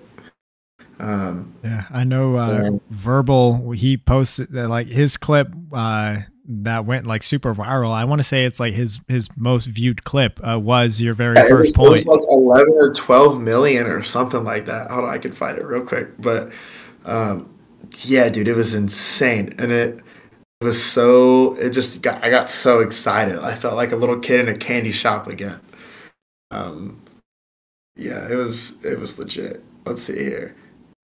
Um, 0.99 1.55
yeah, 1.63 1.85
I 1.91 2.03
know. 2.03 2.35
Uh, 2.35 2.71
verbal. 2.89 3.71
He 3.71 3.97
posted 3.97 4.51
that 4.51 4.69
like 4.69 4.87
his 4.87 5.17
clip 5.17 5.53
uh, 5.73 6.17
that 6.47 6.85
went 6.85 7.07
like 7.07 7.23
super 7.23 7.53
viral. 7.53 7.91
I 7.91 8.05
want 8.05 8.19
to 8.19 8.23
say 8.23 8.45
it's 8.45 8.59
like 8.59 8.73
his 8.73 8.99
his 9.07 9.29
most 9.37 9.65
viewed 9.65 10.03
clip 10.03 10.39
uh, 10.43 10.59
was 10.59 11.01
your 11.01 11.13
very 11.13 11.35
yeah, 11.35 11.47
first 11.47 11.75
it 11.75 11.79
was, 11.79 11.89
point. 11.89 12.01
It 12.01 12.05
was 12.05 12.05
like 12.05 12.25
eleven 12.29 12.73
or 12.77 12.93
twelve 12.93 13.41
million 13.41 13.87
or 13.87 14.03
something 14.03 14.43
like 14.43 14.65
that. 14.65 14.91
Hold 14.91 15.05
on, 15.05 15.13
I 15.13 15.17
can 15.17 15.31
find 15.31 15.57
it 15.57 15.65
real 15.65 15.85
quick. 15.85 16.09
But 16.19 16.51
um, 17.03 17.53
yeah, 18.01 18.29
dude, 18.29 18.47
it 18.47 18.55
was 18.55 18.73
insane, 18.73 19.55
and 19.59 19.71
it 19.71 20.01
it 20.61 20.65
was 20.65 20.81
so 20.81 21.55
it 21.55 21.71
just 21.71 22.01
got 22.01 22.23
I 22.23 22.29
got 22.29 22.49
so 22.49 22.79
excited. 22.79 23.37
I 23.39 23.55
felt 23.55 23.75
like 23.75 23.91
a 23.91 23.97
little 23.97 24.19
kid 24.19 24.39
in 24.39 24.47
a 24.47 24.57
candy 24.57 24.91
shop 24.91 25.27
again. 25.27 25.59
Um, 26.51 27.01
yeah, 27.97 28.31
it 28.31 28.35
was 28.35 28.83
it 28.85 28.99
was 28.99 29.19
legit. 29.19 29.63
Let's 29.85 30.03
see 30.03 30.23
here. 30.23 30.55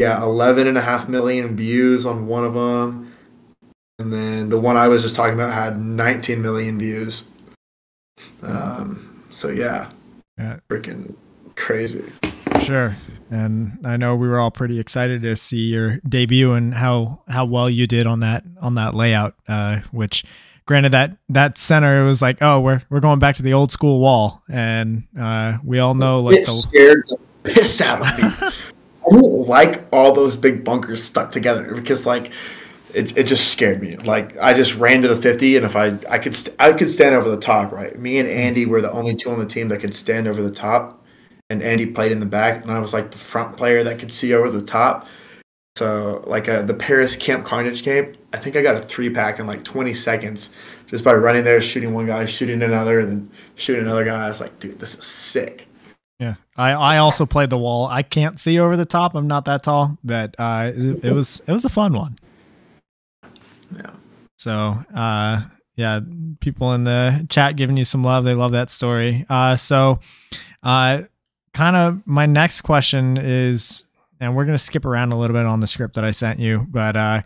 Yeah, 0.02 0.24
11 0.24 0.66
and 0.66 0.80
a 0.80 0.82
half 0.82 1.08
million 1.08 1.56
views 1.56 2.08
on 2.08 2.26
one 2.26 2.44
of 2.44 2.56
them. 2.56 3.14
And 4.00 4.12
then 4.12 4.50
the 4.50 4.60
one 4.60 4.76
I 4.76 4.88
was 4.88 5.04
just 5.04 5.14
talking 5.14 5.36
about 5.36 5.54
had 5.54 5.80
19 5.80 6.42
million 6.42 6.80
views. 6.80 7.24
Um, 8.42 9.24
so 9.30 9.50
yeah, 9.50 9.92
yeah, 10.40 10.58
freaking 10.72 11.14
crazy. 11.56 12.04
Sure. 12.64 12.98
And 13.30 13.78
I 13.86 13.98
know 13.98 14.16
we 14.16 14.28
were 14.28 14.40
all 14.40 14.50
pretty 14.50 14.80
excited 14.80 15.22
to 15.22 15.36
see 15.36 15.68
your 15.68 16.00
debut 16.00 16.54
and 16.54 16.74
how 16.74 17.22
how 17.28 17.46
well 17.46 17.70
you 17.70 17.86
did 17.86 18.08
on 18.08 18.22
that 18.22 18.44
on 18.60 18.74
that 18.76 18.96
layout, 18.96 19.36
uh, 19.48 19.82
which 19.92 20.24
granted 20.66 20.94
that 20.94 21.16
that 21.30 21.60
center 21.60 22.04
was 22.06 22.24
like, 22.24 22.40
oh, 22.42 22.60
we're 22.60 22.82
we're 22.90 23.02
going 23.02 23.20
back 23.20 23.36
to 23.36 23.44
the 23.44 23.54
old 23.54 23.72
school 23.72 24.00
wall, 24.00 24.42
and 24.50 25.04
uh, 25.20 25.60
we 25.64 25.78
all 25.78 25.94
know 25.94 26.22
like 26.22 26.38
it 26.38 26.48
the 26.48 26.52
scared 26.54 27.04
the 27.08 27.18
piss 27.44 27.80
out 27.82 28.02
of 28.02 28.42
me. 28.42 28.50
Don't 29.12 29.48
like 29.48 29.84
all 29.92 30.14
those 30.14 30.36
big 30.36 30.64
bunkers 30.64 31.04
stuck 31.04 31.32
together 31.32 31.76
because 31.76 32.06
like 32.06 32.32
it, 32.94 33.18
it 33.18 33.24
just 33.24 33.52
scared 33.52 33.82
me. 33.82 33.98
Like 33.98 34.38
I 34.38 34.54
just 34.54 34.76
ran 34.76 35.02
to 35.02 35.08
the 35.08 35.22
fifty, 35.22 35.58
and 35.58 35.66
if 35.66 35.76
I 35.76 35.98
I 36.10 36.18
could 36.18 36.36
st- 36.36 36.56
I 36.60 36.74
could 36.74 36.90
stand 36.90 37.16
over 37.16 37.30
the 37.30 37.40
top. 37.40 37.72
Right, 37.72 37.98
me 37.98 38.20
and 38.20 38.30
Andy 38.30 38.66
were 38.66 38.82
the 38.82 38.92
only 38.92 39.16
two 39.16 39.30
on 39.30 39.40
the 39.40 39.46
team 39.46 39.68
that 39.70 39.80
could 39.80 39.94
stand 39.94 40.28
over 40.28 40.42
the 40.42 40.52
top, 40.52 41.04
and 41.50 41.62
Andy 41.62 41.86
played 41.86 42.12
in 42.12 42.20
the 42.20 42.26
back, 42.26 42.62
and 42.64 42.72
I 42.72 42.80
was 42.80 42.94
like 42.94 43.12
the 43.12 43.18
front 43.18 43.58
player 43.58 43.84
that 43.84 44.00
could 44.00 44.12
see 44.12 44.34
over 44.34 44.50
the 44.50 44.62
top. 44.62 45.08
So 45.78 46.24
like 46.28 46.50
uh, 46.50 46.64
the 46.64 46.74
Paris 46.74 47.16
Camp 47.16 47.46
Carnage 47.46 47.84
game, 47.84 48.16
I 48.34 48.38
think 48.38 48.56
I 48.56 48.62
got 48.62 48.76
a 48.76 48.82
three 48.82 49.10
pack 49.10 49.40
in 49.40 49.48
like 49.48 49.64
20 49.64 49.94
seconds 49.94 50.50
just 50.88 51.04
by 51.04 51.14
running 51.14 51.46
there, 51.46 51.62
shooting 51.62 51.94
one 51.94 52.06
guy, 52.06 52.26
shooting 52.26 52.62
another, 52.62 53.00
and 53.00 53.10
then 53.10 53.32
shooting 53.56 53.84
another 53.84 54.04
guy. 54.04 54.26
I 54.26 54.28
was 54.28 54.42
like, 54.42 54.60
dude, 54.60 54.80
this 54.80 54.96
is 54.96 55.06
sick. 55.06 55.68
Yeah, 56.22 56.36
I, 56.56 56.74
I 56.74 56.98
also 56.98 57.26
played 57.26 57.50
the 57.50 57.58
wall. 57.58 57.88
I 57.88 58.04
can't 58.04 58.40
see 58.40 58.60
over 58.60 58.78
the 58.78 58.86
top. 58.86 59.16
I'm 59.16 59.26
not 59.26 59.46
that 59.46 59.64
tall, 59.64 59.98
but 60.04 60.36
uh, 60.38 60.72
it, 60.72 61.06
it 61.06 61.14
was 61.14 61.42
it 61.48 61.52
was 61.52 61.66
a 61.66 61.70
fun 61.70 61.94
one. 61.94 62.20
Yeah. 63.76 63.90
So 64.38 64.78
uh, 64.94 65.42
yeah, 65.76 66.00
people 66.40 66.74
in 66.74 66.84
the 66.84 67.26
chat 67.28 67.56
giving 67.56 67.76
you 67.76 67.86
some 67.86 68.04
love. 68.04 68.24
They 68.24 68.36
love 68.36 68.52
that 68.52 68.70
story. 68.70 69.26
Uh, 69.30 69.56
so 69.56 70.00
uh, 70.62 71.02
kind 71.56 71.76
of 71.76 72.04
my 72.06 72.28
next 72.28 72.62
question 72.62 73.18
is, 73.18 73.86
and 74.20 74.36
we're 74.36 74.46
gonna 74.46 74.60
skip 74.60 74.86
around 74.86 75.14
a 75.14 75.18
little 75.18 75.36
bit 75.36 75.48
on 75.48 75.60
the 75.60 75.66
script 75.66 75.96
that 75.96 76.06
I 76.06 76.12
sent 76.12 76.40
you, 76.40 76.68
but 76.70 76.96
uh, 76.96 77.24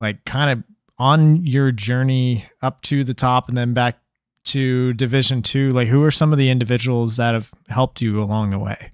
like 0.00 0.24
kind 0.24 0.50
of 0.50 0.64
on 0.98 1.46
your 1.46 1.70
journey 1.70 2.46
up 2.60 2.82
to 2.82 3.04
the 3.04 3.14
top 3.14 3.48
and 3.48 3.56
then 3.56 3.72
back 3.72 4.01
to 4.44 4.92
division 4.94 5.42
two? 5.42 5.70
Like 5.70 5.88
who 5.88 6.02
are 6.04 6.10
some 6.10 6.32
of 6.32 6.38
the 6.38 6.50
individuals 6.50 7.16
that 7.16 7.34
have 7.34 7.52
helped 7.68 8.00
you 8.00 8.22
along 8.22 8.50
the 8.50 8.58
way? 8.58 8.92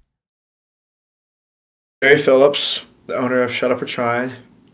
Barry 2.01 2.17
Phillips, 2.17 2.85
the 3.07 3.15
owner 3.15 3.41
of 3.41 3.51
Shut 3.51 3.71
Up 3.71 3.81
We're 3.81 3.87
Trying, 3.87 4.31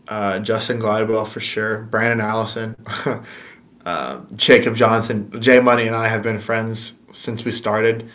uh, 0.08 0.38
Justin 0.38 0.78
Glidewell 0.78 1.26
for 1.26 1.40
sure, 1.40 1.82
Brandon 1.82 2.20
Allison, 2.20 2.76
uh, 3.84 4.20
Jacob 4.36 4.76
Johnson, 4.76 5.30
Jay 5.40 5.58
Money, 5.58 5.86
and 5.86 5.96
I 5.96 6.06
have 6.08 6.22
been 6.22 6.38
friends 6.38 6.94
since 7.12 7.44
we 7.44 7.50
started. 7.50 8.08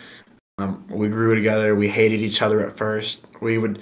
Um, 0.58 0.86
we 0.90 1.10
grew 1.10 1.36
together. 1.36 1.76
We 1.76 1.90
hated 1.90 2.22
each 2.22 2.42
other 2.42 2.66
at 2.66 2.78
first. 2.78 3.26
We 3.42 3.58
would, 3.58 3.82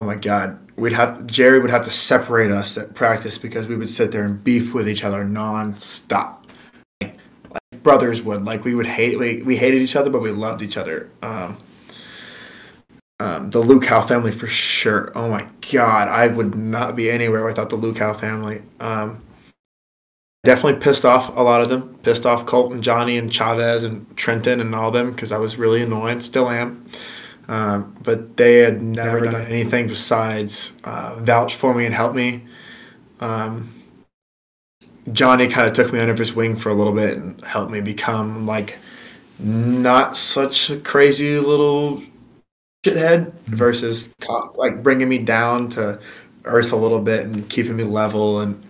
oh 0.00 0.06
my 0.06 0.14
God, 0.14 0.58
we'd 0.76 0.92
have 0.92 1.26
Jerry 1.26 1.58
would 1.58 1.70
have 1.70 1.84
to 1.84 1.90
separate 1.90 2.50
us 2.50 2.78
at 2.78 2.94
practice 2.94 3.38
because 3.38 3.66
we 3.66 3.76
would 3.76 3.88
sit 3.88 4.12
there 4.12 4.24
and 4.24 4.42
beef 4.42 4.72
with 4.72 4.88
each 4.88 5.04
other 5.04 5.24
nonstop, 5.24 6.45
brothers 7.86 8.20
would. 8.20 8.44
Like 8.44 8.64
we 8.64 8.74
would 8.74 8.84
hate 8.84 9.16
we 9.16 9.42
we 9.42 9.56
hated 9.56 9.80
each 9.80 9.94
other, 9.94 10.10
but 10.10 10.20
we 10.20 10.32
loved 10.32 10.60
each 10.60 10.76
other. 10.76 11.08
Um, 11.22 11.56
um, 13.20 13.50
the 13.50 13.62
Lukow 13.62 14.06
family 14.06 14.32
for 14.32 14.48
sure. 14.48 15.12
Oh 15.14 15.30
my 15.30 15.46
God, 15.70 16.08
I 16.08 16.26
would 16.26 16.56
not 16.56 16.96
be 16.96 17.08
anywhere 17.08 17.44
without 17.44 17.70
the 17.70 17.78
Lukow 17.78 18.18
family. 18.18 18.60
Um, 18.80 19.22
definitely 20.42 20.80
pissed 20.80 21.04
off 21.04 21.34
a 21.36 21.40
lot 21.40 21.60
of 21.60 21.68
them. 21.68 21.96
Pissed 22.02 22.26
off 22.26 22.44
Colt 22.44 22.72
and 22.72 22.82
Johnny 22.82 23.18
and 23.18 23.32
Chavez 23.32 23.84
and 23.84 24.04
Trenton 24.16 24.60
and 24.60 24.74
all 24.74 24.90
them 24.90 25.12
because 25.12 25.30
I 25.30 25.38
was 25.38 25.56
really 25.56 25.82
annoying. 25.82 26.20
Still 26.20 26.50
am. 26.50 26.84
Um, 27.46 27.94
but 28.02 28.36
they 28.36 28.56
had 28.56 28.82
never 28.82 29.20
done 29.20 29.36
anything 29.36 29.86
besides 29.86 30.72
uh, 30.82 31.14
vouch 31.20 31.54
for 31.54 31.72
me 31.72 31.86
and 31.86 31.94
help 31.94 32.16
me. 32.16 32.42
Um, 33.20 33.72
Johnny 35.12 35.46
kind 35.46 35.66
of 35.66 35.72
took 35.72 35.92
me 35.92 36.00
under 36.00 36.14
his 36.14 36.34
wing 36.34 36.56
for 36.56 36.70
a 36.70 36.74
little 36.74 36.92
bit 36.92 37.16
and 37.16 37.42
helped 37.44 37.70
me 37.70 37.80
become 37.80 38.46
like 38.46 38.78
not 39.38 40.16
such 40.16 40.70
a 40.70 40.80
crazy 40.80 41.38
little 41.38 42.02
shithead 42.84 43.32
versus 43.46 44.14
co- 44.20 44.52
like 44.56 44.82
bringing 44.82 45.08
me 45.08 45.18
down 45.18 45.68
to 45.68 45.98
earth 46.44 46.72
a 46.72 46.76
little 46.76 47.00
bit 47.00 47.26
and 47.26 47.48
keeping 47.48 47.76
me 47.76 47.84
level 47.84 48.40
and 48.40 48.62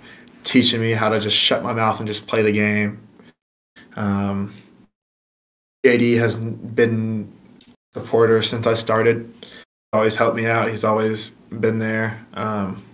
teaching 0.45 0.81
me 0.81 0.93
how 0.93 1.09
to 1.09 1.21
just 1.21 1.37
shut 1.37 1.63
my 1.63 1.73
mouth 1.73 1.99
and 1.99 2.07
just 2.07 2.27
play 2.27 2.43
the 2.43 2.53
game. 2.53 3.01
Um, 3.97 4.55
JD 5.85 6.19
has 6.19 6.39
been 6.39 7.33
a 7.95 8.01
supporter 8.01 8.43
since 8.43 8.67
I 8.67 8.75
started. 8.75 9.33
Always 9.93 10.17
helped 10.17 10.37
me 10.37 10.47
out. 10.47 10.71
He's 10.71 10.85
always 10.85 11.31
been 11.61 11.79
there. 11.79 12.25
Um, 12.35 12.86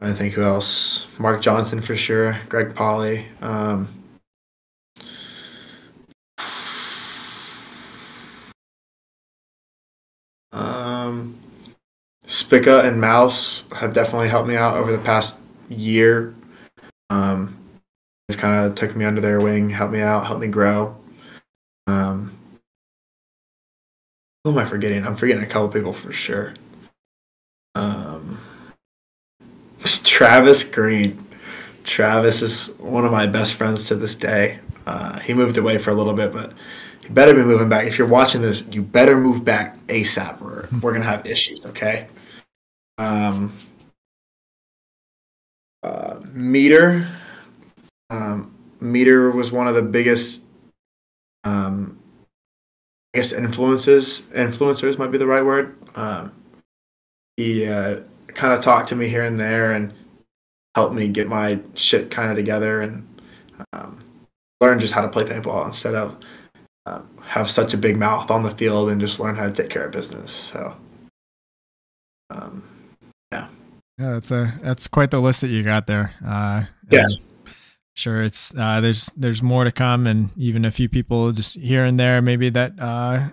I 0.00 0.12
think 0.12 0.34
who 0.34 0.42
else? 0.42 1.06
Mark 1.18 1.42
Johnson 1.42 1.80
for 1.80 1.96
sure. 1.96 2.38
Greg 2.48 2.74
Polly. 2.74 3.26
Um, 3.42 3.88
um, 10.52 11.38
Spica 12.26 12.80
and 12.82 13.00
Mouse 13.00 13.64
have 13.76 13.92
definitely 13.92 14.28
helped 14.28 14.48
me 14.48 14.56
out 14.56 14.76
over 14.76 14.92
the 14.92 14.98
past 14.98 15.36
year. 15.68 16.34
Um, 17.10 17.56
just 18.30 18.40
kind 18.40 18.66
of 18.66 18.74
took 18.76 18.94
me 18.94 19.04
under 19.04 19.20
their 19.20 19.40
wing, 19.40 19.70
helped 19.70 19.92
me 19.92 20.00
out, 20.00 20.26
helped 20.26 20.42
me 20.42 20.48
grow. 20.48 20.96
Um, 21.88 22.32
who 24.44 24.52
am 24.52 24.58
I 24.58 24.64
forgetting? 24.64 25.04
I'm 25.06 25.16
forgetting 25.16 25.42
a 25.42 25.46
couple 25.46 25.68
people 25.70 25.92
for 25.92 26.12
sure. 26.12 26.54
Um, 27.74 28.38
Travis 30.04 30.64
Green. 30.64 31.26
Travis 31.84 32.42
is 32.42 32.76
one 32.78 33.04
of 33.04 33.12
my 33.12 33.26
best 33.26 33.54
friends 33.54 33.88
to 33.88 33.94
this 33.94 34.14
day. 34.14 34.58
Uh, 34.86 35.18
he 35.20 35.34
moved 35.34 35.56
away 35.56 35.78
for 35.78 35.90
a 35.90 35.94
little 35.94 36.12
bit, 36.14 36.32
but 36.32 36.52
you 37.02 37.10
better 37.10 37.34
be 37.34 37.42
moving 37.42 37.68
back. 37.68 37.86
If 37.86 37.98
you're 37.98 38.06
watching 38.06 38.42
this, 38.42 38.64
you 38.70 38.82
better 38.82 39.16
move 39.16 39.44
back 39.44 39.78
ASAP, 39.88 40.40
or 40.42 40.68
we're 40.82 40.92
gonna 40.92 41.04
have 41.04 41.26
issues. 41.26 41.64
Okay. 41.66 42.06
Um, 42.98 43.52
uh, 45.82 46.20
Meter. 46.32 47.08
Um, 48.10 48.54
Meter 48.80 49.30
was 49.30 49.52
one 49.52 49.68
of 49.68 49.74
the 49.74 49.82
biggest, 49.82 50.42
um, 51.44 51.98
I 53.14 53.18
guess, 53.18 53.32
influences. 53.32 54.22
Influencers 54.34 54.98
might 54.98 55.10
be 55.10 55.18
the 55.18 55.26
right 55.26 55.44
word. 55.44 55.76
Um, 55.94 56.32
he 57.36 57.66
uh, 57.66 58.00
kind 58.38 58.54
of 58.54 58.60
talked 58.60 58.88
to 58.88 58.94
me 58.94 59.08
here 59.08 59.24
and 59.24 59.38
there 59.38 59.72
and 59.72 59.92
helped 60.76 60.94
me 60.94 61.08
get 61.08 61.26
my 61.26 61.58
shit 61.74 62.08
kind 62.08 62.30
of 62.30 62.36
together 62.36 62.82
and 62.82 63.20
um, 63.72 64.02
learn 64.60 64.78
just 64.78 64.92
how 64.92 65.02
to 65.02 65.08
play 65.08 65.24
paintball 65.24 65.66
instead 65.66 65.96
of 65.96 66.16
uh, 66.86 67.00
have 67.20 67.50
such 67.50 67.74
a 67.74 67.76
big 67.76 67.96
mouth 67.96 68.30
on 68.30 68.44
the 68.44 68.50
field 68.52 68.90
and 68.90 69.00
just 69.00 69.18
learn 69.18 69.34
how 69.34 69.44
to 69.44 69.52
take 69.52 69.68
care 69.68 69.84
of 69.84 69.90
business. 69.90 70.30
So, 70.30 70.76
um, 72.30 72.62
yeah. 73.32 73.48
Yeah, 73.98 74.12
that's 74.12 74.30
a 74.30 74.54
that's 74.62 74.86
quite 74.86 75.10
the 75.10 75.20
list 75.20 75.40
that 75.40 75.48
you 75.48 75.64
got 75.64 75.88
there. 75.88 76.14
Uh, 76.24 76.64
Yeah. 76.90 77.06
Sure, 77.96 78.22
it's 78.22 78.54
uh, 78.56 78.80
there's 78.80 79.10
there's 79.16 79.42
more 79.42 79.64
to 79.64 79.72
come, 79.72 80.06
and 80.06 80.30
even 80.36 80.64
a 80.64 80.70
few 80.70 80.88
people 80.88 81.32
just 81.32 81.58
here 81.58 81.84
and 81.84 81.98
there 81.98 82.22
maybe 82.22 82.48
that 82.50 82.74
uh, 82.78 83.30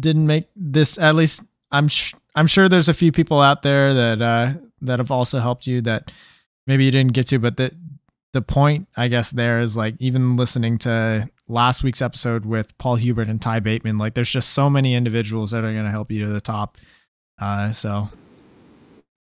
didn't 0.00 0.26
make 0.26 0.48
this. 0.56 0.96
At 0.96 1.14
least 1.14 1.42
I'm 1.70 1.88
sh- 1.88 2.14
I'm 2.38 2.46
sure 2.46 2.68
there's 2.68 2.88
a 2.88 2.94
few 2.94 3.10
people 3.10 3.40
out 3.40 3.62
there 3.64 3.92
that 3.92 4.22
uh, 4.22 4.52
that 4.82 5.00
have 5.00 5.10
also 5.10 5.40
helped 5.40 5.66
you 5.66 5.80
that 5.82 6.12
maybe 6.68 6.84
you 6.84 6.92
didn't 6.92 7.12
get 7.12 7.26
to, 7.28 7.40
but 7.40 7.56
the 7.56 7.74
the 8.32 8.42
point 8.42 8.86
I 8.96 9.08
guess 9.08 9.32
there 9.32 9.60
is 9.60 9.76
like 9.76 9.96
even 9.98 10.34
listening 10.34 10.78
to 10.78 11.28
last 11.48 11.82
week's 11.82 12.00
episode 12.00 12.46
with 12.46 12.78
Paul 12.78 12.94
Hubert 12.94 13.26
and 13.28 13.42
Ty 13.42 13.58
Bateman, 13.60 13.98
like 13.98 14.14
there's 14.14 14.30
just 14.30 14.50
so 14.50 14.70
many 14.70 14.94
individuals 14.94 15.50
that 15.50 15.64
are 15.64 15.72
going 15.72 15.84
to 15.84 15.90
help 15.90 16.12
you 16.12 16.24
to 16.26 16.30
the 16.30 16.40
top. 16.40 16.78
Uh, 17.40 17.72
so 17.72 18.08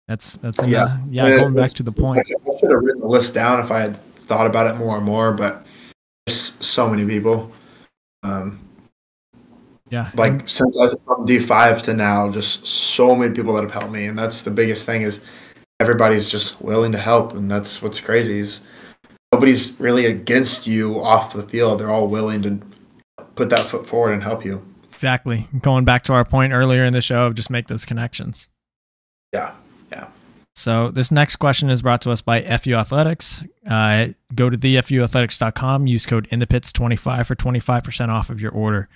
that's 0.07 0.37
that's 0.37 0.61
Yeah. 0.61 0.67
yeah 0.67 0.97
yeah 1.09 1.27
Yeah, 1.29 1.37
going 1.37 1.55
back 1.55 1.71
to 1.71 1.83
the 1.83 1.91
point. 1.91 2.19
I 2.19 2.59
should 2.59 2.69
have 2.69 2.81
written 2.81 3.01
the 3.01 3.07
list 3.07 3.33
down 3.33 3.59
if 3.59 3.71
I 3.71 3.79
had 3.79 4.15
thought 4.17 4.45
about 4.45 4.67
it 4.67 4.77
more 4.77 4.97
and 4.97 5.05
more, 5.05 5.33
but 5.33 5.65
there's 6.27 6.53
so 6.59 6.87
many 6.87 7.07
people. 7.07 7.51
Um, 8.21 8.59
Yeah, 9.89 10.11
like 10.15 10.47
since 10.47 10.77
I 10.77 10.83
was 10.83 10.97
from 11.03 11.25
D5 11.25 11.81
to 11.83 11.93
now, 11.93 12.29
just 12.29 12.65
so 12.65 13.15
many 13.15 13.33
people 13.33 13.53
that 13.55 13.63
have 13.63 13.71
helped 13.71 13.91
me, 13.91 14.05
and 14.05 14.17
that's 14.17 14.43
the 14.43 14.51
biggest 14.51 14.85
thing 14.85 15.01
is 15.01 15.19
everybody's 15.79 16.29
just 16.29 16.61
willing 16.61 16.91
to 16.91 16.97
help, 16.99 17.33
and 17.33 17.49
that's 17.49 17.81
what's 17.81 17.99
crazy 17.99 18.39
is 18.39 18.61
nobody's 19.31 19.79
really 19.79 20.05
against 20.05 20.67
you 20.67 21.01
off 21.01 21.33
the 21.33 21.43
field. 21.43 21.79
They're 21.79 21.89
all 21.89 22.07
willing 22.07 22.41
to 22.43 22.59
put 23.35 23.49
that 23.49 23.65
foot 23.67 23.87
forward 23.87 24.13
and 24.13 24.23
help 24.23 24.43
you. 24.43 24.63
exactly. 24.91 25.47
Going 25.61 25.85
back 25.85 26.03
to 26.03 26.13
our 26.13 26.25
point 26.25 26.51
earlier 26.51 26.83
in 26.83 26.93
the 26.93 27.01
show 27.01 27.27
of 27.27 27.35
just 27.35 27.49
make 27.49 27.67
those 27.67 27.85
connections. 27.85 28.49
Yeah, 29.33 29.53
yeah. 29.91 30.07
So 30.55 30.91
this 30.91 31.09
next 31.09 31.37
question 31.37 31.69
is 31.69 31.81
brought 31.81 32.01
to 32.01 32.11
us 32.11 32.21
by 32.21 32.41
FU 32.57 32.73
Athletics. 32.73 33.43
Uh, 33.65 34.09
go 34.35 34.49
to 34.49 34.57
thefuathletics.com, 34.57 35.87
use 35.87 36.05
code 36.05 36.27
in 36.31 36.39
the 36.39 36.47
pits 36.47 36.73
25 36.73 37.27
for 37.27 37.35
25% 37.35 38.09
off 38.09 38.29
of 38.29 38.41
your 38.41 38.51
order. 38.51 38.89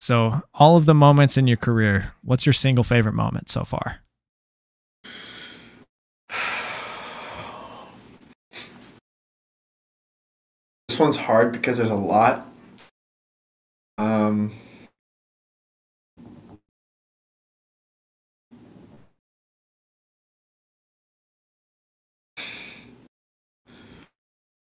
So 0.00 0.40
all 0.54 0.78
of 0.78 0.86
the 0.86 0.94
moments 0.94 1.36
in 1.36 1.46
your 1.46 1.58
career, 1.58 2.12
what's 2.24 2.46
your 2.46 2.54
single 2.54 2.84
favorite 2.84 3.12
moment 3.12 3.50
so 3.50 3.64
far? 3.64 4.00
This 10.88 10.98
one's 10.98 11.16
hard 11.16 11.52
because 11.52 11.76
there's 11.76 11.88
a 11.88 11.94
lot. 11.94 12.48
Um, 13.96 14.52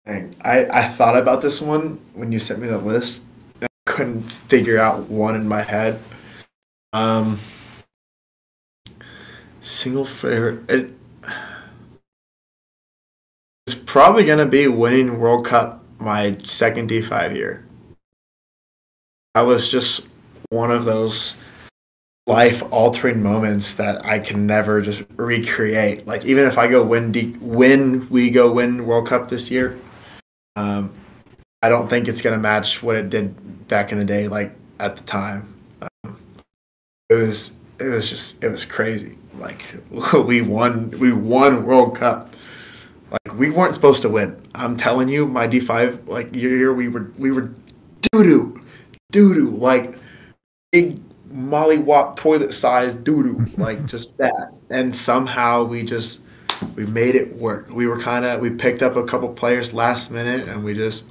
Dang. 0.06 0.34
I, 0.42 0.64
I 0.64 0.88
thought 0.88 1.18
about 1.18 1.42
this 1.42 1.60
one 1.60 2.00
when 2.14 2.32
you 2.32 2.40
sent 2.40 2.58
me 2.60 2.68
the 2.68 2.78
list. 2.78 3.22
Couldn't 3.94 4.22
figure 4.22 4.76
out 4.76 5.08
one 5.08 5.36
in 5.36 5.46
my 5.46 5.62
head. 5.62 6.00
Um, 6.92 7.38
single 9.60 10.04
favorite. 10.04 10.68
It, 10.68 10.94
it's 13.68 13.76
probably 13.86 14.24
going 14.24 14.40
to 14.40 14.46
be 14.46 14.66
winning 14.66 15.20
World 15.20 15.46
Cup 15.46 15.84
my 16.00 16.36
second 16.42 16.90
D5 16.90 17.36
year. 17.36 17.64
I 19.36 19.42
was 19.42 19.70
just 19.70 20.08
one 20.50 20.72
of 20.72 20.84
those 20.84 21.36
life 22.26 22.64
altering 22.72 23.22
moments 23.22 23.74
that 23.74 24.04
I 24.04 24.18
can 24.18 24.44
never 24.44 24.80
just 24.80 25.04
recreate. 25.14 26.04
Like 26.04 26.24
even 26.24 26.46
if 26.46 26.58
I 26.58 26.66
go 26.66 26.82
win 26.82 27.12
D, 27.12 27.36
win 27.40 28.08
we 28.10 28.28
go 28.30 28.50
win 28.50 28.86
World 28.86 29.06
Cup 29.06 29.28
this 29.28 29.52
year, 29.52 29.78
um, 30.56 30.92
I 31.64 31.70
don't 31.70 31.88
think 31.88 32.08
it's 32.08 32.20
going 32.20 32.34
to 32.34 32.38
match 32.38 32.82
what 32.82 32.94
it 32.94 33.08
did 33.08 33.68
back 33.68 33.90
in 33.90 33.96
the 33.96 34.04
day, 34.04 34.28
like 34.28 34.54
at 34.80 34.98
the 34.98 35.02
time. 35.04 35.48
Um, 35.80 36.20
it 37.08 37.14
was 37.14 37.56
it 37.80 37.86
was 37.86 38.10
just 38.10 38.44
it 38.44 38.50
was 38.50 38.66
crazy. 38.66 39.16
Like 39.38 39.62
we 40.12 40.42
won 40.42 40.90
we 41.00 41.12
won 41.12 41.64
World 41.64 41.96
Cup. 41.96 42.34
Like 43.10 43.38
we 43.38 43.48
weren't 43.48 43.72
supposed 43.72 44.02
to 44.02 44.10
win. 44.10 44.38
I'm 44.54 44.76
telling 44.76 45.08
you, 45.08 45.26
my 45.26 45.48
D5 45.48 46.06
like 46.06 46.36
year 46.36 46.74
we 46.74 46.88
were 46.88 47.10
we 47.16 47.30
were 47.30 47.50
doo 48.12 48.22
doo 48.22 48.62
doo 49.10 49.34
doo 49.34 49.50
like 49.52 49.98
big 50.70 51.00
molly 51.30 51.78
wop 51.78 52.18
toilet 52.18 52.52
size 52.52 52.94
doo 52.94 53.22
doo 53.22 53.46
like 53.56 53.86
just 53.86 54.14
that. 54.18 54.52
And 54.68 54.94
somehow 54.94 55.64
we 55.64 55.82
just 55.82 56.20
we 56.74 56.84
made 56.84 57.14
it 57.14 57.34
work. 57.36 57.70
We 57.70 57.86
were 57.86 57.98
kind 57.98 58.26
of 58.26 58.42
we 58.42 58.50
picked 58.50 58.82
up 58.82 58.96
a 58.96 59.04
couple 59.04 59.30
players 59.30 59.72
last 59.72 60.10
minute 60.10 60.46
and 60.46 60.62
we 60.62 60.74
just 60.74 61.04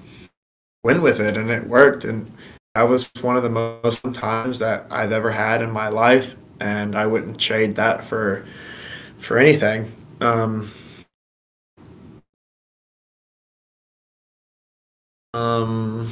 went 0.84 1.01
with 1.01 1.19
it 1.19 1.38
and 1.38 1.49
it 1.49 1.68
worked 1.68 2.05
and 2.05 2.31
that 2.76 2.84
was 2.84 3.10
one 3.22 3.38
of 3.38 3.43
the 3.43 3.49
most 3.49 4.01
times 4.14 4.60
that 4.60 4.88
I've 4.89 5.11
ever 5.11 5.31
had 5.31 5.61
in 5.61 5.72
my 5.72 5.89
life 5.89 6.35
and 6.60 6.95
I 6.95 7.05
wouldn't 7.05 7.39
trade 7.39 7.76
that 7.76 8.03
for 8.03 8.45
for 9.18 9.38
anything. 9.38 9.91
Um, 10.22 10.72
um 15.34 16.11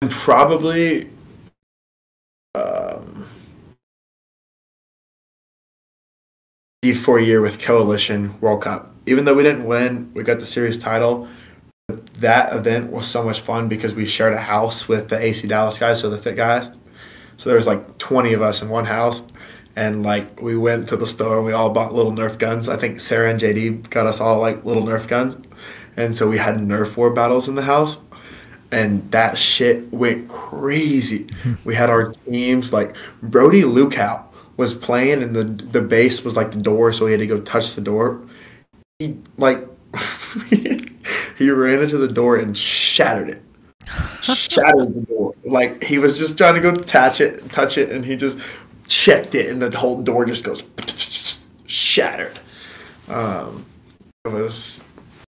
and 0.00 0.10
probably 0.10 1.10
um 2.54 3.26
the 6.82 6.94
four 6.94 7.20
year 7.20 7.40
with 7.40 7.58
Coalition 7.60 8.38
World 8.40 8.62
Cup. 8.62 8.92
Even 9.06 9.24
though 9.24 9.34
we 9.34 9.42
didn't 9.42 9.64
win, 9.64 10.10
we 10.14 10.22
got 10.22 10.40
the 10.40 10.46
series 10.46 10.76
title. 10.76 11.28
That 11.88 12.54
event 12.54 12.92
was 12.92 13.08
so 13.08 13.24
much 13.24 13.40
fun 13.40 13.68
because 13.68 13.94
we 13.94 14.06
shared 14.06 14.32
a 14.32 14.40
house 14.40 14.88
with 14.88 15.08
the 15.08 15.18
AC 15.18 15.46
Dallas 15.48 15.78
guys, 15.78 16.00
so 16.00 16.10
the 16.10 16.18
fit 16.18 16.36
guys. 16.36 16.70
So 17.36 17.48
there 17.48 17.56
was 17.56 17.66
like 17.66 17.98
20 17.98 18.32
of 18.34 18.42
us 18.42 18.62
in 18.62 18.68
one 18.68 18.84
house, 18.84 19.22
and 19.74 20.02
like 20.02 20.40
we 20.40 20.56
went 20.56 20.88
to 20.88 20.96
the 20.96 21.06
store 21.06 21.38
and 21.38 21.46
we 21.46 21.52
all 21.52 21.70
bought 21.70 21.92
little 21.94 22.12
Nerf 22.12 22.38
guns. 22.38 22.68
I 22.68 22.76
think 22.76 23.00
Sarah 23.00 23.30
and 23.30 23.40
JD 23.40 23.90
got 23.90 24.06
us 24.06 24.20
all 24.20 24.40
like 24.40 24.64
little 24.64 24.84
Nerf 24.84 25.08
guns, 25.08 25.36
and 25.96 26.14
so 26.14 26.28
we 26.28 26.38
had 26.38 26.56
Nerf 26.56 26.96
war 26.96 27.10
battles 27.10 27.48
in 27.48 27.56
the 27.56 27.62
house, 27.62 27.98
and 28.70 29.10
that 29.10 29.36
shit 29.36 29.92
went 29.92 30.28
crazy. 30.28 31.26
we 31.64 31.74
had 31.74 31.90
our 31.90 32.12
teams 32.12 32.72
like 32.72 32.94
Brody 33.22 33.62
Lukow 33.62 34.24
was 34.56 34.74
playing 34.74 35.22
and 35.22 35.34
the 35.34 35.44
the 35.44 35.80
base 35.80 36.24
was 36.24 36.36
like 36.36 36.52
the 36.52 36.60
door, 36.60 36.92
so 36.92 37.06
he 37.06 37.12
had 37.12 37.18
to 37.18 37.26
go 37.26 37.40
touch 37.40 37.74
the 37.74 37.80
door. 37.80 38.22
He 39.00 39.18
like 39.36 39.66
he 41.42 41.50
ran 41.50 41.82
into 41.82 41.98
the 41.98 42.08
door 42.08 42.36
and 42.36 42.56
shattered 42.56 43.30
it. 43.30 43.42
shattered 44.22 44.94
the 44.94 45.04
door. 45.08 45.32
Like 45.44 45.82
he 45.82 45.98
was 45.98 46.18
just 46.18 46.38
trying 46.38 46.54
to 46.54 46.60
go 46.60 46.74
touch 46.74 47.20
it, 47.20 47.50
touch 47.52 47.78
it, 47.78 47.90
and 47.90 48.04
he 48.04 48.16
just 48.16 48.38
checked 48.88 49.34
it, 49.34 49.50
and 49.50 49.60
the 49.60 49.76
whole 49.76 50.02
door 50.02 50.24
just 50.24 50.44
goes 50.44 50.62
shattered. 51.66 52.38
Um, 53.08 53.66
it 54.24 54.30
was 54.30 54.82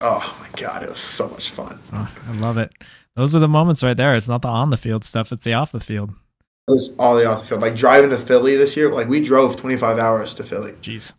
oh 0.02 0.38
my 0.40 0.49
god, 0.60 0.84
it 0.84 0.90
was 0.90 0.99
so 0.99 1.27
much 1.30 1.49
fun. 1.49 1.80
Oh, 1.94 2.11
I 2.27 2.32
love 2.34 2.57
it. 2.57 2.72
Those 3.15 3.36
are 3.36 3.40
the 3.40 3.48
moments 3.48 3.82
right 3.84 3.98
there. 3.98 4.15
It's 4.15 4.30
not 4.30 4.41
the 4.41 4.48
on 4.48 4.69
the 4.69 4.77
field 4.77 5.03
stuff; 5.03 5.32
it's 5.32 5.45
the 5.45 5.53
off 5.53 5.72
the 5.72 5.80
field 5.80 6.11
It 6.11 6.72
was 6.72 6.95
all 6.99 7.15
the 7.15 7.26
off 7.26 7.41
the 7.41 7.48
field. 7.48 7.61
Like 7.61 7.76
driving 7.76 8.10
to 8.11 8.19
Philly 8.19 8.56
this 8.56 8.77
year, 8.77 8.91
like 8.91 9.07
we 9.07 9.22
drove 9.22 9.57
25 9.57 9.98
hours 9.98 10.34
to 10.36 10.44
Philly. 10.44 10.73
Jeez. 10.73 11.14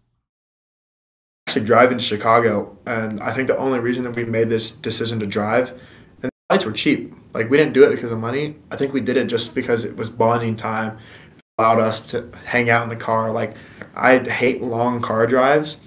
Actually, 1.56 1.68
driving 1.68 1.96
to 1.96 2.04
Chicago, 2.04 2.76
and 2.84 3.18
I 3.22 3.32
think 3.32 3.48
the 3.48 3.56
only 3.56 3.78
reason 3.78 4.04
that 4.04 4.14
we 4.14 4.26
made 4.26 4.50
this 4.50 4.70
decision 4.70 5.18
to 5.20 5.26
drive, 5.26 5.70
and 5.70 6.24
the 6.24 6.30
flights 6.50 6.66
were 6.66 6.72
cheap. 6.72 7.14
Like 7.32 7.48
we 7.48 7.56
didn't 7.56 7.72
do 7.72 7.82
it 7.84 7.92
because 7.92 8.12
of 8.12 8.18
money. 8.18 8.56
I 8.70 8.76
think 8.76 8.92
we 8.92 9.00
did 9.00 9.16
it 9.16 9.24
just 9.24 9.54
because 9.54 9.84
it 9.84 9.96
was 9.96 10.10
bonding 10.10 10.54
time, 10.54 10.98
it 11.34 11.42
allowed 11.56 11.78
us 11.78 12.02
to 12.10 12.30
hang 12.44 12.68
out 12.68 12.82
in 12.82 12.90
the 12.90 12.96
car. 12.96 13.32
Like 13.32 13.56
I 13.94 14.18
hate 14.18 14.60
long 14.60 15.00
car 15.00 15.26
drives. 15.26 15.78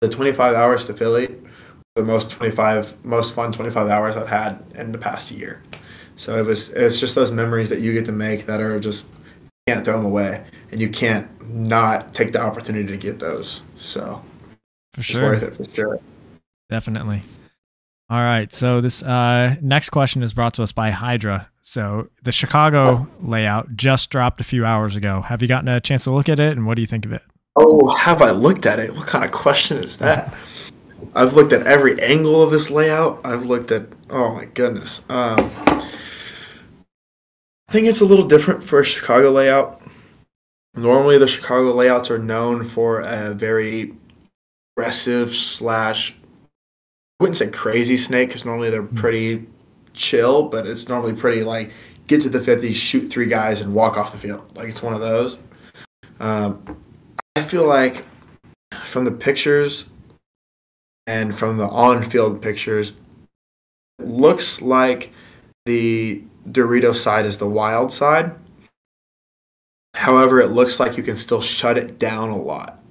The 0.00 0.08
25 0.08 0.54
hours 0.54 0.86
to 0.86 0.94
Philly, 0.94 1.26
were 1.26 2.02
the 2.02 2.04
most 2.04 2.30
25 2.30 3.04
most 3.04 3.34
fun 3.34 3.52
25 3.52 3.90
hours 3.90 4.16
I've 4.16 4.26
had 4.26 4.64
in 4.76 4.90
the 4.90 4.96
past 4.96 5.30
year. 5.30 5.62
So 6.16 6.38
it 6.38 6.46
was 6.46 6.70
it's 6.70 6.98
just 6.98 7.14
those 7.14 7.30
memories 7.30 7.68
that 7.68 7.80
you 7.80 7.92
get 7.92 8.06
to 8.06 8.12
make 8.12 8.46
that 8.46 8.62
are 8.62 8.80
just 8.80 9.04
can't 9.66 9.84
throw 9.84 9.98
them 9.98 10.06
away, 10.06 10.46
and 10.70 10.80
you 10.80 10.88
can't 10.88 11.28
not 11.46 12.14
take 12.14 12.32
the 12.32 12.40
opportunity 12.40 12.86
to 12.86 12.96
get 12.96 13.18
those. 13.18 13.60
So 13.76 14.24
for 14.92 15.02
sure, 15.02 15.30
worth 15.30 15.42
it 15.42 15.54
for 15.56 15.64
sure. 15.74 16.00
Definitely. 16.70 17.22
All 18.10 18.20
right. 18.20 18.52
So 18.52 18.80
this 18.80 19.02
uh, 19.02 19.56
next 19.62 19.90
question 19.90 20.22
is 20.22 20.34
brought 20.34 20.54
to 20.54 20.62
us 20.62 20.72
by 20.72 20.90
Hydra. 20.90 21.48
So 21.62 22.08
the 22.22 22.32
Chicago 22.32 23.08
layout 23.22 23.74
just 23.76 24.10
dropped 24.10 24.40
a 24.40 24.44
few 24.44 24.66
hours 24.66 24.96
ago. 24.96 25.22
Have 25.22 25.40
you 25.40 25.48
gotten 25.48 25.68
a 25.68 25.80
chance 25.80 26.04
to 26.04 26.10
look 26.10 26.28
at 26.28 26.38
it, 26.38 26.52
and 26.52 26.66
what 26.66 26.74
do 26.74 26.82
you 26.82 26.86
think 26.86 27.06
of 27.06 27.12
it? 27.12 27.22
Oh, 27.56 27.88
have 27.94 28.20
I 28.22 28.30
looked 28.30 28.66
at 28.66 28.78
it? 28.78 28.94
What 28.94 29.06
kind 29.06 29.24
of 29.24 29.30
question 29.30 29.78
is 29.78 29.98
that? 29.98 30.34
I've 31.14 31.34
looked 31.34 31.52
at 31.52 31.66
every 31.66 32.00
angle 32.00 32.42
of 32.42 32.50
this 32.50 32.70
layout. 32.70 33.20
I've 33.24 33.44
looked 33.44 33.70
at 33.70 33.86
oh 34.10 34.34
my 34.34 34.44
goodness. 34.46 35.02
Um, 35.08 35.50
I 37.68 37.72
think 37.72 37.86
it's 37.86 38.00
a 38.00 38.04
little 38.04 38.26
different 38.26 38.62
for 38.62 38.80
a 38.80 38.84
Chicago 38.84 39.30
layout. 39.30 39.80
Normally, 40.74 41.18
the 41.18 41.28
Chicago 41.28 41.72
layouts 41.72 42.10
are 42.10 42.18
known 42.18 42.64
for 42.64 43.00
a 43.00 43.34
very 43.34 43.94
aggressive 44.76 45.34
slash. 45.34 46.14
I 47.20 47.24
wouldn't 47.24 47.36
say 47.36 47.50
crazy 47.50 47.96
snake 47.96 48.28
because 48.28 48.44
normally 48.44 48.70
they're 48.70 48.82
hmm. 48.82 48.96
pretty 48.96 49.46
chill, 49.92 50.44
but 50.44 50.66
it's 50.66 50.88
normally 50.88 51.12
pretty 51.12 51.44
like 51.44 51.70
get 52.06 52.20
to 52.22 52.28
the 52.28 52.40
50s, 52.40 52.74
shoot 52.74 53.08
three 53.08 53.26
guys, 53.26 53.60
and 53.60 53.74
walk 53.74 53.96
off 53.96 54.12
the 54.12 54.18
field. 54.18 54.56
Like 54.56 54.68
it's 54.68 54.82
one 54.82 54.94
of 54.94 55.00
those. 55.00 55.38
Um, 56.20 56.76
I 57.36 57.42
feel 57.42 57.66
like 57.66 58.04
from 58.82 59.04
the 59.04 59.10
pictures 59.10 59.86
and 61.06 61.36
from 61.36 61.56
the 61.56 61.68
on 61.68 62.02
field 62.02 62.40
pictures, 62.40 62.94
it 63.98 64.06
looks 64.06 64.62
like 64.62 65.12
the 65.66 66.22
Dorito 66.48 66.94
side 66.94 67.26
is 67.26 67.38
the 67.38 67.48
wild 67.48 67.92
side. 67.92 68.32
However, 69.94 70.40
it 70.40 70.48
looks 70.48 70.80
like 70.80 70.96
you 70.96 71.02
can 71.02 71.16
still 71.16 71.40
shut 71.40 71.76
it 71.76 71.98
down 71.98 72.30
a 72.30 72.36
lot. 72.36 72.82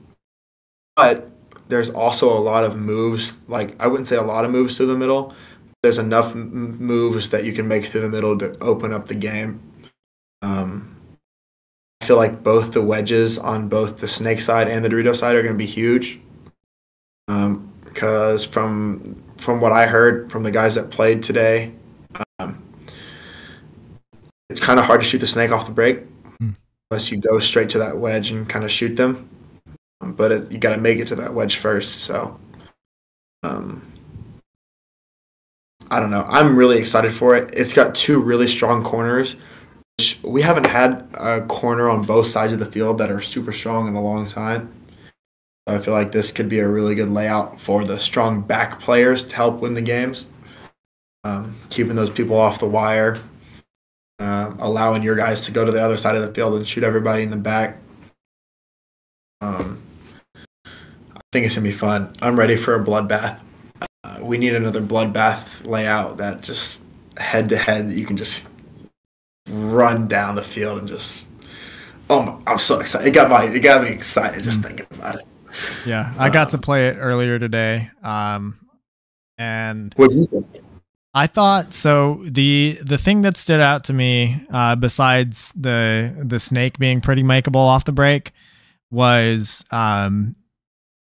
But 0.95 1.30
there's 1.71 1.89
also 1.89 2.29
a 2.29 2.37
lot 2.37 2.65
of 2.65 2.75
moves, 2.75 3.39
like 3.47 3.81
I 3.81 3.87
wouldn't 3.87 4.09
say 4.09 4.17
a 4.17 4.21
lot 4.21 4.43
of 4.43 4.51
moves 4.51 4.75
through 4.75 4.87
the 4.87 4.97
middle. 4.97 5.33
There's 5.81 5.99
enough 5.99 6.35
m- 6.35 6.77
moves 6.77 7.29
that 7.29 7.45
you 7.45 7.53
can 7.53 7.65
make 7.65 7.85
through 7.85 8.01
the 8.01 8.09
middle 8.09 8.37
to 8.39 8.61
open 8.61 8.91
up 8.91 9.07
the 9.07 9.15
game. 9.15 9.61
Um, 10.41 10.97
I 12.01 12.05
feel 12.05 12.17
like 12.17 12.43
both 12.43 12.73
the 12.73 12.81
wedges 12.81 13.39
on 13.39 13.69
both 13.69 13.99
the 13.99 14.07
snake 14.09 14.41
side 14.41 14.67
and 14.67 14.83
the 14.83 14.89
Dorito 14.89 15.15
side 15.15 15.33
are 15.37 15.41
going 15.41 15.53
to 15.53 15.57
be 15.57 15.65
huge. 15.65 16.19
Um, 17.29 17.71
because 17.85 18.43
from 18.45 19.15
from 19.37 19.61
what 19.61 19.71
I 19.71 19.87
heard 19.87 20.29
from 20.29 20.43
the 20.43 20.51
guys 20.51 20.75
that 20.75 20.89
played 20.89 21.23
today, 21.23 21.71
um, 22.39 22.61
it's 24.49 24.59
kind 24.59 24.77
of 24.77 24.85
hard 24.85 24.99
to 24.99 25.07
shoot 25.07 25.19
the 25.19 25.27
snake 25.27 25.51
off 25.51 25.65
the 25.65 25.71
break 25.71 26.01
mm. 26.41 26.53
unless 26.89 27.11
you 27.11 27.17
go 27.17 27.39
straight 27.39 27.69
to 27.69 27.77
that 27.77 27.97
wedge 27.97 28.31
and 28.31 28.49
kind 28.49 28.65
of 28.65 28.71
shoot 28.71 28.97
them. 28.97 29.29
But 30.01 30.31
it, 30.31 30.51
you 30.51 30.57
got 30.57 30.75
to 30.75 30.81
make 30.81 30.99
it 30.99 31.07
to 31.09 31.15
that 31.15 31.33
wedge 31.33 31.57
first. 31.57 32.01
So, 32.01 32.39
um, 33.43 33.81
I 35.89 35.99
don't 35.99 36.11
know. 36.11 36.25
I'm 36.27 36.55
really 36.55 36.77
excited 36.77 37.13
for 37.13 37.35
it. 37.35 37.53
It's 37.53 37.73
got 37.73 37.93
two 37.93 38.19
really 38.19 38.47
strong 38.47 38.83
corners. 38.83 39.35
Which 39.97 40.17
we 40.23 40.41
haven't 40.41 40.65
had 40.65 41.07
a 41.13 41.41
corner 41.41 41.89
on 41.89 42.03
both 42.03 42.27
sides 42.27 42.53
of 42.53 42.59
the 42.59 42.65
field 42.65 42.97
that 42.97 43.11
are 43.11 43.21
super 43.21 43.51
strong 43.51 43.87
in 43.87 43.95
a 43.95 44.01
long 44.01 44.27
time. 44.27 44.73
I 45.67 45.77
feel 45.77 45.93
like 45.93 46.11
this 46.11 46.31
could 46.31 46.49
be 46.49 46.59
a 46.59 46.67
really 46.67 46.95
good 46.95 47.09
layout 47.09 47.59
for 47.59 47.83
the 47.83 47.99
strong 47.99 48.41
back 48.41 48.79
players 48.79 49.23
to 49.25 49.35
help 49.35 49.59
win 49.59 49.73
the 49.73 49.81
games. 49.81 50.27
Um, 51.23 51.55
keeping 51.69 51.95
those 51.95 52.09
people 52.09 52.35
off 52.35 52.59
the 52.59 52.67
wire, 52.67 53.15
uh, 54.19 54.55
allowing 54.57 55.03
your 55.03 55.15
guys 55.15 55.41
to 55.41 55.51
go 55.51 55.63
to 55.63 55.71
the 55.71 55.81
other 55.81 55.97
side 55.97 56.15
of 56.15 56.23
the 56.23 56.33
field 56.33 56.55
and 56.55 56.67
shoot 56.67 56.83
everybody 56.83 57.21
in 57.21 57.29
the 57.29 57.37
back. 57.37 57.77
Um, 59.41 59.81
think 61.31 61.45
it's 61.45 61.55
gonna 61.55 61.63
be 61.63 61.71
fun. 61.71 62.13
I'm 62.21 62.37
ready 62.37 62.55
for 62.55 62.75
a 62.75 62.83
bloodbath. 62.83 63.39
Uh, 64.03 64.17
we 64.21 64.37
need 64.37 64.53
another 64.53 64.81
bloodbath 64.81 65.65
layout 65.65 66.17
that 66.17 66.41
just 66.41 66.83
head 67.17 67.49
to 67.49 67.57
head 67.57 67.89
that 67.89 67.97
you 67.97 68.05
can 68.05 68.17
just 68.17 68.49
run 69.47 70.07
down 70.07 70.35
the 70.35 70.43
field 70.43 70.79
and 70.79 70.87
just. 70.87 71.29
Oh, 72.09 72.21
my, 72.23 72.37
I'm 72.45 72.57
so 72.57 72.79
excited! 72.79 73.07
It 73.07 73.11
got 73.11 73.29
my, 73.29 73.45
it 73.45 73.59
got 73.61 73.83
me 73.83 73.89
excited 73.89 74.43
just 74.43 74.61
thinking 74.61 74.87
about 74.91 75.15
it. 75.15 75.25
Yeah, 75.85 76.13
I 76.17 76.29
got 76.29 76.49
to 76.49 76.57
play 76.57 76.87
it 76.87 76.97
earlier 76.97 77.39
today. 77.39 77.89
Um, 78.03 78.59
and 79.37 79.93
what 79.95 80.11
you 80.11 80.25
think? 80.25 80.45
I 81.13 81.27
thought 81.27 81.73
so. 81.73 82.21
the 82.25 82.79
The 82.81 82.97
thing 82.97 83.21
that 83.21 83.37
stood 83.37 83.61
out 83.61 83.85
to 83.85 83.93
me, 83.93 84.45
uh, 84.51 84.75
besides 84.75 85.53
the 85.55 86.13
the 86.25 86.39
snake 86.39 86.77
being 86.77 86.99
pretty 86.99 87.23
makeable 87.23 87.55
off 87.55 87.85
the 87.85 87.91
break, 87.93 88.33
was 88.89 89.63
um, 89.71 90.35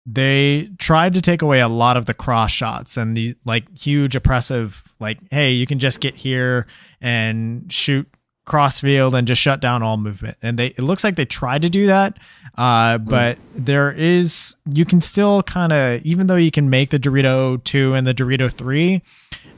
they 0.05 0.69
tried 0.77 1.13
to 1.15 1.21
take 1.21 1.41
away 1.41 1.59
a 1.59 1.67
lot 1.67 1.97
of 1.97 2.05
the 2.05 2.13
cross 2.13 2.51
shots 2.51 2.95
and 2.95 3.17
the 3.17 3.35
like 3.43 3.65
huge 3.77 4.15
oppressive 4.15 4.83
like 4.99 5.19
hey 5.31 5.51
you 5.51 5.65
can 5.65 5.79
just 5.79 5.99
get 5.99 6.15
here 6.15 6.67
and 7.01 7.71
shoot 7.71 8.07
crossfield 8.45 9.15
and 9.15 9.27
just 9.27 9.41
shut 9.41 9.59
down 9.59 9.83
all 9.83 9.97
movement. 9.97 10.37
And 10.41 10.57
they 10.57 10.67
it 10.67 10.79
looks 10.79 11.03
like 11.03 11.15
they 11.15 11.25
tried 11.25 11.63
to 11.63 11.69
do 11.69 11.87
that, 11.87 12.17
uh, 12.57 12.97
hmm. 12.97 13.05
but 13.05 13.37
there 13.53 13.91
is 13.91 14.55
you 14.71 14.85
can 14.85 15.01
still 15.01 15.43
kind 15.43 15.73
of 15.73 16.01
even 16.03 16.27
though 16.27 16.35
you 16.35 16.51
can 16.51 16.69
make 16.69 16.91
the 16.91 16.99
Dorito 16.99 17.61
two 17.63 17.93
and 17.93 18.07
the 18.07 18.13
Dorito 18.13 18.51
three, 18.51 19.01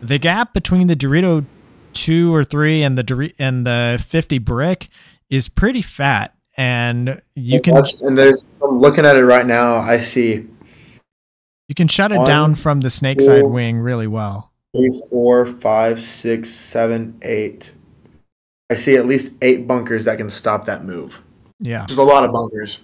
the 0.01 0.17
gap 0.17 0.53
between 0.53 0.87
the 0.87 0.95
Dorito 0.95 1.45
two 1.93 2.33
or 2.33 2.43
three 2.43 2.81
and 2.81 2.97
the 2.97 3.03
Dorito 3.03 3.33
and 3.37 3.67
the 3.67 4.03
fifty 4.03 4.39
brick 4.39 4.87
is 5.29 5.49
pretty 5.49 5.81
fat. 5.81 6.33
And 6.57 7.21
you 7.35 7.61
can 7.61 7.77
and 8.01 8.17
there's 8.17 8.43
I'm 8.63 8.79
looking 8.79 9.05
at 9.05 9.15
it 9.15 9.25
right 9.25 9.45
now. 9.45 9.75
I 9.75 9.99
see 9.99 10.47
you 11.67 11.75
can 11.75 11.87
shut 11.87 12.11
it 12.11 12.17
one, 12.17 12.25
down 12.25 12.55
from 12.55 12.81
the 12.81 12.89
snake 12.89 13.21
side 13.21 13.45
wing 13.45 13.77
really 13.77 14.07
well. 14.07 14.51
Three, 14.75 15.01
four, 15.09 15.45
five, 15.45 16.01
six, 16.01 16.49
seven, 16.49 17.17
eight 17.21 17.71
I 18.69 18.75
see 18.75 18.97
at 18.97 19.05
least 19.05 19.31
eight 19.41 19.67
bunkers 19.67 20.05
that 20.05 20.17
can 20.17 20.29
stop 20.29 20.65
that 20.65 20.83
move. 20.83 21.21
Yeah. 21.59 21.85
There's 21.87 21.99
a 21.99 22.03
lot 22.03 22.23
of 22.23 22.31
bunkers. 22.31 22.81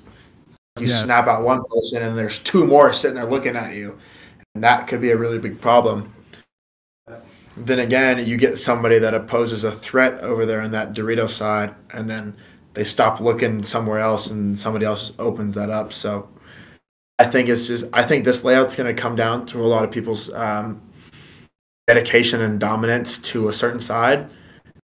You 0.80 0.88
yeah. 0.88 1.04
snap 1.04 1.28
out 1.28 1.44
one 1.44 1.62
person 1.66 2.02
and 2.02 2.18
there's 2.18 2.40
two 2.40 2.66
more 2.66 2.94
sitting 2.94 3.16
there 3.16 3.26
looking 3.26 3.56
at 3.56 3.76
you. 3.76 3.98
And 4.56 4.64
that 4.64 4.88
could 4.88 5.02
be 5.02 5.12
a 5.12 5.18
really 5.18 5.40
big 5.40 5.60
problem. 5.60 6.14
Then 7.56 7.80
again, 7.80 8.26
you 8.26 8.38
get 8.38 8.58
somebody 8.58 8.98
that 9.00 9.28
poses 9.28 9.64
a 9.64 9.72
threat 9.72 10.22
over 10.22 10.46
there 10.46 10.62
on 10.62 10.72
that 10.72 10.94
Dorito 10.94 11.30
side, 11.30 11.76
and 11.92 12.10
then 12.10 12.36
they 12.74 12.84
stop 12.84 13.20
looking 13.20 13.64
somewhere 13.64 14.00
else 14.00 14.28
and 14.28 14.58
somebody 14.58 14.86
else 14.86 15.08
just 15.08 15.20
opens 15.20 15.56
that 15.56 15.70
up. 15.70 15.94
So 15.94 16.28
I 17.20 17.26
think 17.26 17.50
it's 17.50 17.68
just, 17.68 17.86
I 17.94 18.04
think 18.04 18.26
this 18.26 18.44
layout's 18.44 18.76
going 18.76 18.94
to 18.94 19.00
come 19.00 19.16
down 19.16 19.46
to 19.48 19.60
a 19.60 19.64
lot 19.68 19.84
of 19.84 19.92
people's 19.92 20.34
um, 20.34 20.82
dedication 21.88 22.42
and 22.42 22.60
dominance 22.60 23.18
to 23.20 23.50
a 23.50 23.54
certain 23.54 23.80
side 23.80 24.30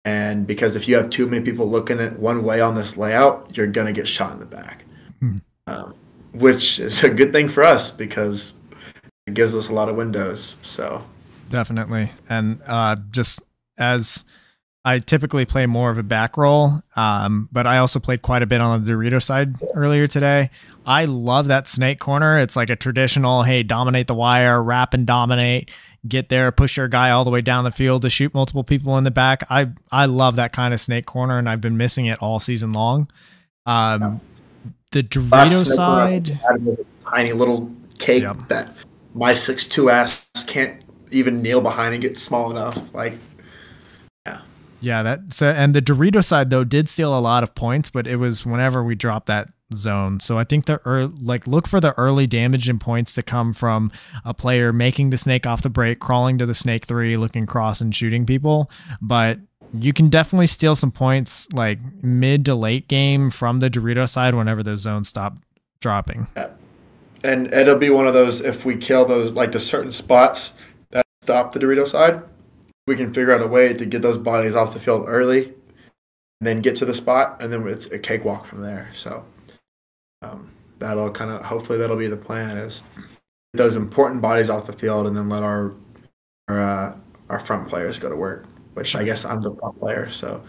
and 0.05 0.45
because 0.45 0.75
if 0.75 0.87
you 0.87 0.95
have 0.95 1.09
too 1.09 1.25
many 1.25 1.43
people 1.43 1.67
looking 1.67 1.99
at 1.99 2.19
one 2.19 2.43
way 2.43 2.61
on 2.61 2.75
this 2.75 2.95
layout, 2.95 3.57
you're 3.57 3.67
going 3.67 3.87
to 3.87 3.93
get 3.93 4.07
shot 4.07 4.33
in 4.33 4.39
the 4.39 4.45
back, 4.45 4.85
hmm. 5.19 5.37
um, 5.65 5.95
which 6.33 6.79
is 6.79 7.03
a 7.03 7.09
good 7.09 7.33
thing 7.33 7.49
for 7.49 7.63
us 7.63 7.89
because 7.89 8.53
it 9.25 9.33
gives 9.33 9.55
us 9.55 9.67
a 9.67 9.73
lot 9.73 9.89
of 9.89 9.95
windows. 9.95 10.57
So 10.61 11.03
definitely. 11.49 12.11
And 12.29 12.61
uh, 12.67 12.97
just 13.09 13.41
as 13.79 14.25
I 14.85 14.99
typically 14.99 15.45
play 15.45 15.65
more 15.65 15.89
of 15.89 15.97
a 15.97 16.03
back 16.03 16.37
roll, 16.37 16.79
um, 16.95 17.49
but 17.51 17.65
I 17.65 17.79
also 17.79 17.99
played 17.99 18.21
quite 18.21 18.43
a 18.43 18.45
bit 18.45 18.61
on 18.61 18.85
the 18.85 18.91
Dorito 18.91 19.21
side 19.21 19.55
earlier 19.73 20.07
today. 20.07 20.51
I 20.85 21.05
love 21.05 21.47
that 21.47 21.67
snake 21.67 21.99
corner. 21.99 22.39
It's 22.39 22.55
like 22.55 22.69
a 22.69 22.75
traditional, 22.75 23.41
hey, 23.43 23.63
dominate 23.63 24.05
the 24.05 24.13
wire, 24.13 24.61
wrap 24.61 24.93
and 24.93 25.07
dominate 25.07 25.71
get 26.07 26.29
there, 26.29 26.51
push 26.51 26.77
your 26.77 26.87
guy 26.87 27.11
all 27.11 27.23
the 27.23 27.29
way 27.29 27.41
down 27.41 27.63
the 27.63 27.71
field 27.71 28.01
to 28.03 28.09
shoot 28.09 28.33
multiple 28.33 28.63
people 28.63 28.97
in 28.97 29.03
the 29.03 29.11
back. 29.11 29.43
I 29.49 29.71
I 29.91 30.05
love 30.05 30.35
that 30.37 30.51
kind 30.51 30.73
of 30.73 30.79
snake 30.79 31.05
corner, 31.05 31.37
and 31.37 31.49
I've 31.49 31.61
been 31.61 31.77
missing 31.77 32.05
it 32.05 32.19
all 32.21 32.39
season 32.39 32.73
long. 32.73 33.09
Um, 33.65 34.21
the 34.91 35.03
Dorito 35.03 35.65
side, 35.65 36.39
was 36.59 36.79
a 36.79 37.09
tiny 37.09 37.33
little 37.33 37.71
cake 37.97 38.23
yep. 38.23 38.37
that 38.49 38.69
my 39.13 39.33
six 39.33 39.65
two 39.65 39.89
ass 39.89 40.25
can't 40.47 40.83
even 41.11 41.41
kneel 41.41 41.61
behind 41.61 41.93
and 41.93 42.01
get 42.01 42.17
small 42.17 42.51
enough. 42.51 42.93
Like, 42.93 43.13
yeah. 44.85 45.01
That 45.03 45.33
so, 45.33 45.47
and 45.47 45.73
the 45.73 45.81
Dorito 45.81 46.23
side 46.23 46.49
though 46.49 46.63
did 46.63 46.87
steal 46.87 47.17
a 47.17 47.19
lot 47.19 47.43
of 47.43 47.55
points, 47.55 47.89
but 47.89 48.05
it 48.05 48.17
was 48.17 48.45
whenever 48.45 48.83
we 48.83 48.95
dropped 48.95 49.25
that 49.27 49.49
zone. 49.73 50.19
So 50.19 50.37
I 50.37 50.43
think 50.43 50.65
the 50.65 50.79
early, 50.85 51.13
like 51.19 51.47
look 51.47 51.67
for 51.67 51.79
the 51.79 51.97
early 51.97 52.27
damage 52.27 52.69
and 52.69 52.79
points 52.79 53.15
to 53.15 53.23
come 53.23 53.51
from 53.51 53.91
a 54.23 54.33
player 54.33 54.71
making 54.71 55.09
the 55.09 55.17
snake 55.17 55.47
off 55.47 55.63
the 55.63 55.69
break, 55.69 55.99
crawling 55.99 56.37
to 56.37 56.45
the 56.45 56.53
snake 56.53 56.85
three, 56.85 57.17
looking 57.17 57.47
cross 57.47 57.81
and 57.81 57.93
shooting 57.95 58.25
people. 58.25 58.69
But 59.01 59.39
you 59.73 59.91
can 59.91 60.09
definitely 60.09 60.47
steal 60.47 60.75
some 60.75 60.91
points 60.91 61.51
like 61.51 61.79
mid 62.03 62.45
to 62.45 62.55
late 62.55 62.87
game 62.87 63.31
from 63.31 63.59
the 63.59 63.69
Dorito 63.69 64.07
side 64.07 64.35
whenever 64.35 64.61
those 64.61 64.81
zones 64.81 65.09
stop 65.09 65.35
dropping. 65.81 66.27
And 67.23 67.51
it'll 67.51 67.77
be 67.77 67.89
one 67.89 68.07
of 68.07 68.13
those 68.13 68.41
if 68.41 68.65
we 68.65 68.77
kill 68.77 69.05
those 69.05 69.33
like 69.33 69.51
the 69.51 69.59
certain 69.59 69.91
spots 69.91 70.51
that 70.91 71.05
stop 71.23 71.53
the 71.53 71.59
Dorito 71.59 71.87
side, 71.87 72.21
we 72.87 72.95
can 72.95 73.13
figure 73.13 73.33
out 73.33 73.41
a 73.41 73.47
way 73.47 73.73
to 73.73 73.85
get 73.85 74.01
those 74.01 74.17
bodies 74.17 74.55
off 74.55 74.73
the 74.73 74.79
field 74.79 75.05
early 75.07 75.45
and 75.45 76.47
then 76.47 76.61
get 76.61 76.75
to 76.77 76.85
the 76.85 76.93
spot 76.93 77.41
and 77.41 77.51
then 77.51 77.67
it's 77.67 77.87
a 77.87 77.99
cakewalk 77.99 78.45
from 78.45 78.61
there. 78.61 78.89
So 78.93 79.25
um, 80.21 80.51
that'll 80.79 81.11
kind 81.11 81.31
of 81.31 81.43
hopefully 81.43 81.77
that'll 81.79 81.97
be 81.97 82.07
the 82.07 82.17
plan 82.17 82.57
is 82.57 82.81
those 83.53 83.75
important 83.75 84.21
bodies 84.21 84.49
off 84.49 84.67
the 84.67 84.73
field 84.73 85.07
and 85.07 85.15
then 85.15 85.29
let 85.29 85.43
our 85.43 85.73
our 86.47 86.59
uh, 86.59 86.97
our 87.29 87.39
front 87.39 87.67
players 87.67 87.97
go 87.97 88.09
to 88.09 88.15
work. 88.15 88.45
Which 88.73 88.95
I 88.95 89.03
guess 89.03 89.23
I'm 89.23 89.39
the 89.39 89.55
front 89.55 89.79
player, 89.79 90.09
so 90.09 90.43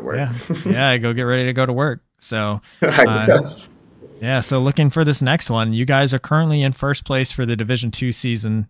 yeah, 0.00 0.34
yeah, 0.66 0.98
go 0.98 1.12
get 1.12 1.22
ready 1.22 1.44
to 1.44 1.52
go 1.52 1.64
to 1.64 1.72
work. 1.72 2.02
So 2.18 2.60
uh, 2.82 3.40
yeah, 4.20 4.40
so 4.40 4.58
looking 4.60 4.90
for 4.90 5.04
this 5.04 5.20
next 5.20 5.50
one, 5.50 5.72
you 5.72 5.84
guys 5.84 6.14
are 6.14 6.18
currently 6.18 6.62
in 6.62 6.72
first 6.72 7.04
place 7.04 7.32
for 7.32 7.44
the 7.44 7.56
Division 7.56 7.90
Two 7.90 8.12
season, 8.12 8.68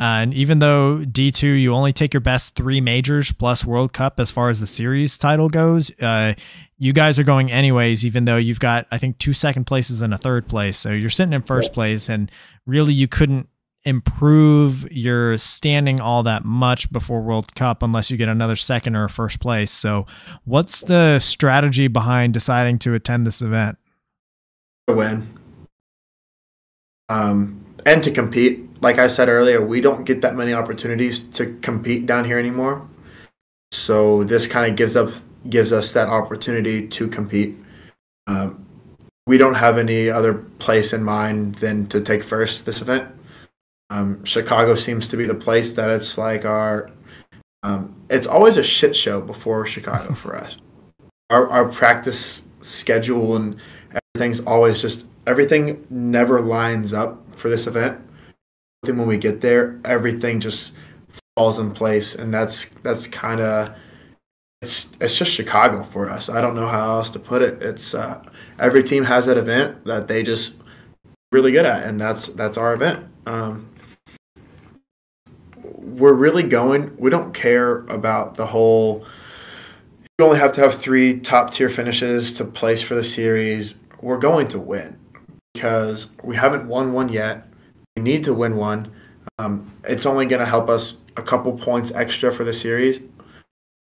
uh, 0.00 0.20
and 0.20 0.34
even 0.34 0.58
though 0.58 1.04
D 1.04 1.30
two 1.30 1.48
you 1.48 1.74
only 1.74 1.92
take 1.92 2.12
your 2.14 2.20
best 2.20 2.54
three 2.54 2.80
majors 2.80 3.32
plus 3.32 3.64
World 3.64 3.92
Cup 3.92 4.18
as 4.18 4.30
far 4.30 4.50
as 4.50 4.60
the 4.60 4.66
series 4.66 5.18
title 5.18 5.48
goes, 5.48 5.90
uh, 6.00 6.34
you 6.78 6.92
guys 6.92 7.18
are 7.18 7.24
going 7.24 7.50
anyways. 7.52 8.04
Even 8.04 8.24
though 8.24 8.36
you've 8.36 8.60
got 8.60 8.86
I 8.90 8.98
think 8.98 9.18
two 9.18 9.32
second 9.32 9.64
places 9.64 10.02
and 10.02 10.12
a 10.12 10.18
third 10.18 10.48
place, 10.48 10.76
so 10.76 10.90
you're 10.90 11.10
sitting 11.10 11.32
in 11.32 11.42
first 11.42 11.72
place, 11.72 12.08
and 12.08 12.30
really 12.66 12.92
you 12.92 13.08
couldn't 13.08 13.48
improve 13.86 14.90
your 14.90 15.38
standing 15.38 16.00
all 16.00 16.24
that 16.24 16.44
much 16.44 16.90
before 16.90 17.22
World 17.22 17.54
Cup 17.54 17.84
unless 17.84 18.10
you 18.10 18.16
get 18.16 18.28
another 18.28 18.56
second 18.56 18.96
or 18.96 19.04
a 19.04 19.08
first 19.08 19.38
place. 19.40 19.70
So, 19.70 20.06
what's 20.44 20.80
the 20.80 21.20
strategy 21.20 21.86
behind 21.86 22.34
deciding 22.34 22.80
to 22.80 22.94
attend 22.94 23.26
this 23.26 23.40
event? 23.40 23.78
To 24.86 24.94
win 24.94 25.36
um, 27.08 27.64
and 27.84 28.02
to 28.04 28.10
compete. 28.10 28.82
Like 28.82 28.98
I 28.98 29.08
said 29.08 29.28
earlier, 29.28 29.64
we 29.64 29.80
don't 29.80 30.04
get 30.04 30.20
that 30.20 30.34
many 30.34 30.52
opportunities 30.52 31.20
to 31.34 31.58
compete 31.62 32.06
down 32.06 32.24
here 32.24 32.38
anymore. 32.38 32.86
So 33.72 34.24
this 34.24 34.46
kind 34.46 34.70
of 34.70 34.76
gives 34.76 34.96
up 34.96 35.10
gives 35.48 35.72
us 35.72 35.92
that 35.92 36.08
opportunity 36.08 36.88
to 36.88 37.08
compete. 37.08 37.60
Um, 38.26 38.66
we 39.26 39.38
don't 39.38 39.54
have 39.54 39.78
any 39.78 40.10
other 40.10 40.34
place 40.34 40.92
in 40.92 41.02
mind 41.02 41.56
than 41.56 41.86
to 41.88 42.00
take 42.00 42.22
first 42.24 42.66
this 42.66 42.80
event. 42.80 43.12
Um, 43.90 44.24
Chicago 44.24 44.74
seems 44.74 45.08
to 45.08 45.16
be 45.16 45.24
the 45.24 45.34
place 45.34 45.72
that 45.72 45.90
it's 45.90 46.18
like 46.18 46.44
our. 46.44 46.90
Um, 47.62 47.96
it's 48.10 48.26
always 48.26 48.56
a 48.56 48.62
shit 48.62 48.94
show 48.94 49.20
before 49.20 49.66
Chicago 49.66 50.14
for 50.14 50.36
us. 50.36 50.58
Our, 51.30 51.48
our 51.48 51.68
practice 51.68 52.42
schedule 52.60 53.34
and 53.36 53.56
everything's 54.16 54.40
always 54.46 54.80
just 54.80 55.04
everything 55.26 55.86
never 55.90 56.40
lines 56.40 56.94
up 56.94 57.36
for 57.36 57.50
this 57.50 57.66
event. 57.66 58.00
Then 58.82 58.96
when 58.96 59.06
we 59.06 59.18
get 59.18 59.42
there, 59.42 59.78
everything 59.84 60.40
just 60.40 60.72
falls 61.36 61.58
in 61.58 61.72
place, 61.72 62.14
and 62.14 62.32
that's 62.32 62.64
that's 62.82 63.06
kind 63.08 63.42
of 63.42 63.76
it's 64.62 64.88
it's 65.02 65.18
just 65.18 65.30
Chicago 65.30 65.82
for 65.84 66.08
us. 66.08 66.30
I 66.30 66.40
don't 66.40 66.54
know 66.54 66.66
how 66.66 66.92
else 66.92 67.10
to 67.10 67.18
put 67.18 67.42
it. 67.42 67.62
It's 67.62 67.94
uh, 67.94 68.22
every 68.58 68.82
team 68.82 69.04
has 69.04 69.26
that 69.26 69.36
event 69.36 69.84
that 69.84 70.08
they 70.08 70.22
just 70.22 70.54
really 71.30 71.52
good 71.52 71.66
at, 71.66 71.82
and 71.82 72.00
that's 72.00 72.28
that's 72.28 72.56
our 72.56 72.72
event. 72.72 73.06
Um, 73.26 73.68
we're 75.62 76.14
really 76.14 76.44
going. 76.44 76.96
We 76.96 77.10
don't 77.10 77.34
care 77.34 77.80
about 77.80 78.36
the 78.36 78.46
whole. 78.46 79.04
You 80.18 80.24
only 80.24 80.38
have 80.38 80.52
to 80.52 80.62
have 80.62 80.80
three 80.80 81.20
top 81.20 81.52
tier 81.52 81.68
finishes 81.68 82.32
to 82.34 82.46
place 82.46 82.80
for 82.80 82.94
the 82.94 83.04
series 83.04 83.74
we're 84.00 84.18
going 84.18 84.48
to 84.48 84.58
win. 84.58 84.98
because 85.56 86.08
we 86.22 86.36
haven't 86.36 86.68
won 86.68 86.92
one 86.92 87.08
yet. 87.08 87.48
We 87.96 88.02
need 88.02 88.24
to 88.24 88.34
win 88.34 88.56
one. 88.56 88.92
Um, 89.38 89.72
it's 89.84 90.04
only 90.04 90.26
going 90.26 90.40
to 90.40 90.46
help 90.46 90.68
us 90.68 90.96
a 91.16 91.22
couple 91.22 91.56
points 91.56 91.90
extra 91.92 92.30
for 92.30 92.44
the 92.44 92.52
series. 92.52 93.00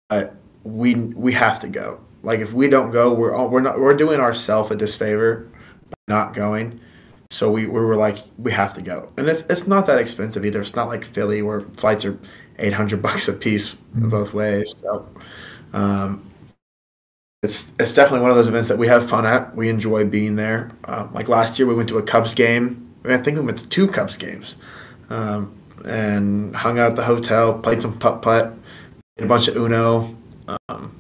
But 0.09 0.37
we 0.63 0.95
we 0.95 1.33
have 1.33 1.61
to 1.61 1.69
go. 1.69 2.01
Like 2.23 2.39
if 2.39 2.53
we 2.53 2.69
don't 2.69 2.93
go, 2.93 3.13
we're 3.13 3.35
all, 3.35 3.51
we're 3.51 3.61
not 3.61 3.81
we're 3.81 3.95
doing 3.95 4.21
ourselves 4.21 4.71
a 4.71 4.77
disfavor 4.77 5.51
by 5.91 5.97
not 6.07 6.35
going. 6.35 6.81
So 7.33 7.51
we, 7.51 7.67
we 7.67 7.81
were 7.81 7.97
like 7.97 8.19
we 8.39 8.53
have 8.53 8.75
to 8.75 8.83
go, 8.83 9.11
and 9.17 9.29
it's 9.29 9.43
it's 9.51 9.67
not 9.67 9.87
that 9.87 9.99
expensive 9.99 10.45
either. 10.45 10.61
It's 10.61 10.77
not 10.77 10.87
like 10.87 11.05
Philly 11.05 11.43
where 11.43 11.63
flights 11.63 12.05
are 12.05 12.17
eight 12.61 12.73
hundred 12.73 13.03
bucks 13.03 13.27
a 13.27 13.33
piece 13.33 13.75
mm-hmm. 13.75 14.09
both 14.09 14.33
ways. 14.33 14.73
So 14.81 15.09
um, 15.73 16.31
it's 17.47 17.65
it's 17.79 17.95
definitely 17.95 18.23
one 18.23 18.31
of 18.31 18.37
those 18.37 18.49
events 18.49 18.69
that 18.69 18.77
we 18.77 18.89
have 18.89 19.09
fun 19.09 19.25
at. 19.25 19.55
We 19.55 19.69
enjoy 19.69 20.05
being 20.05 20.35
there. 20.35 20.73
Um, 20.85 21.15
like 21.15 21.29
last 21.29 21.59
year, 21.59 21.69
we 21.69 21.75
went 21.75 21.89
to 21.91 21.99
a 21.99 22.03
Cubs 22.03 22.35
game. 22.35 22.93
I 23.05 23.19
think 23.19 23.39
we 23.39 23.45
went 23.45 23.59
to 23.59 23.69
two 23.69 23.87
Cubs 23.87 24.17
games, 24.17 24.57
um, 25.11 25.57
and 25.85 26.55
hung 26.57 26.81
out 26.81 26.91
at 26.91 26.97
the 26.97 27.05
hotel, 27.05 27.57
played 27.57 27.81
some 27.81 27.99
putt 28.01 28.21
putt, 28.21 28.53
a 29.17 29.27
bunch 29.27 29.47
of 29.47 29.57
Uno, 29.57 30.17
um, 30.69 30.99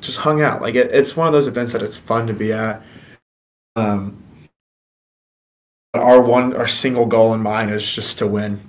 just 0.00 0.18
hung 0.18 0.40
out. 0.40 0.62
Like 0.62 0.76
it, 0.76 0.92
it's 0.92 1.16
one 1.16 1.26
of 1.26 1.32
those 1.32 1.48
events 1.48 1.72
that 1.72 1.82
it's 1.82 1.96
fun 1.96 2.28
to 2.28 2.32
be 2.32 2.52
at. 2.52 2.82
Um, 3.74 4.22
our 5.94 6.20
one, 6.20 6.54
our 6.54 6.68
single 6.68 7.06
goal 7.06 7.34
in 7.34 7.40
mind 7.40 7.72
is 7.72 7.84
just 7.84 8.18
to 8.18 8.28
win. 8.28 8.60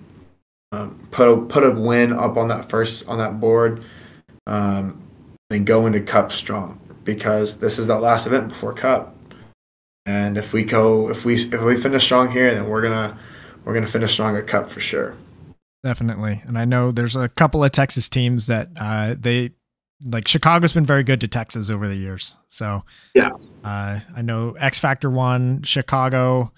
Um, 0.71 1.07
put 1.11 1.29
a 1.29 1.37
put 1.37 1.63
a 1.63 1.69
win 1.69 2.11
up 2.11 2.37
on 2.37 2.47
that 2.47 2.71
first 2.71 3.07
on 3.07 3.19
that 3.19 3.39
board, 3.39 3.83
um, 4.47 5.04
and 5.55 5.65
go 5.65 5.85
into 5.85 6.01
Cup 6.01 6.31
strong 6.31 6.79
because 7.03 7.57
this 7.57 7.79
is 7.79 7.87
the 7.87 7.97
last 7.97 8.27
event 8.27 8.49
before 8.49 8.73
Cup. 8.73 9.15
And 10.05 10.37
if 10.37 10.53
we 10.53 10.63
go, 10.63 11.09
if 11.09 11.25
we 11.25 11.35
if 11.35 11.61
we 11.61 11.77
finish 11.77 12.03
strong 12.03 12.29
here, 12.29 12.53
then 12.53 12.67
we're 12.67 12.81
gonna 12.81 13.17
we're 13.63 13.73
gonna 13.73 13.87
finish 13.87 14.13
strong 14.13 14.35
at 14.35 14.47
Cup 14.47 14.69
for 14.69 14.79
sure. 14.79 15.15
Definitely, 15.83 16.41
and 16.45 16.57
I 16.57 16.65
know 16.65 16.91
there's 16.91 17.15
a 17.15 17.29
couple 17.29 17.63
of 17.63 17.71
Texas 17.71 18.09
teams 18.09 18.47
that 18.47 18.69
uh, 18.75 19.15
they 19.17 19.51
like. 20.03 20.27
Chicago's 20.27 20.73
been 20.73 20.85
very 20.85 21.03
good 21.03 21.21
to 21.21 21.27
Texas 21.27 21.69
over 21.69 21.87
the 21.87 21.95
years, 21.95 22.37
so 22.47 22.83
yeah. 23.15 23.29
Uh, 23.63 23.99
I 24.15 24.21
know 24.21 24.55
X 24.59 24.77
Factor 24.77 25.09
won 25.09 25.63
Chicago 25.63 26.51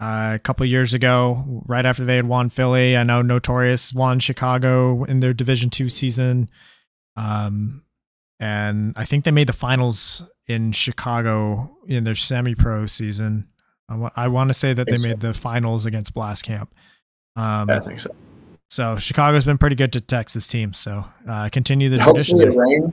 uh, 0.00 0.32
a 0.34 0.38
couple 0.38 0.66
years 0.66 0.92
ago, 0.92 1.62
right 1.66 1.86
after 1.86 2.04
they 2.04 2.16
had 2.16 2.26
won 2.26 2.48
Philly. 2.48 2.96
I 2.96 3.04
know 3.04 3.22
Notorious 3.22 3.92
won 3.92 4.18
Chicago 4.18 5.04
in 5.04 5.20
their 5.20 5.32
Division 5.32 5.70
Two 5.70 5.88
season, 5.88 6.50
um, 7.16 7.84
and 8.42 8.92
I 8.96 9.04
think 9.04 9.22
they 9.22 9.30
made 9.30 9.46
the 9.46 9.52
finals 9.52 10.20
in 10.48 10.72
Chicago 10.72 11.76
in 11.86 12.02
their 12.02 12.16
semi-pro 12.16 12.86
season. 12.86 13.46
I, 13.88 14.26
want 14.26 14.48
to 14.48 14.54
say 14.54 14.72
that 14.72 14.88
they 14.88 14.98
made 14.98 15.20
the 15.20 15.32
finals 15.32 15.86
against 15.86 16.12
Blast 16.12 16.42
Camp. 16.44 16.74
Um, 17.36 17.70
I 17.70 17.78
think 17.78 18.00
so. 18.00 18.10
So 18.68 18.96
Chicago's 18.96 19.44
been 19.44 19.58
pretty 19.58 19.76
good 19.76 19.92
to 19.92 20.00
Texas 20.00 20.48
teams. 20.48 20.78
So 20.78 21.04
uh, 21.28 21.50
continue 21.50 21.88
the 21.88 21.98
tradition. 21.98 22.38
Hopefully 22.38 22.56
it, 22.56 22.58
rains. 22.58 22.92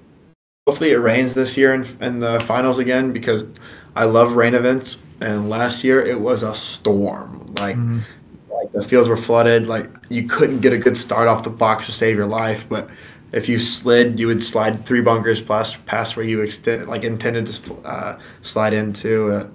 Hopefully 0.67 0.91
it 0.91 0.97
rains 0.97 1.33
this 1.33 1.57
year 1.57 1.73
in, 1.73 1.97
in 1.99 2.19
the 2.19 2.39
finals 2.41 2.77
again 2.77 3.11
because 3.11 3.43
I 3.95 4.05
love 4.05 4.33
rain 4.33 4.53
events 4.53 4.99
and 5.19 5.49
last 5.49 5.83
year 5.83 5.99
it 6.05 6.19
was 6.19 6.43
a 6.43 6.53
storm. 6.53 7.55
Like 7.57 7.75
mm-hmm. 7.75 8.01
like 8.51 8.71
the 8.71 8.83
fields 8.85 9.09
were 9.09 9.17
flooded. 9.17 9.65
Like 9.65 9.87
you 10.09 10.27
couldn't 10.27 10.59
get 10.59 10.73
a 10.73 10.77
good 10.77 10.97
start 10.97 11.27
off 11.27 11.43
the 11.43 11.49
box 11.49 11.87
to 11.87 11.91
save 11.91 12.17
your 12.17 12.27
life. 12.27 12.67
But 12.69 12.89
if 13.31 13.49
you 13.49 13.59
slid, 13.59 14.19
you 14.19 14.27
would 14.27 14.43
slide 14.43 14.85
three 14.85 15.01
bunkers 15.01 15.41
past 15.41 15.85
past 15.85 16.15
where 16.15 16.25
you 16.25 16.41
extend 16.41 16.87
like 16.87 17.03
intended 17.03 17.47
to 17.47 17.75
uh, 17.77 18.19
slide 18.41 18.73
into. 18.73 19.31
Uh, 19.31 19.47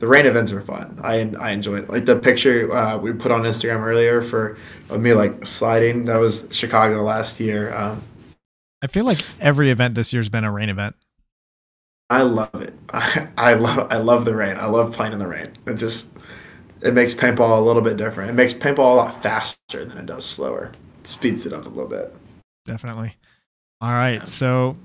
the 0.00 0.08
rain 0.08 0.26
events 0.26 0.52
are 0.52 0.60
fun. 0.60 1.00
I 1.02 1.32
I 1.38 1.52
enjoy 1.52 1.78
it. 1.78 1.88
Like 1.88 2.04
the 2.04 2.16
picture 2.16 2.74
uh, 2.74 2.98
we 2.98 3.12
put 3.12 3.30
on 3.30 3.42
Instagram 3.42 3.80
earlier 3.82 4.22
for 4.22 4.58
of 4.90 5.00
me 5.00 5.12
like 5.14 5.46
sliding. 5.46 6.06
That 6.06 6.16
was 6.16 6.44
Chicago 6.50 7.02
last 7.02 7.40
year. 7.40 7.74
Um, 7.74 8.02
I 8.82 8.86
feel 8.88 9.04
like 9.04 9.18
every 9.40 9.70
event 9.70 9.94
this 9.94 10.12
year's 10.12 10.28
been 10.28 10.44
a 10.44 10.52
rain 10.52 10.68
event. 10.68 10.96
I 12.10 12.22
love 12.22 12.54
it. 12.54 12.74
I, 12.92 13.28
I 13.38 13.54
love 13.54 13.88
I 13.90 13.98
love 13.98 14.24
the 14.24 14.34
rain. 14.34 14.56
I 14.56 14.66
love 14.66 14.92
playing 14.92 15.12
in 15.12 15.18
the 15.18 15.28
rain. 15.28 15.52
It 15.66 15.74
just 15.74 16.06
it 16.82 16.92
makes 16.92 17.14
paintball 17.14 17.58
a 17.58 17.62
little 17.62 17.82
bit 17.82 17.96
different. 17.96 18.30
It 18.30 18.34
makes 18.34 18.52
paintball 18.52 18.78
a 18.78 18.96
lot 18.96 19.22
faster 19.22 19.84
than 19.84 19.96
it 19.96 20.06
does 20.06 20.24
slower. 20.24 20.72
It 21.00 21.06
speeds 21.06 21.46
it 21.46 21.52
up 21.52 21.66
a 21.66 21.68
little 21.68 21.88
bit. 21.88 22.14
Definitely. 22.64 23.14
All 23.80 23.90
right. 23.90 24.28
So 24.28 24.76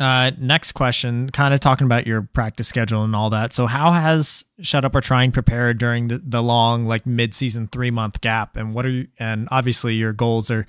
uh, 0.00 0.32
next 0.38 0.72
question, 0.72 1.30
kind 1.30 1.54
of 1.54 1.60
talking 1.60 1.84
about 1.84 2.04
your 2.06 2.22
practice 2.22 2.66
schedule 2.66 3.04
and 3.04 3.14
all 3.14 3.30
that. 3.30 3.52
So, 3.52 3.66
how 3.66 3.92
has 3.92 4.44
Shut 4.60 4.84
Up 4.84 4.92
We're 4.92 5.00
Trying 5.00 5.30
prepared 5.30 5.78
during 5.78 6.08
the, 6.08 6.18
the 6.18 6.42
long, 6.42 6.84
like 6.84 7.06
mid-season 7.06 7.68
three 7.68 7.92
month 7.92 8.20
gap? 8.20 8.56
And 8.56 8.74
what 8.74 8.86
are 8.86 8.90
you? 8.90 9.08
And 9.20 9.46
obviously, 9.52 9.94
your 9.94 10.12
goals 10.12 10.50
are 10.50 10.66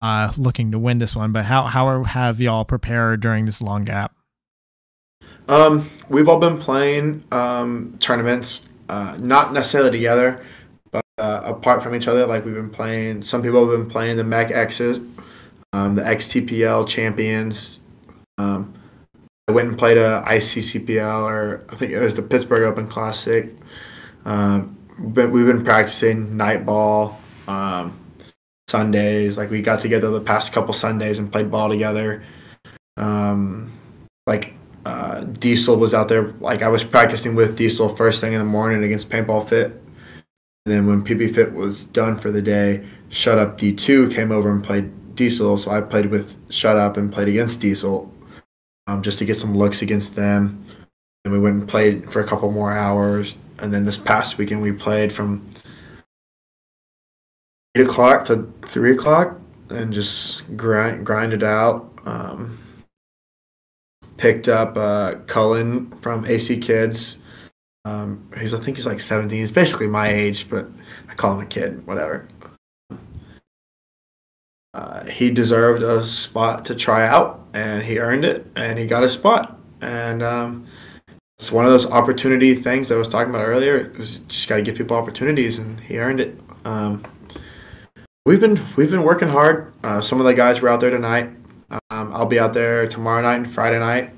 uh, 0.00 0.32
looking 0.38 0.70
to 0.70 0.78
win 0.78 0.98
this 0.98 1.16
one. 1.16 1.32
But 1.32 1.44
how 1.44 1.64
how 1.64 1.88
are, 1.88 2.04
have 2.04 2.40
y'all 2.40 2.64
prepared 2.64 3.20
during 3.20 3.46
this 3.46 3.60
long 3.60 3.84
gap? 3.84 4.14
Um, 5.48 5.90
we've 6.08 6.28
all 6.28 6.38
been 6.38 6.58
playing 6.58 7.24
um, 7.32 7.96
tournaments, 7.98 8.60
uh, 8.88 9.16
not 9.18 9.52
necessarily 9.52 9.90
together, 9.90 10.44
but 10.92 11.04
uh, 11.16 11.40
apart 11.46 11.82
from 11.82 11.96
each 11.96 12.06
other. 12.06 12.26
Like 12.26 12.44
we've 12.44 12.54
been 12.54 12.70
playing. 12.70 13.22
Some 13.22 13.42
people 13.42 13.68
have 13.68 13.76
been 13.76 13.90
playing 13.90 14.18
the 14.18 14.22
MEC 14.22 14.52
X's, 14.52 15.00
um, 15.72 15.94
the 15.94 16.02
XTPL 16.02 16.88
champions. 16.88 17.80
Um, 18.38 18.74
I 19.48 19.52
went 19.52 19.68
and 19.68 19.78
played 19.78 19.96
a 19.96 20.22
ICCPL, 20.26 21.24
or 21.24 21.64
I 21.70 21.76
think 21.76 21.92
it 21.92 22.00
was 22.00 22.14
the 22.14 22.22
Pittsburgh 22.22 22.64
Open 22.64 22.86
Classic. 22.86 23.54
Um, 24.24 24.76
but 24.98 25.30
we've 25.30 25.46
been 25.46 25.64
practicing 25.64 26.36
night 26.36 26.66
ball 26.66 27.18
um, 27.46 27.98
Sundays. 28.68 29.36
Like 29.36 29.50
we 29.50 29.62
got 29.62 29.80
together 29.80 30.10
the 30.10 30.20
past 30.20 30.52
couple 30.52 30.74
Sundays 30.74 31.18
and 31.18 31.32
played 31.32 31.50
ball 31.50 31.68
together. 31.68 32.24
Um, 32.96 33.72
like 34.26 34.54
uh, 34.84 35.20
Diesel 35.24 35.76
was 35.76 35.94
out 35.94 36.08
there. 36.08 36.32
Like 36.32 36.62
I 36.62 36.68
was 36.68 36.84
practicing 36.84 37.34
with 37.34 37.56
Diesel 37.56 37.94
first 37.94 38.20
thing 38.20 38.32
in 38.32 38.38
the 38.38 38.44
morning 38.44 38.84
against 38.84 39.08
Paintball 39.08 39.48
Fit. 39.48 39.80
And 40.66 40.74
then 40.74 40.86
when 40.86 41.04
PP 41.04 41.34
Fit 41.34 41.52
was 41.54 41.84
done 41.84 42.18
for 42.18 42.30
the 42.30 42.42
day, 42.42 42.86
Shut 43.08 43.38
Up 43.38 43.56
D2 43.58 44.14
came 44.14 44.30
over 44.30 44.50
and 44.50 44.62
played 44.62 44.92
Diesel. 45.18 45.58
So 45.58 45.70
I 45.70 45.82
played 45.82 46.06
with 46.06 46.34
Shut 46.50 46.78
Up 46.78 46.96
and 46.96 47.12
played 47.12 47.28
against 47.28 47.60
Diesel 47.60 48.10
um, 48.86 49.02
just 49.02 49.18
to 49.18 49.26
get 49.26 49.36
some 49.36 49.56
looks 49.56 49.82
against 49.82 50.14
them. 50.16 50.64
And 51.24 51.32
we 51.34 51.38
went 51.38 51.56
and 51.56 51.68
played 51.68 52.10
for 52.10 52.20
a 52.20 52.26
couple 52.26 52.50
more 52.50 52.72
hours. 52.72 53.34
And 53.58 53.74
then 53.74 53.84
this 53.84 53.98
past 53.98 54.38
weekend, 54.38 54.62
we 54.62 54.72
played 54.72 55.12
from 55.12 55.50
8 57.74 57.86
o'clock 57.86 58.24
to 58.26 58.50
3 58.66 58.92
o'clock 58.92 59.38
and 59.68 59.92
just 59.92 60.56
grind, 60.56 61.04
grind 61.04 61.34
it 61.34 61.42
out. 61.42 61.98
Um, 62.06 62.58
picked 64.16 64.48
up 64.48 64.76
uh, 64.76 65.16
Cullen 65.26 65.90
from 66.00 66.24
AC 66.24 66.58
Kids. 66.58 67.16
Um, 67.84 68.30
he's 68.38 68.54
I 68.54 68.60
think 68.60 68.76
he's 68.76 68.86
like 68.86 69.00
17. 69.00 69.38
He's 69.38 69.52
basically 69.52 69.86
my 69.86 70.08
age, 70.08 70.48
but 70.48 70.66
I 71.08 71.14
call 71.14 71.34
him 71.34 71.40
a 71.40 71.46
kid. 71.46 71.86
Whatever. 71.86 72.28
Uh, 74.74 75.04
he 75.06 75.30
deserved 75.30 75.82
a 75.82 76.04
spot 76.04 76.66
to 76.66 76.74
try 76.74 77.06
out, 77.06 77.46
and 77.54 77.82
he 77.82 77.98
earned 77.98 78.24
it, 78.24 78.46
and 78.54 78.78
he 78.78 78.86
got 78.86 79.02
a 79.02 79.08
spot. 79.08 79.58
And 79.80 80.22
um, 80.22 80.66
it's 81.38 81.50
one 81.50 81.64
of 81.64 81.70
those 81.70 81.86
opportunity 81.86 82.54
things 82.54 82.88
that 82.88 82.94
I 82.96 82.98
was 82.98 83.08
talking 83.08 83.30
about 83.30 83.44
earlier. 83.44 83.88
just 83.88 84.48
got 84.48 84.56
to 84.56 84.62
give 84.62 84.76
people 84.76 84.96
opportunities, 84.96 85.58
and 85.58 85.80
he 85.80 85.98
earned 85.98 86.20
it. 86.20 86.38
Um, 86.64 87.04
we've 88.26 88.40
been 88.40 88.60
we've 88.76 88.90
been 88.90 89.04
working 89.04 89.28
hard. 89.28 89.72
Uh, 89.82 90.00
some 90.00 90.20
of 90.20 90.26
the 90.26 90.34
guys 90.34 90.60
were 90.60 90.68
out 90.68 90.80
there 90.80 90.90
tonight. 90.90 91.30
Um, 91.90 92.12
I'll 92.12 92.26
be 92.26 92.38
out 92.38 92.54
there 92.54 92.86
tomorrow 92.86 93.22
night 93.22 93.36
and 93.36 93.52
Friday 93.52 93.78
night. 93.78 94.10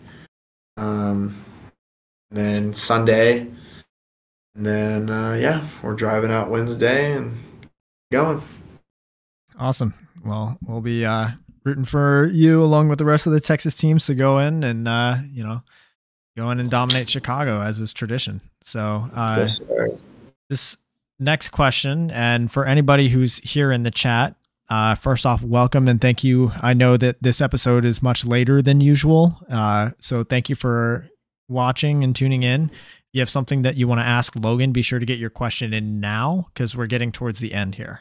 Um, 0.76 1.44
and 2.30 2.38
then 2.38 2.74
Sunday. 2.74 3.46
And 4.54 4.66
then, 4.66 5.10
uh, 5.10 5.34
yeah, 5.34 5.66
we're 5.82 5.94
driving 5.94 6.30
out 6.30 6.50
Wednesday 6.50 7.12
and 7.12 7.38
going. 8.10 8.42
Awesome. 9.58 9.94
Well, 10.24 10.58
we'll 10.62 10.80
be 10.80 11.04
uh, 11.04 11.28
rooting 11.64 11.84
for 11.84 12.26
you 12.32 12.62
along 12.62 12.88
with 12.88 12.98
the 12.98 13.04
rest 13.04 13.26
of 13.26 13.32
the 13.32 13.40
Texas 13.40 13.76
teams 13.76 14.06
to 14.06 14.14
go 14.14 14.38
in 14.38 14.62
and, 14.62 14.86
uh, 14.86 15.16
you 15.30 15.42
know, 15.42 15.62
go 16.36 16.50
in 16.50 16.60
and 16.60 16.70
dominate 16.70 17.08
Chicago 17.08 17.60
as 17.60 17.80
is 17.80 17.92
tradition. 17.92 18.40
So, 18.62 19.08
uh, 19.14 19.36
yes, 19.40 19.60
this 20.48 20.76
next 21.18 21.50
question, 21.50 22.10
and 22.10 22.50
for 22.50 22.64
anybody 22.64 23.08
who's 23.08 23.38
here 23.38 23.72
in 23.72 23.82
the 23.82 23.90
chat, 23.90 24.36
uh, 24.68 24.94
first 24.94 25.26
off, 25.26 25.42
welcome 25.42 25.88
and 25.88 26.00
thank 26.00 26.22
you. 26.22 26.52
I 26.62 26.74
know 26.74 26.96
that 26.96 27.22
this 27.22 27.40
episode 27.40 27.84
is 27.84 28.02
much 28.02 28.24
later 28.24 28.62
than 28.62 28.80
usual, 28.80 29.38
uh, 29.50 29.90
so 29.98 30.22
thank 30.22 30.48
you 30.48 30.54
for 30.54 31.08
watching 31.48 32.04
and 32.04 32.14
tuning 32.14 32.42
in. 32.42 32.70
If 32.70 33.14
you 33.14 33.20
have 33.20 33.30
something 33.30 33.62
that 33.62 33.76
you 33.76 33.88
want 33.88 34.00
to 34.00 34.06
ask 34.06 34.34
Logan, 34.36 34.72
be 34.72 34.82
sure 34.82 34.98
to 34.98 35.06
get 35.06 35.18
your 35.18 35.30
question 35.30 35.74
in 35.74 35.98
now 35.98 36.46
because 36.52 36.76
we're 36.76 36.86
getting 36.86 37.10
towards 37.10 37.40
the 37.40 37.52
end 37.52 37.74
here. 37.74 38.00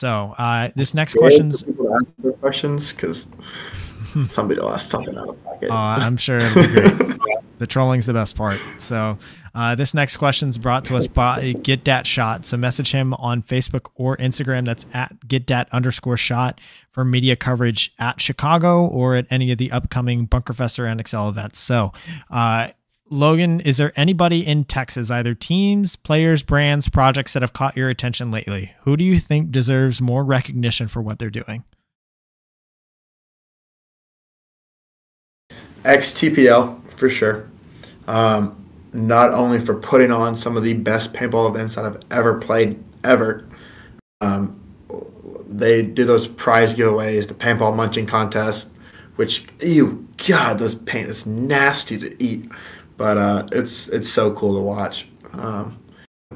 So 0.00 0.34
uh, 0.38 0.70
this 0.76 0.94
next 0.94 1.12
question's 1.12 1.62
questions 2.40 2.90
because 2.90 3.26
somebody 4.30 4.58
will 4.58 4.70
ask 4.70 4.88
something 4.88 5.14
out 5.14 5.28
of 5.28 5.44
pocket. 5.44 5.70
Uh, 5.70 5.74
I'm 5.74 6.16
sure 6.16 6.38
it'll 6.38 6.62
be 6.62 6.68
great. 6.68 7.18
The 7.58 7.66
trolling's 7.66 8.06
the 8.06 8.14
best 8.14 8.36
part. 8.36 8.58
So 8.78 9.18
uh, 9.54 9.74
this 9.74 9.92
next 9.92 10.16
question 10.16 10.48
is 10.48 10.56
brought 10.56 10.86
to 10.86 10.96
us 10.96 11.06
by 11.06 11.52
Get 11.52 11.84
Dat 11.84 12.06
Shot. 12.06 12.46
So 12.46 12.56
message 12.56 12.90
him 12.90 13.12
on 13.12 13.42
Facebook 13.42 13.90
or 13.96 14.16
Instagram. 14.16 14.64
That's 14.64 14.86
at 14.94 15.28
Get 15.28 15.44
Dat 15.44 15.68
underscore 15.70 16.16
Shot 16.16 16.58
for 16.90 17.04
media 17.04 17.36
coverage 17.36 17.92
at 17.98 18.18
Chicago 18.18 18.86
or 18.86 19.14
at 19.14 19.26
any 19.28 19.52
of 19.52 19.58
the 19.58 19.72
upcoming 19.72 20.26
Bunkerfest 20.26 20.78
or 20.78 20.84
NXL 20.84 21.28
events. 21.28 21.58
So. 21.58 21.92
Uh, 22.30 22.68
Logan, 23.10 23.60
is 23.60 23.76
there 23.76 23.92
anybody 23.96 24.46
in 24.46 24.64
Texas, 24.64 25.10
either 25.10 25.34
teams, 25.34 25.96
players, 25.96 26.44
brands, 26.44 26.88
projects 26.88 27.32
that 27.32 27.42
have 27.42 27.52
caught 27.52 27.76
your 27.76 27.90
attention 27.90 28.30
lately? 28.30 28.72
Who 28.82 28.96
do 28.96 29.02
you 29.02 29.18
think 29.18 29.50
deserves 29.50 30.00
more 30.00 30.24
recognition 30.24 30.86
for 30.86 31.02
what 31.02 31.18
they're 31.18 31.28
doing? 31.28 31.64
XTPL 35.84 36.80
for 36.96 37.08
sure. 37.08 37.48
Um, 38.06 38.64
not 38.92 39.32
only 39.32 39.60
for 39.60 39.74
putting 39.74 40.12
on 40.12 40.36
some 40.36 40.56
of 40.56 40.62
the 40.62 40.74
best 40.74 41.12
paintball 41.12 41.48
events 41.50 41.74
that 41.74 41.84
I've 41.84 42.00
ever 42.10 42.38
played 42.38 42.82
ever. 43.02 43.46
Um, 44.20 44.60
they 45.48 45.82
do 45.82 46.04
those 46.04 46.26
prize 46.26 46.74
giveaways, 46.74 47.26
the 47.26 47.34
paintball 47.34 47.74
munching 47.74 48.06
contest, 48.06 48.68
which 49.16 49.44
ew, 49.60 50.08
God, 50.28 50.58
those 50.58 50.74
paint 50.74 51.08
is 51.08 51.26
nasty 51.26 51.98
to 51.98 52.22
eat, 52.22 52.50
but 53.00 53.16
uh, 53.16 53.48
it's 53.52 53.88
it's 53.88 54.10
so 54.10 54.30
cool 54.34 54.56
to 54.56 54.60
watch. 54.60 55.08
Um, 55.32 55.82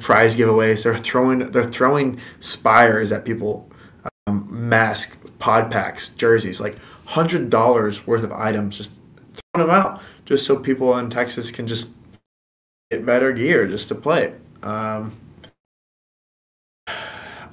prize 0.01 0.35
giveaways, 0.35 0.83
they're 0.83 0.97
throwing 0.97 1.41
they're 1.51 1.71
throwing 1.71 2.23
spires 2.41 3.13
at 3.13 3.27
people, 3.27 3.71
um, 4.27 4.49
mask, 4.51 5.15
pod 5.39 5.71
packs, 5.71 6.09
jerseys, 6.09 6.63
like 6.63 6.79
hundred 7.05 7.51
dollars 7.51 8.07
worth 8.07 8.25
of 8.25 8.33
items, 8.33 8.79
just 8.79 8.93
throwing 9.53 9.69
them 9.69 9.77
out 9.77 10.01
just 10.25 10.47
so 10.47 10.57
people 10.57 10.97
in 10.97 11.11
Texas 11.11 11.51
can 11.51 11.67
just 11.67 11.91
get 12.91 13.05
better 13.05 13.31
gear 13.35 13.67
just 13.67 13.89
to 13.89 13.95
play. 13.95 14.33
Um, 14.63 15.13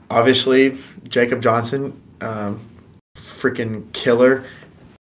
obviously, 0.09 0.77
Jacob 1.03 1.41
Johnson, 1.41 2.01
um, 2.21 2.65
freaking 3.17 3.91
killer. 3.91 4.45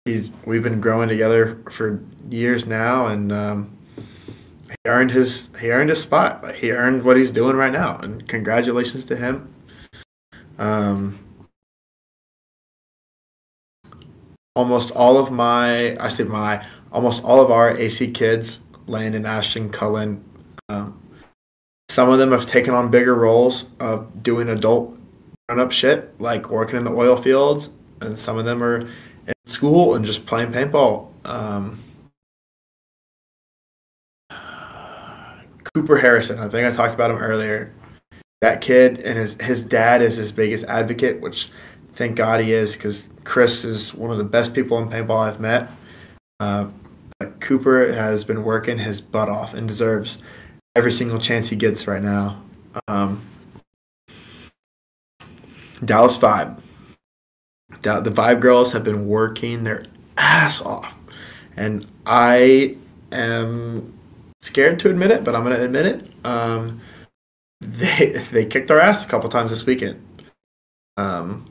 He's 0.06 0.32
we've 0.44 0.64
been 0.64 0.82
growing 0.82 1.08
together 1.08 1.60
for 1.70 2.04
years 2.32 2.66
now, 2.66 3.06
and 3.06 3.32
um, 3.32 3.78
he 4.72 4.90
earned 4.90 5.12
his 5.12 5.50
he 5.60 5.72
earned 5.72 5.90
his 5.90 6.02
spot. 6.02 6.56
He 6.56 6.72
earned 6.72 7.04
what 7.04 7.18
he's 7.18 7.32
doing 7.32 7.56
right 7.56 7.72
now, 7.72 7.98
and 7.98 8.28
congratulations 8.28 9.06
to 9.06 9.16
him. 9.16 9.54
Um, 10.58 11.20
almost 14.56 14.92
all 14.92 15.18
of 15.18 15.32
my 15.32 15.98
I 16.04 16.10
say 16.10 16.24
my 16.24 16.66
almost 16.92 17.24
all 17.24 17.42
of 17.42 17.52
our 17.52 17.76
AC 17.76 18.12
kids, 18.12 18.60
Landon, 18.88 19.26
Ashton, 19.26 19.70
Cullen, 19.70 20.24
um, 20.70 21.02
some 21.90 22.10
of 22.10 22.20
them 22.20 22.32
have 22.32 22.46
taken 22.46 22.74
on 22.74 22.90
bigger 22.90 23.14
roles 23.14 23.66
of 23.80 24.24
doing 24.24 24.50
adult 24.50 24.98
grown 25.48 25.60
up 25.60 25.74
shit, 25.74 26.20
like 26.22 26.50
working 26.50 26.78
in 26.78 26.86
the 26.86 26.92
oil 26.92 27.22
fields, 27.22 27.70
and 28.00 28.18
some 28.18 28.38
of 28.38 28.46
them 28.46 28.64
are 28.64 28.80
in 28.80 29.34
school 29.46 29.96
and 29.96 30.06
just 30.06 30.26
playing 30.26 30.54
paintball. 30.54 31.10
Um, 31.26 31.84
Cooper 35.74 35.98
Harrison, 35.98 36.40
I 36.40 36.50
think 36.50 36.68
I 36.68 36.76
talked 36.76 36.94
about 36.94 37.12
him 37.12 37.18
earlier. 37.18 37.74
That 38.42 38.62
kid 38.62 39.00
and 39.00 39.18
his 39.18 39.36
his 39.40 39.64
dad 39.64 40.02
is 40.02 40.16
his 40.16 40.32
biggest 40.32 40.66
advocate, 40.66 41.22
which 41.22 41.50
thank 41.94 42.16
God 42.16 42.42
he 42.42 42.54
is, 42.54 42.74
because 42.74 43.08
Chris 43.24 43.64
is 43.64 43.94
one 43.94 44.12
of 44.12 44.18
the 44.18 44.24
best 44.24 44.54
people 44.54 44.80
in 44.80 44.90
paintball 44.90 45.28
I've 45.28 45.40
met. 45.40 45.70
Uh, 46.40 46.70
Cooper 47.40 47.94
has 47.94 48.24
been 48.24 48.44
working 48.44 48.80
his 48.80 49.00
butt 49.00 49.30
off 49.30 49.54
and 49.54 49.68
deserves 49.68 50.18
every 50.76 50.92
single 50.92 51.20
chance 51.20 51.50
he 51.50 51.56
gets 51.56 51.88
right 51.88 52.02
now. 52.02 52.42
Um, 52.88 53.22
Dallas 55.84 56.18
Vibe. 56.18 56.60
The 57.82 58.12
Vibe 58.12 58.42
girls 58.42 58.74
have 58.74 58.84
been 58.84 59.08
working 59.08 59.64
their 59.64 59.84
ass 60.18 60.62
off. 60.62 60.94
And 61.56 61.86
I 62.06 62.78
am 63.12 63.94
scared 64.42 64.80
to 64.80 64.90
admit 64.90 65.12
it, 65.12 65.24
but 65.24 65.36
I'm 65.36 65.44
going 65.44 65.58
to 65.58 65.64
admit 65.64 65.86
it. 65.86 66.10
Um, 66.26 66.82
they 67.62 68.24
they 68.32 68.46
kicked 68.46 68.72
our 68.72 68.80
ass 68.80 69.04
a 69.04 69.08
couple 69.08 69.30
times 69.30 69.52
this 69.52 69.66
weekend. 69.66 70.02
Um, 70.98 71.46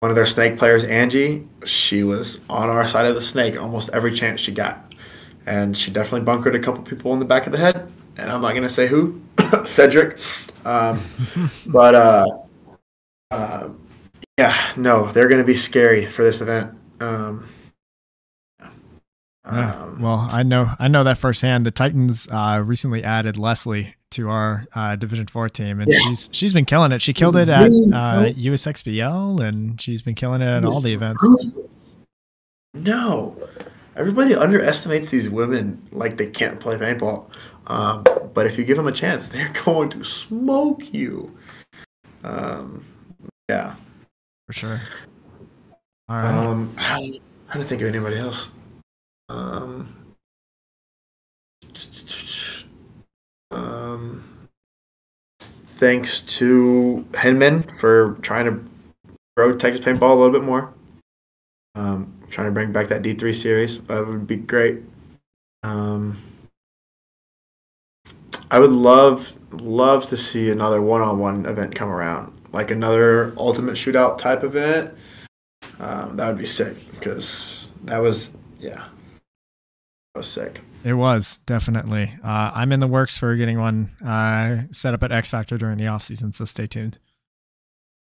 one 0.00 0.10
of 0.10 0.16
their 0.16 0.26
snake 0.26 0.56
players, 0.56 0.82
Angie, 0.84 1.46
she 1.66 2.04
was 2.04 2.40
on 2.48 2.70
our 2.70 2.88
side 2.88 3.04
of 3.04 3.14
the 3.14 3.20
snake 3.20 3.60
almost 3.60 3.90
every 3.90 4.14
chance 4.14 4.40
she 4.40 4.50
got. 4.50 4.94
And 5.44 5.76
she 5.76 5.90
definitely 5.90 6.22
bunkered 6.22 6.54
a 6.54 6.58
couple 6.58 6.82
people 6.82 7.12
in 7.12 7.18
the 7.18 7.26
back 7.26 7.46
of 7.46 7.52
the 7.52 7.58
head. 7.58 7.92
And 8.16 8.30
I'm 8.30 8.40
not 8.40 8.52
going 8.52 8.62
to 8.62 8.70
say 8.70 8.86
who, 8.86 9.20
Cedric. 9.66 10.18
Um, 10.64 10.98
but 11.66 11.94
uh, 11.94 12.26
uh, 13.30 13.68
yeah, 14.38 14.72
no, 14.76 15.12
they're 15.12 15.28
going 15.28 15.42
to 15.42 15.46
be 15.46 15.56
scary 15.56 16.06
for 16.06 16.22
this 16.22 16.40
event. 16.40 16.78
Um, 17.00 17.46
um, 19.50 20.00
well, 20.00 20.28
I 20.30 20.42
know 20.42 20.70
I 20.78 20.88
know 20.88 21.04
that 21.04 21.18
firsthand. 21.18 21.66
The 21.66 21.70
Titans 21.70 22.28
uh, 22.30 22.62
recently 22.64 23.02
added 23.02 23.36
Leslie 23.36 23.94
to 24.10 24.28
our 24.28 24.64
uh, 24.74 24.96
Division 24.96 25.26
Four 25.26 25.48
team, 25.48 25.80
and 25.80 25.90
yeah. 25.90 25.98
she's 26.04 26.28
she's 26.32 26.52
been 26.52 26.64
killing 26.64 26.92
it. 26.92 27.02
She 27.02 27.12
killed 27.12 27.36
it 27.36 27.48
at 27.48 27.66
uh, 27.66 28.32
USXBL, 28.32 29.46
and 29.46 29.80
she's 29.80 30.02
been 30.02 30.14
killing 30.14 30.40
it 30.40 30.46
at 30.46 30.64
all 30.64 30.80
the 30.80 30.92
events. 30.92 31.26
No, 32.74 33.36
everybody 33.96 34.34
underestimates 34.34 35.10
these 35.10 35.28
women 35.28 35.84
like 35.90 36.16
they 36.16 36.26
can't 36.26 36.60
play 36.60 36.76
paintball, 36.76 37.26
um, 37.66 38.04
but 38.32 38.46
if 38.46 38.56
you 38.56 38.64
give 38.64 38.76
them 38.76 38.86
a 38.86 38.92
chance, 38.92 39.28
they're 39.30 39.52
going 39.64 39.88
to 39.90 40.04
smoke 40.04 40.92
you. 40.92 41.36
Um, 42.22 42.84
yeah, 43.48 43.74
for 44.46 44.52
sure. 44.52 44.80
All 46.08 46.16
right. 46.16 46.46
Um, 46.46 46.74
I'm 46.78 47.18
trying 47.50 47.62
to 47.62 47.68
think 47.68 47.82
of 47.82 47.88
anybody 47.88 48.16
else. 48.16 48.50
Um, 49.30 50.16
um, 53.52 54.24
thanks 55.76 56.22
to 56.22 57.06
Henman 57.12 57.78
for 57.78 58.14
trying 58.22 58.46
to 58.46 58.64
grow 59.36 59.56
Texas 59.56 59.84
paintball 59.84 60.10
a 60.10 60.14
little 60.14 60.32
bit 60.32 60.42
more. 60.42 60.74
Um, 61.76 62.12
trying 62.28 62.48
to 62.48 62.50
bring 62.50 62.72
back 62.72 62.88
that 62.88 63.02
D3 63.02 63.32
series. 63.32 63.80
That 63.82 64.04
would 64.04 64.26
be 64.26 64.36
great. 64.36 64.82
Um, 65.62 66.18
I 68.50 68.58
would 68.58 68.72
love 68.72 69.32
love 69.52 70.06
to 70.06 70.16
see 70.16 70.50
another 70.50 70.82
one-on-one 70.82 71.46
event 71.46 71.76
come 71.76 71.88
around, 71.88 72.32
like 72.52 72.72
another 72.72 73.32
ultimate 73.36 73.76
shootout 73.76 74.18
type 74.18 74.42
event. 74.42 74.94
Um, 75.78 76.16
that 76.16 76.26
would 76.26 76.38
be 76.38 76.46
sick 76.46 76.76
because 76.90 77.72
that 77.84 77.98
was 77.98 78.36
yeah 78.58 78.86
was 80.20 80.28
sick. 80.28 80.60
It 80.84 80.92
was 80.92 81.38
definitely. 81.46 82.12
Uh, 82.22 82.52
I'm 82.54 82.72
in 82.72 82.80
the 82.80 82.86
works 82.86 83.16
for 83.16 83.34
getting 83.36 83.58
one 83.58 83.90
uh, 84.04 84.62
set 84.70 84.92
up 84.92 85.02
at 85.02 85.12
X 85.12 85.30
Factor 85.30 85.56
during 85.56 85.78
the 85.78 85.86
off 85.86 86.02
season, 86.02 86.34
so 86.34 86.44
stay 86.44 86.66
tuned. 86.66 86.98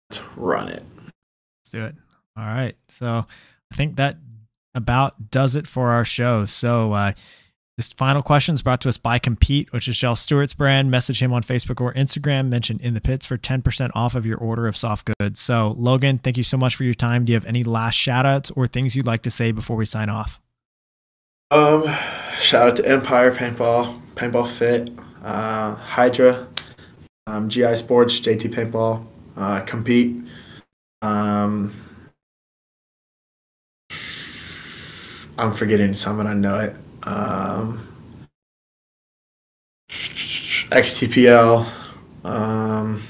Let's 0.09 0.23
run 0.35 0.67
it. 0.69 0.83
Let's 1.05 1.69
do 1.71 1.85
it. 1.85 1.95
All 2.35 2.43
right. 2.43 2.75
So 2.89 3.27
I 3.71 3.75
think 3.75 3.97
that 3.97 4.17
about 4.73 5.29
does 5.29 5.55
it 5.55 5.67
for 5.67 5.89
our 5.89 6.03
show. 6.03 6.45
So 6.45 6.93
uh, 6.93 7.13
this 7.77 7.93
final 7.93 8.23
question 8.23 8.55
is 8.55 8.63
brought 8.63 8.81
to 8.81 8.89
us 8.89 8.97
by 8.97 9.19
Compete, 9.19 9.71
which 9.71 9.87
is 9.87 9.95
Shell 9.95 10.15
Stewart's 10.15 10.55
brand. 10.55 10.89
Message 10.89 11.21
him 11.21 11.31
on 11.31 11.43
Facebook 11.43 11.79
or 11.81 11.93
Instagram. 11.93 12.47
Mention 12.47 12.79
in 12.79 12.95
the 12.95 13.01
pits 13.01 13.27
for 13.27 13.37
10% 13.37 13.91
off 13.93 14.15
of 14.15 14.25
your 14.25 14.39
order 14.39 14.67
of 14.67 14.75
soft 14.75 15.07
goods. 15.19 15.39
So 15.39 15.75
Logan, 15.77 16.17
thank 16.17 16.37
you 16.37 16.43
so 16.43 16.57
much 16.57 16.75
for 16.75 16.83
your 16.83 16.95
time. 16.95 17.25
Do 17.25 17.31
you 17.31 17.35
have 17.35 17.45
any 17.45 17.63
last 17.63 17.93
shout 17.93 18.25
outs 18.25 18.49
or 18.51 18.65
things 18.65 18.95
you'd 18.95 19.05
like 19.05 19.21
to 19.23 19.31
say 19.31 19.51
before 19.51 19.75
we 19.75 19.85
sign 19.85 20.09
off? 20.09 20.41
Um, 21.51 21.83
shout 22.33 22.69
out 22.69 22.75
to 22.77 22.87
Empire 22.87 23.29
Paintball, 23.29 24.01
Paintball 24.15 24.47
Fit, 24.47 24.89
uh, 25.21 25.75
Hydra, 25.75 26.47
um, 27.27 27.49
GI 27.49 27.75
Sports, 27.75 28.21
JT 28.21 28.53
Paintball, 28.53 29.05
uh, 29.35 29.59
Compete. 29.65 30.21
Um, 31.01 31.73
I'm 35.37 35.51
forgetting 35.51 35.93
someone, 35.93 36.25
I 36.25 36.35
know 36.35 36.55
it. 36.55 36.77
Um, 37.03 37.85
XTPL. 39.89 41.67
Um, 42.23 43.03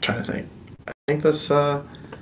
trying 0.00 0.24
to 0.24 0.32
think. 0.32 0.48
I 0.88 0.92
think 1.06 1.22
that's 1.22 1.50
uh, 1.50 1.82
I 1.82 2.16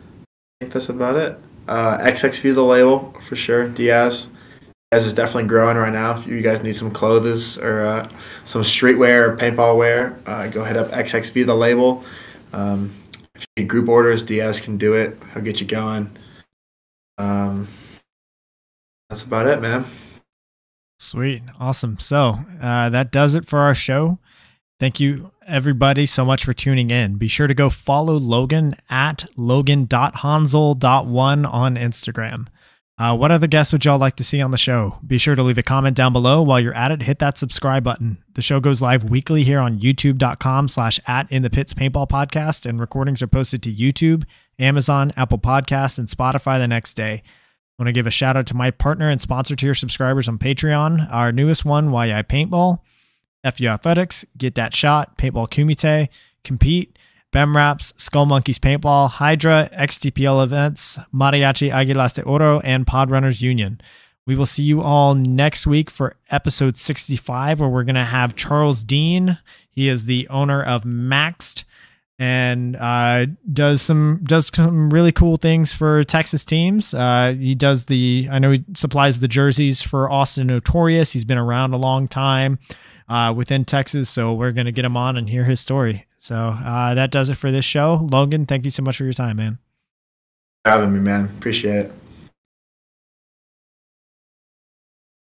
think 0.60 0.72
that's 0.72 0.88
about 0.88 1.14
it. 1.14 1.38
Uh, 1.70 1.98
XXV 1.98 2.52
the 2.52 2.64
label 2.64 3.14
for 3.22 3.36
sure. 3.36 3.68
Diaz. 3.68 4.28
Diaz 4.90 5.06
is 5.06 5.14
definitely 5.14 5.46
growing 5.46 5.76
right 5.76 5.92
now. 5.92 6.18
If 6.18 6.26
you 6.26 6.40
guys 6.42 6.64
need 6.64 6.74
some 6.74 6.90
clothes 6.90 7.58
or 7.58 7.86
uh, 7.86 8.08
some 8.44 8.62
streetwear 8.62 9.28
or 9.28 9.36
paintball 9.36 9.76
wear, 9.76 10.18
uh, 10.26 10.48
go 10.48 10.64
hit 10.64 10.76
up 10.76 10.90
XXV 10.90 11.46
the 11.46 11.54
label. 11.54 12.04
Um, 12.52 12.92
if 13.36 13.46
you 13.56 13.62
need 13.62 13.68
group 13.68 13.88
orders, 13.88 14.24
Diaz 14.24 14.60
can 14.60 14.78
do 14.78 14.94
it. 14.94 15.16
He'll 15.32 15.44
get 15.44 15.60
you 15.60 15.66
going. 15.68 16.10
Um, 17.18 17.68
That's 19.08 19.22
about 19.22 19.46
it, 19.46 19.60
man. 19.60 19.84
Sweet. 20.98 21.42
Awesome. 21.60 22.00
So 22.00 22.40
uh, 22.60 22.90
that 22.90 23.12
does 23.12 23.36
it 23.36 23.46
for 23.46 23.60
our 23.60 23.76
show. 23.76 24.18
Thank 24.80 24.98
you, 24.98 25.30
everybody, 25.46 26.06
so 26.06 26.24
much 26.24 26.42
for 26.42 26.54
tuning 26.54 26.90
in. 26.90 27.16
Be 27.16 27.28
sure 27.28 27.46
to 27.46 27.52
go 27.52 27.68
follow 27.68 28.14
Logan 28.14 28.74
at 28.88 29.26
logan.honzell.one 29.36 31.46
on 31.46 31.76
Instagram. 31.76 32.46
Uh, 32.96 33.14
what 33.14 33.30
other 33.30 33.46
guests 33.46 33.74
would 33.74 33.84
y'all 33.84 33.98
like 33.98 34.16
to 34.16 34.24
see 34.24 34.40
on 34.40 34.52
the 34.52 34.56
show? 34.56 34.96
Be 35.06 35.18
sure 35.18 35.34
to 35.34 35.42
leave 35.42 35.58
a 35.58 35.62
comment 35.62 35.96
down 35.96 36.14
below. 36.14 36.40
While 36.40 36.60
you're 36.60 36.74
at 36.74 36.92
it, 36.92 37.02
hit 37.02 37.18
that 37.18 37.36
subscribe 37.36 37.84
button. 37.84 38.24
The 38.32 38.40
show 38.40 38.58
goes 38.58 38.80
live 38.80 39.04
weekly 39.04 39.44
here 39.44 39.58
on 39.58 39.80
youtube.com 39.80 40.68
slash 40.68 40.98
at 41.06 41.30
in 41.30 41.42
the 41.42 41.50
pits 41.50 41.74
paintball 41.74 42.08
podcast, 42.08 42.64
and 42.64 42.80
recordings 42.80 43.22
are 43.22 43.26
posted 43.26 43.62
to 43.64 43.74
YouTube, 43.74 44.24
Amazon, 44.58 45.12
Apple 45.14 45.38
Podcasts, 45.38 45.98
and 45.98 46.08
Spotify 46.08 46.58
the 46.58 46.68
next 46.68 46.94
day. 46.94 47.22
I 47.22 47.82
want 47.82 47.88
to 47.88 47.92
give 47.92 48.06
a 48.06 48.10
shout 48.10 48.38
out 48.38 48.46
to 48.46 48.56
my 48.56 48.70
partner 48.70 49.10
and 49.10 49.20
sponsor 49.20 49.56
tier 49.56 49.74
subscribers 49.74 50.26
on 50.26 50.38
Patreon. 50.38 51.06
Our 51.12 51.32
newest 51.32 51.66
one, 51.66 51.90
Why 51.90 52.12
I 52.12 52.22
Paintball, 52.22 52.78
FU 53.44 53.66
Athletics, 53.66 54.24
Get 54.36 54.54
Dat 54.54 54.74
Shot, 54.74 55.16
Paintball 55.16 55.48
Kumite, 55.48 56.08
Compete, 56.44 56.98
BEM 57.32 57.56
Raps, 57.56 57.94
Skull 57.96 58.26
Monkeys 58.26 58.58
Paintball, 58.58 59.08
Hydra, 59.08 59.70
XTPL 59.72 60.42
Events, 60.42 60.98
Mariachi 61.14 61.70
Aguilas 61.70 62.14
de 62.14 62.22
Oro, 62.22 62.60
and 62.60 62.86
Pod 62.86 63.10
Runners 63.10 63.40
Union. 63.40 63.80
We 64.26 64.36
will 64.36 64.46
see 64.46 64.62
you 64.62 64.82
all 64.82 65.14
next 65.14 65.66
week 65.66 65.90
for 65.90 66.16
episode 66.30 66.76
65, 66.76 67.60
where 67.60 67.68
we're 67.68 67.84
going 67.84 67.94
to 67.94 68.04
have 68.04 68.36
Charles 68.36 68.84
Dean. 68.84 69.38
He 69.70 69.88
is 69.88 70.06
the 70.06 70.28
owner 70.28 70.62
of 70.62 70.84
Maxed 70.84 71.64
and 72.20 72.76
uh, 72.76 73.24
does 73.50 73.80
some 73.80 74.20
does 74.24 74.50
some 74.54 74.90
really 74.90 75.10
cool 75.10 75.38
things 75.38 75.72
for 75.72 76.04
Texas 76.04 76.44
teams. 76.44 76.92
Uh, 76.92 77.34
he 77.36 77.54
does 77.54 77.86
the 77.86 78.28
I 78.30 78.38
know 78.38 78.50
he 78.50 78.64
supplies 78.74 79.20
the 79.20 79.26
jerseys 79.28 79.80
for 79.80 80.10
Austin 80.10 80.48
Notorious. 80.48 81.12
He's 81.12 81.24
been 81.24 81.38
around 81.38 81.72
a 81.72 81.78
long 81.78 82.08
time 82.08 82.58
uh, 83.10 83.32
within 83.36 83.64
Texas, 83.64 84.08
so 84.08 84.32
we're 84.32 84.52
gonna 84.52 84.72
get 84.72 84.84
him 84.84 84.96
on 84.96 85.16
and 85.16 85.28
hear 85.28 85.44
his 85.44 85.60
story. 85.60 86.06
So 86.16 86.36
uh, 86.36 86.94
that 86.94 87.10
does 87.10 87.28
it 87.28 87.34
for 87.34 87.50
this 87.50 87.64
show. 87.64 88.06
Logan, 88.10 88.46
thank 88.46 88.64
you 88.64 88.70
so 88.70 88.82
much 88.82 88.96
for 88.96 89.04
your 89.04 89.12
time, 89.12 89.36
man. 89.36 89.58
Having 90.64 90.94
me, 90.94 91.00
man. 91.00 91.24
Appreciate 91.38 91.86
it. 91.86 91.92